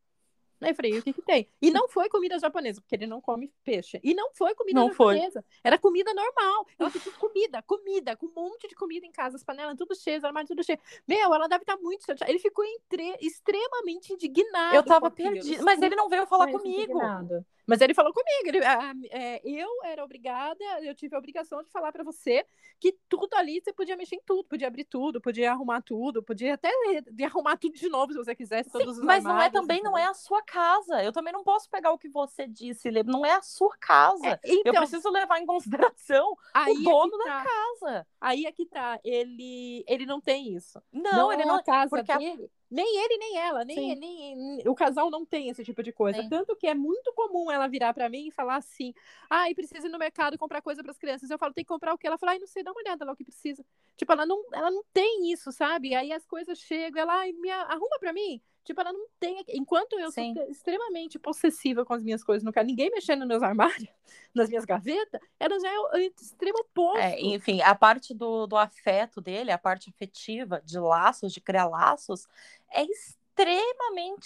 Aí 0.62 0.70
eu 0.70 0.74
falei, 0.74 0.98
o 0.98 1.02
que 1.02 1.12
que 1.12 1.22
tem? 1.22 1.48
E 1.60 1.70
não 1.70 1.88
foi 1.88 2.08
comida 2.08 2.38
japonesa, 2.38 2.80
porque 2.80 2.94
ele 2.94 3.06
não 3.06 3.20
come 3.20 3.52
peixe. 3.64 4.00
E 4.02 4.14
não 4.14 4.32
foi 4.34 4.54
comida 4.54 4.80
não 4.80 4.88
japonesa. 4.88 5.42
Foi. 5.42 5.60
Era 5.64 5.78
comida 5.78 6.12
normal. 6.14 6.66
Ela 6.78 6.90
pediu 6.90 7.12
comida, 7.12 7.62
comida, 7.62 8.16
com 8.16 8.26
um 8.26 8.32
monte 8.34 8.68
de 8.68 8.74
comida 8.74 9.06
em 9.06 9.12
casa, 9.12 9.36
as 9.36 9.42
panelas 9.42 9.76
tudo 9.76 9.94
cheias, 9.94 10.24
armário 10.24 10.48
tudo 10.48 10.64
cheio. 10.64 10.78
Meu, 11.06 11.34
ela 11.34 11.48
deve 11.48 11.62
estar 11.62 11.76
muito 11.76 12.04
chateada. 12.04 12.30
Ele 12.30 12.38
ficou 12.38 12.64
entre... 12.64 13.16
extremamente 13.20 14.12
indignado. 14.12 14.74
Eu 14.76 14.82
tava 14.82 15.10
perdida. 15.10 15.62
Mas 15.62 15.80
ele 15.80 15.96
não 15.96 16.08
veio 16.08 16.26
falar 16.26 16.50
comigo. 16.50 16.82
Indignado. 16.82 17.44
Mas 17.66 17.80
ele 17.80 17.94
falou 17.94 18.12
comigo, 18.12 18.48
ele, 18.48 18.64
ah, 18.64 18.92
é, 19.10 19.40
eu 19.44 19.68
era 19.84 20.04
obrigada, 20.04 20.64
eu 20.82 20.94
tive 20.94 21.14
a 21.14 21.18
obrigação 21.18 21.62
de 21.62 21.70
falar 21.70 21.92
para 21.92 22.02
você 22.02 22.44
que 22.80 22.96
tudo 23.08 23.34
ali 23.34 23.60
você 23.60 23.72
podia 23.72 23.96
mexer 23.96 24.16
em 24.16 24.22
tudo, 24.26 24.48
podia 24.48 24.66
abrir 24.66 24.84
tudo, 24.84 25.20
podia 25.20 25.52
arrumar 25.52 25.80
tudo, 25.82 26.20
podia 26.20 26.54
até 26.54 26.68
de 27.12 27.24
arrumar 27.24 27.56
tudo 27.56 27.74
de 27.74 27.88
novo 27.88 28.12
se 28.12 28.18
você 28.18 28.34
quisesse, 28.34 28.70
Sim, 28.70 28.78
todos 28.78 28.98
os 28.98 29.04
Mas 29.04 29.22
não 29.22 29.40
é 29.40 29.48
também 29.48 29.80
não 29.82 29.96
é 29.96 30.04
a 30.04 30.14
sua 30.14 30.42
casa. 30.42 31.02
Eu 31.02 31.12
também 31.12 31.32
não 31.32 31.44
posso 31.44 31.70
pegar 31.70 31.92
o 31.92 31.98
que 31.98 32.08
você 32.08 32.46
disse, 32.46 32.90
não 33.04 33.24
é 33.24 33.34
a 33.34 33.42
sua 33.42 33.76
casa. 33.78 34.26
É, 34.26 34.40
então, 34.44 34.72
eu 34.72 34.80
preciso 34.80 35.08
levar 35.10 35.38
em 35.38 35.46
consideração 35.46 36.32
o 36.32 36.58
é 36.58 36.74
dono 36.82 37.14
é 37.22 37.24
da 37.24 37.24
tá. 37.24 37.44
casa. 37.44 38.06
Aí 38.20 38.46
é 38.46 38.52
que 38.52 38.66
tá, 38.66 38.98
ele 39.04 39.84
ele 39.86 40.04
não 40.04 40.20
tem 40.20 40.54
isso. 40.54 40.82
Não, 40.92 41.12
não 41.12 41.32
ele 41.32 41.44
não 41.44 41.58
é 41.58 41.62
casa 41.62 41.88
porque 41.88 42.18
dele. 42.18 42.50
A 42.61 42.61
nem 42.72 43.04
ele, 43.04 43.18
nem 43.18 43.38
ela, 43.38 43.64
nem, 43.64 43.94
nem 43.94 44.68
o 44.68 44.74
casal 44.74 45.10
não 45.10 45.26
tem 45.26 45.50
esse 45.50 45.62
tipo 45.62 45.82
de 45.82 45.92
coisa. 45.92 46.22
Sim. 46.22 46.28
Tanto 46.28 46.56
que 46.56 46.66
é 46.66 46.74
muito 46.74 47.12
comum 47.12 47.50
ela 47.50 47.68
virar 47.68 47.92
para 47.92 48.08
mim 48.08 48.28
e 48.28 48.30
falar 48.30 48.56
assim: 48.56 48.94
ai, 49.28 49.52
ah, 49.52 49.54
precisa 49.54 49.86
ir 49.86 49.90
no 49.90 49.98
mercado 49.98 50.38
comprar 50.38 50.62
coisa 50.62 50.82
para 50.82 50.90
as 50.90 50.98
crianças. 50.98 51.30
Eu 51.30 51.38
falo, 51.38 51.52
tem 51.52 51.64
que 51.64 51.68
comprar 51.68 51.92
o 51.92 51.98
quê? 51.98 52.06
Ela 52.06 52.16
fala, 52.18 52.32
ai, 52.32 52.38
não 52.38 52.46
sei, 52.46 52.62
dá 52.62 52.72
uma 52.72 52.80
olhada 52.80 53.04
lá 53.04 53.12
o 53.12 53.16
que 53.16 53.24
precisa. 53.24 53.64
Tipo, 53.96 54.12
ela 54.12 54.24
não, 54.24 54.42
ela 54.52 54.70
não 54.70 54.82
tem 54.92 55.30
isso, 55.30 55.52
sabe? 55.52 55.94
Aí 55.94 56.12
as 56.12 56.24
coisas 56.24 56.58
chegam, 56.58 57.02
ela, 57.02 57.14
ai, 57.14 57.32
me 57.32 57.50
arruma 57.50 57.98
para 58.00 58.12
mim. 58.12 58.40
Tipo, 58.64 58.80
ela 58.80 58.92
não 58.92 59.06
tem. 59.18 59.44
Enquanto 59.48 59.98
eu 59.98 60.10
Sim. 60.10 60.34
sou 60.34 60.50
extremamente 60.50 61.18
possessiva 61.18 61.84
com 61.84 61.94
as 61.94 62.02
minhas 62.02 62.22
coisas, 62.22 62.44
não 62.44 62.52
quero 62.52 62.66
ninguém 62.66 62.90
mexendo 62.90 63.20
nos 63.20 63.28
meus 63.28 63.42
armários, 63.42 63.88
nas 64.34 64.48
minhas 64.48 64.64
gavetas, 64.64 65.20
ela 65.38 65.58
já 65.58 65.68
é 65.68 65.78
o 65.78 65.96
extremo 65.96 66.58
oposto. 66.60 66.98
É, 66.98 67.20
enfim, 67.20 67.60
a 67.60 67.74
parte 67.74 68.14
do, 68.14 68.46
do 68.46 68.56
afeto 68.56 69.20
dele, 69.20 69.50
a 69.50 69.58
parte 69.58 69.90
afetiva, 69.90 70.62
de 70.64 70.78
laços, 70.78 71.32
de 71.32 71.40
criar 71.40 71.66
laços, 71.66 72.28
é 72.70 72.82
extremamente 72.82 73.21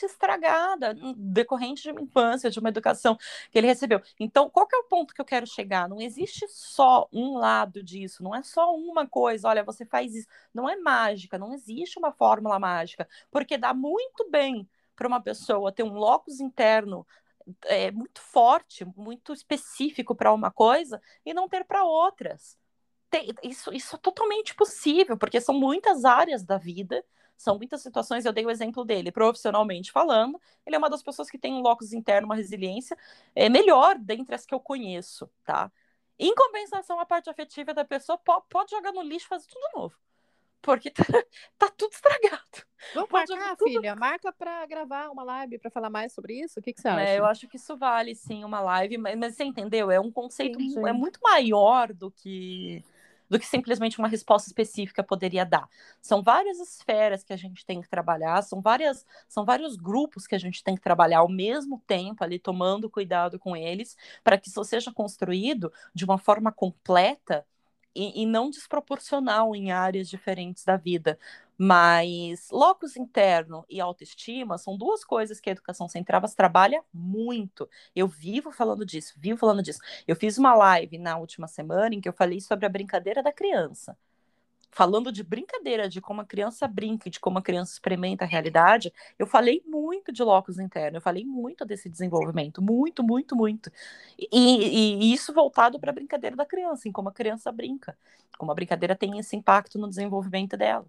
estragada, 0.04 0.94
decorrente 1.16 1.82
de 1.82 1.90
uma 1.90 2.00
infância, 2.00 2.50
de 2.50 2.58
uma 2.58 2.68
educação 2.68 3.16
que 3.50 3.58
ele 3.58 3.66
recebeu. 3.66 4.00
Então, 4.18 4.50
qual 4.50 4.66
é 4.72 4.76
o 4.78 4.84
ponto 4.84 5.14
que 5.14 5.20
eu 5.20 5.24
quero 5.24 5.46
chegar? 5.46 5.88
Não 5.88 6.00
existe 6.00 6.46
só 6.48 7.08
um 7.12 7.36
lado 7.38 7.82
disso, 7.82 8.22
não 8.22 8.34
é 8.34 8.42
só 8.42 8.74
uma 8.74 9.06
coisa, 9.06 9.48
olha, 9.48 9.64
você 9.64 9.84
faz 9.84 10.14
isso. 10.14 10.28
Não 10.52 10.68
é 10.68 10.76
mágica, 10.76 11.38
não 11.38 11.52
existe 11.52 11.98
uma 11.98 12.12
fórmula 12.12 12.58
mágica, 12.58 13.08
porque 13.30 13.56
dá 13.56 13.72
muito 13.72 14.28
bem 14.30 14.68
para 14.94 15.08
uma 15.08 15.20
pessoa 15.20 15.72
ter 15.72 15.82
um 15.82 15.94
locus 15.94 16.40
interno 16.40 17.06
é, 17.64 17.90
muito 17.90 18.20
forte, 18.20 18.84
muito 18.96 19.32
específico 19.32 20.14
para 20.14 20.32
uma 20.32 20.50
coisa 20.50 21.00
e 21.24 21.32
não 21.32 21.48
ter 21.48 21.64
para 21.64 21.84
outras. 21.84 22.58
Tem, 23.08 23.32
isso, 23.42 23.72
isso 23.72 23.94
é 23.96 23.98
totalmente 23.98 24.54
possível, 24.54 25.16
porque 25.16 25.40
são 25.40 25.54
muitas 25.54 26.04
áreas 26.04 26.42
da 26.44 26.58
vida 26.58 27.04
são 27.36 27.56
muitas 27.56 27.82
situações, 27.82 28.24
eu 28.24 28.32
dei 28.32 28.44
o 28.44 28.50
exemplo 28.50 28.84
dele, 28.84 29.12
profissionalmente 29.12 29.92
falando, 29.92 30.40
ele 30.64 30.76
é 30.76 30.78
uma 30.78 30.90
das 30.90 31.02
pessoas 31.02 31.30
que 31.30 31.38
tem 31.38 31.54
um 31.54 31.60
locus 31.60 31.92
interno, 31.92 32.26
uma 32.26 32.36
resiliência 32.36 32.96
é, 33.34 33.48
melhor 33.48 33.98
dentre 33.98 34.34
as 34.34 34.46
que 34.46 34.54
eu 34.54 34.60
conheço, 34.60 35.30
tá? 35.44 35.70
Em 36.18 36.34
compensação, 36.34 36.98
a 36.98 37.04
parte 37.04 37.28
afetiva 37.28 37.74
da 37.74 37.84
pessoa 37.84 38.16
pode, 38.16 38.44
pode 38.48 38.70
jogar 38.70 38.92
no 38.92 39.02
lixo 39.02 39.26
e 39.26 39.28
fazer 39.28 39.46
tudo 39.46 39.68
novo. 39.74 39.96
Porque 40.62 40.90
tá, 40.90 41.04
tá 41.58 41.70
tudo 41.76 41.92
estragado. 41.92 42.64
Vamos 42.94 43.10
pode 43.10 43.30
marcar, 43.32 43.56
tudo... 43.56 43.70
filha. 43.70 43.94
Marca 43.94 44.32
para 44.32 44.64
gravar 44.66 45.10
uma 45.10 45.22
live 45.22 45.58
para 45.58 45.70
falar 45.70 45.90
mais 45.90 46.12
sobre 46.12 46.40
isso. 46.40 46.58
O 46.58 46.62
que, 46.62 46.72
que 46.72 46.80
você 46.80 46.88
é, 46.88 46.90
acha? 46.90 47.02
É, 47.02 47.18
eu 47.18 47.26
acho 47.26 47.48
que 47.48 47.56
isso 47.56 47.76
vale 47.76 48.14
sim 48.14 48.44
uma 48.44 48.60
live, 48.60 48.96
mas, 48.96 49.16
mas 49.16 49.36
você 49.36 49.44
entendeu? 49.44 49.90
É 49.90 50.00
um 50.00 50.10
conceito 50.10 50.58
sim, 50.58 50.70
sim. 50.70 50.88
é 50.88 50.92
muito 50.92 51.20
maior 51.22 51.92
do 51.92 52.10
que 52.10 52.82
do 53.28 53.38
que 53.38 53.46
simplesmente 53.46 53.98
uma 53.98 54.08
resposta 54.08 54.48
específica 54.48 55.02
poderia 55.02 55.44
dar. 55.44 55.68
São 56.00 56.22
várias 56.22 56.58
esferas 56.58 57.22
que 57.22 57.32
a 57.32 57.36
gente 57.36 57.64
tem 57.64 57.80
que 57.80 57.88
trabalhar, 57.88 58.42
são 58.42 58.60
várias, 58.60 59.04
são 59.28 59.44
vários 59.44 59.76
grupos 59.76 60.26
que 60.26 60.34
a 60.34 60.38
gente 60.38 60.62
tem 60.62 60.74
que 60.74 60.82
trabalhar 60.82 61.18
ao 61.18 61.28
mesmo 61.28 61.82
tempo 61.86 62.22
ali 62.22 62.38
tomando 62.38 62.90
cuidado 62.90 63.38
com 63.38 63.56
eles, 63.56 63.96
para 64.22 64.38
que 64.38 64.48
isso 64.48 64.62
seja 64.64 64.92
construído 64.92 65.72
de 65.94 66.04
uma 66.04 66.18
forma 66.18 66.52
completa 66.52 67.44
e, 67.96 68.22
e 68.22 68.26
não 68.26 68.50
desproporcional 68.50 69.54
em 69.54 69.72
áreas 69.72 70.08
diferentes 70.08 70.64
da 70.64 70.76
vida. 70.76 71.18
Mas 71.58 72.50
locus 72.50 72.96
interno 72.96 73.64
e 73.68 73.80
autoestima 73.80 74.58
são 74.58 74.76
duas 74.76 75.02
coisas 75.04 75.40
que 75.40 75.48
a 75.48 75.52
educação 75.52 75.88
sem 75.88 76.04
travas 76.04 76.34
trabalha 76.34 76.84
muito. 76.92 77.68
Eu 77.94 78.06
vivo 78.06 78.52
falando 78.52 78.84
disso, 78.84 79.14
vivo 79.16 79.38
falando 79.38 79.62
disso. 79.62 79.80
Eu 80.06 80.16
fiz 80.16 80.36
uma 80.38 80.54
live 80.54 80.98
na 80.98 81.16
última 81.16 81.48
semana 81.48 81.94
em 81.94 82.00
que 82.00 82.08
eu 82.08 82.12
falei 82.12 82.40
sobre 82.40 82.66
a 82.66 82.68
brincadeira 82.68 83.22
da 83.22 83.32
criança. 83.32 83.96
Falando 84.70 85.10
de 85.10 85.22
brincadeira, 85.22 85.88
de 85.88 86.00
como 86.00 86.20
a 86.20 86.24
criança 86.24 86.68
brinca, 86.68 87.08
de 87.08 87.18
como 87.18 87.38
a 87.38 87.42
criança 87.42 87.72
experimenta 87.72 88.24
a 88.24 88.28
realidade, 88.28 88.92
eu 89.18 89.26
falei 89.26 89.62
muito 89.66 90.12
de 90.12 90.22
locus 90.22 90.58
interno, 90.58 90.98
eu 90.98 91.00
falei 91.00 91.24
muito 91.24 91.64
desse 91.64 91.88
desenvolvimento, 91.88 92.60
muito, 92.60 93.02
muito, 93.02 93.34
muito. 93.34 93.70
E, 94.18 94.28
e, 94.32 94.94
e 95.04 95.12
isso 95.14 95.32
voltado 95.32 95.80
para 95.80 95.90
a 95.90 95.94
brincadeira 95.94 96.36
da 96.36 96.44
criança, 96.44 96.88
em 96.88 96.92
como 96.92 97.08
a 97.08 97.12
criança 97.12 97.50
brinca, 97.50 97.96
como 98.36 98.52
a 98.52 98.54
brincadeira 98.54 98.94
tem 98.94 99.18
esse 99.18 99.34
impacto 99.34 99.78
no 99.78 99.88
desenvolvimento 99.88 100.56
dela. 100.56 100.86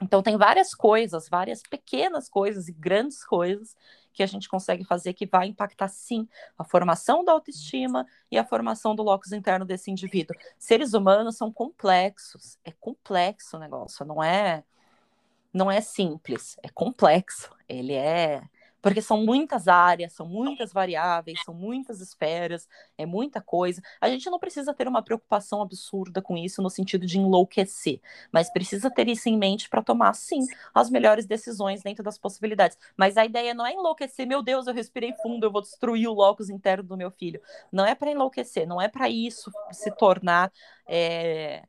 Então, 0.00 0.22
tem 0.22 0.36
várias 0.36 0.74
coisas, 0.74 1.28
várias 1.28 1.62
pequenas 1.62 2.28
coisas 2.28 2.68
e 2.68 2.72
grandes 2.72 3.22
coisas 3.22 3.76
que 4.12 4.22
a 4.22 4.26
gente 4.26 4.48
consegue 4.48 4.84
fazer 4.84 5.12
que 5.12 5.26
vai 5.26 5.46
impactar, 5.46 5.88
sim, 5.88 6.28
a 6.58 6.64
formação 6.64 7.24
da 7.24 7.32
autoestima 7.32 8.06
e 8.30 8.38
a 8.38 8.44
formação 8.44 8.94
do 8.94 9.02
locus 9.02 9.32
interno 9.32 9.64
desse 9.64 9.90
indivíduo. 9.90 10.36
Seres 10.58 10.94
humanos 10.94 11.36
são 11.36 11.52
complexos, 11.52 12.58
é 12.64 12.72
complexo 12.72 13.56
o 13.56 13.60
negócio, 13.60 14.04
não 14.04 14.22
é, 14.22 14.64
não 15.52 15.70
é 15.70 15.80
simples, 15.80 16.56
é 16.62 16.68
complexo. 16.68 17.50
Ele 17.68 17.94
é 17.94 18.42
porque 18.82 19.02
são 19.02 19.24
muitas 19.24 19.68
áreas, 19.68 20.12
são 20.12 20.26
muitas 20.26 20.72
variáveis, 20.72 21.42
são 21.44 21.54
muitas 21.54 22.00
esferas, 22.00 22.68
é 22.96 23.06
muita 23.06 23.40
coisa. 23.40 23.82
A 24.00 24.08
gente 24.08 24.28
não 24.30 24.38
precisa 24.38 24.74
ter 24.74 24.88
uma 24.88 25.02
preocupação 25.02 25.62
absurda 25.62 26.22
com 26.22 26.36
isso 26.36 26.62
no 26.62 26.70
sentido 26.70 27.06
de 27.06 27.18
enlouquecer, 27.18 28.00
mas 28.32 28.50
precisa 28.50 28.90
ter 28.90 29.08
isso 29.08 29.28
em 29.28 29.36
mente 29.36 29.68
para 29.68 29.82
tomar, 29.82 30.14
sim, 30.14 30.44
as 30.74 30.90
melhores 30.90 31.26
decisões 31.26 31.82
dentro 31.82 32.02
das 32.02 32.18
possibilidades. 32.18 32.78
Mas 32.96 33.16
a 33.16 33.24
ideia 33.24 33.54
não 33.54 33.66
é 33.66 33.72
enlouquecer, 33.72 34.26
meu 34.26 34.42
Deus, 34.42 34.66
eu 34.66 34.74
respirei 34.74 35.14
fundo, 35.22 35.44
eu 35.44 35.50
vou 35.50 35.62
destruir 35.62 36.08
o 36.08 36.14
locus 36.14 36.50
interno 36.50 36.84
do 36.84 36.96
meu 36.96 37.10
filho. 37.10 37.40
Não 37.72 37.84
é 37.84 37.94
para 37.94 38.10
enlouquecer, 38.10 38.66
não 38.66 38.80
é 38.80 38.88
para 38.88 39.08
isso 39.08 39.50
se 39.72 39.90
tornar. 39.90 40.52
É 40.86 41.64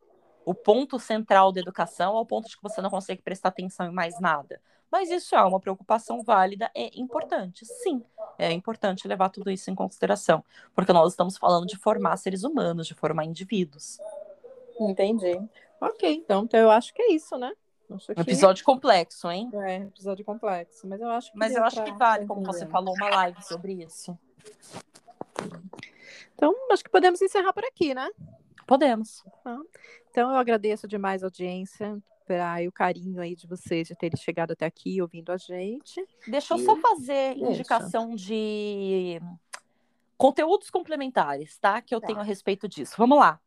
o 0.45 0.53
ponto 0.53 0.99
central 0.99 1.51
da 1.51 1.59
educação 1.59 2.15
ao 2.17 2.25
ponto 2.25 2.49
de 2.49 2.55
que 2.55 2.63
você 2.63 2.81
não 2.81 2.89
consegue 2.89 3.21
prestar 3.21 3.49
atenção 3.49 3.87
em 3.87 3.93
mais 3.93 4.19
nada. 4.19 4.61
Mas 4.91 5.09
isso 5.09 5.35
é 5.35 5.41
uma 5.43 5.59
preocupação 5.59 6.21
válida 6.21 6.69
e 6.75 6.99
importante, 6.99 7.65
sim. 7.65 8.03
É 8.37 8.51
importante 8.51 9.07
levar 9.07 9.29
tudo 9.29 9.49
isso 9.49 9.71
em 9.71 9.75
consideração, 9.75 10.43
porque 10.75 10.91
nós 10.91 11.13
estamos 11.13 11.37
falando 11.37 11.65
de 11.65 11.77
formar 11.77 12.17
seres 12.17 12.43
humanos, 12.43 12.87
de 12.87 12.93
formar 12.93 13.23
indivíduos. 13.23 13.99
Entendi. 14.79 15.39
Ok, 15.79 16.11
então, 16.11 16.43
então 16.43 16.59
eu 16.59 16.69
acho 16.69 16.93
que 16.93 17.01
é 17.01 17.13
isso, 17.13 17.37
né? 17.37 17.53
Acho 17.89 18.13
que... 18.13 18.21
Episódio 18.21 18.63
complexo, 18.63 19.29
hein? 19.29 19.49
É, 19.53 19.77
episódio 19.77 20.23
complexo. 20.23 20.87
Mas 20.87 20.99
eu 21.01 21.09
acho 21.09 21.31
que, 21.31 21.37
mas 21.37 21.55
eu 21.55 21.63
acho 21.63 21.83
que 21.83 21.91
vale, 21.93 22.25
como 22.25 22.43
você 22.43 22.65
falou, 22.65 22.93
uma 22.95 23.09
live 23.09 23.41
sobre 23.43 23.73
isso. 23.73 24.17
Então, 26.35 26.53
acho 26.71 26.83
que 26.83 26.89
podemos 26.89 27.21
encerrar 27.21 27.53
por 27.53 27.63
aqui, 27.65 27.93
né? 27.93 28.09
Podemos. 28.65 29.23
Então, 30.09 30.31
eu 30.31 30.37
agradeço 30.37 30.87
demais 30.87 31.23
a 31.23 31.27
audiência 31.27 32.01
e 32.61 32.67
o 32.67 32.71
carinho 32.71 33.21
aí 33.21 33.35
de 33.35 33.47
vocês 33.47 33.87
de 33.87 33.95
terem 33.95 34.17
chegado 34.17 34.51
até 34.51 34.65
aqui 34.65 35.01
ouvindo 35.01 35.31
a 35.31 35.37
gente. 35.37 36.05
Deixa 36.27 36.53
eu 36.53 36.59
só 36.59 36.75
fazer 36.77 37.35
Deixa. 37.35 37.51
indicação 37.51 38.15
de 38.15 39.21
conteúdos 40.17 40.69
complementares, 40.69 41.57
tá? 41.57 41.81
Que 41.81 41.93
eu 41.95 41.99
tá. 41.99 42.07
tenho 42.07 42.19
a 42.19 42.23
respeito 42.23 42.67
disso. 42.67 42.95
Vamos 42.97 43.17
lá. 43.17 43.39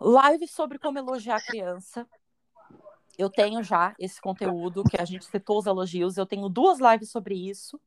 Live 0.00 0.48
sobre 0.48 0.78
como 0.78 0.98
elogiar 0.98 1.36
a 1.36 1.40
criança. 1.40 2.06
Eu 3.16 3.30
tenho 3.30 3.62
já 3.62 3.94
esse 3.98 4.20
conteúdo 4.20 4.82
que 4.84 5.00
a 5.00 5.04
gente 5.04 5.24
citou 5.24 5.58
os 5.58 5.66
elogios. 5.66 6.16
Eu 6.16 6.26
tenho 6.26 6.48
duas 6.48 6.80
lives 6.80 7.10
sobre 7.10 7.34
isso. 7.34 7.80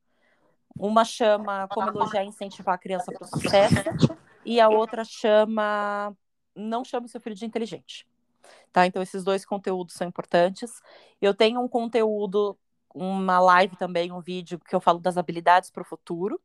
Uma 0.78 1.04
chama 1.04 1.68
Como 1.68 1.88
elogiar 1.88 2.24
e 2.24 2.28
incentivar 2.28 2.74
a 2.74 2.78
criança 2.78 3.12
para 3.12 3.24
o 3.24 3.28
sucesso. 3.28 4.16
E 4.44 4.60
a 4.60 4.68
outra 4.68 5.04
chama 5.04 6.16
Não 6.54 6.84
chame 6.84 7.08
seu 7.08 7.20
filho 7.20 7.36
de 7.36 7.44
inteligente. 7.44 8.06
Tá? 8.72 8.86
Então, 8.86 9.02
esses 9.02 9.24
dois 9.24 9.44
conteúdos 9.44 9.94
são 9.94 10.06
importantes. 10.06 10.82
Eu 11.20 11.34
tenho 11.34 11.60
um 11.60 11.68
conteúdo, 11.68 12.56
uma 12.94 13.38
live 13.38 13.76
também, 13.76 14.12
um 14.12 14.20
vídeo 14.20 14.58
que 14.58 14.74
eu 14.74 14.80
falo 14.80 14.98
das 14.98 15.16
habilidades 15.16 15.70
para 15.70 15.82
o 15.82 15.86
futuro. 15.86 16.40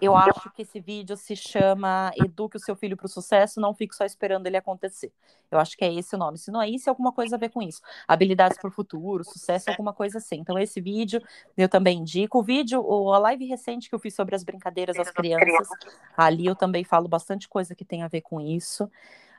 Eu 0.00 0.14
acho 0.14 0.50
que 0.50 0.62
esse 0.62 0.78
vídeo 0.78 1.16
se 1.16 1.34
chama 1.34 2.10
Eduque 2.16 2.58
o 2.58 2.60
seu 2.60 2.76
filho 2.76 2.96
para 2.96 3.06
o 3.06 3.08
sucesso, 3.08 3.60
não 3.60 3.74
fique 3.74 3.94
só 3.94 4.04
esperando 4.04 4.46
ele 4.46 4.56
acontecer. 4.56 5.10
Eu 5.50 5.58
acho 5.58 5.76
que 5.76 5.84
é 5.84 5.92
esse 5.92 6.14
o 6.14 6.18
nome. 6.18 6.36
Se 6.36 6.50
não 6.50 6.60
é 6.60 6.68
isso, 6.68 6.88
é 6.88 6.90
alguma 6.90 7.12
coisa 7.12 7.36
a 7.36 7.38
ver 7.38 7.48
com 7.48 7.62
isso. 7.62 7.80
Habilidades 8.06 8.58
para 8.58 8.68
o 8.68 8.70
futuro, 8.70 9.24
sucesso, 9.24 9.70
alguma 9.70 9.94
coisa 9.94 10.18
assim. 10.18 10.36
Então, 10.36 10.58
esse 10.58 10.82
vídeo 10.82 11.22
eu 11.56 11.68
também 11.68 12.00
indico. 12.00 12.38
O 12.38 12.42
vídeo, 12.42 12.80
a 13.10 13.18
live 13.18 13.46
recente 13.46 13.88
que 13.88 13.94
eu 13.94 13.98
fiz 13.98 14.14
sobre 14.14 14.34
as 14.34 14.44
brincadeiras 14.44 14.96
das 14.96 15.10
crianças, 15.10 15.68
ali 16.14 16.44
eu 16.44 16.54
também 16.54 16.84
falo 16.84 17.08
bastante 17.08 17.48
coisa 17.48 17.74
que 17.74 17.84
tem 17.84 18.02
a 18.02 18.08
ver 18.08 18.20
com 18.20 18.38
isso. 18.38 18.90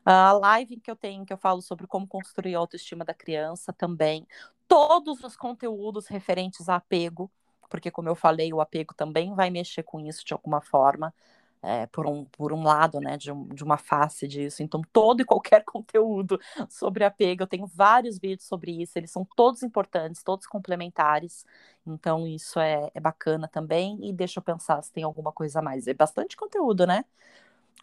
A 0.10 0.32
live 0.32 0.80
que 0.80 0.90
eu 0.90 0.96
tenho, 0.96 1.26
que 1.26 1.34
eu 1.34 1.38
falo 1.38 1.62
sobre 1.62 1.86
como 1.86 2.08
construir 2.08 2.56
a 2.56 2.60
autoestima 2.60 3.04
da 3.04 3.14
criança 3.14 3.74
também. 3.74 4.26
Todos 4.66 5.22
os 5.22 5.36
conteúdos 5.36 6.08
referentes 6.08 6.70
a 6.70 6.78
apego, 6.78 7.30
porque, 7.70 7.92
como 7.92 8.08
eu 8.08 8.16
falei, 8.16 8.54
o 8.54 8.62
apego 8.62 8.94
também 8.94 9.36
vai 9.36 9.50
mexer 9.50 9.84
com 9.84 10.00
isso 10.00 10.26
de 10.26 10.32
alguma 10.34 10.62
forma. 10.62 11.14
É, 11.62 11.88
por, 11.88 12.06
um, 12.08 12.24
por 12.24 12.54
um 12.54 12.64
lado, 12.64 13.02
né, 13.02 13.18
de, 13.18 13.32
um, 13.32 13.48
de, 13.50 13.64
uma 13.64 13.78
face 13.78 14.28
disso. 14.28 14.64
Então, 14.64 14.82
todo 14.94 15.22
e 15.22 15.26
qualquer 15.26 15.66
conteúdo 15.66 16.40
sobre 16.70 17.04
apego, 17.04 17.44
eu 17.44 17.48
tenho 17.48 17.68
vários 17.68 18.18
vídeos 18.18 18.48
sobre 18.48 18.82
isso, 18.82 18.98
eles 18.98 19.12
são 19.12 19.28
todos 19.36 19.62
importantes, 19.64 20.24
todos 20.24 20.48
complementares. 20.48 21.46
Então, 21.86 22.26
isso 22.28 22.60
é, 22.62 22.90
é 22.94 23.00
bacana 23.02 23.48
também. 23.50 24.00
E 24.08 24.14
deixa 24.14 24.40
eu 24.40 24.44
pensar 24.44 24.82
se 24.84 24.92
tem 24.94 25.04
alguma 25.04 25.34
coisa 25.34 25.60
a 25.60 25.62
mais. 25.62 25.86
É 25.88 25.94
bastante 25.94 26.38
conteúdo, 26.38 26.86
né? 26.88 27.04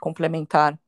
Complementar. 0.01 0.79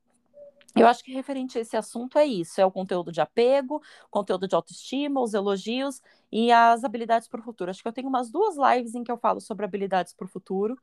Eu 0.79 0.87
acho 0.87 1.03
que 1.03 1.11
referente 1.11 1.57
a 1.57 1.61
esse 1.61 1.75
assunto 1.75 2.17
é 2.17 2.25
isso: 2.25 2.59
é 2.59 2.65
o 2.65 2.71
conteúdo 2.71 3.11
de 3.11 3.21
apego, 3.21 3.81
conteúdo 4.09 4.47
de 4.47 4.55
autoestima, 4.55 5.21
os 5.21 5.33
elogios 5.33 6.01
e 6.31 6.51
as 6.51 6.83
habilidades 6.83 7.27
para 7.27 7.39
o 7.39 7.43
futuro. 7.43 7.69
Acho 7.69 7.81
que 7.81 7.87
eu 7.87 7.93
tenho 7.93 8.07
umas 8.07 8.29
duas 8.29 8.55
lives 8.57 8.95
em 8.95 9.03
que 9.03 9.11
eu 9.11 9.17
falo 9.17 9.39
sobre 9.39 9.65
habilidades 9.65 10.13
para 10.13 10.25
o 10.25 10.27
futuro, 10.27 10.77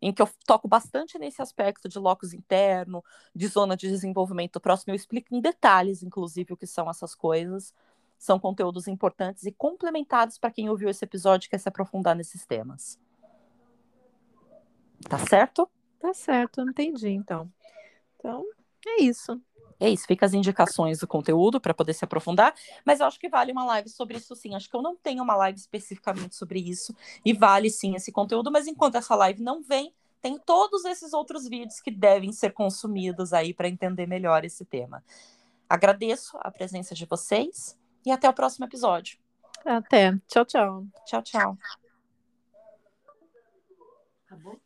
em 0.00 0.12
que 0.12 0.22
eu 0.22 0.28
toco 0.46 0.68
bastante 0.68 1.18
nesse 1.18 1.42
aspecto 1.42 1.88
de 1.88 1.98
locus 1.98 2.32
interno, 2.32 3.04
de 3.34 3.46
zona 3.46 3.76
de 3.76 3.88
desenvolvimento 3.88 4.60
próximo. 4.60 4.92
Eu 4.92 4.96
explico 4.96 5.34
em 5.34 5.40
detalhes, 5.40 6.02
inclusive, 6.02 6.52
o 6.52 6.56
que 6.56 6.66
são 6.66 6.88
essas 6.88 7.14
coisas. 7.14 7.74
São 8.18 8.38
conteúdos 8.38 8.86
importantes 8.86 9.44
e 9.46 9.52
complementares 9.52 10.36
para 10.36 10.50
quem 10.50 10.68
ouviu 10.68 10.90
esse 10.90 11.04
episódio 11.04 11.46
e 11.46 11.50
quer 11.50 11.58
se 11.58 11.68
aprofundar 11.68 12.14
nesses 12.14 12.44
temas. 12.44 12.98
Tá 15.08 15.18
certo? 15.18 15.70
Tá 15.98 16.12
certo, 16.12 16.60
entendi, 16.60 17.08
então. 17.08 17.50
Então, 18.16 18.44
é 18.88 19.02
isso. 19.02 19.40
É 19.78 19.88
isso, 19.88 20.06
fica 20.06 20.26
as 20.26 20.34
indicações 20.34 20.98
do 20.98 21.06
conteúdo 21.06 21.58
para 21.58 21.72
poder 21.72 21.94
se 21.94 22.04
aprofundar, 22.04 22.54
mas 22.84 23.00
eu 23.00 23.06
acho 23.06 23.18
que 23.18 23.30
vale 23.30 23.50
uma 23.50 23.64
live 23.64 23.88
sobre 23.88 24.18
isso 24.18 24.36
sim. 24.36 24.54
Acho 24.54 24.68
que 24.68 24.76
eu 24.76 24.82
não 24.82 24.94
tenho 24.94 25.22
uma 25.22 25.34
live 25.36 25.58
especificamente 25.58 26.36
sobre 26.36 26.60
isso, 26.60 26.94
e 27.24 27.32
vale 27.32 27.70
sim 27.70 27.94
esse 27.94 28.12
conteúdo, 28.12 28.52
mas 28.52 28.66
enquanto 28.66 28.96
essa 28.96 29.14
live 29.14 29.42
não 29.42 29.62
vem, 29.62 29.94
tem 30.20 30.38
todos 30.38 30.84
esses 30.84 31.14
outros 31.14 31.48
vídeos 31.48 31.80
que 31.80 31.90
devem 31.90 32.30
ser 32.30 32.52
consumidos 32.52 33.32
aí 33.32 33.54
para 33.54 33.68
entender 33.68 34.06
melhor 34.06 34.44
esse 34.44 34.66
tema. 34.66 35.02
Agradeço 35.66 36.36
a 36.40 36.50
presença 36.50 36.94
de 36.94 37.06
vocês 37.06 37.78
e 38.04 38.10
até 38.10 38.28
o 38.28 38.34
próximo 38.34 38.66
episódio. 38.66 39.18
Até. 39.64 40.14
Tchau, 40.26 40.44
tchau. 40.44 40.84
Tchau, 41.06 41.22
tchau. 41.22 41.58
Acabou? 44.26 44.59